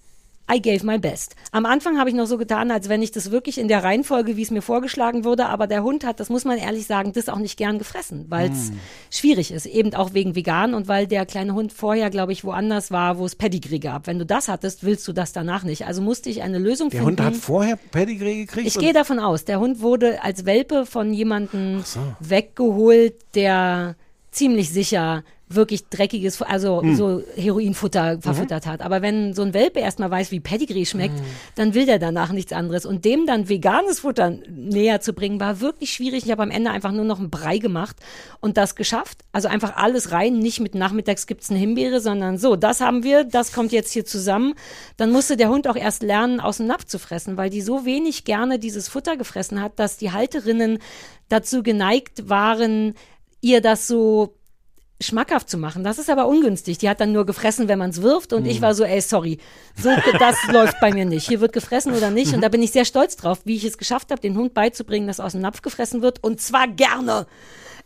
I 0.54 0.62
gave 0.62 0.86
my 0.86 0.98
best. 0.98 1.36
Am 1.52 1.66
Anfang 1.66 1.98
habe 1.98 2.10
ich 2.10 2.16
noch 2.16 2.26
so 2.26 2.38
getan, 2.38 2.72
als 2.72 2.90
wenn 2.90 3.02
ich 3.02 3.12
das 3.12 3.32
wirklich 3.32 3.58
in 3.58 3.68
der 3.68 3.84
Reihenfolge, 3.84 4.36
wie 4.38 4.42
es 4.42 4.52
mir 4.52 4.62
vorgeschlagen 4.62 5.24
wurde, 5.24 5.46
aber 5.46 5.68
der 5.68 5.84
Hund 5.84 6.06
hat, 6.06 6.20
das 6.20 6.30
muss 6.30 6.44
man 6.46 6.58
ehrlich 6.58 6.88
sagen, 6.88 7.14
das 7.14 7.30
auch 7.30 7.38
nicht 7.40 7.58
gern 7.58 7.78
gefressen, 7.80 8.26
weil 8.30 8.52
es 8.52 8.70
Hm. 8.70 8.80
schwierig 9.10 9.52
ist, 9.52 9.66
eben 9.66 9.94
auch 9.94 10.14
wegen 10.14 10.36
vegan 10.36 10.74
und 10.74 10.88
weil 10.88 11.08
der 11.08 11.26
kleine 11.26 11.54
Hund 11.54 11.72
vorher, 11.72 12.10
glaube 12.10 12.32
ich, 12.34 12.44
woanders 12.44 12.92
war, 12.92 13.18
wo 13.18 13.26
es 13.26 13.36
Pedigree 13.36 13.80
gab. 13.80 14.08
Wenn 14.08 14.20
du 14.20 14.26
das 14.26 14.48
hattest, 14.48 14.84
willst 14.84 15.08
du 15.08 15.14
das 15.14 15.32
danach 15.32 15.64
nicht. 15.64 15.86
Also 15.86 16.02
musste 16.02 16.30
ich 16.30 16.42
eine 16.42 16.58
Lösung 16.60 16.90
Der 16.90 17.02
finden. 17.04 17.22
Hund 17.24 17.36
hat 17.36 17.36
vorher 17.36 17.78
Pedigree 17.78 18.42
gekriegt? 18.46 18.68
Ich 18.68 18.78
gehe 18.78 18.94
davon 18.94 19.20
aus, 19.20 19.46
der 19.46 19.60
Hund 19.60 19.82
wurde 19.82 20.24
als 20.24 20.46
Welpe 20.46 20.86
von 20.86 21.14
jemandem 21.14 21.84
weggeholt, 22.20 23.16
der 23.36 23.96
ziemlich 24.32 24.70
sicher 24.72 25.24
wirklich 25.56 25.88
dreckiges, 25.90 26.42
also 26.42 26.82
Hm. 26.82 26.96
so 26.96 27.24
Heroinfutter 27.36 28.16
Mhm. 28.18 28.22
verfüttert 28.22 28.66
hat. 28.66 28.82
Aber 28.82 29.02
wenn 29.02 29.34
so 29.34 29.42
ein 29.42 29.54
Welpe 29.54 29.80
erstmal 29.80 30.12
weiß, 30.12 30.32
wie 30.32 30.40
Pedigree 30.40 30.86
schmeckt, 30.86 31.18
Hm. 31.20 31.26
dann 31.56 31.74
will 31.74 31.86
der 31.86 32.00
danach 32.00 32.32
nichts 32.32 32.54
anderes. 32.54 32.86
Und 32.86 33.06
dem 33.06 33.26
dann 33.26 33.50
veganes 33.50 34.00
Futter 34.02 34.38
näher 34.50 35.02
zu 35.02 35.14
bringen, 35.14 35.40
war 35.40 35.62
wirklich 35.62 35.92
schwierig. 35.94 36.26
Ich 36.26 36.32
habe 36.32 36.44
am 36.44 36.52
Ende 36.52 36.72
einfach 36.72 36.92
nur 36.92 37.06
noch 37.06 37.20
einen 37.20 37.30
Brei 37.30 37.58
gemacht 37.58 37.96
und 38.40 38.58
das 38.58 38.76
geschafft. 38.76 39.20
Also 39.32 39.48
einfach 39.48 39.76
alles 39.76 40.12
rein, 40.12 40.40
nicht 40.40 40.60
mit 40.60 40.76
nachmittags 40.76 41.28
gibt's 41.28 41.50
eine 41.50 41.60
Himbeere, 41.60 42.00
sondern 42.02 42.38
so, 42.38 42.56
das 42.56 42.82
haben 42.82 43.04
wir, 43.04 43.24
das 43.24 43.54
kommt 43.54 43.72
jetzt 43.72 43.92
hier 43.92 44.06
zusammen. 44.06 44.54
Dann 44.98 45.12
musste 45.12 45.38
der 45.38 45.50
Hund 45.50 45.68
auch 45.68 45.76
erst 45.76 46.04
lernen, 46.04 46.40
aus 46.40 46.58
dem 46.58 46.68
Napf 46.68 46.86
zu 46.86 47.00
fressen, 47.00 47.38
weil 47.38 47.50
die 47.50 47.62
so 47.62 47.86
wenig 47.86 48.24
gerne 48.26 48.60
dieses 48.60 48.88
Futter 48.88 49.18
gefressen 49.18 49.62
hat, 49.62 49.80
dass 49.80 49.98
die 49.98 50.12
Halterinnen 50.12 50.80
dazu 51.30 51.64
geneigt 51.64 52.30
waren, 52.30 52.94
ihr 53.42 53.62
das 53.62 53.88
so 53.88 54.36
schmackhaft 55.02 55.50
zu 55.50 55.58
machen. 55.58 55.84
Das 55.84 56.00
ist 56.00 56.10
aber 56.10 56.28
ungünstig. 56.28 56.78
Die 56.78 56.90
hat 56.90 57.00
dann 57.02 57.12
nur 57.12 57.26
gefressen, 57.26 57.68
wenn 57.68 57.80
man 57.80 57.90
es 57.90 58.02
wirft 58.02 58.34
und 58.34 58.46
ich 58.46 58.62
war 58.62 58.74
so, 58.74 58.84
ey, 58.84 59.02
sorry, 59.02 59.40
so, 59.76 59.90
das 60.20 60.38
läuft 60.52 60.80
bei 60.80 60.94
mir 60.94 61.06
nicht. 61.06 61.28
Hier 61.28 61.42
wird 61.42 61.54
gefressen 61.54 61.94
oder 61.94 62.10
nicht 62.10 62.34
und 62.34 62.42
da 62.42 62.50
bin 62.50 62.62
ich 62.62 62.72
sehr 62.72 62.86
stolz 62.86 63.16
drauf, 63.16 63.40
wie 63.46 63.56
ich 63.56 63.66
es 63.66 63.78
geschafft 63.78 64.12
habe, 64.12 64.22
den 64.22 64.38
Hund 64.38 64.54
beizubringen, 64.54 65.08
dass 65.08 65.20
aus 65.20 65.34
dem 65.34 65.42
Napf 65.42 65.62
gefressen 65.62 66.02
wird 66.02 66.24
und 66.24 66.40
zwar 66.42 66.68
gerne. 66.68 67.28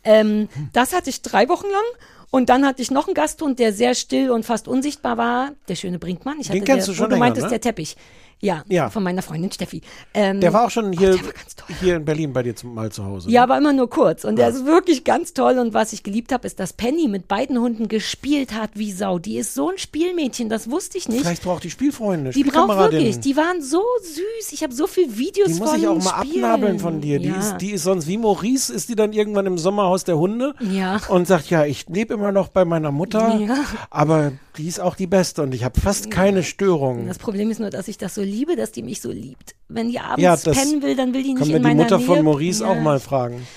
Ähm, 0.03 0.49
das 0.73 0.93
hatte 0.93 1.09
ich 1.09 1.21
drei 1.21 1.49
Wochen 1.49 1.67
lang 1.67 1.83
und 2.29 2.49
dann 2.49 2.65
hatte 2.65 2.81
ich 2.81 2.91
noch 2.91 3.07
einen 3.07 3.13
Gasthund, 3.13 3.59
der 3.59 3.73
sehr 3.73 3.95
still 3.95 4.29
und 4.29 4.45
fast 4.45 4.67
unsichtbar 4.67 5.17
war, 5.17 5.51
der 5.67 5.75
schöne 5.75 5.99
Brinkmann. 5.99 6.39
Ich 6.39 6.47
Den 6.47 6.57
hatte 6.61 6.65
kennst 6.65 6.87
der, 6.87 6.93
du 6.93 6.97
schon 6.97 7.09
du 7.09 7.15
länger, 7.15 7.25
meintest, 7.25 7.45
ne? 7.45 7.49
der 7.51 7.61
Teppich. 7.61 7.95
Ja, 8.41 8.63
Ja. 8.67 8.89
von 8.89 9.01
meiner 9.01 9.21
Freundin 9.21 9.51
Steffi. 9.51 9.81
Ähm, 10.13 10.39
Der 10.41 10.53
war 10.53 10.65
auch 10.65 10.69
schon 10.69 10.91
hier, 10.91 11.11
toll. 11.17 11.33
hier 11.81 11.95
in 11.95 12.05
Berlin 12.05 12.31
bei 12.33 12.43
dir 12.43 12.55
zum, 12.55 12.73
mal 12.75 12.91
zu 12.91 13.03
Hause. 13.05 13.29
ja, 13.29 13.39
ne? 13.41 13.43
aber 13.43 13.57
immer 13.57 13.73
nur 13.73 13.89
kurz. 13.89 14.23
Und 14.23 14.35
der 14.35 14.49
ist 14.49 14.65
wirklich 14.65 15.03
ganz 15.03 15.33
toll. 15.33 15.57
Und 15.57 15.73
was 15.73 15.93
ich 15.93 16.03
geliebt 16.03 16.31
habe, 16.31 16.45
ist, 16.45 16.59
dass 16.59 16.73
Penny 16.73 17.07
mit 17.07 17.27
beiden 17.27 17.57
Hunden 17.59 17.87
gespielt 17.87 18.53
hat 18.53 18.71
wie 18.75 18.91
Sau. 18.91 19.17
Die 19.19 19.37
ist 19.37 19.53
so 19.55 19.69
ein 19.71 19.77
Spielmädchen, 19.77 20.49
das 20.49 20.69
wusste 20.69 20.97
ich 20.97 21.07
nicht. 21.09 21.21
Vielleicht 21.21 21.43
braucht 21.43 21.63
die 21.63 21.69
Spielfreunde, 21.71 22.31
die 22.31 22.43
braucht 22.43 22.77
wirklich, 22.77 23.19
die 23.19 23.35
waren 23.37 23.61
so 23.61 23.81
süß. 24.03 24.51
Ich 24.51 24.61
habe 24.63 24.73
so 24.73 24.85
viele 24.85 25.17
Videos 25.17 25.47
Die 25.47 25.53
von 25.55 25.67
muss 25.67 25.77
ich 25.77 25.87
auch 25.87 25.95
mal 26.03 26.25
spielen. 26.25 26.43
abnabeln 26.43 26.79
von 26.79 27.01
dir. 27.01 27.19
Die, 27.19 27.29
ja. 27.29 27.39
ist, 27.39 27.57
die 27.57 27.71
ist 27.71 27.83
sonst 27.83 28.05
wie 28.07 28.17
Maurice, 28.17 28.71
ist 28.73 28.89
die 28.89 28.95
dann 28.95 29.13
irgendwann 29.13 29.45
im 29.47 29.57
Sommerhaus 29.57 30.03
der 30.03 30.17
Hunde 30.17 30.53
Ja. 30.59 30.99
und 31.07 31.25
sagt, 31.27 31.49
ja, 31.49 31.65
ich 31.65 31.87
lebe 31.89 32.13
immer 32.13 32.31
noch 32.31 32.49
bei 32.49 32.65
meiner 32.65 32.91
Mutter, 32.91 33.37
Ja. 33.39 33.57
aber 33.89 34.33
die 34.57 34.67
ist 34.67 34.79
auch 34.79 34.95
die 34.95 35.07
Beste 35.07 35.41
und 35.41 35.53
ich 35.53 35.63
habe 35.63 35.79
fast 35.79 36.11
keine 36.11 36.43
Störungen. 36.43 37.07
Das 37.07 37.17
Problem 37.17 37.49
ist 37.49 37.59
nur, 37.59 37.69
dass 37.71 37.87
ich 37.87 37.97
das 37.97 38.15
so 38.15 38.21
liebe, 38.21 38.34
dass 38.57 38.71
die 38.71 38.83
mich 38.83 39.01
so 39.01 39.11
liebt. 39.11 39.55
Wenn 39.69 39.89
die 39.89 39.99
abends 39.99 40.21
Ja, 40.21 40.35
pennen 40.35 40.81
will, 40.81 40.95
dann 40.95 41.13
will 41.13 41.23
die 41.23 41.29
nicht 41.33 41.37
Können 41.39 41.49
wir 41.51 41.57
in 41.57 41.63
die 41.63 41.67
meiner 41.69 41.83
Mutter 41.83 41.97
Nähe. 41.97 42.05
von 42.07 42.23
Maurice 42.23 42.63
ja, 42.63 42.69
auch 42.69 42.79
mal 42.79 42.99
fragen. 42.99 43.47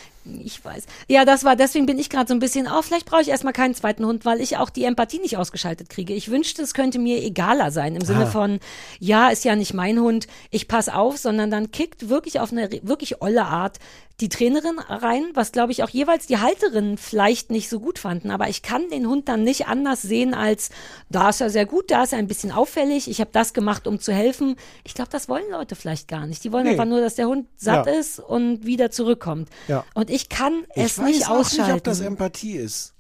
Ich 0.44 0.62
weiß. 0.62 0.84
Ja, 1.08 1.24
das 1.24 1.42
war, 1.44 1.56
deswegen 1.56 1.86
bin 1.86 1.98
ich 1.98 2.10
gerade 2.10 2.28
so 2.28 2.34
ein 2.34 2.38
bisschen, 2.38 2.66
oh, 2.70 2.82
vielleicht 2.82 3.06
brauche 3.06 3.22
ich 3.22 3.28
erstmal 3.28 3.54
keinen 3.54 3.74
zweiten 3.74 4.04
Hund, 4.04 4.26
weil 4.26 4.42
ich 4.42 4.58
auch 4.58 4.68
die 4.68 4.84
Empathie 4.84 5.20
nicht 5.20 5.38
ausgeschaltet 5.38 5.88
kriege. 5.88 6.12
Ich 6.12 6.30
wünschte, 6.30 6.60
es 6.60 6.74
könnte 6.74 6.98
mir 6.98 7.22
egaler 7.24 7.70
sein, 7.70 7.96
im 7.96 8.04
Sinne 8.04 8.24
Ah. 8.24 8.30
von, 8.30 8.60
ja, 8.98 9.28
ist 9.30 9.46
ja 9.46 9.56
nicht 9.56 9.72
mein 9.72 9.98
Hund, 9.98 10.26
ich 10.50 10.68
pass 10.68 10.90
auf, 10.90 11.16
sondern 11.16 11.50
dann 11.50 11.70
kickt 11.70 12.10
wirklich 12.10 12.40
auf 12.40 12.52
eine 12.52 12.68
wirklich 12.82 13.22
olle 13.22 13.46
Art 13.46 13.78
die 14.20 14.28
Trainerin 14.28 14.78
rein, 14.80 15.26
was 15.34 15.52
glaube 15.52 15.70
ich 15.70 15.82
auch 15.84 15.88
jeweils 15.90 16.26
die 16.26 16.38
Halterinnen 16.38 16.98
vielleicht 16.98 17.50
nicht 17.52 17.68
so 17.68 17.78
gut 17.78 17.98
fanden. 18.00 18.30
Aber 18.32 18.48
ich 18.48 18.62
kann 18.62 18.88
den 18.90 19.06
Hund 19.08 19.28
dann 19.28 19.44
nicht 19.44 19.68
anders 19.68 20.02
sehen 20.02 20.34
als, 20.34 20.70
da 21.08 21.28
ist 21.28 21.40
er 21.40 21.50
sehr 21.50 21.66
gut, 21.66 21.90
da 21.90 22.02
ist 22.02 22.12
er 22.12 22.18
ein 22.18 22.26
bisschen 22.26 22.50
auffällig, 22.50 23.08
ich 23.08 23.20
habe 23.20 23.30
das 23.32 23.52
gemacht, 23.52 23.86
um 23.86 24.00
zu 24.00 24.12
helfen. 24.12 24.56
Ich 24.84 24.94
glaube, 24.94 25.10
das 25.12 25.28
wollen 25.28 25.48
Leute 25.50 25.76
vielleicht 25.76 26.08
gar 26.08 26.26
nicht. 26.26 26.42
Die 26.42 26.50
wollen 26.52 26.64
Nee. 26.64 26.70
einfach 26.72 26.84
nur, 26.84 27.00
dass 27.00 27.14
der 27.14 27.28
Hund 27.28 27.46
satt 27.56 27.86
Ja. 27.86 27.92
ist 27.92 28.18
und 28.18 28.66
wieder 28.66 28.90
zurückkommt. 28.90 29.48
Ja. 29.68 29.84
Und 29.94 30.10
ich 30.10 30.28
kann 30.28 30.64
Ich 30.74 30.82
es 30.84 30.98
weiß 30.98 31.06
nicht 31.06 31.28
ausschalten. 31.30 31.72
nicht, 31.72 31.78
ob 31.80 31.84
das 31.84 32.00
Empathie 32.00 32.56
ist. 32.56 32.94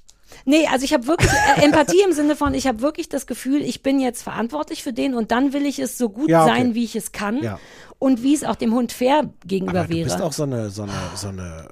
Nee, 0.44 0.66
also 0.70 0.84
ich 0.84 0.92
habe 0.92 1.06
wirklich 1.06 1.30
äh, 1.56 1.62
Empathie 1.64 2.02
im 2.04 2.12
Sinne 2.12 2.36
von, 2.36 2.52
ich 2.52 2.66
habe 2.66 2.82
wirklich 2.82 3.08
das 3.08 3.26
Gefühl, 3.26 3.62
ich 3.62 3.82
bin 3.82 3.98
jetzt 3.98 4.22
verantwortlich 4.22 4.82
für 4.82 4.92
den 4.92 5.14
und 5.14 5.30
dann 5.30 5.54
will 5.54 5.64
ich 5.64 5.78
es 5.78 5.96
so 5.96 6.10
gut 6.10 6.28
Ja, 6.28 6.44
okay. 6.44 6.52
sein, 6.54 6.74
wie 6.74 6.84
ich 6.84 6.94
es 6.96 7.12
kann 7.12 7.42
Ja. 7.42 7.58
Und 7.98 8.22
wie 8.22 8.34
es 8.34 8.44
auch 8.44 8.56
dem 8.56 8.74
Hund 8.74 8.92
fair 8.92 9.30
gegenüber 9.46 9.80
Aber 9.80 9.88
du 9.88 9.94
wäre. 9.94 10.04
bist 10.08 10.20
auch 10.20 10.32
so 10.32 10.44
eine, 10.44 10.70
so 10.70 10.82
eine, 10.82 10.92
so 11.14 11.28
eine. 11.28 11.68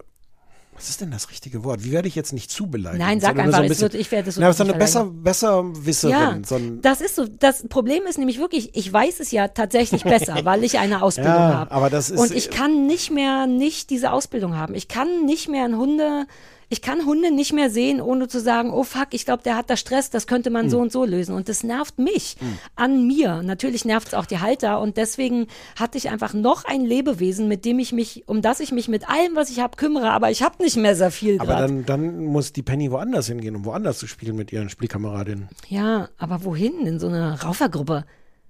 Was 0.74 0.90
ist 0.90 1.00
denn 1.00 1.10
das 1.10 1.30
richtige 1.30 1.64
Wort? 1.64 1.84
Wie 1.84 1.90
werde 1.92 2.06
ich 2.06 2.14
jetzt 2.14 2.34
nicht 2.34 2.50
zu 2.50 2.66
beleidigt? 2.66 3.00
Nein, 3.02 3.18
sag 3.18 3.38
einfach, 3.38 3.56
so 3.56 3.62
ein 3.62 3.68
bisschen, 3.68 3.82
wird- 3.92 3.94
ich 3.94 4.12
werde 4.12 4.28
es 4.28 4.34
so 4.34 4.42
Na, 4.42 4.52
so 4.52 4.62
eine 4.62 4.74
besser. 4.74 5.06
Besserwisserin. 5.06 6.12
ja, 6.12 6.38
So 6.44 6.56
ein, 6.56 6.82
das 6.82 7.00
ist 7.00 7.16
so. 7.16 7.26
Das 7.26 7.66
Problem 7.68 8.02
ist 8.06 8.18
nämlich 8.18 8.38
wirklich, 8.38 8.76
ich 8.76 8.92
weiß 8.92 9.20
es 9.20 9.30
ja 9.30 9.48
tatsächlich 9.48 10.04
besser, 10.04 10.36
weil 10.44 10.64
ich 10.64 10.78
eine 10.78 11.02
Ausbildung 11.02 11.32
Ja, 11.32 11.54
habe. 11.60 11.70
aber 11.70 11.88
das 11.88 12.10
ist- 12.10 12.20
und 12.20 12.30
ich 12.30 12.50
kann 12.50 12.86
nicht 12.86 13.10
mehr 13.10 13.46
nicht 13.46 13.88
diese 13.88 14.12
Ausbildung 14.12 14.54
haben. 14.56 14.74
Ich 14.74 14.86
kann 14.88 15.24
nicht 15.24 15.48
mehr 15.48 15.64
ein 15.64 15.78
Hunde, 15.78 16.26
ich 16.68 16.82
kann 16.82 17.06
Hunde 17.06 17.30
nicht 17.30 17.52
mehr 17.52 17.70
sehen, 17.70 18.01
ohne 18.01 18.26
zu 18.26 18.40
sagen, 18.40 18.70
oh 18.72 18.82
fuck, 18.82 19.09
ich 19.12 19.24
glaube, 19.24 19.43
der 19.44 19.56
hat 19.56 19.70
da 19.70 19.76
Stress, 19.76 20.10
das 20.10 20.26
könnte 20.26 20.51
man 20.51 20.64
Hm. 20.64 20.70
so 20.70 20.78
und 20.80 20.90
so 20.90 21.05
lösen. 21.05 21.34
Und 21.34 21.48
das 21.48 21.62
nervt 21.62 21.98
mich 21.98 22.36
an 22.74 23.06
mir. 23.06 23.43
Natürlich 23.43 23.84
nervt 23.84 24.09
es 24.09 24.14
auch 24.14 24.26
die 24.26 24.40
Halter 24.40 24.80
und 24.80 24.97
deswegen 24.97 25.47
hatte 25.78 25.97
ich 25.97 26.10
einfach 26.10 26.34
noch 26.34 26.64
ein 26.64 26.84
Lebewesen, 26.84 27.47
mit 27.47 27.64
dem 27.64 27.78
ich 27.78 27.93
mich, 27.93 28.24
um 28.26 28.43
das 28.43 28.59
ich 28.60 28.72
mich 28.72 28.88
mit 28.88 29.09
allem, 29.09 29.36
was 29.36 29.51
ich 29.51 29.60
habe, 29.60 29.76
kümmere. 29.76 30.10
Aber 30.10 30.30
ich 30.30 30.43
habe 30.43 30.62
nicht 30.62 30.76
mehr 30.76 30.97
sehr 30.97 31.10
viel 31.12 31.38
aber 31.38 31.47
gerade. 31.55 31.66
dann, 31.66 31.84
dann 31.86 32.24
muss 32.24 32.52
die 32.52 32.62
Penny 32.62 32.90
woanders 32.90 33.28
hingehen, 33.28 33.55
um 33.55 33.64
woanders 33.64 33.98
zu 33.98 34.06
spielen 34.06 34.34
mit 34.36 34.52
ihren 34.52 34.68
Spielkameradinnen. 34.68 35.48
Ja, 35.68 36.09
aber 36.18 36.44
wohin? 36.44 36.86
In 36.86 36.98
so 36.98 37.06
eine 37.06 37.40
Raufergruppe? 37.43 38.05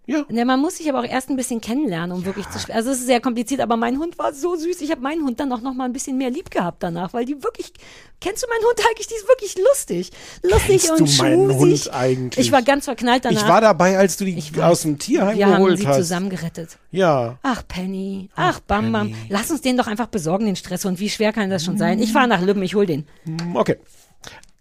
Ja. 0.09 0.25
Ja, 0.31 0.45
man 0.45 0.61
muss 0.61 0.77
sich 0.77 0.89
aber 0.89 1.01
auch 1.01 1.05
erst 1.05 1.31
ein 1.31 1.37
bisschen 1.37 1.61
kennenlernen, 1.61 2.17
um 2.17 2.25
wirklich 2.25 2.49
zu 2.51 2.61
spielen. 2.61 2.77
Also 2.77 2.91
es 2.91 2.99
ist 3.01 3.07
sehr 3.07 3.21
kompliziert, 3.21 3.61
aber 3.61 3.77
mein 3.77 3.99
Hund 3.99 4.19
war 4.19 4.33
so 4.33 4.55
süß. 4.55 4.81
Ich 4.81 4.93
habe 4.93 5.01
meinen 5.01 5.25
Hund 5.25 5.41
dann 5.41 5.53
auch 5.53 5.61
noch 5.61 5.75
mal 5.75 5.85
ein 5.85 5.93
bisschen 5.93 6.17
mehr 6.17 6.31
lieb 6.31 6.49
gehabt 6.51 6.85
danach, 6.85 7.13
weil 7.13 7.25
die 7.25 7.43
wirklich, 7.43 7.73
kennst 8.21 8.45
du 8.45 8.47
meinen 8.49 8.65
Hund 8.65 8.81
eigentlich? 8.89 9.09
Die 9.09 9.15
ist 9.15 9.27
wirklich 9.27 9.57
lustig. 9.59 10.13
Lustig 10.45 10.83
Kennst 10.87 10.91
und 10.93 10.99
du 11.19 11.23
meinen 11.23 11.51
schmusig. 11.51 11.87
Hund 11.87 11.95
eigentlich? 11.95 12.47
Ich 12.47 12.53
war 12.53 12.63
ganz 12.63 12.85
verknallt 12.85 13.25
danach. 13.25 13.43
Ich 13.43 13.49
war 13.49 13.61
dabei, 13.61 13.99
als 13.99 14.17
du 14.17 14.25
die 14.25 14.39
Ich 14.39 14.63
aus 14.63 14.83
dem 14.83 14.97
Tierheim 15.01 15.37
Wir 15.37 15.47
haben 15.47 15.57
geholt 15.57 15.79
sie 15.81 15.89
hast. 15.89 15.97
zusammen 15.97 16.31
gerettet. 16.31 16.79
Ja. 16.93 17.39
Ach, 17.43 17.65
Penny. 17.67 18.31
Ach, 18.37 18.61
Bam 18.61 18.93
Bam. 18.93 19.13
Lass 19.29 19.51
uns 19.51 19.61
den 19.63 19.77
doch 19.77 19.89
einfach 19.89 20.07
besorgen, 20.07 20.47
den 20.47 20.55
Stresshund. 20.55 21.01
Wie 21.01 21.11
schwer 21.11 21.33
kann 21.33 21.51
das 21.51 21.65
schon 21.65 21.79
sein? 21.79 22.01
Ich 22.01 22.13
fahre 22.13 22.29
nach 22.29 22.43
Lübben, 22.43 22.63
ich 22.63 22.77
hol 22.77 22.87
den. 22.87 23.07
Okay. 23.55 23.77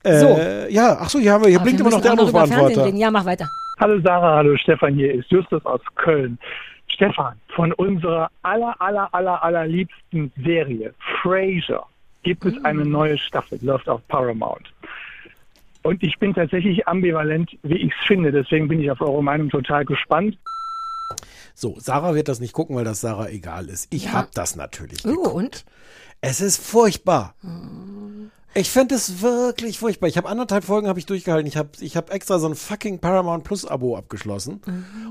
Äh, 0.03 0.71
ja, 0.73 0.97
ach 0.99 1.09
so, 1.09 1.19
hier 1.19 1.33
haben 1.33 1.43
wir, 1.43 1.49
hier 1.49 1.57
Aber 1.57 1.63
blinkt 1.65 1.79
wir 1.79 1.85
immer 1.87 1.95
noch 1.95 2.01
der 2.01 2.11
Anrufbeantworter. 2.11 2.87
Ja, 2.95 3.09
mach 3.11 3.25
weiter. 3.25 3.47
Hallo 3.77 3.99
Sarah, 4.01 4.37
hallo 4.37 4.55
Stefan, 4.57 4.95
hier 4.95 5.13
ist 5.13 5.29
Justus 5.31 5.65
aus 5.65 5.81
Köln. 5.95 6.39
Stefan, 6.87 7.35
von 7.55 7.73
unserer 7.73 8.29
aller, 8.41 8.79
aller, 8.79 9.13
aller, 9.13 9.43
allerliebsten 9.43 10.31
Serie 10.43 10.93
Frasier 11.21 11.83
gibt 12.23 12.45
es 12.45 12.53
eine 12.63 12.85
neue 12.85 13.17
Staffel, 13.17 13.59
läuft 13.61 13.89
auf 13.89 14.01
Paramount. 14.07 14.71
Und 15.83 16.01
ich 16.01 16.17
bin 16.17 16.33
tatsächlich 16.33 16.87
ambivalent, 16.87 17.51
wie 17.63 17.75
ich 17.75 17.91
es 17.99 18.07
finde, 18.07 18.31
deswegen 18.31 18.67
bin 18.67 18.81
ich 18.81 18.89
auf 18.89 19.01
eure 19.01 19.21
Meinung 19.23 19.49
total 19.49 19.85
gespannt. 19.85 20.37
So, 21.53 21.75
Sarah 21.79 22.15
wird 22.15 22.27
das 22.27 22.39
nicht 22.39 22.53
gucken, 22.53 22.75
weil 22.75 22.85
das 22.85 23.01
Sarah 23.01 23.27
egal 23.29 23.65
ist. 23.67 23.93
Ich 23.93 24.11
hab 24.11 24.31
das 24.31 24.55
natürlich 24.55 25.05
Oh, 25.05 25.09
geguckt. 25.09 25.35
und? 25.35 25.65
Es 26.21 26.41
ist 26.41 26.57
furchtbar. 26.65 27.35
Ich 28.57 28.69
finde 28.69 28.95
es 28.95 29.21
wirklich 29.21 29.79
furchtbar. 29.79 30.07
Ich 30.07 30.15
habe 30.15 30.29
anderthalb 30.29 30.63
Folgen 30.63 30.87
habe 30.87 30.97
ich 30.97 31.05
durchgehalten. 31.05 31.45
Ich 31.45 31.57
habe 31.57 31.71
ich 31.81 31.97
hab 31.97 32.09
extra 32.09 32.39
so 32.39 32.47
ein 32.47 32.55
fucking 32.55 32.99
Paramount 32.99 33.43
Plus 33.43 33.65
Abo 33.65 33.97
abgeschlossen. 33.97 34.61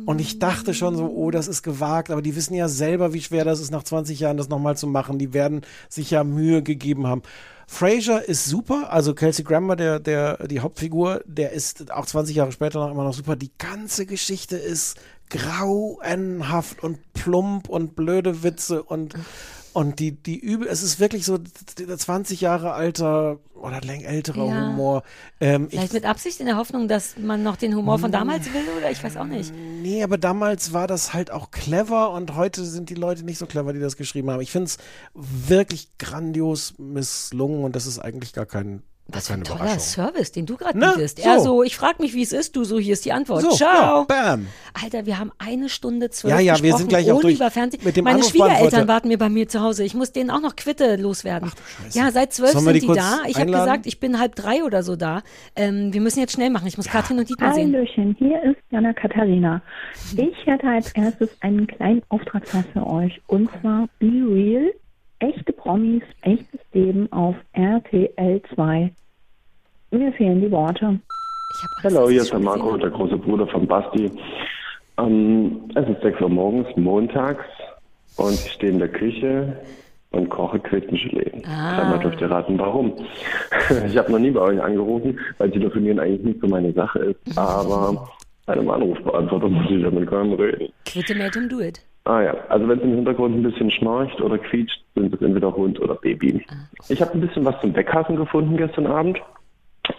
Und 0.06 0.18
ich 0.18 0.38
dachte 0.38 0.72
schon 0.72 0.96
so, 0.96 1.04
oh, 1.04 1.30
das 1.30 1.46
ist 1.46 1.62
gewagt. 1.62 2.10
Aber 2.10 2.22
die 2.22 2.36
wissen 2.36 2.54
ja 2.54 2.68
selber, 2.68 3.12
wie 3.12 3.20
schwer 3.20 3.44
das 3.44 3.60
ist, 3.60 3.70
nach 3.70 3.82
20 3.82 4.18
Jahren 4.18 4.38
das 4.38 4.48
nochmal 4.48 4.78
zu 4.78 4.86
machen. 4.86 5.18
Die 5.18 5.34
werden 5.34 5.60
sich 5.90 6.10
ja 6.10 6.24
Mühe 6.24 6.62
gegeben 6.62 7.06
haben. 7.06 7.20
Frasier 7.66 8.26
ist 8.26 8.46
super. 8.46 8.90
Also 8.90 9.14
Kelsey 9.14 9.44
Grammer, 9.44 9.76
der, 9.76 10.00
der, 10.00 10.46
die 10.46 10.60
Hauptfigur, 10.60 11.20
der 11.26 11.52
ist 11.52 11.92
auch 11.92 12.06
20 12.06 12.36
Jahre 12.36 12.52
später 12.52 12.78
noch 12.80 12.90
immer 12.90 13.04
noch 13.04 13.12
super. 13.12 13.36
Die 13.36 13.52
ganze 13.58 14.06
Geschichte 14.06 14.56
ist 14.56 14.96
grauenhaft 15.28 16.82
und 16.82 16.98
plump 17.12 17.68
und 17.68 17.94
blöde 17.94 18.42
Witze 18.42 18.82
und 18.82 19.14
und 19.74 19.98
die, 19.98 20.12
die 20.12 20.38
übel, 20.38 20.66
es 20.68 20.82
ist 20.82 21.00
wirklich 21.00 21.26
so 21.26 21.38
der 21.78 21.98
20 21.98 22.40
Jahre 22.40 22.72
alter 22.72 23.38
oder 23.54 23.80
läng 23.80 24.02
älterer 24.02 24.46
Ja. 24.46 24.68
Humor. 24.68 25.02
Ähm, 25.40 25.64
ich, 25.64 25.70
Vielleicht 25.78 25.92
mit 25.92 26.04
Absicht 26.04 26.40
in 26.40 26.46
der 26.46 26.56
Hoffnung, 26.56 26.86
dass 26.88 27.16
man 27.18 27.42
noch 27.42 27.56
den 27.56 27.74
Humor 27.74 27.98
von 27.98 28.12
damals 28.12 28.46
will 28.54 28.62
oder 28.78 28.90
ich 28.90 29.02
weiß 29.02 29.16
auch 29.16 29.24
nicht. 29.26 29.52
nee, 29.54 30.02
aber 30.02 30.16
damals 30.16 30.72
war 30.72 30.86
das 30.86 31.12
halt 31.12 31.30
auch 31.30 31.50
clever 31.50 32.10
und 32.12 32.34
heute 32.36 32.64
sind 32.64 32.88
die 32.88 32.94
Leute 32.94 33.24
nicht 33.24 33.38
so 33.38 33.46
clever, 33.46 33.72
die 33.72 33.80
das 33.80 33.96
geschrieben 33.96 34.30
haben. 34.30 34.40
Ich 34.40 34.50
finde 34.52 34.66
es 34.66 34.78
wirklich 35.14 35.98
grandios 35.98 36.74
misslungen 36.78 37.64
und 37.64 37.74
das 37.76 37.86
ist 37.86 37.98
eigentlich 37.98 38.32
gar 38.32 38.46
kein, 38.46 38.82
Was 39.06 39.28
für 39.28 39.34
ein 39.34 39.44
toller. 39.44 39.78
Service, 39.78 40.32
den 40.32 40.46
du 40.46 40.56
gerade 40.56 40.78
Ne? 40.78 40.92
bietest. 40.94 41.18
So. 41.18 41.28
Er 41.28 41.40
so, 41.40 41.62
ich 41.62 41.76
frage 41.76 41.96
mich, 42.00 42.14
wie 42.14 42.22
es 42.22 42.32
ist, 42.32 42.56
du 42.56 42.64
so, 42.64 42.78
hier 42.78 42.94
ist 42.94 43.04
die 43.04 43.12
Antwort. 43.12 43.42
So, 43.42 43.50
Ciao. 43.50 44.00
ja, 44.00 44.04
bam. 44.08 44.46
Alter, 44.82 45.04
wir 45.04 45.18
haben 45.18 45.30
eine 45.38 45.68
Stunde 45.68 46.08
zwölf 46.08 46.32
Ja, 46.32 46.40
ja, 46.40 46.62
wir 46.62 46.74
sind 46.76 46.88
gleich 46.88 47.12
auch 47.12 47.20
durch 47.20 47.36
Fernsehen. 47.36 47.82
mit 47.84 47.96
dem 47.96 48.04
Meine. 48.04 48.22
Schwiegereltern 48.24 48.88
warten 48.88 49.08
mir 49.08 49.18
bei 49.18 49.28
mir 49.28 49.46
zu 49.46 49.60
Hause. 49.60 49.84
Ich 49.84 49.92
muss 49.94 50.12
denen 50.12 50.30
auch 50.30 50.40
noch 50.40 50.56
Quitte 50.56 50.96
loswerden. 50.96 51.52
Ja, 51.92 52.10
seit 52.12 52.32
zwölf 52.32 52.52
Sollen 52.52 52.64
sind 52.64 52.74
die 52.82 52.86
die, 52.86 52.92
da. 52.94 53.18
Ich 53.26 53.36
habe 53.38 53.50
gesagt, 53.50 53.86
ich 53.86 54.00
bin 54.00 54.18
halb 54.18 54.36
drei 54.36 54.64
oder 54.64 54.82
so 54.82 54.96
da. 54.96 55.22
Ähm, 55.54 55.92
wir 55.92 56.00
müssen 56.00 56.20
jetzt 56.20 56.32
schnell 56.32 56.48
machen. 56.50 56.66
Ich 56.66 56.78
muss 56.78 56.86
Katrin 56.86 57.18
und 57.18 57.28
Dietmar 57.28 57.52
sehen. 57.54 57.74
Hallöchen, 57.74 58.16
hier 58.18 58.42
ist 58.42 58.56
Jana 58.70 58.94
Katharina. 58.94 59.60
Ich 60.16 60.46
hätte 60.46 60.66
als 60.66 60.92
erstes 60.92 61.28
einen 61.40 61.66
kleinen 61.66 62.02
Auftragsteil 62.08 62.64
für 62.72 62.86
euch. 62.86 63.20
Und 63.26 63.50
zwar 63.60 63.86
Be 63.98 64.06
Real, 64.06 64.72
echte 65.18 65.52
Promis, 65.52 66.02
echtes 66.22 66.60
Leben 66.72 67.10
auf 67.12 67.36
RTL 67.52 68.42
2. 68.54 68.92
Mir 69.90 70.12
fehlen 70.12 70.40
die 70.40 70.50
Worte. 70.50 70.98
Hallo, 71.82 72.08
hier 72.08 72.22
ist 72.22 72.32
der 72.32 72.40
Marco, 72.40 72.76
der 72.76 72.90
große 72.90 73.16
Bruder 73.16 73.46
von 73.46 73.66
Basti. 73.66 74.10
Ähm, 74.98 75.70
es 75.74 75.88
ist 75.88 76.02
6 76.02 76.20
Uhr 76.20 76.28
morgens, 76.28 76.66
montags, 76.76 77.44
und 78.16 78.34
ich 78.34 78.52
stehe 78.52 78.72
in 78.72 78.78
der 78.78 78.88
Küche 78.88 79.56
und 80.10 80.30
koche 80.30 80.58
Quittengelee. 80.60 81.42
Ah. 81.46 81.76
Dreimal 81.76 81.98
dürft 82.00 82.20
ihr 82.20 82.30
raten, 82.30 82.58
warum. 82.58 82.94
ich 83.86 83.96
habe 83.96 84.12
noch 84.12 84.18
nie 84.18 84.30
bei 84.30 84.40
euch 84.40 84.60
angerufen, 84.62 85.18
weil 85.38 85.50
Telefonieren 85.50 85.98
eigentlich 85.98 86.22
nicht 86.22 86.40
so 86.40 86.46
meine 86.46 86.72
Sache 86.72 86.98
ist, 87.00 87.38
aber 87.38 88.08
bei 88.46 88.54
einem 88.54 88.70
Anrufbeantworter 88.70 89.48
muss 89.50 89.70
ich 89.70 89.82
ja 89.82 89.90
mit 89.90 90.08
keinem 90.08 90.34
reden. 90.34 90.72
Quitte 90.84 91.14
made 91.14 91.38
him 91.38 91.48
do 91.48 91.60
it. 91.60 91.84
Ah 92.06 92.20
ja, 92.22 92.34
also 92.50 92.68
wenn 92.68 92.78
es 92.78 92.84
im 92.84 92.94
Hintergrund 92.96 93.34
ein 93.36 93.42
bisschen 93.42 93.70
schnarcht 93.70 94.20
oder 94.20 94.36
quietscht, 94.38 94.78
sind 94.94 95.14
es 95.14 95.22
entweder 95.22 95.54
Hund 95.56 95.80
oder 95.80 95.94
Baby. 95.94 96.44
Ich 96.88 97.00
habe 97.00 97.12
ein 97.14 97.20
bisschen 97.20 97.44
was 97.46 97.58
zum 97.62 97.74
Weghassen 97.74 98.16
gefunden 98.16 98.56
gestern 98.58 98.86
Abend. 98.86 99.18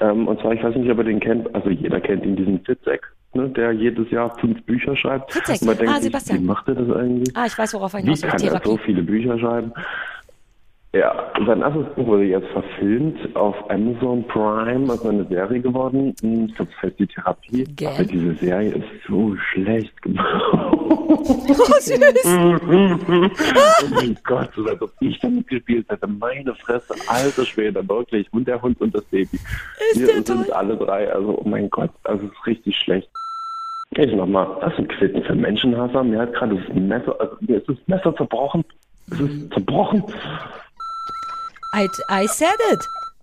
Ähm, 0.02 0.27
und 0.27 0.40
zwar, 0.41 0.53
ich 0.53 0.64
weiß 0.64 0.76
nicht, 0.76 0.90
ob 0.91 0.98
ihr 0.99 1.03
den 1.03 1.19
kennt, 1.19 1.53
also 1.56 1.69
jeder 1.69 1.99
kennt 2.02 2.23
ihn, 2.26 2.36
diesen 2.36 2.60
Fitzek, 2.64 3.02
ne, 3.34 3.49
der 3.49 3.72
jedes 3.72 4.10
Jahr 4.11 4.36
fünf 4.40 4.64
Bücher 4.65 4.95
schreibt. 4.95 5.32
Fitzek, 5.34 5.61
Und 5.61 5.68
man 5.68 5.77
denkt 5.77 5.91
ah, 5.91 5.95
sich, 5.95 6.03
Sebastian. 6.06 6.40
Wie 6.41 6.45
macht 6.45 6.68
er 6.68 6.76
das 6.76 6.95
eigentlich? 6.95 7.36
Ah, 7.38 7.45
ich 7.45 7.57
weiß, 7.57 7.73
worauf 7.76 7.94
er 7.94 7.99
Wie 7.99 8.03
hinaus 8.03 8.22
will. 8.23 8.30
kann 8.30 8.41
er 8.41 8.61
so 8.64 8.77
viele 8.77 9.02
Bücher 9.03 9.38
schreiben? 9.40 9.72
Ja, 10.94 11.30
sein 11.45 11.60
erstes 11.61 11.86
Buch 11.95 12.07
wurde 12.07 12.23
jetzt 12.23 12.48
verfilmt 12.53 13.36
auf 13.36 13.69
Amazon 13.69 14.26
Prime, 14.27 14.90
also 14.90 15.10
eine 15.10 15.26
Serie 15.26 15.60
geworden. 15.60 16.15
Hm, 16.22 16.45
Ich 16.45 16.56
glaube, 16.56 16.72
das 16.73 16.84
heißt 16.84 16.99
die 16.99 17.07
Therapie. 17.07 17.64
Gell? 17.76 17.90
Aber 17.90 18.03
diese 18.06 18.34
Serie 18.36 18.69
ist 18.76 18.86
so 19.06 19.36
schlecht 19.52 20.02
gemacht. 20.02 20.65
Oh, 20.88 21.24
süß. 21.80 21.99
oh 22.26 22.60
mein 23.94 24.18
Gott, 24.24 24.49
so 24.56 24.66
als 24.66 24.82
ob 24.82 24.91
ich 24.99 25.20
damit 25.20 25.48
gespielt 25.48 25.86
hätte. 25.90 26.07
Meine 26.07 26.53
Fresse, 26.56 26.94
alter 27.07 27.45
Schwede, 27.45 27.88
wirklich. 27.88 28.32
Und 28.34 28.48
der 28.48 28.62
Hund 28.62 28.80
und 28.82 28.94
das 28.94 29.03
Baby. 29.06 29.40
Ist 29.91 29.99
Wir 29.99 30.07
sind 30.07 30.28
toll? 30.28 30.52
alle 30.52 30.78
drei, 30.78 31.12
also 31.12 31.40
oh 31.40 31.48
mein 31.48 31.70
Gott, 31.70 31.91
also 32.03 32.26
es 32.26 32.32
ist 32.32 32.45
richtig 32.48 32.76
schlecht. 32.78 33.10
Ich 33.91 34.14
nochmal, 34.14 34.48
das 34.62 34.76
sind 34.76 34.90
Quitten 34.90 35.24
für 35.24 35.36
Menschenhasser. 35.36 36.03
Mir 36.03 36.20
hat 36.20 36.34
gerade 36.34 36.56
das 36.56 36.76
Messer, 36.76 37.16
also 37.20 37.36
mir 37.41 37.57
ist 37.57 37.70
das 37.70 37.78
Messer 37.88 38.16
zerbrochen. 38.16 38.66
Es 39.12 39.20
ist 39.20 39.53
zerbrochen. 39.53 40.03
I, 41.76 41.88
I 42.12 42.28
said 42.28 42.57
it. 42.72 42.80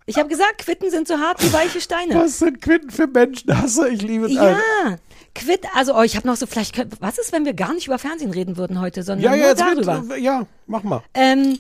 Ich 0.07 0.19
habe 0.19 0.29
gesagt, 0.29 0.59
Quitten 0.59 0.91
sind 0.91 1.07
so 1.09 1.17
hart 1.19 1.43
wie 1.43 1.53
weiche 1.53 1.81
Steine. 1.81 2.15
Was 2.15 2.39
sind 2.39 2.61
Quitten 2.61 2.91
für 2.91 3.07
Menschenhasser? 3.07 3.89
Ich 3.89 4.03
liebe 4.03 4.27
es. 4.27 4.35
Ja, 4.35 4.57
Quit, 5.35 5.61
also 5.75 5.95
oh, 5.97 6.03
ich 6.03 6.15
habe 6.17 6.27
noch 6.27 6.37
so, 6.37 6.45
vielleicht, 6.47 6.75
könnt- 6.75 7.01
was 7.01 7.17
ist, 7.17 7.33
wenn 7.33 7.47
wir 7.47 7.55
gar 7.55 7.73
nicht 7.73 7.87
über 7.87 7.99
Fernsehen 7.99 8.31
reden 8.33 8.59
würden 8.59 8.81
heute, 8.81 9.03
sondern 9.03 9.25
Ja, 9.25 9.31
ja, 9.35 9.41
nur 9.41 9.49
jetzt 9.49 9.61
darüber? 9.87 10.09
wird, 10.11 10.21
ja, 10.21 10.47
mach 10.67 10.83
mal. 10.83 11.03
Ähm, 11.15 11.59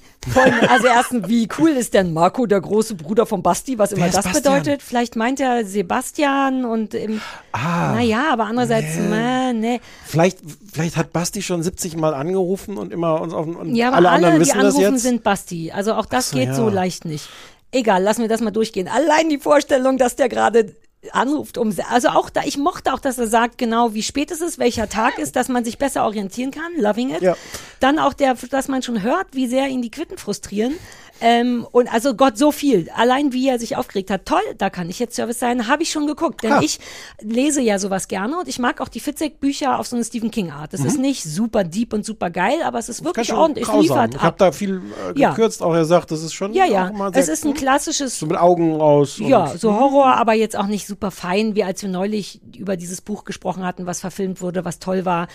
also 0.68 0.86
erstens, 0.88 1.26
wie 1.28 1.48
cool 1.58 1.70
ist 1.70 1.94
denn 1.94 2.12
Marco, 2.12 2.44
der 2.44 2.60
große 2.60 2.94
Bruder 2.96 3.24
von 3.24 3.42
Basti, 3.42 3.78
was 3.78 3.92
immer 3.92 4.06
das 4.08 4.16
Bastian? 4.24 4.34
bedeutet? 4.42 4.82
Vielleicht 4.82 5.16
meint 5.16 5.40
er 5.40 5.64
Sebastian 5.64 6.66
und 6.66 6.92
im, 6.92 7.22
Ah, 7.52 7.92
naja, 7.94 8.24
aber 8.32 8.44
andererseits, 8.44 8.94
nee. 8.98 9.52
nee. 9.54 9.80
vielleicht, 10.04 10.38
vielleicht 10.72 10.96
hat 10.98 11.12
Basti 11.14 11.40
schon 11.40 11.62
70 11.62 11.96
Mal 11.96 12.12
angerufen 12.12 12.76
und 12.76 12.92
immer 12.92 13.20
uns 13.22 13.32
auf 13.32 13.46
und 13.46 13.74
Ja, 13.74 13.88
aber 13.88 13.96
alle 13.96 14.08
alle, 14.10 14.16
anderen 14.26 14.34
die 14.34 14.40
wissen 14.46 14.60
anrufen, 14.60 14.98
sind 14.98 15.22
Basti. 15.22 15.72
Also 15.72 15.94
auch 15.94 16.06
das 16.06 16.30
so, 16.30 16.36
geht 16.36 16.48
ja. 16.48 16.54
so 16.54 16.68
leicht 16.68 17.06
nicht. 17.06 17.28
Egal, 17.74 18.02
lassen 18.02 18.20
wir 18.20 18.28
das 18.28 18.42
mal 18.42 18.50
durchgehen. 18.50 18.86
Allein 18.86 19.30
die 19.30 19.38
Vorstellung, 19.38 19.96
dass 19.96 20.14
der 20.14 20.28
gerade 20.28 20.74
anruft, 21.10 21.58
um, 21.58 21.74
also 21.90 22.08
auch 22.08 22.30
da, 22.30 22.42
ich 22.44 22.56
mochte 22.56 22.92
auch, 22.92 23.00
dass 23.00 23.18
er 23.18 23.26
sagt, 23.26 23.58
genau 23.58 23.94
wie 23.94 24.02
spät 24.02 24.30
es 24.30 24.40
ist, 24.40 24.58
welcher 24.58 24.88
Tag 24.88 25.18
ist, 25.18 25.34
dass 25.34 25.48
man 25.48 25.64
sich 25.64 25.78
besser 25.78 26.04
orientieren 26.04 26.52
kann, 26.52 26.72
loving 26.76 27.10
it. 27.10 27.22
Ja. 27.22 27.36
Dann 27.80 27.98
auch 27.98 28.12
der, 28.12 28.34
dass 28.34 28.68
man 28.68 28.82
schon 28.82 29.02
hört, 29.02 29.28
wie 29.32 29.48
sehr 29.48 29.68
ihn 29.68 29.82
die 29.82 29.90
Quitten 29.90 30.16
frustrieren. 30.16 30.74
Ähm, 31.20 31.66
und 31.70 31.92
also 31.92 32.14
Gott, 32.14 32.36
so 32.36 32.50
viel. 32.50 32.90
Allein 32.96 33.32
wie 33.32 33.48
er 33.48 33.58
sich 33.58 33.76
aufgeregt 33.76 34.10
hat. 34.10 34.26
Toll, 34.26 34.40
da 34.58 34.70
kann 34.70 34.88
ich 34.90 34.98
jetzt 34.98 35.14
Service 35.14 35.38
sein. 35.38 35.68
Habe 35.68 35.82
ich 35.84 35.90
schon 35.92 36.06
geguckt. 36.06 36.42
Denn 36.42 36.54
Ha. 36.54 36.60
ich 36.62 36.80
lese 37.20 37.60
ja 37.60 37.78
sowas 37.78 38.08
gerne 38.08 38.38
und 38.40 38.48
ich 38.48 38.58
mag 38.58 38.80
auch 38.80 38.88
die 38.88 38.98
Fitzek-Bücher 39.00 39.78
auf 39.78 39.86
so 39.86 39.94
eine 39.96 40.04
Stephen 40.04 40.30
King-Art. 40.30 40.72
Das 40.72 40.80
ist 40.84 40.98
nicht 40.98 41.22
super 41.22 41.62
deep 41.64 41.92
und 41.92 42.04
super 42.04 42.30
geil, 42.30 42.58
aber 42.64 42.78
es 42.78 42.88
ist 42.88 43.00
Mhm. 43.02 43.04
Ganz 43.06 43.16
wirklich 43.16 43.32
ordentlich. 43.34 43.64
Grausam. 43.66 43.80
liefert 43.82 44.10
Ich 44.14 44.16
ab. 44.20 44.22
habe 44.26 44.36
da 44.38 44.52
viel 44.52 44.82
äh, 45.14 45.18
Ja. 45.20 45.30
gekürzt, 45.30 45.62
auch 45.62 45.74
er 45.74 45.84
sagt, 45.84 46.10
das 46.10 46.22
ist 46.22 46.32
schon 46.34 46.54
Ja, 46.54 46.64
ja. 46.64 46.90
Es 47.12 47.28
ist 47.28 47.44
ein 47.44 47.54
klassisches, 47.54 48.18
so 48.18 48.26
mit 48.26 48.36
Augen 48.38 48.80
aus. 48.80 49.18
ja, 49.18 49.54
so 49.56 49.74
Horror, 49.78 50.16
aber 50.16 50.32
jetzt 50.34 50.56
auch 50.56 50.66
nicht 50.66 50.86
super 50.86 51.10
fein, 51.10 51.54
wie 51.54 51.62
als 51.64 51.82
wir 51.82 51.88
neulich 51.88 52.40
über 52.56 52.76
dieses 52.76 53.00
Buch 53.00 53.24
gesprochen 53.24 53.64
hatten, 53.64 53.86
was 53.86 54.00
verfilmt 54.00 54.40
wurde, 54.40 54.64
was 54.64 54.78
toll 54.78 55.04
war. 55.04 55.28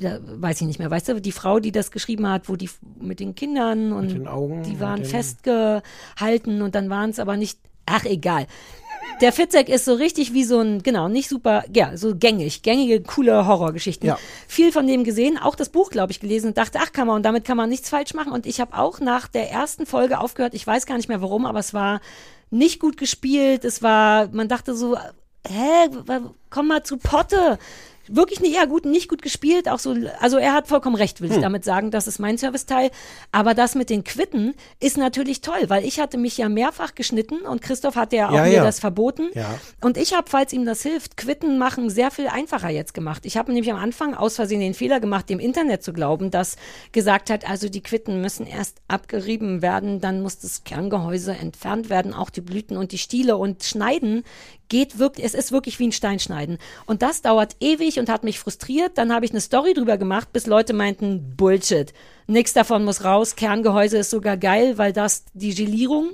Äh, 0.00 0.04
Ja, 0.04 0.18
weiß 0.22 0.60
ich 0.60 0.66
nicht 0.66 0.78
mehr. 0.78 0.90
Weißt 0.90 1.08
du, 1.08 1.20
die 1.20 1.32
Frau, 1.32 1.60
die 1.60 1.72
das 1.72 1.90
geschrieben 1.90 2.26
hat, 2.28 2.48
wo 2.48 2.56
die 2.56 2.70
mit 3.00 3.20
den 3.20 3.34
Kindern 3.34 3.92
und 3.92 4.10
den 4.10 4.26
Augen 4.28 4.62
die 4.62 4.80
waren 4.80 5.02
den- 5.02 5.10
festgehalten 5.10 6.62
und 6.62 6.74
dann 6.74 6.90
waren 6.90 7.10
es 7.10 7.18
aber 7.18 7.36
nicht. 7.36 7.58
Ach, 7.86 8.04
egal. 8.04 8.46
Der 9.20 9.32
Fitzek 9.32 9.68
ist 9.68 9.84
so 9.84 9.94
richtig 9.94 10.32
wie 10.32 10.44
so 10.44 10.60
ein, 10.60 10.82
genau, 10.82 11.08
nicht 11.08 11.28
super, 11.28 11.64
ja, 11.74 11.96
so 11.96 12.14
gängig, 12.16 12.62
gängige, 12.62 13.02
coole 13.02 13.46
Horrorgeschichten. 13.46 14.06
Ja. 14.08 14.18
Viel 14.46 14.72
von 14.72 14.86
dem 14.86 15.04
gesehen, 15.04 15.36
auch 15.36 15.54
das 15.56 15.68
Buch, 15.68 15.90
glaube 15.90 16.12
ich, 16.12 16.20
gelesen 16.20 16.48
und 16.48 16.58
dachte, 16.58 16.78
ach, 16.80 16.92
kann 16.92 17.06
man, 17.06 17.16
und 17.16 17.22
damit 17.24 17.44
kann 17.44 17.56
man 17.56 17.68
nichts 17.68 17.88
falsch 17.90 18.14
machen. 18.14 18.32
Und 18.32 18.46
ich 18.46 18.60
habe 18.60 18.78
auch 18.78 19.00
nach 19.00 19.28
der 19.28 19.50
ersten 19.50 19.84
Folge 19.84 20.20
aufgehört, 20.20 20.54
ich 20.54 20.66
weiß 20.66 20.86
gar 20.86 20.96
nicht 20.96 21.08
mehr 21.08 21.20
warum, 21.20 21.44
aber 21.44 21.58
es 21.58 21.74
war 21.74 22.00
nicht 22.50 22.80
gut 22.80 22.96
gespielt, 22.96 23.64
es 23.64 23.82
war, 23.82 24.28
man 24.32 24.48
dachte 24.48 24.74
so, 24.74 24.96
hä, 25.46 25.88
w- 26.06 26.20
komm 26.48 26.68
mal 26.68 26.82
zu 26.82 26.96
Potte. 26.96 27.58
Wirklich 28.12 28.40
nicht, 28.40 28.54
ja 28.56 28.64
gut, 28.64 28.84
nicht 28.84 29.08
gut 29.08 29.22
gespielt, 29.22 29.68
auch 29.68 29.78
so, 29.78 29.94
also 30.20 30.36
er 30.36 30.52
hat 30.52 30.66
vollkommen 30.66 30.96
recht, 30.96 31.20
will 31.20 31.28
ich 31.30 31.36
Hm. 31.36 31.42
damit 31.42 31.64
sagen, 31.64 31.90
das 31.90 32.06
ist 32.06 32.18
mein 32.18 32.38
Serviceteil. 32.38 32.90
Aber 33.32 33.54
das 33.54 33.74
mit 33.74 33.88
den 33.88 34.02
Quitten 34.04 34.54
ist 34.80 34.96
natürlich 34.98 35.40
toll, 35.40 35.64
weil 35.68 35.84
ich 35.84 36.00
hatte 36.00 36.18
mich 36.18 36.36
ja 36.36 36.48
mehrfach 36.48 36.94
geschnitten 36.94 37.42
und 37.42 37.62
Christoph 37.62 37.94
hatte 37.96 38.16
ja 38.16 38.28
auch 38.28 38.34
Ja, 38.34 38.42
mir 38.44 38.52
ja. 38.52 38.64
das 38.64 38.80
verboten. 38.80 39.30
Ja. 39.34 39.46
Und 39.80 39.96
ich 39.96 40.12
habe, 40.14 40.28
falls 40.28 40.52
ihm 40.52 40.64
das 40.64 40.82
hilft, 40.82 41.16
Quitten 41.16 41.56
machen 41.58 41.88
sehr 41.88 42.10
viel 42.10 42.26
einfacher 42.28 42.68
jetzt 42.68 42.94
gemacht. 42.94 43.24
Ich 43.26 43.36
habe 43.36 43.52
nämlich 43.52 43.72
am 43.72 43.78
Anfang 43.78 44.14
aus 44.14 44.36
Versehen 44.36 44.60
den 44.60 44.74
Fehler 44.74 44.98
gemacht, 45.00 45.28
dem 45.30 45.38
Internet 45.38 45.82
zu 45.82 45.92
glauben, 45.92 46.30
das 46.30 46.56
gesagt 46.92 47.30
hat, 47.30 47.48
also 47.48 47.68
die 47.68 47.82
Quitten 47.82 48.20
müssen 48.20 48.46
erst 48.46 48.78
abgerieben 48.88 49.62
werden, 49.62 50.00
dann 50.00 50.20
muss 50.22 50.38
das 50.38 50.64
Kerngehäuse 50.64 51.32
entfernt 51.32 51.90
werden, 51.90 52.12
auch 52.12 52.30
die 52.30 52.40
Blüten 52.40 52.76
und 52.76 52.92
die 52.92 52.98
Stiele 52.98 53.36
und 53.36 53.62
schneiden 53.62 54.24
geht 54.70 54.98
wirklich, 54.98 55.26
es 55.26 55.34
ist 55.34 55.52
wirklich 55.52 55.78
wie 55.78 55.88
ein 55.88 55.92
Steinschneiden. 55.92 56.56
Und 56.86 57.02
das 57.02 57.20
dauert 57.20 57.56
ewig 57.60 57.98
und 57.98 58.08
hat 58.08 58.24
mich 58.24 58.38
frustriert. 58.38 58.96
Dann 58.96 59.12
habe 59.12 59.26
ich 59.26 59.32
eine 59.32 59.42
Story 59.42 59.74
drüber 59.74 59.98
gemacht, 59.98 60.32
bis 60.32 60.46
Leute 60.46 60.72
meinten, 60.72 61.34
Bullshit. 61.36 61.92
Nix 62.26 62.54
davon 62.54 62.84
muss 62.86 63.04
raus. 63.04 63.36
Kerngehäuse 63.36 63.98
ist 63.98 64.08
sogar 64.10 64.38
geil, 64.38 64.78
weil 64.78 64.94
das 64.94 65.24
die 65.34 65.54
Gelierung 65.54 66.10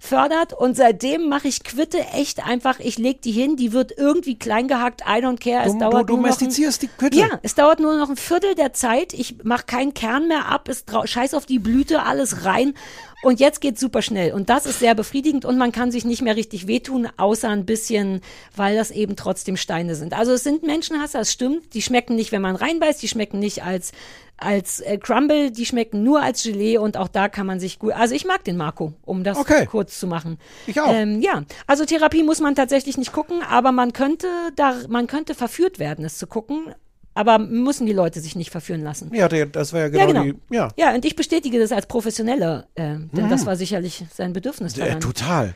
fördert 0.00 0.52
und 0.52 0.76
seitdem 0.76 1.28
mache 1.28 1.46
ich 1.46 1.62
Quitte 1.62 1.98
echt 2.14 2.44
einfach, 2.44 2.80
ich 2.80 2.98
leg 2.98 3.22
die 3.22 3.30
hin, 3.30 3.54
die 3.56 3.72
wird 3.72 3.92
irgendwie 3.96 4.36
klein 4.36 4.66
gehackt, 4.66 5.02
I 5.02 5.22
don't 5.24 5.38
care, 5.38 5.64
es 5.64 5.72
Du- 5.74 5.78
dauert 5.78 6.08
du 6.08 6.16
nur 6.16 6.26
noch 6.28 6.40
ein, 6.40 6.48
die 6.48 6.88
Quitte. 6.98 7.18
Ja, 7.18 7.38
es 7.42 7.54
dauert 7.54 7.78
nur 7.78 7.96
noch 7.96 8.10
ein 8.10 8.16
Viertel 8.16 8.54
der 8.56 8.72
Zeit, 8.72 9.12
ich 9.12 9.44
mache 9.44 9.64
keinen 9.66 9.94
Kern 9.94 10.26
mehr 10.26 10.46
ab, 10.48 10.68
es 10.68 10.84
scheiß 11.04 11.34
auf 11.34 11.46
die 11.46 11.60
Blüte, 11.60 12.02
alles 12.02 12.44
rein 12.44 12.74
und 13.22 13.40
jetzt 13.40 13.60
geht's 13.60 13.80
super 13.80 14.02
schnell 14.02 14.32
und 14.32 14.50
das 14.50 14.66
ist 14.66 14.80
sehr 14.80 14.94
befriedigend 14.94 15.44
und 15.44 15.56
man 15.56 15.72
kann 15.72 15.90
sich 15.90 16.04
nicht 16.04 16.22
mehr 16.22 16.36
richtig 16.36 16.66
wehtun, 16.66 17.08
außer 17.16 17.48
ein 17.48 17.64
bisschen, 17.64 18.20
weil 18.54 18.76
das 18.76 18.90
eben 18.90 19.16
trotzdem 19.16 19.56
Steine 19.56 19.94
sind. 19.94 20.12
Also 20.12 20.32
es 20.32 20.42
sind 20.44 20.62
Menschenhasser, 20.64 21.20
es 21.20 21.32
stimmt, 21.32 21.72
die 21.74 21.82
schmecken 21.82 22.16
nicht, 22.16 22.32
wenn 22.32 22.42
man 22.42 22.56
reinbeißt, 22.56 23.02
die 23.02 23.08
schmecken 23.08 23.38
nicht 23.38 23.64
als 23.64 23.92
als 24.38 24.80
äh, 24.80 24.98
Crumble, 24.98 25.52
die 25.52 25.66
schmecken 25.66 26.02
nur 26.02 26.20
als 26.20 26.42
Gelee 26.42 26.76
und 26.76 26.96
auch 26.96 27.06
da 27.06 27.28
kann 27.28 27.46
man 27.46 27.60
sich 27.60 27.78
gut. 27.78 27.92
Also 27.92 28.14
ich 28.16 28.24
mag 28.24 28.42
den 28.42 28.56
Marco, 28.56 28.92
um 29.04 29.22
das 29.22 29.38
Okay. 29.38 29.66
kurz 29.66 30.00
zu 30.00 30.08
machen. 30.08 30.36
Ich 30.66 30.80
auch. 30.80 30.92
Ähm, 30.92 31.20
ja, 31.20 31.44
also 31.68 31.84
Therapie 31.84 32.24
muss 32.24 32.40
man 32.40 32.56
tatsächlich 32.56 32.98
nicht 32.98 33.12
gucken, 33.12 33.40
aber 33.48 33.70
man 33.70 33.92
könnte 33.92 34.26
da, 34.56 34.74
man 34.88 35.06
könnte 35.06 35.36
verführt 35.36 35.78
werden, 35.78 36.04
es 36.04 36.18
zu 36.18 36.26
gucken. 36.26 36.74
Aber 37.14 37.38
müssen 37.38 37.86
die 37.86 37.92
Leute 37.92 38.20
sich 38.20 38.36
nicht 38.36 38.50
verführen 38.50 38.82
lassen. 38.82 39.10
Ja, 39.14 39.28
das 39.28 39.72
war 39.72 39.80
ja 39.80 39.88
genau, 39.88 40.00
ja, 40.00 40.06
genau. 40.06 40.22
die. 40.24 40.54
Ja, 40.54 40.68
ja, 40.76 40.94
und 40.94 41.04
ich 41.04 41.14
bestätige 41.14 41.58
das 41.58 41.70
als 41.72 41.86
Professionelle, 41.86 42.66
äh, 42.74 42.82
denn 42.82 43.08
Mhm. 43.12 43.28
das 43.28 43.44
war 43.44 43.56
sicherlich 43.56 44.04
sein 44.14 44.32
Bedürfnis. 44.32 44.76
äh, 44.78 44.86
daran. 44.86 45.00
total. 45.00 45.54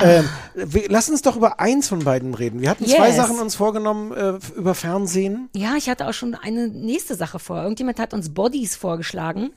Ähm, 0.00 0.28
wir, 0.56 0.86
lass 0.88 1.08
uns 1.08 1.22
doch 1.22 1.36
über 1.36 1.60
eins 1.60 1.86
von 1.88 2.00
beiden 2.02 2.34
reden. 2.34 2.60
Wir 2.60 2.70
hatten 2.70 2.84
zwei 2.84 3.08
Yes. 3.08 3.16
Sachen 3.16 3.38
uns 3.38 3.54
vorgenommen 3.54 4.12
äh, 4.12 4.38
über 4.56 4.74
Fernsehen. 4.74 5.48
Ja, 5.54 5.76
ich 5.76 5.88
hatte 5.88 6.08
auch 6.08 6.12
schon 6.12 6.34
eine 6.34 6.66
nächste 6.66 7.14
Sache 7.14 7.38
vor. 7.38 7.62
Irgendjemand 7.62 8.00
hat 8.00 8.12
uns 8.12 8.34
Bodies 8.34 8.74
vorgeschlagen. 8.74 9.50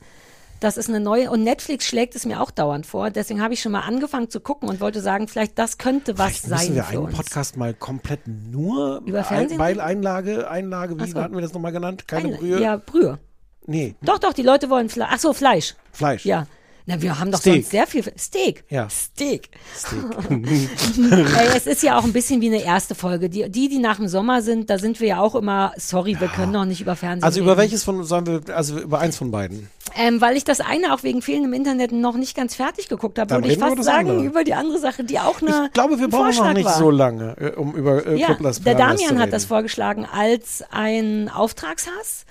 Das 0.60 0.76
ist 0.76 0.88
eine 0.88 0.98
neue 1.00 1.30
und 1.30 1.44
Netflix 1.44 1.86
schlägt 1.86 2.16
es 2.16 2.26
mir 2.26 2.40
auch 2.40 2.50
dauernd 2.50 2.84
vor. 2.84 3.10
Deswegen 3.10 3.40
habe 3.40 3.54
ich 3.54 3.60
schon 3.62 3.72
mal 3.72 3.80
angefangen 3.82 4.28
zu 4.28 4.40
gucken 4.40 4.68
und 4.68 4.80
wollte 4.80 5.00
sagen, 5.00 5.28
vielleicht 5.28 5.58
das 5.58 5.78
könnte 5.78 6.18
was 6.18 6.38
Vielleicht 6.40 6.48
müssen 6.48 6.66
sein 6.66 6.74
wir 6.74 6.82
für 6.84 6.96
einen 6.98 7.06
uns. 7.06 7.16
Podcast 7.16 7.56
mal 7.56 7.74
komplett 7.74 8.26
nur 8.26 9.02
Über 9.06 9.22
Fernsehen 9.24 9.60
Einlage, 9.60 10.50
Einlage, 10.50 10.98
wie 10.98 11.10
so. 11.10 11.20
hatten 11.20 11.34
wir 11.34 11.42
das 11.42 11.52
nochmal 11.52 11.72
genannt? 11.72 12.08
Keine 12.08 12.28
Ein- 12.34 12.36
Brühe? 12.38 12.60
Ja, 12.60 12.76
Brühe. 12.76 13.18
Nee, 13.66 13.94
Doch, 14.02 14.18
doch, 14.18 14.32
die 14.32 14.42
Leute 14.42 14.70
wollen 14.70 14.88
Fleisch. 14.88 15.08
Ach 15.12 15.18
so, 15.18 15.32
Fleisch. 15.32 15.74
Fleisch. 15.92 16.24
Ja. 16.24 16.46
Na, 16.90 17.02
wir 17.02 17.18
haben 17.20 17.30
doch 17.30 17.38
Steak. 17.40 17.54
sonst 17.56 17.70
sehr 17.70 17.86
viel. 17.86 18.02
Steak. 18.18 18.64
Ja. 18.70 18.88
Steak. 18.88 19.50
Steak. 19.76 20.00
Ey, 20.30 21.48
es 21.54 21.66
ist 21.66 21.82
ja 21.82 21.98
auch 21.98 22.04
ein 22.04 22.14
bisschen 22.14 22.40
wie 22.40 22.46
eine 22.46 22.62
erste 22.64 22.94
Folge. 22.94 23.28
Die, 23.28 23.46
die, 23.50 23.68
die 23.68 23.78
nach 23.78 23.96
dem 23.96 24.08
Sommer 24.08 24.40
sind, 24.40 24.70
da 24.70 24.78
sind 24.78 24.98
wir 24.98 25.08
ja 25.08 25.20
auch 25.20 25.34
immer, 25.34 25.72
sorry, 25.76 26.18
wir 26.18 26.28
können 26.28 26.52
noch 26.52 26.64
nicht 26.64 26.80
über 26.80 26.96
Fernsehen 26.96 27.24
Also 27.24 27.40
über 27.40 27.50
reden. 27.52 27.60
welches 27.60 27.84
von 27.84 28.02
sollen 28.04 28.26
wir, 28.26 28.56
also 28.56 28.78
über 28.78 29.00
eins 29.00 29.18
von 29.18 29.30
beiden. 29.30 29.68
Ähm, 29.96 30.22
weil 30.22 30.38
ich 30.38 30.44
das 30.44 30.60
eine 30.60 30.94
auch 30.94 31.02
wegen 31.02 31.20
fehlendem 31.20 31.52
Internet 31.52 31.92
noch 31.92 32.16
nicht 32.16 32.34
ganz 32.34 32.54
fertig 32.54 32.88
geguckt 32.88 33.18
habe, 33.18 33.34
würde 33.34 33.48
ich 33.48 33.58
fast 33.58 33.82
sagen, 33.84 34.08
andere. 34.08 34.24
über 34.24 34.44
die 34.44 34.54
andere 34.54 34.78
Sache, 34.78 35.04
die 35.04 35.18
auch 35.18 35.42
eine 35.42 35.66
Ich 35.66 35.72
glaube, 35.74 36.00
wir 36.00 36.08
brauchen 36.08 36.26
noch 36.28 36.34
Vorschlag 36.34 36.54
nicht 36.54 36.64
war. 36.64 36.78
so 36.78 36.90
lange, 36.90 37.36
äh, 37.38 37.50
um 37.54 37.74
über 37.74 38.06
äh, 38.06 38.18
Ja, 38.18 38.28
Club 38.28 38.40
Las 38.40 38.62
der 38.62 38.76
Damian 38.76 39.18
hat 39.18 39.32
das 39.34 39.44
vorgeschlagen 39.44 40.06
als 40.10 40.64
ein 40.70 41.28
Auftragshass. 41.28 42.24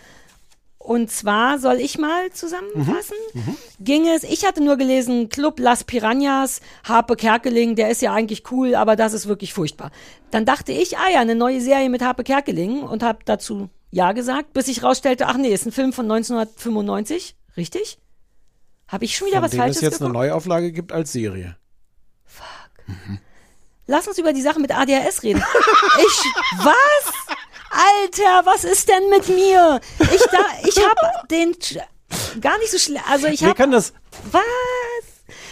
Und 0.87 1.11
zwar 1.11 1.59
soll 1.59 1.81
ich 1.81 1.97
mal 1.97 2.31
zusammenfassen. 2.31 3.17
Mhm. 3.33 3.57
Ging 3.81 4.07
es, 4.07 4.23
ich 4.23 4.45
hatte 4.45 4.63
nur 4.63 4.77
gelesen, 4.77 5.27
Club 5.27 5.59
Las 5.59 5.83
Piranhas, 5.83 6.61
Harpe 6.85 7.17
Kerkeling, 7.17 7.75
der 7.75 7.89
ist 7.89 8.01
ja 8.01 8.13
eigentlich 8.13 8.49
cool, 8.51 8.73
aber 8.73 8.95
das 8.95 9.11
ist 9.11 9.27
wirklich 9.27 9.53
furchtbar. 9.53 9.91
Dann 10.31 10.45
dachte 10.45 10.71
ich, 10.71 10.97
ah 10.97 11.09
ja, 11.11 11.19
eine 11.19 11.35
neue 11.35 11.59
Serie 11.59 11.89
mit 11.89 12.01
Harpe 12.01 12.23
Kerkeling 12.23 12.83
und 12.83 13.03
habe 13.03 13.19
dazu 13.25 13.67
ja 13.91 14.13
gesagt, 14.13 14.53
bis 14.53 14.69
ich 14.69 14.81
rausstellte, 14.81 15.27
ach 15.27 15.35
nee, 15.35 15.53
ist 15.53 15.65
ein 15.65 15.73
Film 15.73 15.91
von 15.91 16.05
1995, 16.09 17.35
richtig? 17.57 17.99
Habe 18.87 19.03
ich 19.03 19.17
schon 19.17 19.27
wieder 19.27 19.41
Von 19.41 19.45
was 19.45 19.55
Falsches 19.55 19.75
es 19.77 19.81
jetzt 19.81 19.97
geguckt? 19.99 20.15
eine 20.15 20.27
Neuauflage 20.29 20.71
gibt 20.71 20.93
als 20.93 21.11
Serie. 21.11 21.57
Lass 23.87 24.07
uns 24.07 24.17
über 24.17 24.31
die 24.31 24.41
Sache 24.41 24.61
mit 24.61 24.71
ADHS 24.73 25.23
reden. 25.23 25.43
Ich, 25.99 26.63
was? 26.63 27.13
Alter, 27.77 28.45
was 28.45 28.63
ist 28.63 28.89
denn 28.89 29.09
mit 29.09 29.27
mir? 29.29 29.79
Ich 29.99 30.21
da, 30.31 30.39
ich 30.67 30.77
hab 30.83 31.27
den 31.29 31.55
gar 32.41 32.57
nicht 32.59 32.71
so 32.71 32.77
schlecht. 32.79 33.03
Also 33.09 33.27
ich 33.27 33.41
Wir 33.41 33.49
hab 33.49 33.57
können 33.57 33.71
das. 33.73 33.93
was? 34.31 34.41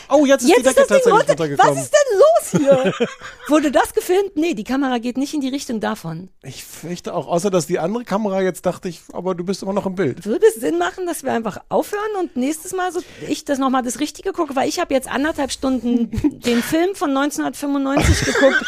Oh, 0.10 0.26
jetzt 0.26 0.44
ist 0.44 0.50
Jetzt 0.50 0.66
die 0.66 0.70
ist 0.70 0.78
Decke 0.78 0.88
das 0.88 1.04
Ding 1.04 1.14
tatsächlich 1.14 1.60
runter. 1.60 1.70
Was 1.70 1.84
ist 1.84 1.94
denn 1.94 2.20
los 2.20 2.92
hier? 2.96 3.08
Wurde 3.48 3.72
das 3.72 3.94
gefilmt? 3.94 4.36
Nee, 4.36 4.54
die 4.54 4.64
Kamera 4.64 4.98
geht 4.98 5.18
nicht 5.18 5.34
in 5.34 5.42
die 5.42 5.50
Richtung 5.50 5.80
davon. 5.80 6.30
Ich 6.44 6.64
fürchte 6.64 7.14
auch, 7.14 7.28
außer 7.28 7.50
dass 7.50 7.68
die 7.68 7.80
andere 7.80 8.04
Kamera 8.04 8.42
jetzt 8.42 8.66
dachte 8.66 8.90
ich, 8.90 9.02
aber 9.14 9.36
du 9.36 9.44
bist 9.44 9.64
immer 9.64 9.74
noch 9.74 9.86
im 9.86 9.96
Bild. 9.96 10.26
Würde 10.26 10.46
es 10.48 10.56
Sinn 10.56 10.78
machen, 10.78 11.06
dass 11.06 11.24
wir 11.24 11.32
einfach 11.32 11.58
aufhören 11.70 12.02
und 12.20 12.36
nächstes 12.36 12.74
Mal 12.74 12.92
so 12.92 13.02
ich 13.28 13.46
das 13.46 13.60
nochmal 13.60 13.84
das 13.84 14.00
Richtige 14.00 14.32
gucke, 14.32 14.56
weil 14.56 14.70
ich 14.70 14.80
habe 14.80 14.94
jetzt 14.94 15.10
anderthalb 15.10 15.52
Stunden 15.52 16.12
den 16.46 16.62
Film 16.62 16.96
von 16.96 17.10
1995 17.16 18.26
geguckt 18.26 18.66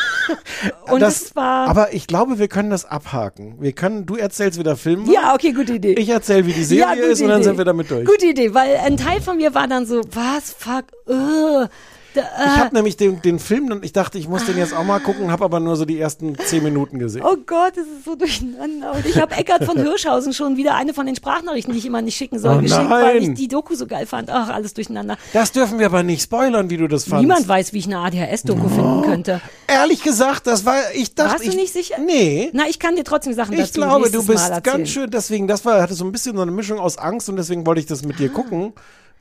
und 0.92 1.02
das, 1.02 1.22
es 1.22 1.36
war 1.36 1.68
aber 1.68 1.94
ich 1.94 2.08
glaube, 2.08 2.40
wir 2.40 2.48
können 2.48 2.70
das 2.70 2.86
abhaken. 2.86 3.56
Wir 3.60 3.74
können, 3.74 4.06
du 4.06 4.16
erzählst 4.16 4.60
wieder 4.60 4.76
Filme. 4.76 5.12
ja 5.12 5.34
okay 5.34 5.52
gute 5.52 5.74
Idee. 5.74 5.94
Ich 5.94 6.10
erzähle, 6.10 6.46
wie 6.46 6.54
die 6.54 6.64
Serie 6.64 6.96
gute 6.96 7.08
ist 7.08 7.22
und 7.22 7.30
dann 7.30 7.42
Idee. 7.42 7.50
sind 7.50 7.58
wir 7.58 7.66
damit 7.66 7.92
durch. 7.92 8.06
Gute 8.06 8.28
Idee, 8.28 8.54
weil 8.54 8.78
ein 8.78 8.98
Teil 8.98 9.22
von 9.22 9.38
mir 9.38 9.54
war 9.54 9.68
dann 9.68 9.86
so, 9.86 10.02
was, 10.12 10.54
fuck, 10.58 10.86
uh, 11.08 11.27
Da, 12.14 12.22
Ich 12.22 12.60
habe 12.60 12.76
nämlich 12.76 12.98
den, 12.98 13.22
den 13.22 13.38
Film, 13.38 13.72
und 13.72 13.86
ich 13.86 13.94
dachte, 13.94 14.18
ich 14.18 14.28
muss 14.28 14.46
den 14.46 14.58
jetzt 14.58 14.74
auch 14.74 14.84
mal 14.84 15.00
gucken, 15.00 15.30
habe 15.30 15.46
aber 15.46 15.60
nur 15.60 15.76
so 15.76 15.86
die 15.86 16.00
ersten 16.00 16.36
zehn 16.38 16.64
Minuten 16.64 16.98
gesehen. 16.98 17.22
Oh 17.24 17.36
Gott, 17.46 17.74
das 17.76 17.86
ist 17.86 18.06
so 18.06 18.16
durcheinander. 18.16 18.94
Und 18.94 19.06
ich 19.06 19.20
habe 19.22 19.36
Eckart 19.36 19.66
von 19.66 19.78
Hirschhausen 19.84 20.34
schon 20.34 20.58
wieder 20.58 20.74
eine 20.76 20.94
von 20.96 21.06
den 21.06 21.16
Sprachnachrichten, 21.16 21.74
die 21.74 21.80
ich 21.80 21.86
immer 21.86 22.02
nicht 22.02 22.16
schicken 22.18 22.40
soll, 22.40 22.58
Oh 22.58 22.62
geschickt, 22.62 22.90
weil 22.90 23.18
ich 23.18 23.28
nein. 23.28 23.36
die 23.36 23.48
Doku 23.48 23.76
so 23.76 23.86
geil 23.86 24.08
fand. 24.08 24.32
Ach, 24.32 24.50
alles 24.50 24.74
durcheinander. 24.74 25.18
Das 25.34 25.52
dürfen 25.52 25.78
wir 25.78 25.86
aber 25.86 26.02
nicht 26.02 26.24
spoilern, 26.24 26.70
wie 26.72 26.78
du 26.78 26.88
das 26.88 27.04
fandst. 27.04 27.22
Niemand 27.22 27.48
weiß, 27.48 27.74
wie 27.74 27.80
ich 27.80 27.86
eine 27.86 28.00
ADHS-Doku 28.00 28.68
finden 28.68 29.02
könnte. 29.04 29.42
Ehrlich 29.68 30.02
gesagt, 30.02 30.48
das 30.48 30.66
war, 30.66 30.78
ich 30.96 31.14
dachte, 31.14 31.34
Warst 31.34 31.46
du 31.46 31.50
ich, 31.50 31.56
nicht 31.56 31.74
sicher? 31.74 31.96
Nee. 32.04 32.50
Na, 32.54 32.64
ich 32.68 32.80
kann 32.80 32.96
dir 32.96 33.04
trotzdem 33.04 33.34
Sachen 33.34 33.54
Ich 33.54 33.60
dazu 33.60 33.74
glaube, 33.74 34.10
du 34.10 34.26
bist 34.26 34.64
ganz 34.64 34.90
schön, 34.90 35.12
deswegen, 35.12 35.48
das 35.48 35.66
war, 35.66 35.82
hatte 35.82 35.94
so 35.94 36.06
ein 36.06 36.12
bisschen 36.12 36.36
so 36.36 36.42
eine 36.42 36.52
Mischung 36.52 36.80
aus 36.80 36.98
Angst 36.98 37.30
und 37.30 37.36
deswegen 37.36 37.66
wollte 37.68 37.82
ich 37.82 37.86
das 37.86 38.04
mit 38.04 38.18
dir 38.18 38.30
gucken. 38.30 38.74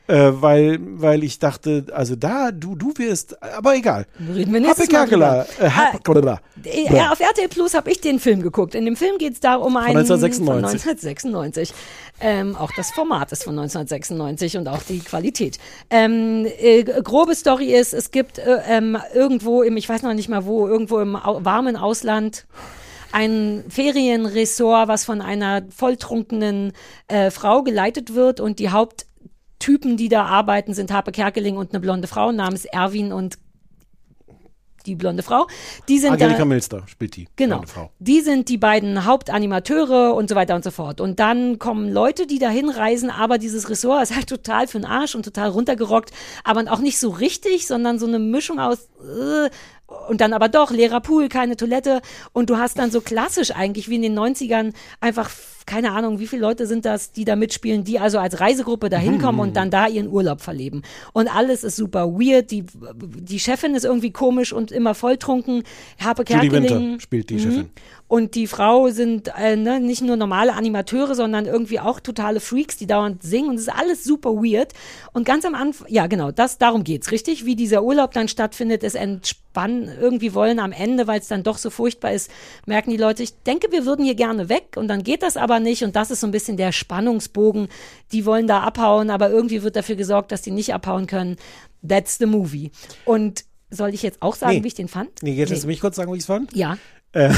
Äh, 0.09 0.31
weil, 0.35 0.78
weil 0.81 1.24
ich 1.24 1.39
dachte, 1.41 1.87
also 1.93 2.15
da, 2.15 2.53
du, 2.53 2.77
du 2.77 2.93
wirst, 2.97 3.43
aber 3.43 3.74
egal. 3.74 4.07
Reden 4.33 4.53
wir 4.53 4.61
nächstes 4.61 4.89
Happe 4.93 5.11
drüber. 5.11 5.47
Äh, 5.59 5.69
Happe, 5.69 5.99
blablabla. 6.03 6.41
Äh, 6.65 6.95
Ja, 6.95 7.11
auf 7.11 7.19
RTL 7.20 7.49
Plus 7.49 7.74
habe 7.74 7.91
ich 7.91 8.01
den 8.01 8.20
Film 8.20 8.41
geguckt. 8.43 8.77
In 8.77 8.85
dem 8.85 8.95
Film 8.97 9.19
geht 9.19 9.35
es 9.35 9.41
da 9.41 9.57
um 9.57 9.77
einen 9.77 9.97
1996. 9.97 10.45
von 10.47 10.65
1996. 10.65 11.74
Ähm, 12.20 12.57
auch 12.57 12.70
das 12.77 12.93
Format 12.93 13.33
ist 13.33 13.45
von 13.45 13.59
1996 13.59 14.57
und 14.57 14.69
auch 14.69 14.83
die 14.83 15.01
Qualität. 15.01 15.59
Ähm, 15.91 16.47
äh, 16.61 16.85
grobe 16.85 17.35
Story 17.35 17.74
ist, 17.74 17.93
es 17.93 18.11
gibt 18.12 18.39
äh, 18.39 18.59
ähm, 18.69 18.97
irgendwo 19.12 19.62
im, 19.62 19.77
ich 19.77 19.89
weiß 19.89 20.03
noch 20.03 20.15
nicht 20.15 20.28
mal 20.28 20.47
wo, 20.47 20.69
irgendwo 20.69 21.01
im 21.01 21.16
au 21.16 21.45
warmen 21.45 21.77
Ausland 21.77 22.47
ein 23.12 23.65
Ferienresort, 23.69 24.89
was 24.89 25.05
von 25.05 25.20
einer 25.20 25.62
volltrunkenen 25.74 26.73
äh, 27.09 27.31
Frau 27.31 27.62
geleitet 27.62 28.15
wird 28.15 28.41
und 28.41 28.59
die 28.59 28.70
Haupttypen, 29.57 29.97
die 29.97 30.09
da 30.09 30.24
arbeiten, 30.24 30.74
sind 30.74 30.93
Harpe 30.93 31.12
Kerkeling 31.12 31.57
und 31.57 31.73
eine 31.73 31.81
blonde 31.81 32.09
Frau 32.09 32.33
namens 32.33 32.65
Erwin 32.66 33.12
und 33.12 33.39
die 34.85 34.95
blonde 34.95 35.24
Frau. 35.24 35.49
Die 35.89 35.99
sind 35.99 36.12
Angelika 36.12 36.39
da, 36.39 36.45
Milster 36.45 36.85
spielt 36.87 37.16
die. 37.16 37.27
Genau. 37.35 37.62
Die 37.99 38.20
sind 38.20 38.49
die 38.49 38.57
beiden 38.57 39.05
Hauptanimateure 39.05 40.15
und 40.15 40.28
so 40.28 40.37
weiter 40.37 40.55
und 40.55 40.62
so 40.62 40.70
fort. 40.70 41.01
Und 41.01 41.19
dann 41.19 41.59
kommen 41.59 41.93
Leute, 41.93 42.28
die 42.28 42.39
dahin 42.39 42.69
reisen, 42.69 43.11
aber 43.11 43.39
dieses 43.39 43.69
Ressort 43.69 44.05
ist 44.05 44.15
halt 44.15 44.28
total 44.28 44.69
für 44.69 44.78
den 44.78 44.85
Arsch 44.85 45.16
und 45.16 45.24
total 45.24 45.49
runtergerockt, 45.49 46.12
aber 46.45 46.70
auch 46.73 46.78
nicht 46.78 47.01
so 47.01 47.11
richtig, 47.11 47.66
sondern 47.66 47.99
so 47.99 48.07
eine 48.07 48.20
Mischung 48.20 48.61
aus 48.61 48.89
äh, 49.01 49.51
und 50.09 50.20
dann 50.20 50.33
aber 50.33 50.49
doch 50.49 50.70
leerer 50.70 51.01
Pool, 51.01 51.28
keine 51.28 51.57
Toilette 51.57 52.01
und 52.33 52.49
du 52.49 52.57
hast 52.57 52.78
dann 52.78 52.93
so 52.93 53.01
klassisch 53.01 53.51
eigentlich 53.51 53.89
wie 53.89 53.97
in 53.97 54.03
den 54.03 54.16
90ern 54.16 54.73
einfach 55.01 55.31
keine 55.66 55.90
Ahnung, 55.93 56.20
wie 56.20 56.26
viele 56.28 56.43
Leute 56.43 56.66
sind 56.66 56.84
das, 56.84 57.10
die 57.10 57.24
da 57.24 57.34
mitspielen, 57.36 57.82
die 57.84 57.98
also 57.98 58.18
als 58.18 58.40
Reisegruppe 58.40 58.88
da 58.88 58.98
hinkommen 58.98 59.40
und 59.40 59.56
dann 59.56 59.70
da 59.70 59.88
ihren 59.88 60.09
Urlaub 60.09 60.40
verleben. 60.40 60.82
Und 61.12 61.28
alles 61.34 61.64
ist 61.64 61.74
super 61.76 62.06
weird. 62.12 62.52
Die, 62.52 62.64
die 62.94 63.40
Chefin 63.40 63.74
ist 63.74 63.84
irgendwie 63.84 64.12
komisch 64.12 64.52
und 64.52 64.70
immer 64.70 64.94
volltrunken. 64.94 65.64
Harpe 65.98 66.24
Julie. 66.28 66.52
Winter 66.52 67.01
spielt 67.01 67.30
die 67.30 67.34
Mhm. 67.34 67.40
Chefin. 67.40 67.70
Und 68.09 68.37
die 68.37 68.47
Frau 68.47 68.89
sind 68.91 69.33
äh, 69.37 69.57
ne, 69.57 69.81
nicht 69.81 70.01
nur 70.01 70.16
normale 70.16 70.55
Animateure, 70.55 71.16
sondern 71.16 71.47
irgendwie 71.47 71.81
auch 71.81 71.99
totale 71.99 72.39
Freaks, 72.39 72.77
die 72.77 72.87
dauernd 72.87 73.23
singen. 73.24 73.49
Und 73.51 73.55
es 73.57 73.62
ist 73.62 73.74
alles 73.74 74.05
super 74.05 74.31
weird. 74.35 74.73
Und 75.12 75.24
ganz 75.24 75.45
am 75.45 75.57
Anfang, 75.57 75.89
ja 75.91 76.07
genau, 76.07 76.31
das 76.31 76.59
darum 76.59 76.85
geht's, 76.85 77.11
richtig? 77.11 77.45
Wie 77.47 77.57
dieser 77.57 77.83
Urlaub 77.83 78.12
dann 78.12 78.28
stattfindet, 78.28 78.85
ist 78.85 78.95
entspannen. 78.95 79.91
Irgendwie 80.01 80.35
wollen 80.35 80.61
am 80.61 80.70
Ende, 80.70 81.09
weil 81.09 81.19
es 81.19 81.27
dann 81.27 81.43
doch 81.43 81.59
so 81.59 81.69
furchtbar 81.69 82.12
ist, 82.12 82.31
merken 82.65 82.91
die 82.91 82.97
Leute, 82.97 83.24
ich 83.24 83.33
denke, 83.43 83.73
wir 83.73 83.85
würden 83.87 84.05
hier 84.05 84.15
gerne 84.15 84.49
weg. 84.49 84.77
Und 84.77 84.87
dann 84.87 85.03
geht 85.03 85.24
das 85.24 85.37
aber 85.37 85.59
nicht. 85.59 85.83
Und 85.83 85.97
das 85.97 86.12
ist 86.12 86.20
so 86.20 86.28
ein 86.28 86.33
bisschen 86.33 86.57
der 86.57 86.70
Spannungsbogen. 86.70 87.66
Die 88.12 88.24
wollen 88.24 88.47
da 88.47 88.61
abhauen, 88.61 89.11
aber 89.11 89.31
irgendwie 89.31 89.65
wird 89.65 89.74
dafür 89.74 89.97
gesorgt, 89.97 90.31
dass 90.31 90.43
die 90.43 90.53
nicht 90.53 90.73
abhauen 90.73 91.09
können. 91.09 91.37
That's 91.87 92.19
the 92.19 92.27
movie. 92.27 92.70
Und 93.05 93.45
soll 93.69 93.93
ich 93.95 94.03
jetzt 94.05 94.23
auch 94.23 94.37
sagen, 94.37 94.59
Nee. 94.59 94.62
wie 94.62 94.69
ich 94.69 94.74
den 94.74 94.87
fand? 94.87 95.11
Nee, 95.23 95.33
jetzt 95.33 95.49
lässt 95.51 95.65
du 95.65 95.66
mich 95.66 95.81
kurz 95.81 95.97
sagen, 95.97 96.12
wie 96.12 96.16
ich 96.16 96.23
es 96.23 96.27
fand. 96.27 96.55
Ja. 96.55 96.78
Äh, 97.16 97.32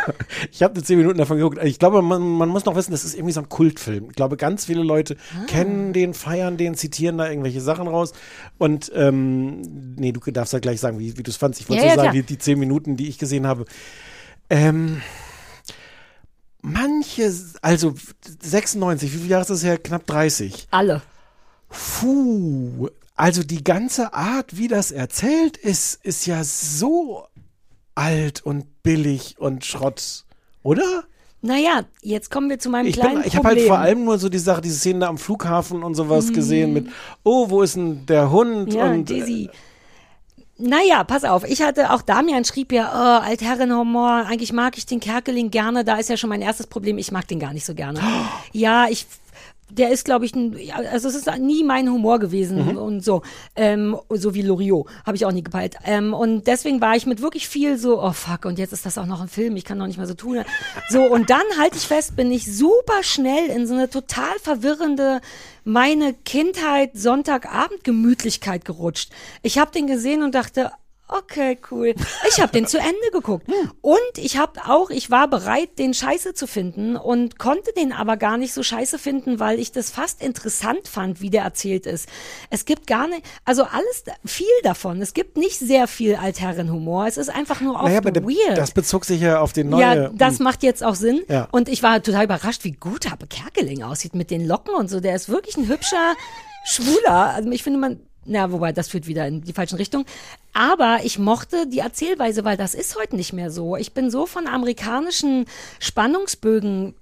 ich 0.52 0.62
habe 0.62 0.80
zehn 0.82 0.96
Minuten 0.98 1.18
davon 1.18 1.36
geguckt. 1.38 1.58
Ich 1.64 1.78
glaube, 1.78 2.02
man, 2.02 2.22
man 2.22 2.48
muss 2.48 2.64
noch 2.64 2.76
wissen, 2.76 2.92
das 2.92 3.04
ist 3.04 3.14
irgendwie 3.14 3.32
so 3.32 3.40
ein 3.40 3.48
Kultfilm. 3.48 4.06
Ich 4.10 4.16
glaube, 4.16 4.36
ganz 4.36 4.64
viele 4.66 4.82
Leute 4.82 5.16
Ah. 5.34 5.46
kennen 5.46 5.92
den, 5.92 6.14
feiern 6.14 6.56
den, 6.56 6.74
zitieren 6.76 7.18
da 7.18 7.28
irgendwelche 7.28 7.60
Sachen 7.60 7.88
raus. 7.88 8.12
Und 8.58 8.92
ähm, 8.94 9.60
nee, 9.96 10.12
du 10.12 10.20
darfst 10.30 10.52
ja 10.52 10.60
gleich 10.60 10.80
sagen, 10.80 10.98
wie, 10.98 11.18
wie 11.18 11.22
du 11.22 11.30
es 11.30 11.36
fandst. 11.36 11.60
Ich 11.60 11.68
wollte 11.68 11.82
Ja, 11.84 11.90
so 11.90 11.96
ja, 11.96 12.04
sagen, 12.04 12.12
die, 12.16 12.22
die 12.22 12.38
zehn 12.38 12.58
Minuten, 12.58 12.96
die 12.96 13.08
ich 13.08 13.18
gesehen 13.18 13.46
habe. 13.46 13.64
Ähm, 14.50 15.02
manche, 16.62 17.32
also 17.62 17.94
96, 18.42 19.12
wie 19.12 19.16
viele 19.18 19.28
Jahre 19.30 19.42
ist 19.42 19.50
das 19.50 19.64
her? 19.64 19.78
Knapp 19.78 20.06
30. 20.06 20.68
Alle. 20.70 21.02
Puh, 21.68 22.88
also 23.16 23.42
die 23.42 23.64
ganze 23.64 24.14
Art, 24.14 24.56
wie 24.56 24.68
das 24.68 24.90
erzählt 24.92 25.56
ist, 25.56 26.04
ist 26.04 26.26
ja 26.26 26.44
so 26.44 27.26
alt 27.94 28.42
und 28.42 28.66
billig 28.84 29.34
und 29.38 29.64
Schrott, 29.64 30.24
oder? 30.62 31.02
Naja, 31.42 31.82
jetzt 32.00 32.30
kommen 32.30 32.48
wir 32.48 32.58
zu 32.58 32.70
meinem 32.70 32.86
Ich, 32.86 32.94
kleinen 32.94 33.16
bin, 33.20 33.26
ich 33.26 33.36
habe 33.36 33.48
halt 33.48 33.60
vor 33.62 33.78
allem 33.78 34.04
nur 34.04 34.18
so 34.18 34.28
die 34.28 34.38
Sache, 34.38 34.60
diese 34.62 34.78
Szene 34.78 35.00
da 35.00 35.08
am 35.08 35.18
Flughafen 35.18 35.82
und 35.82 35.94
sowas 35.94 36.28
Mhm. 36.28 36.32
gesehen 36.34 36.72
mit, 36.72 36.86
oh, 37.24 37.50
wo 37.50 37.62
ist 37.62 37.74
denn 37.76 38.06
der 38.06 38.30
Hund? 38.30 38.72
Ja, 38.72 38.92
und, 38.92 39.08
Dizzy. 39.10 39.50
Naja, 40.56 41.02
pass 41.02 41.24
auf, 41.24 41.44
ich 41.44 41.60
hatte, 41.62 41.92
auch 41.92 42.00
Damian 42.00 42.44
schrieb 42.44 42.70
ja, 42.72 42.88
oh, 42.94 43.26
Altherrenhumor, 43.26 44.24
eigentlich 44.28 44.52
mag 44.52 44.78
ich 44.78 44.86
den 44.86 45.00
Kerkeling 45.00 45.50
gerne, 45.50 45.84
da 45.84 45.96
ist 45.96 46.08
ja 46.08 46.16
schon 46.16 46.30
mein 46.30 46.42
erstes 46.42 46.68
Problem, 46.68 46.96
ich 46.96 47.10
mag 47.10 47.26
den 47.26 47.40
gar 47.40 47.52
nicht 47.52 47.66
so 47.66 47.74
gerne. 47.74 48.00
Ja, 48.52 48.86
ich, 48.88 49.04
der 49.70 49.90
ist, 49.90 50.04
glaube 50.04 50.24
ich, 50.24 50.34
ein, 50.34 50.56
also 50.90 51.08
es 51.08 51.14
ist 51.14 51.38
nie 51.38 51.64
mein 51.64 51.90
Humor 51.90 52.18
gewesen 52.18 52.70
Mhm. 52.70 52.76
und 52.76 53.04
so, 53.04 53.22
ähm, 53.56 53.96
so 54.10 54.34
wie 54.34 54.42
Loriot, 54.42 54.86
habe 55.04 55.16
ich 55.16 55.24
auch 55.24 55.32
nie 55.32 55.42
gepeilt. 55.42 55.76
Ähm, 55.84 56.14
und 56.14 56.46
deswegen 56.46 56.80
war 56.80 56.96
ich 56.96 57.06
mit 57.06 57.20
wirklich 57.22 57.48
viel 57.48 57.78
so, 57.78 58.02
oh 58.02 58.12
fuck, 58.12 58.44
und 58.44 58.58
jetzt 58.58 58.72
ist 58.72 58.86
das 58.86 58.98
auch 58.98 59.06
noch 59.06 59.20
ein 59.20 59.28
Film, 59.28 59.56
ich 59.56 59.64
kann 59.64 59.78
doch 59.78 59.86
nicht 59.86 59.96
mehr 59.98 60.06
so 60.06 60.14
tun. 60.14 60.42
So, 60.88 61.02
und 61.02 61.30
dann 61.30 61.42
halte 61.58 61.76
ich 61.76 61.86
fest, 61.86 62.16
bin 62.16 62.30
ich 62.30 62.44
super 62.54 63.02
schnell 63.02 63.48
in 63.50 63.66
so 63.66 63.74
eine 63.74 63.88
total 63.90 64.38
verwirrende, 64.42 65.20
meine 65.64 66.12
Kindheit, 66.12 66.90
Sonntagabend 66.94 67.84
Gemütlichkeit 67.84 68.64
gerutscht. 68.64 69.10
Ich 69.42 69.58
habe 69.58 69.70
den 69.72 69.86
gesehen 69.86 70.22
und 70.22 70.34
dachte, 70.34 70.70
Okay, 71.06 71.58
cool. 71.70 71.94
Ich 72.28 72.40
habe 72.40 72.50
den 72.52 72.66
zu 72.66 72.78
Ende 72.78 73.10
geguckt. 73.12 73.46
Und 73.82 73.98
ich 74.16 74.38
habe 74.38 74.60
auch, 74.66 74.88
ich 74.88 75.10
war 75.10 75.28
bereit, 75.28 75.78
den 75.78 75.92
scheiße 75.92 76.32
zu 76.32 76.46
finden 76.46 76.96
und 76.96 77.38
konnte 77.38 77.72
den 77.76 77.92
aber 77.92 78.16
gar 78.16 78.38
nicht 78.38 78.54
so 78.54 78.62
scheiße 78.62 78.98
finden, 78.98 79.38
weil 79.38 79.58
ich 79.58 79.70
das 79.70 79.90
fast 79.90 80.22
interessant 80.22 80.88
fand, 80.88 81.20
wie 81.20 81.28
der 81.28 81.42
erzählt 81.42 81.84
ist. 81.86 82.08
Es 82.48 82.64
gibt 82.64 82.86
gar 82.86 83.06
nicht, 83.06 83.22
also 83.44 83.64
alles, 83.64 84.04
viel 84.24 84.46
davon. 84.62 85.02
Es 85.02 85.12
gibt 85.12 85.36
nicht 85.36 85.58
sehr 85.58 85.86
viel 85.88 86.16
Altherrenhumor. 86.16 87.06
Es 87.06 87.18
ist 87.18 87.28
einfach 87.28 87.60
nur 87.60 87.74
oft 87.74 87.84
naja, 87.84 87.98
aber 87.98 88.14
weird. 88.14 88.56
das 88.56 88.72
bezog 88.72 89.04
sich 89.04 89.20
ja 89.20 89.40
auf 89.40 89.52
den 89.52 89.68
neuen. 89.68 89.80
Ja, 89.80 90.08
das 90.14 90.38
macht 90.38 90.62
jetzt 90.62 90.82
auch 90.82 90.94
Sinn. 90.94 91.22
Ja. 91.28 91.48
Und 91.52 91.68
ich 91.68 91.82
war 91.82 92.02
total 92.02 92.24
überrascht, 92.24 92.64
wie 92.64 92.72
gut 92.72 93.10
Habe 93.10 93.26
Kerkeling 93.26 93.82
aussieht 93.82 94.14
mit 94.14 94.30
den 94.30 94.46
Locken 94.46 94.74
und 94.74 94.88
so. 94.88 95.00
Der 95.00 95.14
ist 95.14 95.28
wirklich 95.28 95.56
ein 95.56 95.68
hübscher 95.68 96.14
Schwuler. 96.64 97.34
Also 97.34 97.50
ich 97.50 97.62
finde 97.62 97.78
man, 97.78 98.00
na, 98.26 98.52
wobei, 98.52 98.72
das 98.72 98.88
führt 98.88 99.06
wieder 99.06 99.26
in 99.26 99.42
die 99.42 99.52
falschen 99.52 99.76
Richtung. 99.76 100.04
Aber 100.52 101.00
ich 101.04 101.18
mochte 101.18 101.66
die 101.66 101.80
Erzählweise, 101.80 102.44
weil 102.44 102.56
das 102.56 102.74
ist 102.74 102.96
heute 102.96 103.16
nicht 103.16 103.32
mehr 103.32 103.50
so. 103.50 103.76
Ich 103.76 103.92
bin 103.92 104.10
so 104.10 104.26
von 104.26 104.46
amerikanischen 104.46 105.46
Spannungsbögen 105.80 106.94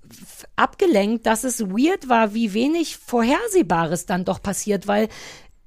abgelenkt, 0.57 1.27
dass 1.27 1.45
es 1.45 1.61
weird 1.61 2.09
war, 2.09 2.35
wie 2.35 2.55
wenig 2.55 2.97
Vorhersehbares 2.97 4.07
dann 4.07 4.25
doch 4.25 4.43
passiert, 4.43 4.87
weil 4.87 5.09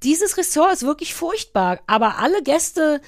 dieses 0.04 0.38
Ressort 0.38 0.74
ist 0.74 0.84
wirklich 0.84 1.14
furchtbar. 1.14 1.80
Aber 1.88 2.18
alle 2.18 2.44
Gäste 2.44 3.02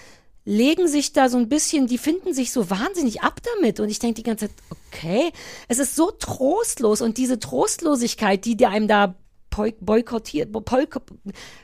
legen 0.46 0.88
sich 0.88 1.12
da 1.12 1.28
so 1.28 1.38
ein 1.38 1.50
bisschen, 1.50 1.88
die 1.88 1.98
finden 1.98 2.34
sich 2.34 2.52
so 2.52 2.70
wahnsinnig 2.70 3.22
ab 3.22 3.42
damit. 3.44 3.80
Und 3.82 3.90
ich 3.90 4.00
denke 4.00 4.16
die 4.16 4.24
ganze 4.24 4.48
Zeit, 4.48 4.56
okay, 4.70 5.32
es 5.68 5.78
ist 5.78 5.96
so 5.96 6.12
trostlos 6.12 7.02
und 7.02 7.18
diese 7.18 7.38
Trostlosigkeit, 7.38 8.46
die 8.46 8.56
dir 8.56 8.70
einem 8.70 8.88
da 8.88 9.16
boykottiert, 9.80 10.50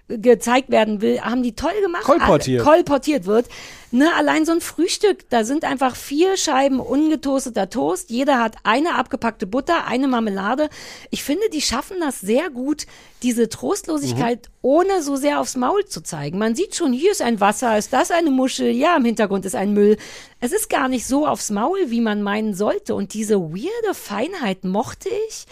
gezeigt 0.07 0.69
werden 0.69 1.01
will, 1.01 1.21
haben 1.21 1.43
die 1.43 1.55
toll 1.55 1.73
gemacht. 1.81 2.03
Kolportiert. 2.03 2.63
Kolportiert 2.63 3.25
wird. 3.25 3.47
Ne, 3.91 4.09
allein 4.15 4.43
so 4.43 4.51
ein 4.51 4.61
Frühstück, 4.61 5.29
da 5.29 5.43
sind 5.43 5.65
einfach 5.65 5.95
vier 5.95 6.35
Scheiben 6.35 6.79
ungetoasteter 6.79 7.69
Toast. 7.69 8.09
Jeder 8.09 8.39
hat 8.39 8.55
eine 8.63 8.95
abgepackte 8.95 9.45
Butter, 9.45 9.85
eine 9.85 10.07
Marmelade. 10.07 10.69
Ich 11.11 11.23
finde, 11.23 11.47
die 11.53 11.61
schaffen 11.61 11.97
das 11.99 12.19
sehr 12.19 12.49
gut, 12.49 12.87
diese 13.21 13.49
Trostlosigkeit 13.49 14.49
ohne 14.63 15.03
so 15.03 15.15
sehr 15.15 15.39
aufs 15.39 15.55
Maul 15.55 15.85
zu 15.85 16.01
zeigen. 16.01 16.39
Man 16.39 16.55
sieht 16.55 16.73
schon, 16.73 16.91
hier 16.91 17.11
ist 17.11 17.21
ein 17.21 17.39
Wasser, 17.39 17.77
ist 17.77 17.93
das 17.93 18.09
eine 18.09 18.31
Muschel, 18.31 18.71
ja, 18.71 18.97
im 18.97 19.05
Hintergrund 19.05 19.45
ist 19.45 19.55
ein 19.55 19.73
Müll. 19.73 19.97
Es 20.39 20.53
ist 20.53 20.69
gar 20.69 20.87
nicht 20.87 21.05
so 21.05 21.27
aufs 21.27 21.51
Maul, 21.51 21.77
wie 21.91 22.01
man 22.01 22.23
meinen 22.23 22.55
sollte. 22.55 22.95
Und 22.95 23.13
diese 23.13 23.39
weirde 23.39 23.93
Feinheit 23.93 24.63
mochte 24.63 25.09
ich. 25.27 25.45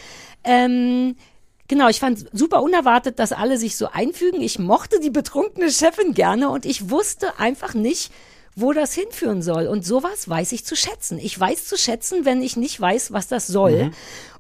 Ähm, 0.44 1.16
Genau, 1.72 1.88
ich 1.88 2.02
fand 2.02 2.26
super 2.34 2.64
unerwartet, 2.64 3.18
dass 3.18 3.32
alle 3.32 3.58
sich 3.58 3.78
so 3.78 3.88
einfügen. 3.88 4.42
Ich 4.42 4.60
mochte 4.60 5.00
die 5.00 5.10
betrunkene 5.10 5.72
Chefin 5.72 6.14
gerne 6.14 6.50
und 6.50 6.66
ich 6.66 6.90
wusste 6.90 7.40
einfach 7.40 7.74
nicht, 7.74 8.12
wo 8.58 8.74
das 8.74 8.94
hinführen 8.94 9.42
soll. 9.42 9.68
Und 9.68 9.86
sowas 9.86 10.28
weiß 10.28 10.52
ich 10.52 10.66
zu 10.66 10.76
schätzen. 10.76 11.18
Ich 11.18 11.40
weiß 11.40 11.68
zu 11.68 11.78
schätzen, 11.78 12.26
wenn 12.26 12.42
ich 12.42 12.58
nicht 12.58 12.82
weiß, 12.82 13.14
was 13.14 13.30
das 13.30 13.48
soll. 13.48 13.86
Mhm. 13.86 13.94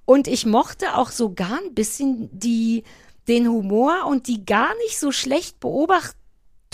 Und 0.04 0.28
ich 0.28 0.46
mochte 0.46 0.98
auch 0.98 1.10
sogar 1.10 1.58
ein 1.64 1.74
bisschen 1.74 2.28
die, 2.38 2.84
den 3.30 3.48
Humor 3.48 4.08
und 4.10 4.28
die 4.28 4.44
gar 4.44 4.76
nicht 4.80 5.00
so 5.00 5.14
schlecht 5.14 5.62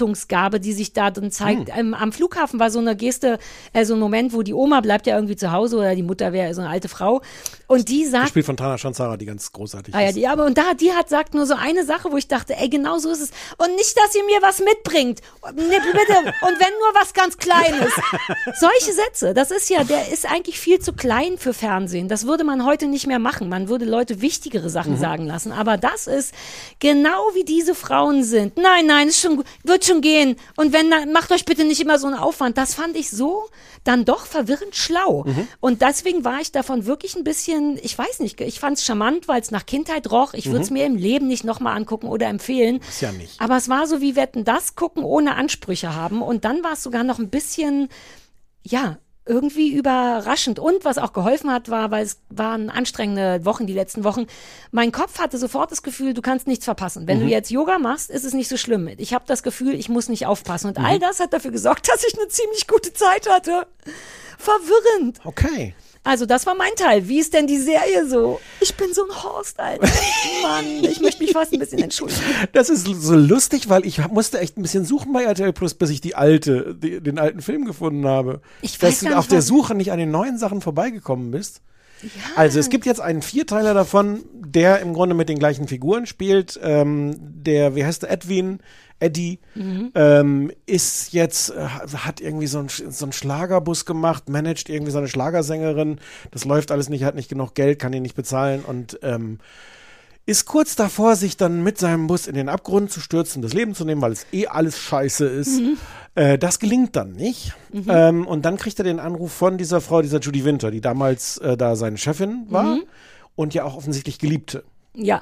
Rettungsgabe, 0.02 0.60
die 0.60 0.74
sich 0.74 0.94
da 0.94 1.10
drin 1.10 1.32
zeigt. 1.32 1.70
Ähm, 1.76 1.94
am 1.96 2.12
Flughafen 2.12 2.60
war 2.60 2.70
so 2.70 2.78
eine 2.80 2.96
Geste, 2.96 3.40
äh, 3.74 3.84
so 3.84 3.96
ein 3.96 4.00
Moment, 4.00 4.32
wo 4.32 4.44
die 4.44 4.54
Oma 4.54 4.82
bleibt 4.82 5.08
ja 5.08 5.16
irgendwie 5.16 5.36
zu 5.36 5.52
Hause 5.52 5.78
oder 5.78 5.96
die 5.96 6.04
Mutter 6.04 6.34
wäre 6.34 6.54
so 6.54 6.62
eine 6.62 6.70
alte 6.70 6.88
Frau. 6.88 7.22
Und 7.66 7.90
die 7.90 8.06
sagt, 8.06 8.26
Gespielt 8.26 8.46
von 8.46 8.56
Tana 8.58 8.78
Shansara, 8.78 9.18
die 9.18 9.26
ganz 9.26 9.52
großartig 9.52 9.94
Ah 9.96 10.02
ja, 10.02 10.08
ist. 10.10 10.16
die, 10.16 10.28
aber 10.28 10.46
und 10.46 10.58
da, 10.58 10.74
die 10.76 10.94
hat 10.94 11.10
sagt 11.10 11.34
nur 11.34 11.46
so 11.48 11.56
eine 11.56 11.84
Sache, 11.84 12.12
wo 12.12 12.18
ich 12.18 12.28
dachte, 12.28 12.56
ey, 12.56 12.70
genau 12.70 12.98
so 13.00 13.10
ist 13.12 13.22
es. 13.22 13.32
Und 13.58 13.76
nicht, 13.76 13.98
dass 13.98 14.16
ihr 14.16 14.24
mir 14.26 14.40
was 14.42 14.60
mitbringt. 14.60 15.22
Nee, 15.56 15.64
bitte. 15.64 16.18
Und 16.42 16.60
wenn 16.60 16.74
nur 16.80 16.94
was 17.02 17.14
ganz 17.14 17.38
Kleines. 17.38 17.92
Solche 18.60 18.94
Sätze, 18.94 19.34
das 19.34 19.52
ist 19.52 19.70
ja, 19.70 19.84
der 19.84 20.10
ist 20.12 20.26
eigentlich 20.30 20.60
viel 20.60 20.80
zu 20.80 20.94
klein 20.94 21.38
für 21.38 21.54
Fernsehen. 21.54 22.08
Das 22.08 22.26
würde 22.28 22.44
man 22.44 22.66
heute 22.66 22.88
nicht 22.88 23.08
mehr 23.08 23.20
machen. 23.20 23.50
Man 23.50 23.68
würde 23.68 23.86
Leute 23.86 24.22
wichtigere 24.22 24.70
Sachen 24.70 24.94
Mhm. 24.94 25.00
sagen 25.00 25.26
lassen. 25.26 25.52
Aber 25.52 25.78
das 25.78 26.08
ist 26.08 26.34
genau 26.80 27.30
wie 27.34 27.44
diese 27.44 27.76
Frauen 27.76 28.24
sind. 28.24 28.58
Nein, 28.58 28.86
nein, 28.86 29.08
ist 29.10 29.20
schon, 29.20 29.38
gu- 29.38 29.44
wird 29.64 29.86
schon 29.88 30.02
gehen. 30.02 30.36
Und 30.56 30.74
wenn, 30.74 30.92
dann 30.92 31.12
macht 31.12 31.32
euch 31.32 31.46
bitte 31.46 31.64
nicht 31.64 31.82
immer 31.82 31.98
so 31.98 32.08
einen 32.08 32.16
Aufwand. 32.18 32.58
Das 32.58 32.76
fand 32.76 32.96
ich 32.96 33.10
so 33.10 33.46
dann 33.84 34.06
doch 34.06 34.26
verwirrend 34.26 34.76
schlau. 34.76 35.24
Mhm. 35.26 35.48
Und 35.60 35.82
deswegen 35.82 36.24
war 36.26 36.40
ich 36.42 36.52
davon 36.52 36.86
wirklich 36.86 37.16
ein 37.16 37.24
bisschen, 37.24 37.80
ich 37.82 37.98
weiß 37.98 38.20
nicht, 38.20 38.40
ich 38.42 38.60
fand 38.60 38.78
es 38.78 38.86
charmant, 38.86 39.28
weil 39.28 39.42
es 39.42 39.50
nach 39.52 39.66
Kindheit 39.66 40.12
roch. 40.12 40.34
Ich 40.34 40.48
würde 40.48 40.62
es 40.62 40.70
Mhm. 40.70 40.74
mir 40.78 40.86
im 40.86 40.96
Leben 40.98 41.28
nicht 41.28 41.44
nochmal 41.44 41.76
angucken 41.76 42.08
oder 42.08 42.28
empfehlen. 42.28 42.82
Ist 42.88 43.02
ja 43.02 43.12
nicht. 43.12 43.40
Aber 43.42 43.58
es 43.58 43.70
war 43.70 43.88
so 43.88 44.02
wie 44.02 44.16
Wetten, 44.16 44.44
das 44.46 44.76
gucken 44.76 45.04
ohne 45.04 45.36
Ansprüche 45.36 45.96
haben. 45.96 46.22
Und 46.22 46.46
dann 46.46 46.64
war 46.64 46.74
es 46.74 46.84
sogar 46.84 47.04
noch 47.04 47.20
ein 47.20 47.30
bisschen, 47.30 47.90
ja, 48.64 48.98
irgendwie 49.28 49.74
überraschend. 49.74 50.60
Und 50.60 50.86
was 50.86 50.98
auch 50.98 51.14
geholfen 51.14 51.52
hat, 51.52 51.70
war, 51.70 51.92
weil 51.92 52.04
es 52.06 52.18
waren 52.30 52.70
anstrengende 52.70 53.44
Wochen, 53.46 53.68
die 53.68 53.74
letzten 53.74 54.04
Wochen. 54.04 54.26
Mein 54.72 54.92
Kopf 54.92 55.20
hatte 55.20 55.38
sofort 55.38 55.72
das 55.72 55.84
Gefühl, 55.84 56.14
du 56.14 56.22
kannst 56.22 56.48
nichts 56.48 56.66
verpassen. 56.66 57.08
Wenn 57.08 57.20
Mhm. 57.20 57.24
du 57.24 57.28
jetzt 57.30 57.50
Yoga 57.52 57.78
machst, 57.80 58.10
ist 58.10 58.24
es 58.26 58.34
nicht 58.34 58.48
so 58.50 58.58
schlimm. 58.58 58.88
Ich 58.98 59.14
habe 59.14 59.26
das 59.28 59.44
Gefühl, 59.44 59.74
ich 59.76 59.90
muss 59.90 60.10
nicht 60.10 60.26
aufpassen. 60.26 60.68
Und 60.70 60.78
Mhm. 60.80 60.86
all 60.86 61.00
das 61.00 61.20
hat 61.20 61.34
dafür 61.34 61.52
gesorgt, 61.52 61.88
dass 61.94 62.04
ich 62.06 62.18
eine 62.18 62.28
ziemlich 62.28 62.68
gute 62.68 62.94
Zeit 62.94 63.30
hatte. 63.30 63.68
Verwirrend. 64.38 65.20
Okay. 65.24 65.74
Also 66.08 66.26
das 66.26 66.46
war 66.46 66.56
mein 66.56 66.72
Teil. 66.78 67.08
Wie 67.08 67.20
ist 67.20 67.34
denn 67.34 67.48
die 67.48 67.58
Serie 67.58 68.08
so? 68.08 68.40
Ich 68.62 68.76
bin 68.76 68.94
so 68.94 69.04
ein 69.04 69.24
Horst, 69.24 69.60
Alter. 69.60 69.88
Mann, 70.42 70.66
ich 70.82 71.02
möchte 71.02 71.22
mich 71.22 71.34
fast 71.34 71.52
ein 71.54 71.60
bisschen 71.60 71.80
entschuldigen. 71.80 72.22
Das 72.54 72.70
ist 72.70 72.86
so 72.88 73.16
lustig, 73.16 73.68
weil 73.70 73.86
ich 73.86 74.06
musste 74.10 74.40
echt 74.40 74.58
ein 74.58 74.62
bisschen 74.62 74.86
suchen 74.86 75.12
bei 75.14 75.24
RTL 75.24 75.52
Plus, 75.54 75.74
bis 75.74 75.90
ich 75.90 76.00
die 76.02 76.16
alte, 76.16 76.76
die, 76.76 77.02
den 77.02 77.20
alten 77.20 77.42
Film 77.42 77.66
gefunden 77.66 78.08
habe. 78.08 78.42
Ich 78.62 78.78
Dass 78.78 78.90
weiß 78.92 79.00
du 79.02 79.06
gar 79.10 79.20
auf 79.20 79.26
nicht, 79.26 79.32
der 79.32 79.40
was- 79.40 79.48
Suche 79.48 79.76
nicht 79.76 79.92
an 79.92 80.00
den 80.00 80.12
neuen 80.12 80.38
Sachen 80.38 80.62
vorbeigekommen 80.62 81.32
bist. 81.32 81.62
Also 82.36 82.60
es 82.60 82.70
gibt 82.70 82.86
jetzt 82.86 83.02
einen 83.02 83.24
Vierteiler 83.24 83.74
davon, 83.74 84.24
der 84.34 84.82
im 84.82 84.94
Grunde 84.94 85.16
mit 85.16 85.30
den 85.30 85.40
gleichen 85.40 85.68
Figuren 85.68 86.06
spielt. 86.06 86.60
Ähm, 86.62 87.16
der, 87.20 87.76
wie 87.76 87.84
heißt 87.84 88.04
der, 88.04 88.12
Edwin, 88.12 88.60
Eddie, 89.00 89.40
Mhm. 89.56 89.92
ähm, 89.96 90.52
ist 90.66 91.14
jetzt, 91.14 91.50
äh, 91.52 91.68
hat 91.98 92.20
irgendwie 92.22 92.48
so 92.48 92.60
einen, 92.60 92.70
so 92.70 93.06
einen 93.06 93.14
Schlagerbus 93.14 93.86
gemacht, 93.86 94.30
managt 94.30 94.70
irgendwie 94.70 94.92
so 94.92 94.98
eine 94.98 95.08
Schlagersängerin. 95.08 96.00
Das 96.32 96.46
läuft 96.46 96.72
alles 96.72 96.90
nicht, 96.90 97.04
hat 97.04 97.16
nicht 97.16 97.30
genug 97.30 97.54
Geld, 97.56 97.80
kann 97.80 97.94
ihn 97.94 98.02
nicht 98.04 98.16
bezahlen 98.16 98.64
und 98.66 99.00
ähm, 99.04 99.40
ist 100.26 100.46
kurz 100.46 100.76
davor, 100.76 101.16
sich 101.16 101.38
dann 101.38 101.64
mit 101.64 101.78
seinem 101.78 102.08
Bus 102.08 102.28
in 102.28 102.36
den 102.36 102.50
Abgrund 102.50 102.92
zu 102.92 103.00
stürzen, 103.00 103.42
das 103.42 103.54
Leben 103.54 103.74
zu 103.76 103.86
nehmen, 103.86 104.02
weil 104.02 104.12
es 104.12 104.26
eh 104.34 104.48
alles 104.48 104.78
scheiße 104.78 105.26
ist. 105.26 105.62
Mhm. 105.62 105.78
Äh, 106.16 106.38
das 106.38 106.60
gelingt 106.60 106.96
dann 106.98 107.14
nicht. 107.14 107.54
Mhm. 107.72 107.86
Ähm, 107.88 108.28
und 108.28 108.44
dann 108.44 108.58
kriegt 108.58 108.78
er 108.80 108.84
den 108.84 109.00
Anruf 109.00 109.32
von 109.32 109.58
dieser 109.58 109.80
Frau, 109.80 110.02
dieser 110.02 110.20
Judy 110.20 110.44
Winter, 110.44 110.70
die 110.70 110.82
damals 110.82 111.38
äh, 111.38 111.56
da 111.56 111.76
seine 111.78 111.98
Chefin 111.98 112.46
war 112.50 112.76
Mhm. 112.76 112.84
und 113.38 113.54
ja 113.54 113.64
auch 113.64 113.78
offensichtlich 113.78 114.20
Geliebte. 114.20 114.64
Ja. 114.94 115.22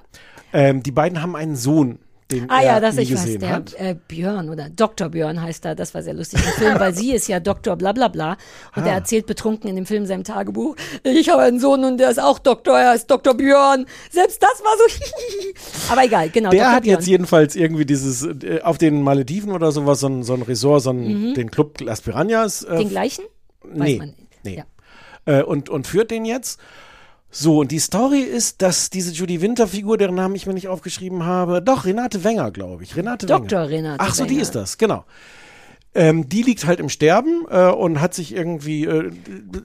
Ähm, 0.54 0.82
die 0.82 0.92
beiden 0.92 1.22
haben 1.22 1.36
einen 1.36 1.56
Sohn, 1.58 2.00
den 2.32 2.50
Ah 2.50 2.62
er 2.62 2.66
ja, 2.66 2.80
das 2.80 2.98
ich 2.98 3.12
weiß, 3.14 3.24
gesehen 3.24 3.40
der 3.42 3.50
hat. 3.52 3.74
äh, 3.76 3.96
Björn 4.08 4.50
oder 4.50 4.70
Dr. 4.70 5.10
Björn 5.10 5.42
heißt 5.42 5.64
er, 5.66 5.76
das 5.76 5.94
war 5.94 6.02
sehr 6.02 6.14
lustig 6.16 6.40
im 6.44 6.52
Film, 6.54 6.80
weil 6.80 6.94
sie 6.96 7.14
ist 7.14 7.28
ja 7.28 7.40
Dr. 7.40 7.76
bla 7.76 7.92
bla 7.92 8.08
bla 8.08 8.38
und 8.76 8.84
Ah. 8.84 8.88
er 8.88 8.94
erzählt 8.96 9.28
betrunken 9.28 9.70
in 9.70 9.76
dem 9.76 9.86
Film 9.86 10.06
seinem 10.08 10.24
Tagebuch, 10.24 10.76
ich 11.04 11.30
habe 11.30 11.44
einen 11.44 11.60
Sohn 11.60 11.84
und 11.84 11.98
der 12.00 12.10
ist 12.10 12.20
auch 12.20 12.40
Doktor, 12.40 12.80
er 12.80 12.96
ist 12.96 13.12
Dr. 13.12 13.36
Björn. 13.36 13.86
Selbst 14.10 14.42
das 14.42 14.62
war 14.64 14.72
so 14.78 14.96
Aber 15.92 16.04
egal, 16.04 16.30
genau, 16.30 16.50
Der 16.50 16.62
Dr. 16.62 16.72
hat 16.74 16.84
Björn. 16.84 17.00
jetzt 17.00 17.08
jedenfalls 17.08 17.56
irgendwie 17.56 17.86
dieses, 17.86 18.24
äh, 18.24 18.62
auf 18.64 18.78
den 18.80 19.02
Malediven 19.04 19.52
oder 19.52 19.72
sowas, 19.72 20.00
so 20.00 20.08
ein, 20.08 20.24
so 20.24 20.34
ein 20.34 20.42
Resort, 20.42 20.82
so 20.84 20.90
ein, 20.92 21.30
Mhm. 21.30 21.34
den 21.36 21.52
Club 21.52 21.80
Las 21.82 22.02
Piranhas. 22.02 22.64
Äh, 22.64 22.78
den 22.78 22.90
gleichen? 22.90 23.24
Weiß 23.64 23.78
nee, 24.00 24.14
nee. 24.44 24.56
Ja. 24.58 24.64
Äh, 25.40 25.44
und, 25.44 25.70
und 25.70 25.88
führt 25.88 26.12
den 26.12 26.26
jetzt. 26.26 26.60
So, 27.32 27.60
und 27.60 27.72
die 27.72 27.80
Story 27.80 28.22
ist, 28.22 28.62
dass 28.62 28.90
diese 28.90 29.12
Judy 29.12 29.42
Winter-Figur, 29.42 29.98
deren 29.98 30.16
Namen 30.16 30.36
ich 30.36 30.46
mir 30.46 30.54
nicht 30.54 30.70
aufgeschrieben 30.70 31.26
habe, 31.26 31.62
doch, 31.62 31.86
Renate 31.86 32.24
Wenger, 32.24 32.52
glaube 32.52 32.84
ich. 32.84 32.96
Renate 32.96 33.26
Dr. 33.26 33.62
Wenger. 33.62 33.70
Renate 33.70 34.00
Ach 34.04 34.14
so, 34.14 34.24
die 34.24 34.32
Wenger. 34.32 34.42
ist 34.42 34.56
das, 34.56 34.78
genau. 34.78 35.04
Ähm, 35.98 36.28
die 36.28 36.42
liegt 36.42 36.66
halt 36.66 36.82
im 36.82 36.90
Sterben 36.90 37.46
äh, 37.50 37.70
und 37.72 38.02
hat 38.02 38.14
sich 38.14 38.36
irgendwie, 38.36 38.84
äh, 38.84 39.12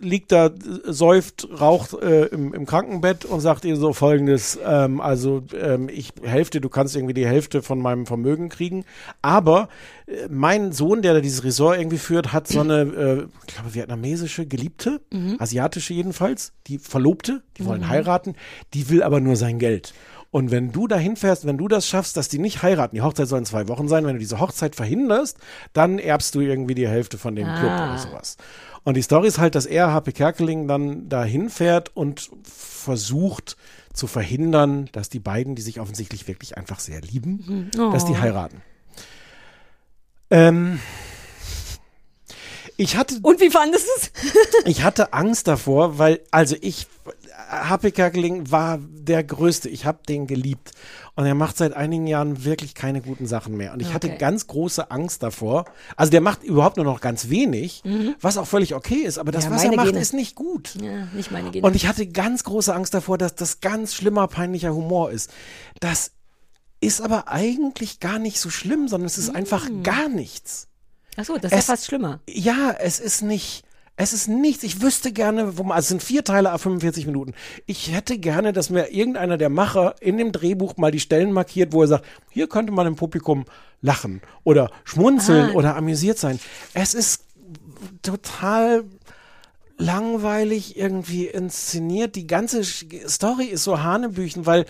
liegt 0.00 0.30
da, 0.30 0.50
säuft, 0.84 1.48
raucht 1.60 1.92
äh, 1.94 2.26
im, 2.26 2.54
im 2.54 2.66
Krankenbett 2.66 3.24
und 3.24 3.40
sagt 3.40 3.64
ihr 3.64 3.74
so 3.76 3.92
folgendes, 3.92 4.56
ähm, 4.64 5.00
also 5.00 5.42
ähm, 5.60 5.88
ich 5.88 6.12
Hälfte, 6.22 6.60
du 6.60 6.68
kannst 6.68 6.94
irgendwie 6.94 7.14
die 7.14 7.26
Hälfte 7.26 7.62
von 7.62 7.80
meinem 7.80 8.06
Vermögen 8.06 8.48
kriegen, 8.48 8.84
aber 9.22 9.68
äh, 10.06 10.28
mein 10.30 10.70
Sohn, 10.72 11.02
der 11.02 11.14
da 11.14 11.20
dieses 11.20 11.42
Resort 11.42 11.78
irgendwie 11.78 11.98
führt, 11.98 12.32
hat 12.32 12.46
so 12.46 12.60
eine, 12.60 12.80
äh, 12.82 13.26
ich 13.48 13.54
glaube, 13.54 13.74
vietnamesische 13.74 14.46
Geliebte, 14.46 15.00
Mhm. 15.12 15.34
asiatische 15.40 15.94
jedenfalls, 15.94 16.52
die 16.68 16.78
Verlobte, 16.78 17.42
die 17.58 17.64
wollen 17.66 17.80
Mhm. 17.80 17.88
heiraten, 17.88 18.34
die 18.74 18.88
will 18.88 19.02
aber 19.02 19.18
nur 19.20 19.34
sein 19.34 19.58
Geld. 19.58 19.94
Und 20.32 20.50
wenn 20.52 20.70
du 20.70 20.86
dahin 20.86 21.16
fährst, 21.16 21.44
wenn 21.44 21.58
du 21.58 21.66
das 21.66 21.86
schaffst, 21.88 22.16
dass 22.16 22.28
die 22.28 22.38
nicht 22.38 22.62
heiraten, 22.62 22.94
die 22.94 23.02
Hochzeit 23.02 23.26
soll 23.26 23.40
in 23.40 23.44
zwei 23.44 23.66
Wochen 23.68 23.88
sein, 23.88 24.04
wenn 24.06 24.12
du 24.14 24.20
diese 24.20 24.38
Hochzeit 24.38 24.76
verhinderst, 24.76 25.36
dann 25.72 25.98
erbst 25.98 26.34
du 26.36 26.40
irgendwie 26.40 26.74
die 26.76 26.86
Hälfte 26.86 27.18
von 27.18 27.34
dem 27.34 27.46
Club 27.46 27.70
Ah. 27.70 27.88
oder 27.94 27.98
sowas. 27.98 28.36
Und 28.84 28.96
die 28.96 29.02
Story 29.02 29.26
ist 29.28 29.38
halt, 29.38 29.54
dass 29.56 29.66
er, 29.66 29.92
HP 29.92 30.12
Kerkeling, 30.12 30.68
dann 30.68 31.08
dahin 31.08 31.50
fährt 31.50 31.94
und 31.96 32.30
versucht 32.44 33.56
zu 33.92 34.06
verhindern, 34.06 34.88
dass 34.92 35.08
die 35.08 35.18
beiden, 35.18 35.56
die 35.56 35.62
sich 35.62 35.80
offensichtlich 35.80 36.28
wirklich 36.28 36.56
einfach 36.56 36.78
sehr 36.78 37.00
lieben, 37.00 37.70
Mhm. 37.74 37.92
dass 37.92 38.04
die 38.04 38.12
Oh. 38.12 38.18
heiraten. 38.20 38.62
Ähm, 40.30 40.78
ich 42.76 42.96
hatte. 42.96 43.18
Und 43.22 43.40
wie 43.40 43.50
fandest 43.50 43.84
du 43.86 43.90
es? 44.00 44.12
ich 44.64 44.82
hatte 44.84 45.12
Angst 45.12 45.48
davor, 45.48 45.98
weil, 45.98 46.20
also 46.30 46.56
ich, 46.60 46.86
HP 47.50 47.90
Kerkeling 47.90 48.50
war 48.50 48.78
der 48.80 49.24
Größte. 49.24 49.68
Ich 49.68 49.84
habe 49.84 49.98
den 50.08 50.26
geliebt. 50.26 50.70
Und 51.16 51.26
er 51.26 51.34
macht 51.34 51.56
seit 51.56 51.74
einigen 51.74 52.06
Jahren 52.06 52.44
wirklich 52.44 52.74
keine 52.74 53.02
guten 53.02 53.26
Sachen 53.26 53.56
mehr. 53.56 53.72
Und 53.72 53.80
ich 53.82 53.92
hatte 53.92 54.06
Okay. 54.08 54.18
ganz 54.18 54.46
große 54.46 54.90
Angst 54.90 55.22
davor. 55.22 55.64
Also 55.96 56.10
der 56.10 56.20
macht 56.20 56.42
überhaupt 56.44 56.76
nur 56.76 56.84
noch 56.86 57.00
ganz 57.00 57.28
wenig, 57.28 57.82
Mhm. 57.84 58.14
was 58.20 58.38
auch 58.38 58.46
völlig 58.46 58.74
okay 58.74 58.94
ist. 59.02 59.18
Aber 59.18 59.32
das, 59.32 59.44
Ja, 59.44 59.50
was 59.50 59.64
er 59.64 59.74
macht, 59.74 59.86
Gene. 59.88 59.98
ist 60.00 60.14
nicht 60.14 60.34
gut. 60.36 60.76
Ja, 60.80 61.06
nicht 61.12 61.30
meine 61.32 61.50
Gene. 61.50 61.66
Und 61.66 61.74
ich 61.76 61.86
hatte 61.86 62.06
ganz 62.06 62.44
große 62.44 62.74
Angst 62.74 62.94
davor, 62.94 63.18
dass 63.18 63.34
das 63.34 63.60
ganz 63.60 63.94
schlimmer, 63.94 64.28
peinlicher 64.28 64.74
Humor 64.74 65.10
ist. 65.10 65.30
Das 65.80 66.12
ist 66.80 67.02
aber 67.02 67.28
eigentlich 67.28 68.00
gar 68.00 68.18
nicht 68.18 68.38
so 68.40 68.48
schlimm, 68.48 68.88
sondern 68.88 69.06
es 69.06 69.18
ist 69.18 69.34
einfach 69.34 69.68
gar 69.82 70.08
nichts. 70.08 70.68
Ach 71.16 71.24
so, 71.24 71.34
das 71.36 71.52
ist 71.52 71.58
Es- 71.58 71.66
ja 71.66 71.72
fast 71.74 71.86
schlimmer. 71.86 72.20
Ja, 72.28 72.74
es 72.78 73.00
ist 73.00 73.22
nicht. 73.22 73.64
Es 74.02 74.14
ist 74.14 74.28
nichts. 74.28 74.62
Ich 74.62 74.80
wüsste 74.80 75.12
gerne, 75.12 75.58
wo 75.58 75.62
man, 75.62 75.72
also 75.76 75.84
es 75.84 75.88
sind 75.88 76.02
vier 76.02 76.24
Teile 76.24 76.52
ab 76.52 76.62
45 76.62 77.04
Minuten. 77.04 77.34
Ich 77.66 77.92
hätte 77.92 78.16
gerne, 78.16 78.54
dass 78.54 78.70
mir 78.70 78.90
irgendeiner 78.90 79.36
der 79.36 79.50
Macher 79.50 79.94
in 80.00 80.16
dem 80.16 80.32
Drehbuch 80.32 80.78
mal 80.78 80.90
die 80.90 81.00
Stellen 81.00 81.32
markiert, 81.32 81.74
wo 81.74 81.82
er 81.82 81.88
sagt, 81.88 82.06
hier 82.30 82.48
könnte 82.48 82.72
man 82.72 82.86
im 82.86 82.96
Publikum 82.96 83.44
lachen 83.82 84.22
oder 84.42 84.70
schmunzeln 84.84 85.50
Ah. 85.50 85.52
oder 85.54 85.76
amüsiert 85.76 86.16
sein. 86.18 86.40
Es 86.72 86.94
ist 86.94 87.24
total 88.00 88.84
langweilig 89.76 90.78
irgendwie 90.78 91.26
inszeniert. 91.26 92.16
Die 92.16 92.26
ganze 92.26 92.64
Story 92.64 93.44
ist 93.44 93.64
so 93.64 93.82
Hanebüchen, 93.82 94.46
weil 94.46 94.64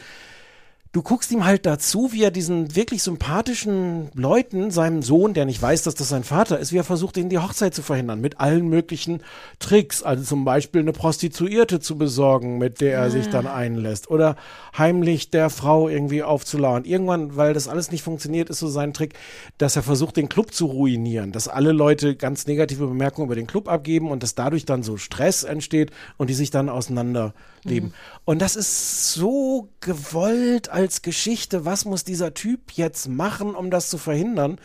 du 0.92 1.02
guckst 1.02 1.30
ihm 1.30 1.44
halt 1.44 1.66
dazu, 1.66 2.10
wie 2.12 2.24
er 2.24 2.32
diesen 2.32 2.74
wirklich 2.74 3.04
sympathischen 3.04 4.10
Leuten, 4.14 4.72
seinem 4.72 5.02
Sohn, 5.02 5.34
der 5.34 5.44
nicht 5.44 5.62
weiß, 5.62 5.84
dass 5.84 5.94
das 5.94 6.08
sein 6.08 6.24
Vater 6.24 6.58
ist, 6.58 6.72
wie 6.72 6.78
er 6.78 6.84
versucht, 6.84 7.16
ihnen 7.16 7.30
die 7.30 7.38
Hochzeit 7.38 7.74
zu 7.74 7.82
verhindern. 7.82 8.20
Mit 8.20 8.40
allen 8.40 8.68
möglichen 8.68 9.22
Tricks. 9.60 10.02
Also 10.02 10.24
zum 10.24 10.44
Beispiel 10.44 10.80
eine 10.80 10.92
Prostituierte 10.92 11.78
zu 11.78 11.96
besorgen, 11.96 12.58
mit 12.58 12.80
der 12.80 12.98
er 12.98 13.10
sich 13.10 13.28
dann 13.28 13.46
einlässt. 13.46 14.10
Oder 14.10 14.34
heimlich 14.76 15.30
der 15.30 15.48
Frau 15.48 15.88
irgendwie 15.88 16.24
aufzulauern. 16.24 16.84
Irgendwann, 16.84 17.36
weil 17.36 17.54
das 17.54 17.68
alles 17.68 17.92
nicht 17.92 18.02
funktioniert, 18.02 18.50
ist 18.50 18.58
so 18.58 18.68
sein 18.68 18.92
Trick, 18.92 19.14
dass 19.58 19.76
er 19.76 19.84
versucht, 19.84 20.16
den 20.16 20.28
Club 20.28 20.52
zu 20.52 20.66
ruinieren. 20.66 21.30
Dass 21.30 21.46
alle 21.46 21.70
Leute 21.70 22.16
ganz 22.16 22.48
negative 22.48 22.88
Bemerkungen 22.88 23.26
über 23.26 23.36
den 23.36 23.46
Club 23.46 23.68
abgeben 23.68 24.10
und 24.10 24.24
dass 24.24 24.34
dadurch 24.34 24.64
dann 24.64 24.82
so 24.82 24.96
Stress 24.96 25.44
entsteht 25.44 25.92
und 26.16 26.30
die 26.30 26.34
sich 26.34 26.50
dann 26.50 26.68
auseinanderleben. 26.68 27.90
Mhm. 27.90 27.94
Und 28.24 28.42
das 28.42 28.56
ist 28.56 29.12
so 29.14 29.68
gewollt 29.80 30.68
als 30.80 31.02
Geschichte. 31.02 31.64
Was 31.64 31.84
muss 31.84 32.04
dieser 32.04 32.34
Typ 32.34 32.72
jetzt 32.72 33.08
machen, 33.08 33.54
um 33.54 33.70
das 33.70 33.90
zu 33.90 33.98
verhindern? 33.98 34.58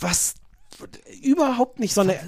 Was 0.00 0.34
überhaupt 1.22 1.78
nicht 1.78 1.92
so 1.92 2.00
eine 2.00 2.18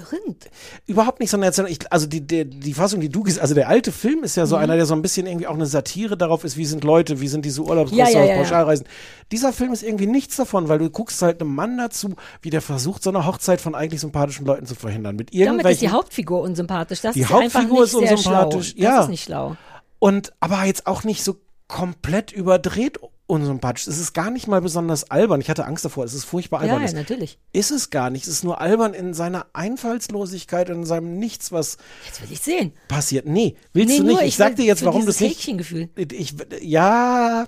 überhaupt 0.85 1.19
nicht 1.19 1.31
so 1.31 1.37
eine 1.37 1.47
Erzählung. 1.47 1.71
Ich, 1.71 1.91
also 1.91 2.05
die, 2.05 2.21
die 2.21 2.45
die 2.45 2.73
Fassung, 2.73 2.99
die 3.01 3.09
du 3.09 3.23
also 3.39 3.55
der 3.55 3.67
alte 3.67 3.91
Film 3.91 4.23
ist 4.23 4.35
ja 4.35 4.45
so 4.45 4.55
Mhm. 4.55 4.61
einer, 4.63 4.75
der 4.75 4.85
so 4.85 4.93
ein 4.93 5.01
bisschen 5.01 5.25
irgendwie 5.25 5.47
auch 5.47 5.55
eine 5.55 5.65
Satire 5.65 6.17
darauf 6.17 6.43
ist, 6.43 6.55
wie 6.55 6.65
sind 6.65 6.83
Leute, 6.83 7.19
wie 7.19 7.27
sind 7.27 7.45
diese 7.45 7.61
Ja, 7.61 7.67
Urlaubsrestaurants, 7.69 8.13
ja, 8.13 8.21
ja, 8.25 8.31
ja. 8.31 8.37
Pauschalreisen. 8.37 8.85
Dieser 9.31 9.53
Film 9.53 9.73
ist 9.73 9.81
irgendwie 9.81 10.05
nichts 10.05 10.35
davon, 10.35 10.69
weil 10.69 10.77
du 10.77 10.89
guckst 10.89 11.21
halt 11.21 11.41
einem 11.41 11.55
Mann 11.55 11.77
dazu, 11.77 12.13
wie 12.41 12.51
der 12.51 12.61
versucht, 12.61 13.01
so 13.03 13.09
eine 13.09 13.25
Hochzeit 13.25 13.59
von 13.59 13.73
eigentlich 13.75 14.01
sympathischen 14.01 14.45
Leuten 14.45 14.65
zu 14.65 14.75
verhindern. 14.75 15.15
Mit 15.15 15.33
Damit 15.33 15.65
ist 15.65 15.81
die 15.81 15.89
Hauptfigur 15.89 16.41
unsympathisch. 16.41 17.01
Das 17.01 17.13
Die 17.15 17.21
ist 17.21 17.31
einfach 17.31 17.61
Hauptfigur 17.61 17.81
nicht 17.81 17.93
ist 17.93 17.99
sehr 17.99 18.11
unsympathisch, 18.11 18.73
ja. 18.77 18.95
Das 18.97 19.05
ist 19.05 19.09
nicht 19.09 19.23
schlau. 19.23 19.55
Und 19.99 20.33
aber 20.41 20.65
jetzt 20.65 20.85
auch 20.85 21.03
nicht 21.05 21.23
so 21.23 21.37
komplett 21.67 22.31
überdreht 22.31 22.99
unsympathisch. 23.25 23.87
Es 23.87 23.97
ist 23.99 24.13
gar 24.13 24.29
nicht 24.29 24.47
mal 24.47 24.61
besonders 24.61 25.09
albern. 25.09 25.39
Ich 25.41 25.49
hatte 25.49 25.65
Angst 25.65 25.85
davor. 25.85 26.03
Es 26.03 26.13
ist 26.13 26.25
furchtbar 26.25 26.57
Ja, 26.59 26.73
albern. 26.73 26.81
ja, 26.81 26.85
ist. 26.87 26.93
natürlich. 26.93 27.39
Ist 27.53 27.71
es 27.71 27.89
gar 27.89 28.09
nicht. 28.09 28.23
Es 28.27 28.33
ist 28.33 28.43
nur 28.43 28.59
albern 28.61 28.93
in 28.93 29.13
seiner 29.13 29.47
Einfallslosigkeit 29.53 30.69
und 30.69 30.75
in 30.77 30.85
seinem 30.85 31.17
Nichts, 31.19 31.51
was 31.51 31.77
Jetzt 32.05 32.21
will 32.21 32.27
ich 32.31 32.41
sehen. 32.41 32.73
passiert. 32.89 33.25
Nee, 33.25 33.55
willst 33.71 33.89
Nee, 33.89 33.97
du 33.99 34.03
nur 34.03 34.11
nicht. 34.15 34.21
Ich, 34.23 34.27
ich 34.29 34.35
sag 34.35 34.55
dir 34.57 34.65
jetzt, 34.65 34.83
warum 34.85 35.07
es 35.07 35.19
nicht. 35.19 35.37
Häkchengefühl. 35.37 35.89
Ich, 36.11 36.35
ja, 36.61 37.47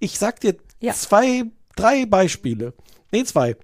ich 0.00 0.18
sag 0.18 0.40
dir 0.40 0.56
zwei, 0.92 1.44
drei 1.76 2.04
Beispiele. 2.04 2.74
Nee, 3.12 3.24
zwei. 3.24 3.56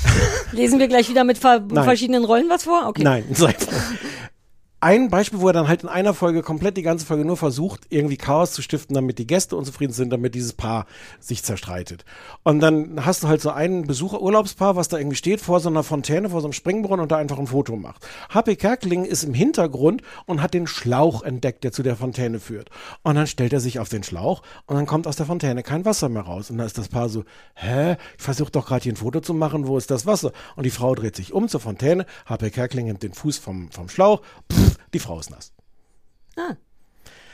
Lesen 0.52 0.78
wir 0.78 0.86
gleich 0.86 1.08
wieder 1.08 1.24
mit 1.24 1.38
ver 1.38 1.60
Nein. 1.60 1.84
verschiedenen 1.84 2.24
Rollen 2.24 2.48
was 2.50 2.64
vor? 2.64 2.86
Okay. 2.86 3.02
Nein, 3.02 3.24
ein 4.80 5.10
Beispiel, 5.10 5.40
wo 5.40 5.48
er 5.48 5.52
dann 5.52 5.68
halt 5.68 5.82
in 5.82 5.90
einer 5.90 6.14
Folge 6.14 6.42
komplett 6.42 6.78
die 6.78 6.82
ganze 6.82 7.04
Folge 7.04 7.26
nur 7.26 7.36
versucht, 7.36 7.82
irgendwie 7.90 8.16
Chaos 8.16 8.52
zu 8.52 8.62
stiften, 8.62 8.94
damit 8.94 9.18
die 9.18 9.26
Gäste 9.26 9.54
unzufrieden 9.54 9.92
sind, 9.92 10.10
damit 10.10 10.34
dieses 10.34 10.54
Paar 10.54 10.86
sich 11.20 11.42
zerstreitet. 11.42 12.06
Und 12.44 12.60
dann 12.60 13.04
hast 13.04 13.22
du 13.22 13.28
halt 13.28 13.42
so 13.42 13.50
einen 13.50 13.86
Besucher, 13.86 14.22
Urlaubspaar, 14.22 14.76
was 14.76 14.88
da 14.88 14.96
irgendwie 14.96 15.16
steht 15.16 15.42
vor 15.42 15.60
so 15.60 15.68
einer 15.68 15.82
Fontäne, 15.82 16.30
vor 16.30 16.40
so 16.40 16.46
einem 16.46 16.54
Springbrunnen 16.54 17.02
und 17.02 17.12
da 17.12 17.18
einfach 17.18 17.38
ein 17.38 17.48
Foto 17.48 17.76
macht. 17.76 18.06
HP 18.30 18.56
Kerkeling 18.56 19.04
ist 19.04 19.22
im 19.22 19.34
Hintergrund 19.34 20.02
und 20.24 20.40
hat 20.40 20.54
den 20.54 20.66
Schlauch 20.66 21.22
entdeckt, 21.22 21.62
der 21.62 21.72
zu 21.72 21.82
der 21.82 21.96
Fontäne 21.96 22.40
führt. 22.40 22.70
Und 23.02 23.16
dann 23.16 23.26
stellt 23.26 23.52
er 23.52 23.60
sich 23.60 23.80
auf 23.80 23.90
den 23.90 24.02
Schlauch 24.02 24.42
und 24.64 24.76
dann 24.76 24.86
kommt 24.86 25.06
aus 25.06 25.16
der 25.16 25.26
Fontäne 25.26 25.62
kein 25.62 25.84
Wasser 25.84 26.08
mehr 26.08 26.22
raus. 26.22 26.50
Und 26.50 26.56
dann 26.56 26.66
ist 26.66 26.78
das 26.78 26.88
Paar 26.88 27.10
so, 27.10 27.24
hä? 27.54 27.96
Ich 28.16 28.24
versuche 28.24 28.50
doch 28.50 28.66
gerade 28.66 28.84
hier 28.84 28.94
ein 28.94 28.96
Foto 28.96 29.20
zu 29.20 29.34
machen, 29.34 29.66
wo 29.66 29.76
ist 29.76 29.90
das 29.90 30.06
Wasser? 30.06 30.32
Und 30.56 30.64
die 30.64 30.70
Frau 30.70 30.94
dreht 30.94 31.16
sich 31.16 31.34
um 31.34 31.48
zur 31.48 31.60
Fontäne, 31.60 32.06
HP 32.24 32.50
Kerkeling 32.50 32.86
nimmt 32.86 33.02
den 33.02 33.12
Fuß 33.12 33.36
vom, 33.36 33.70
vom 33.70 33.90
Schlauch, 33.90 34.22
pff, 34.50 34.69
die 34.94 34.98
Frau 34.98 35.18
ist 35.20 35.30
nass. 35.30 35.52
Ah. 36.36 36.54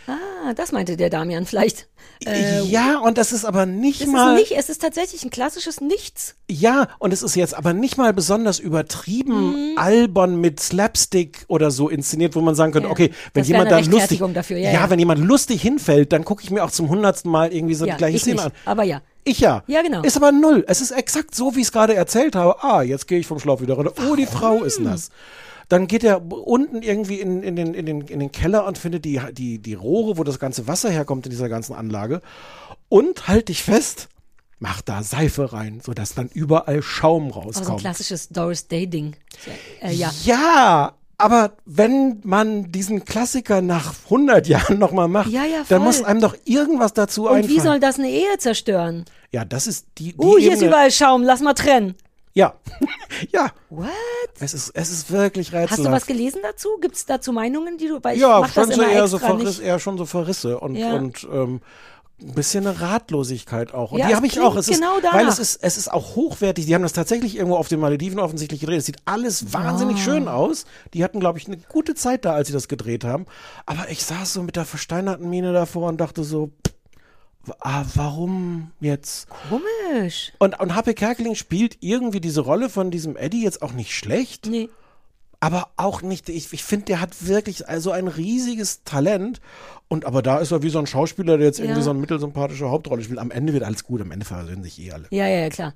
Ah, 0.08 0.54
das 0.54 0.70
meinte 0.70 0.96
der 0.96 1.10
Damian 1.10 1.46
vielleicht. 1.46 1.88
Äh, 2.24 2.62
ja, 2.62 2.98
und 3.00 3.18
das 3.18 3.32
ist 3.32 3.44
aber 3.44 3.66
nicht 3.66 4.02
es 4.02 4.06
mal. 4.06 4.36
ist 4.36 4.50
nicht, 4.50 4.58
es 4.60 4.68
ist 4.68 4.80
tatsächlich 4.80 5.24
ein 5.24 5.30
klassisches 5.30 5.80
Nichts. 5.80 6.36
Ja, 6.48 6.86
und 7.00 7.12
es 7.12 7.24
ist 7.24 7.34
jetzt 7.34 7.54
aber 7.56 7.72
nicht 7.72 7.96
mal 7.98 8.12
besonders 8.12 8.60
übertrieben, 8.60 9.72
Mhm. 9.72 9.78
albern 9.78 10.40
mit 10.40 10.60
Slapstick 10.60 11.44
oder 11.48 11.72
so 11.72 11.88
inszeniert, 11.88 12.36
wo 12.36 12.40
man 12.40 12.54
sagen 12.54 12.70
könnte, 12.70 12.86
Ja. 12.86 12.92
okay, 12.92 13.10
wenn 13.34 13.40
Das 13.42 13.48
jemand 13.48 13.72
eine 13.72 13.82
da 13.84 13.90
lustig, 13.90 14.22
dafür, 14.32 14.58
ja, 14.58 14.70
ja. 14.70 14.90
wenn 14.90 15.00
jemand 15.00 15.20
lustig 15.22 15.60
hinfällt, 15.60 16.12
dann 16.12 16.24
gucke 16.24 16.44
ich 16.44 16.52
mir 16.52 16.62
auch 16.64 16.70
zum 16.70 16.88
hundertsten 16.88 17.30
Mal 17.32 17.52
irgendwie 17.52 17.74
so 17.74 17.84
ja, 17.84 17.94
die 17.94 17.98
gleiche 17.98 18.16
ich 18.16 18.22
Szene 18.22 18.36
nicht, 18.36 18.46
an. 18.46 18.52
Aber 18.64 18.84
ja. 18.84 19.02
Ich 19.24 19.40
ja. 19.40 19.64
Ja, 19.66 19.82
genau. 19.82 20.02
Ist 20.02 20.16
aber 20.16 20.30
null. 20.30 20.64
Es 20.68 20.80
ist 20.80 20.92
exakt 20.92 21.34
so, 21.34 21.56
wie 21.56 21.60
ich 21.62 21.66
es 21.66 21.72
gerade 21.72 21.94
erzählt 21.96 22.36
habe. 22.36 22.62
Ah, 22.62 22.82
jetzt 22.82 23.08
gehe 23.08 23.18
ich 23.18 23.26
vom 23.26 23.40
Schlauch 23.40 23.60
wieder 23.60 23.74
runter. 23.74 23.92
Oh, 24.08 24.14
die 24.14 24.26
Frau 24.26 24.62
ist 24.62 24.78
nass. 24.78 25.10
Dann 25.68 25.88
geht 25.88 26.04
er 26.04 26.22
unten 26.30 26.82
irgendwie 26.82 27.20
in, 27.20 27.42
in, 27.42 27.56
den, 27.56 27.74
in, 27.74 27.86
den, 27.86 28.00
in 28.02 28.20
den 28.20 28.30
Keller 28.32 28.66
und 28.66 28.78
findet 28.78 29.04
die, 29.04 29.20
die, 29.32 29.58
die 29.58 29.74
Rohre, 29.74 30.16
wo 30.16 30.22
das 30.24 30.38
ganze 30.38 30.68
Wasser 30.68 30.90
herkommt 30.90 31.26
in 31.26 31.30
dieser 31.30 31.48
ganzen 31.48 31.74
Anlage. 31.74 32.22
Und 32.88 33.26
halt 33.26 33.48
dich 33.48 33.64
fest, 33.64 34.08
macht 34.60 34.88
da 34.88 35.02
Seife 35.02 35.52
rein, 35.52 35.80
sodass 35.84 36.14
dann 36.14 36.28
überall 36.32 36.82
Schaum 36.82 37.32
Aber 37.32 37.34
so 37.34 37.40
ein 37.40 37.46
rauskommt. 37.48 37.80
klassisches 37.80 38.28
Doris 38.28 38.68
Day-Ding. 38.68 39.16
Äh, 39.82 39.92
ja. 39.92 40.12
Ja, 40.24 40.92
aber 41.18 41.52
wenn 41.64 42.20
man 42.22 42.70
diesen 42.70 43.04
Klassiker 43.04 43.60
nach 43.60 43.92
100 44.04 44.46
Jahren 44.48 44.78
nochmal 44.78 45.08
macht, 45.08 45.30
Ja, 45.30 45.44
ja, 45.44 45.62
dann 45.68 45.82
muss 45.82 46.00
einem 46.04 46.20
doch 46.20 46.36
irgendwas 46.44 46.92
dazu 46.92 47.22
Und 47.28 47.34
einfallen. 47.38 47.54
wie 47.56 47.60
soll 47.60 47.80
das 47.80 47.98
eine 47.98 48.08
Ehe 48.08 48.38
zerstören? 48.38 49.04
ja, 49.32 49.44
das 49.44 49.66
ist 49.66 49.86
die, 49.98 50.12
die 50.12 50.18
Uh, 50.18 50.38
hier 50.38 50.52
ist 50.52 50.58
Ebene- 50.58 50.68
überall 50.68 50.90
Schaum, 50.92 51.22
lass 51.24 51.40
mal 51.40 51.54
trennen. 51.54 51.94
Ja. 52.34 52.54
ja. 53.32 53.50
What? 53.70 53.88
Es 54.40 54.54
ist, 54.54 54.70
es 54.74 54.90
ist 54.90 55.10
wirklich 55.10 55.48
Hast 55.52 55.54
rätselhaft. 55.72 55.86
du 55.86 55.90
was 55.92 56.06
gelesen 56.06 56.40
dazu? 56.42 56.68
Gibt 56.80 56.96
es 56.96 57.06
dazu 57.06 57.32
Meinungen, 57.32 57.78
die 57.78 57.88
du 57.88 58.00
bei 58.00 58.14
ja, 58.14 58.46
schon 58.48 58.70
so 58.72 58.82
eher, 58.82 59.08
so 59.08 59.18
Verriss, 59.18 59.58
eher 59.58 59.78
schon 59.78 59.98
so 59.98 60.06
Verrisse 60.06 60.58
und, 60.60 60.74
Ja. 60.76 60.94
und 60.94 61.26
ähm, 61.32 61.60
ein 62.18 62.32
bisschen 62.32 62.66
eine 62.66 62.80
Ratlosigkeit 62.80 63.74
auch. 63.74 63.92
Und 63.92 63.98
Ja, 63.98 64.08
die 64.08 64.14
habe 64.16 64.26
ich 64.26 64.40
auch. 64.40 64.56
Es 64.56 64.68
ist, 64.68 64.80
genau 64.80 64.98
danach. 65.02 65.18
weil 65.18 65.28
es 65.28 65.38
ist, 65.38 65.56
es 65.62 65.76
ist 65.76 65.92
auch 65.92 66.16
hochwertig. 66.16 66.64
Die 66.64 66.74
haben 66.74 66.80
das 66.82 66.94
tatsächlich 66.94 67.36
irgendwo 67.36 67.56
auf 67.56 67.68
den 67.68 67.78
Malediven 67.78 68.18
offensichtlich 68.20 68.60
gedreht. 68.60 68.78
Es 68.78 68.86
sieht 68.86 68.96
alles 69.04 69.52
wahnsinnig 69.52 69.96
Ah. 69.98 70.00
schön 70.00 70.26
aus. 70.28 70.64
Die 70.94 71.04
hatten, 71.04 71.20
glaube 71.20 71.38
ich, 71.38 71.46
eine 71.46 71.58
gute 71.58 71.94
Zeit 71.94 72.24
da, 72.24 72.32
als 72.32 72.46
sie 72.48 72.54
das 72.54 72.68
gedreht 72.68 73.04
haben. 73.04 73.26
Aber 73.66 73.90
ich 73.90 74.02
saß 74.02 74.32
so 74.32 74.42
mit 74.42 74.56
der 74.56 74.64
versteinerten 74.64 75.28
Miene 75.28 75.52
davor 75.52 75.88
und 75.90 75.98
dachte 76.00 76.24
so, 76.24 76.46
pff, 76.66 76.72
ah, 77.60 77.84
warum 77.94 78.70
jetzt? 78.80 79.28
Komisch. 79.28 80.32
Und, 80.38 80.58
und 80.60 80.74
Happe 80.74 80.94
Kerkeling 80.94 81.34
spielt 81.34 81.78
irgendwie 81.80 82.20
diese 82.20 82.40
Rolle 82.40 82.68
von 82.68 82.90
diesem 82.90 83.16
Eddie 83.16 83.42
jetzt 83.42 83.62
auch 83.62 83.72
nicht 83.72 83.94
schlecht. 83.94 84.46
Nee. 84.46 84.68
Aber 85.38 85.68
auch 85.76 86.00
nicht, 86.02 86.28
ich, 86.28 86.52
ich 86.52 86.64
finde, 86.64 86.86
der 86.86 87.00
hat 87.00 87.26
wirklich 87.26 87.68
also 87.68 87.90
ein 87.90 88.08
riesiges 88.08 88.84
Talent. 88.84 89.40
Und 89.88 90.04
aber 90.06 90.22
da 90.22 90.38
ist 90.38 90.50
er 90.50 90.62
wie 90.62 90.70
so 90.70 90.78
ein 90.78 90.86
Schauspieler, 90.86 91.36
der 91.36 91.46
jetzt 91.46 91.58
irgendwie 91.60 91.78
Ja. 91.80 91.84
so 91.84 91.90
eine 91.90 91.98
mittelsympathische 92.00 92.70
Hauptrolle 92.70 93.02
spielt. 93.02 93.18
Am 93.18 93.30
Ende 93.30 93.52
wird 93.52 93.62
alles 93.62 93.84
gut, 93.84 94.00
am 94.00 94.10
Ende 94.10 94.24
versöhnen 94.24 94.62
sich 94.64 94.80
eh 94.80 94.92
alle. 94.92 95.06
Ja, 95.10 95.26
ja, 95.26 95.40
ja, 95.40 95.48
klar. 95.50 95.74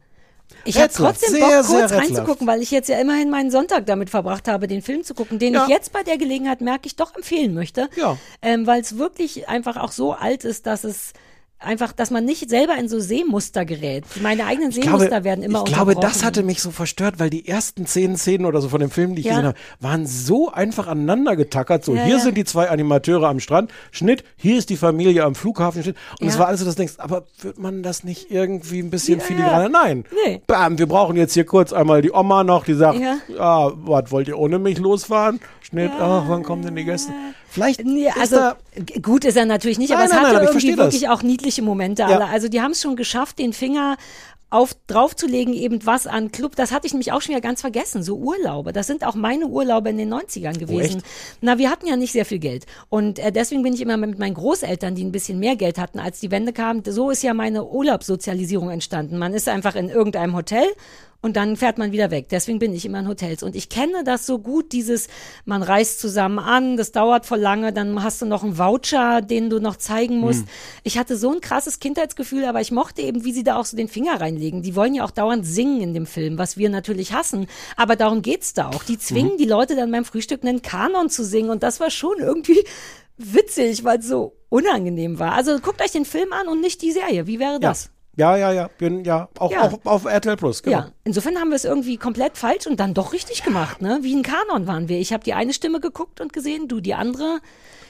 Ich 0.64 0.76
habe 0.76 0.86
Rätselhaft, 0.86 1.20
trotzdem 1.20 1.38
sehr, 1.40 1.62
Bock, 1.62 1.66
kurz 1.66 1.92
reinzugucken, 1.92 2.46
weil 2.46 2.60
ich 2.60 2.72
jetzt 2.72 2.88
ja 2.88 2.98
immerhin 2.98 3.30
meinen 3.30 3.52
Sonntag 3.52 3.86
damit 3.86 4.10
verbracht 4.10 4.48
habe, 4.48 4.66
den 4.66 4.82
Film 4.82 5.04
zu 5.04 5.14
gucken, 5.14 5.38
den 5.38 5.54
Ja. 5.54 5.62
ich 5.64 5.68
jetzt 5.68 5.92
bei 5.92 6.02
der 6.02 6.18
Gelegenheit, 6.18 6.60
merke 6.60 6.86
ich, 6.86 6.96
doch 6.96 7.14
empfehlen 7.14 7.54
möchte. 7.54 7.88
Ja. 7.96 8.16
Ähm, 8.42 8.66
weil 8.66 8.80
es 8.80 8.98
wirklich 8.98 9.48
einfach 9.48 9.76
auch 9.76 9.92
so 9.92 10.12
alt 10.12 10.44
ist, 10.44 10.66
dass 10.66 10.82
es 10.82 11.12
einfach, 11.60 11.92
dass 11.92 12.10
man 12.10 12.24
nicht 12.24 12.48
selber 12.50 12.76
in 12.78 12.88
so 12.88 12.98
Sehmuster 13.00 13.64
gerät. 13.64 14.04
Meine 14.22 14.46
eigenen 14.46 14.70
Ich 14.70 14.76
Seemuster 14.76 15.08
glaube, 15.08 15.24
werden 15.24 15.44
immer 15.44 15.64
ich 15.66 15.72
glaube, 15.72 15.94
das 15.94 16.24
hatte 16.24 16.42
mich 16.42 16.62
so 16.62 16.70
verstört, 16.70 17.18
weil 17.18 17.30
die 17.30 17.46
ersten 17.46 17.86
zehn 17.86 18.16
Szenen 18.16 18.46
oder 18.46 18.60
so 18.60 18.68
von 18.68 18.80
dem 18.80 18.90
Film, 18.90 19.14
die 19.14 19.20
ich 19.20 19.26
Ja. 19.26 19.32
gesehen 19.32 19.46
habe, 19.48 19.58
waren 19.80 20.06
so 20.06 20.50
einfach 20.50 20.86
aneinander 20.88 21.36
getackert. 21.36 21.84
So, 21.84 21.94
Ja, 21.94 22.04
hier 22.04 22.16
ja. 22.16 22.20
sind 22.20 22.36
die 22.36 22.44
zwei 22.44 22.70
Animateure 22.70 23.28
am 23.28 23.40
Strand, 23.40 23.70
Schnitt, 23.90 24.24
hier 24.36 24.56
ist 24.58 24.70
die 24.70 24.76
Familie 24.76 25.24
am 25.24 25.34
Flughafen, 25.34 25.82
Schnitt. 25.82 25.96
Und 26.20 26.28
es 26.28 26.38
war 26.38 26.46
alles 26.48 26.60
so, 26.60 26.66
dass 26.66 26.74
du 26.76 26.80
denkst, 26.80 26.94
aber 26.98 27.24
wird 27.42 27.58
man 27.58 27.82
das 27.82 28.04
nicht 28.04 28.30
irgendwie 28.30 28.80
ein 28.80 28.90
bisschen 28.90 29.20
filigraner? 29.20 29.68
Nein. 29.68 30.04
Nee. 30.26 30.40
Bam, 30.46 30.78
wir 30.78 30.86
brauchen 30.86 31.16
jetzt 31.16 31.34
hier 31.34 31.44
kurz 31.44 31.72
einmal 31.72 32.00
die 32.02 32.10
Oma 32.12 32.42
noch, 32.44 32.64
die 32.64 32.74
sagt, 32.74 32.98
Ja. 32.98 33.18
ah, 33.38 33.70
was, 33.74 34.10
wollt 34.10 34.28
ihr 34.28 34.38
ohne 34.38 34.58
mich 34.58 34.78
losfahren? 34.78 35.40
Schnitt, 35.60 35.92
ach, 35.98 36.24
wann 36.26 36.42
kommen 36.42 36.62
denn 36.62 36.74
die 36.74 36.84
Gäste? 36.84 37.12
Vielleicht 37.50 37.84
Nee, 37.84 38.06
ist 38.08 38.16
also 38.18 38.36
da, 38.36 38.56
gut 39.02 39.24
ist 39.24 39.36
er 39.36 39.44
natürlich 39.44 39.78
nicht, 39.78 39.90
aber 39.92 40.00
Nein, 40.00 40.06
es 40.08 40.12
nein, 40.12 40.20
hatte 40.22 40.32
nein, 40.34 40.36
aber 40.36 40.44
irgendwie 40.52 40.66
verstehe 40.68 40.76
das. 40.76 40.94
wirklich 40.94 41.08
auch 41.08 41.22
niedliche 41.22 41.62
Momente 41.62 42.02
Ja. 42.02 42.08
alle. 42.08 42.26
Also 42.26 42.48
die 42.48 42.60
haben 42.62 42.72
es 42.72 42.80
schon 42.80 42.96
geschafft, 42.96 43.38
den 43.38 43.52
Finger 43.52 43.96
auf 44.52 44.74
draufzulegen, 44.88 45.54
eben 45.54 45.86
was 45.86 46.08
an 46.08 46.32
Club, 46.32 46.56
das 46.56 46.72
hatte 46.72 46.84
ich 46.84 46.92
nämlich 46.92 47.12
auch 47.12 47.22
schon 47.22 47.30
wieder 47.36 47.40
ganz 47.40 47.60
vergessen, 47.60 48.02
so 48.02 48.16
Urlaube. 48.16 48.72
Das 48.72 48.88
sind 48.88 49.04
auch 49.06 49.14
meine 49.14 49.46
Urlaube 49.46 49.90
in 49.90 49.96
den 49.96 50.12
90ern 50.12 50.58
gewesen. 50.58 50.96
echt? 50.98 51.06
Na, 51.40 51.56
wir 51.58 51.70
hatten 51.70 51.86
ja 51.86 51.94
nicht 51.96 52.10
sehr 52.10 52.24
viel 52.24 52.40
Geld. 52.40 52.66
Und 52.88 53.20
äh, 53.20 53.30
deswegen 53.30 53.62
bin 53.62 53.74
ich 53.74 53.80
immer 53.80 53.96
mit 53.96 54.18
meinen 54.18 54.34
Großeltern, 54.34 54.96
die 54.96 55.04
ein 55.04 55.12
bisschen 55.12 55.38
mehr 55.38 55.54
Geld 55.54 55.78
hatten, 55.78 56.00
als 56.00 56.18
die 56.18 56.32
Wende 56.32 56.52
kam. 56.52 56.82
So 56.84 57.10
ist 57.10 57.22
ja 57.22 57.32
meine 57.32 57.64
Urlaubssozialisierung 57.64 58.70
entstanden. 58.70 59.18
Man 59.18 59.34
ist 59.34 59.48
einfach 59.48 59.76
in 59.76 59.88
irgendeinem 59.88 60.34
Hotel 60.34 60.64
und 61.22 61.36
dann 61.36 61.56
fährt 61.56 61.76
man 61.76 61.92
wieder 61.92 62.10
weg. 62.10 62.28
Deswegen 62.30 62.58
bin 62.58 62.72
ich 62.72 62.86
immer 62.86 63.00
in 63.00 63.08
Hotels. 63.08 63.42
Und 63.42 63.54
ich 63.54 63.68
kenne 63.68 64.04
das 64.04 64.26
so 64.26 64.38
gut, 64.38 64.72
dieses, 64.72 65.08
man 65.44 65.62
reist 65.62 66.00
zusammen 66.00 66.38
an, 66.38 66.76
das 66.76 66.92
dauert 66.92 67.26
voll 67.26 67.40
lange, 67.40 67.72
dann 67.72 68.02
hast 68.02 68.22
du 68.22 68.26
noch 68.26 68.42
einen 68.42 68.56
Voucher, 68.56 69.20
den 69.20 69.50
du 69.50 69.60
noch 69.60 69.76
zeigen 69.76 70.18
musst. 70.18 70.44
Ich 70.82 70.96
hatte 70.96 71.16
so 71.16 71.30
ein 71.32 71.40
krasses 71.40 71.78
Kindheitsgefühl, 71.78 72.44
aber 72.44 72.60
ich 72.60 72.70
mochte 72.70 73.02
eben, 73.02 73.24
wie 73.24 73.32
sie 73.32 73.44
da 73.44 73.56
auch 73.56 73.66
so 73.66 73.76
den 73.76 73.88
Finger 73.88 74.20
reinlegen. 74.20 74.62
Die 74.62 74.74
wollen 74.74 74.94
ja 74.94 75.04
auch 75.04 75.10
dauernd 75.10 75.46
singen 75.46 75.80
in 75.80 75.94
dem 75.94 76.06
Film, 76.06 76.38
was 76.38 76.56
wir 76.56 76.70
natürlich 76.70 77.12
hassen. 77.12 77.46
Aber 77.76 77.96
darum 77.96 78.22
geht's 78.22 78.54
da 78.54 78.68
auch. 78.68 78.82
Die 78.84 78.98
zwingen 78.98 79.36
die 79.36 79.44
Leute 79.44 79.76
dann 79.76 79.90
beim 79.90 80.04
Frühstück 80.04 80.42
einen 80.42 80.62
Kanon 80.62 81.10
zu 81.10 81.24
singen 81.24 81.50
und 81.50 81.62
das 81.62 81.80
war 81.80 81.90
schon 81.90 82.18
irgendwie 82.18 82.64
witzig, 83.18 83.84
weil 83.84 83.98
es 83.98 84.08
so 84.08 84.36
unangenehm 84.48 85.18
war. 85.18 85.32
Also 85.32 85.58
guckt 85.58 85.82
euch 85.82 85.92
den 85.92 86.04
Film 86.04 86.32
an 86.32 86.48
und 86.48 86.60
nicht 86.60 86.82
die 86.82 86.92
Serie. 86.92 87.26
Wie 87.26 87.38
wäre 87.38 87.60
das? 87.60 87.84
Ja, 87.84 87.90
ja, 88.36 88.52
ja, 88.52 88.68
bin, 88.78 89.04
ja, 89.04 89.28
auch, 89.38 89.50
Ja. 89.52 89.62
auch 89.68 89.78
auf 89.84 90.04
RTL 90.04 90.36
Plus, 90.36 90.62
genau. 90.62 90.76
Ja, 90.78 90.92
insofern 91.04 91.36
haben 91.38 91.48
wir 91.50 91.56
es 91.56 91.64
irgendwie 91.64 91.96
komplett 91.96 92.36
falsch 92.36 92.66
und 92.66 92.80
dann 92.80 92.94
doch 92.94 93.12
richtig 93.12 93.42
gemacht, 93.42 93.80
ne? 93.82 94.00
Wie 94.02 94.14
ein 94.14 94.22
Kanon 94.22 94.66
waren 94.66 94.88
wir. 94.88 94.98
Ich 94.98 95.12
habe 95.12 95.24
die 95.24 95.34
eine 95.34 95.52
Stimme 95.52 95.80
geguckt 95.80 96.20
und 96.20 96.32
gesehen, 96.32 96.68
du 96.68 96.80
die 96.80 96.94
andere, 96.94 97.40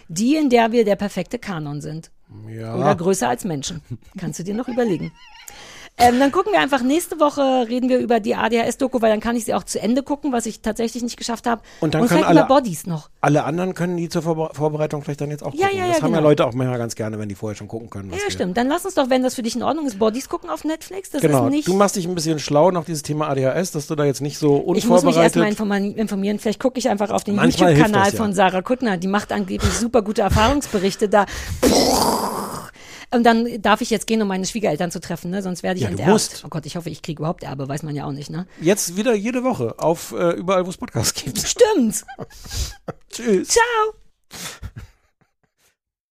die, 0.08 0.36
in 0.36 0.50
der 0.50 0.72
wir 0.72 0.84
der 0.84 0.96
perfekte 0.96 1.38
Kanon 1.38 1.80
sind. 1.80 2.10
Ja. 2.48 2.76
Oder 2.76 2.94
größer 2.94 3.28
als 3.28 3.44
Menschen. 3.44 3.82
Kannst 4.18 4.38
du 4.38 4.44
dir 4.44 4.54
noch 4.54 4.68
überlegen. 4.68 5.12
Ähm, 6.00 6.18
dann 6.18 6.32
gucken 6.32 6.52
wir 6.52 6.60
einfach 6.60 6.82
nächste 6.82 7.20
Woche, 7.20 7.66
reden 7.68 7.88
wir 7.88 7.98
über 7.98 8.20
die 8.20 8.34
ADHS-Doku, 8.34 9.00
weil 9.02 9.10
dann 9.10 9.20
kann 9.20 9.36
ich 9.36 9.44
sie 9.44 9.54
auch 9.54 9.64
zu 9.64 9.80
Ende 9.80 10.02
gucken, 10.02 10.32
was 10.32 10.46
ich 10.46 10.60
tatsächlich 10.62 11.02
nicht 11.02 11.16
geschafft 11.16 11.46
habe. 11.46 11.62
Und 11.80 11.94
dann 11.94 12.02
Und 12.02 12.08
können 12.08 12.24
alle, 12.24 12.44
Bodies 12.44 12.86
noch. 12.86 13.10
alle 13.20 13.44
anderen 13.44 13.74
können 13.74 13.96
die 13.96 14.08
zur 14.08 14.22
Vorbe 14.22 14.50
Vorbereitung 14.54 15.02
vielleicht 15.02 15.20
dann 15.20 15.30
jetzt 15.30 15.42
auch 15.42 15.52
Ja, 15.54 15.66
gucken. 15.66 15.78
ja, 15.78 15.86
das 15.88 15.98
ja, 15.98 16.02
haben 16.02 16.12
ja 16.12 16.18
genau. 16.18 16.28
Leute 16.30 16.46
auch 16.46 16.54
manchmal 16.54 16.78
ganz 16.78 16.94
gerne, 16.94 17.18
wenn 17.18 17.28
die 17.28 17.34
vorher 17.34 17.54
schon 17.56 17.68
gucken 17.68 17.90
können. 17.90 18.10
Ja, 18.10 18.18
stimmt. 18.30 18.56
Dann 18.56 18.68
lass 18.68 18.84
uns 18.84 18.94
doch, 18.94 19.10
wenn 19.10 19.22
das 19.22 19.34
für 19.34 19.42
dich 19.42 19.56
in 19.56 19.62
Ordnung 19.62 19.86
ist, 19.86 19.98
Bodies 19.98 20.28
gucken 20.28 20.48
auf 20.50 20.64
Netflix. 20.64 21.10
Das 21.10 21.20
Genau, 21.22 21.46
ist 21.46 21.50
nicht. 21.50 21.68
du 21.68 21.74
machst 21.74 21.96
dich 21.96 22.06
ein 22.08 22.14
bisschen 22.14 22.38
schlau 22.38 22.70
nach 22.70 22.84
dieses 22.84 23.02
Thema 23.02 23.28
ADHS, 23.28 23.72
dass 23.72 23.86
du 23.86 23.94
da 23.94 24.04
jetzt 24.04 24.20
nicht 24.22 24.38
so 24.38 24.72
ich 24.74 24.86
muss 24.86 25.02
mich 25.04 25.16
erstmal 25.16 25.48
unvorbereitet. 25.50 25.96
informieren. 25.98 26.38
Vielleicht 26.38 26.60
gucke 26.60 26.78
ich 26.78 26.88
einfach 26.88 27.10
auf 27.10 27.24
den 27.24 27.36
YouTube-Kanal 27.36 28.10
ja. 28.10 28.16
von 28.16 28.32
Sarah 28.32 28.62
Kuttner. 28.62 28.96
Die 28.96 29.08
macht 29.08 29.32
angeblich 29.32 29.72
super 29.74 30.02
gute 30.02 30.22
Erfahrungsberichte 30.22 31.08
da. 31.08 31.26
Und 33.12 33.24
dann 33.24 33.60
darf 33.60 33.80
ich 33.80 33.90
jetzt 33.90 34.06
gehen, 34.06 34.22
um 34.22 34.28
meine 34.28 34.46
Schwiegereltern 34.46 34.90
zu 34.92 35.00
treffen, 35.00 35.30
ne? 35.30 35.42
sonst 35.42 35.62
werde 35.62 35.78
ich 35.78 35.82
Ja, 35.82 35.88
du 35.88 35.92
enterbt. 35.94 36.10
musst. 36.12 36.42
Oh 36.44 36.48
Gott, 36.48 36.64
ich 36.66 36.76
hoffe, 36.76 36.90
ich 36.90 37.02
kriege 37.02 37.20
überhaupt 37.20 37.42
Erbe, 37.42 37.68
weiß 37.68 37.82
man 37.82 37.94
ja 37.96 38.04
auch 38.04 38.12
nicht, 38.12 38.30
ne? 38.30 38.46
Jetzt 38.60 38.96
wieder 38.96 39.14
jede 39.14 39.42
Woche 39.42 39.74
auf 39.78 40.12
äh, 40.12 40.30
überall, 40.32 40.64
wo 40.64 40.70
es 40.70 40.76
Podcasts 40.76 41.14
gibt. 41.20 41.38
Stimmt. 41.38 42.04
Tschüss. 43.10 43.48
Ciao. 43.48 44.80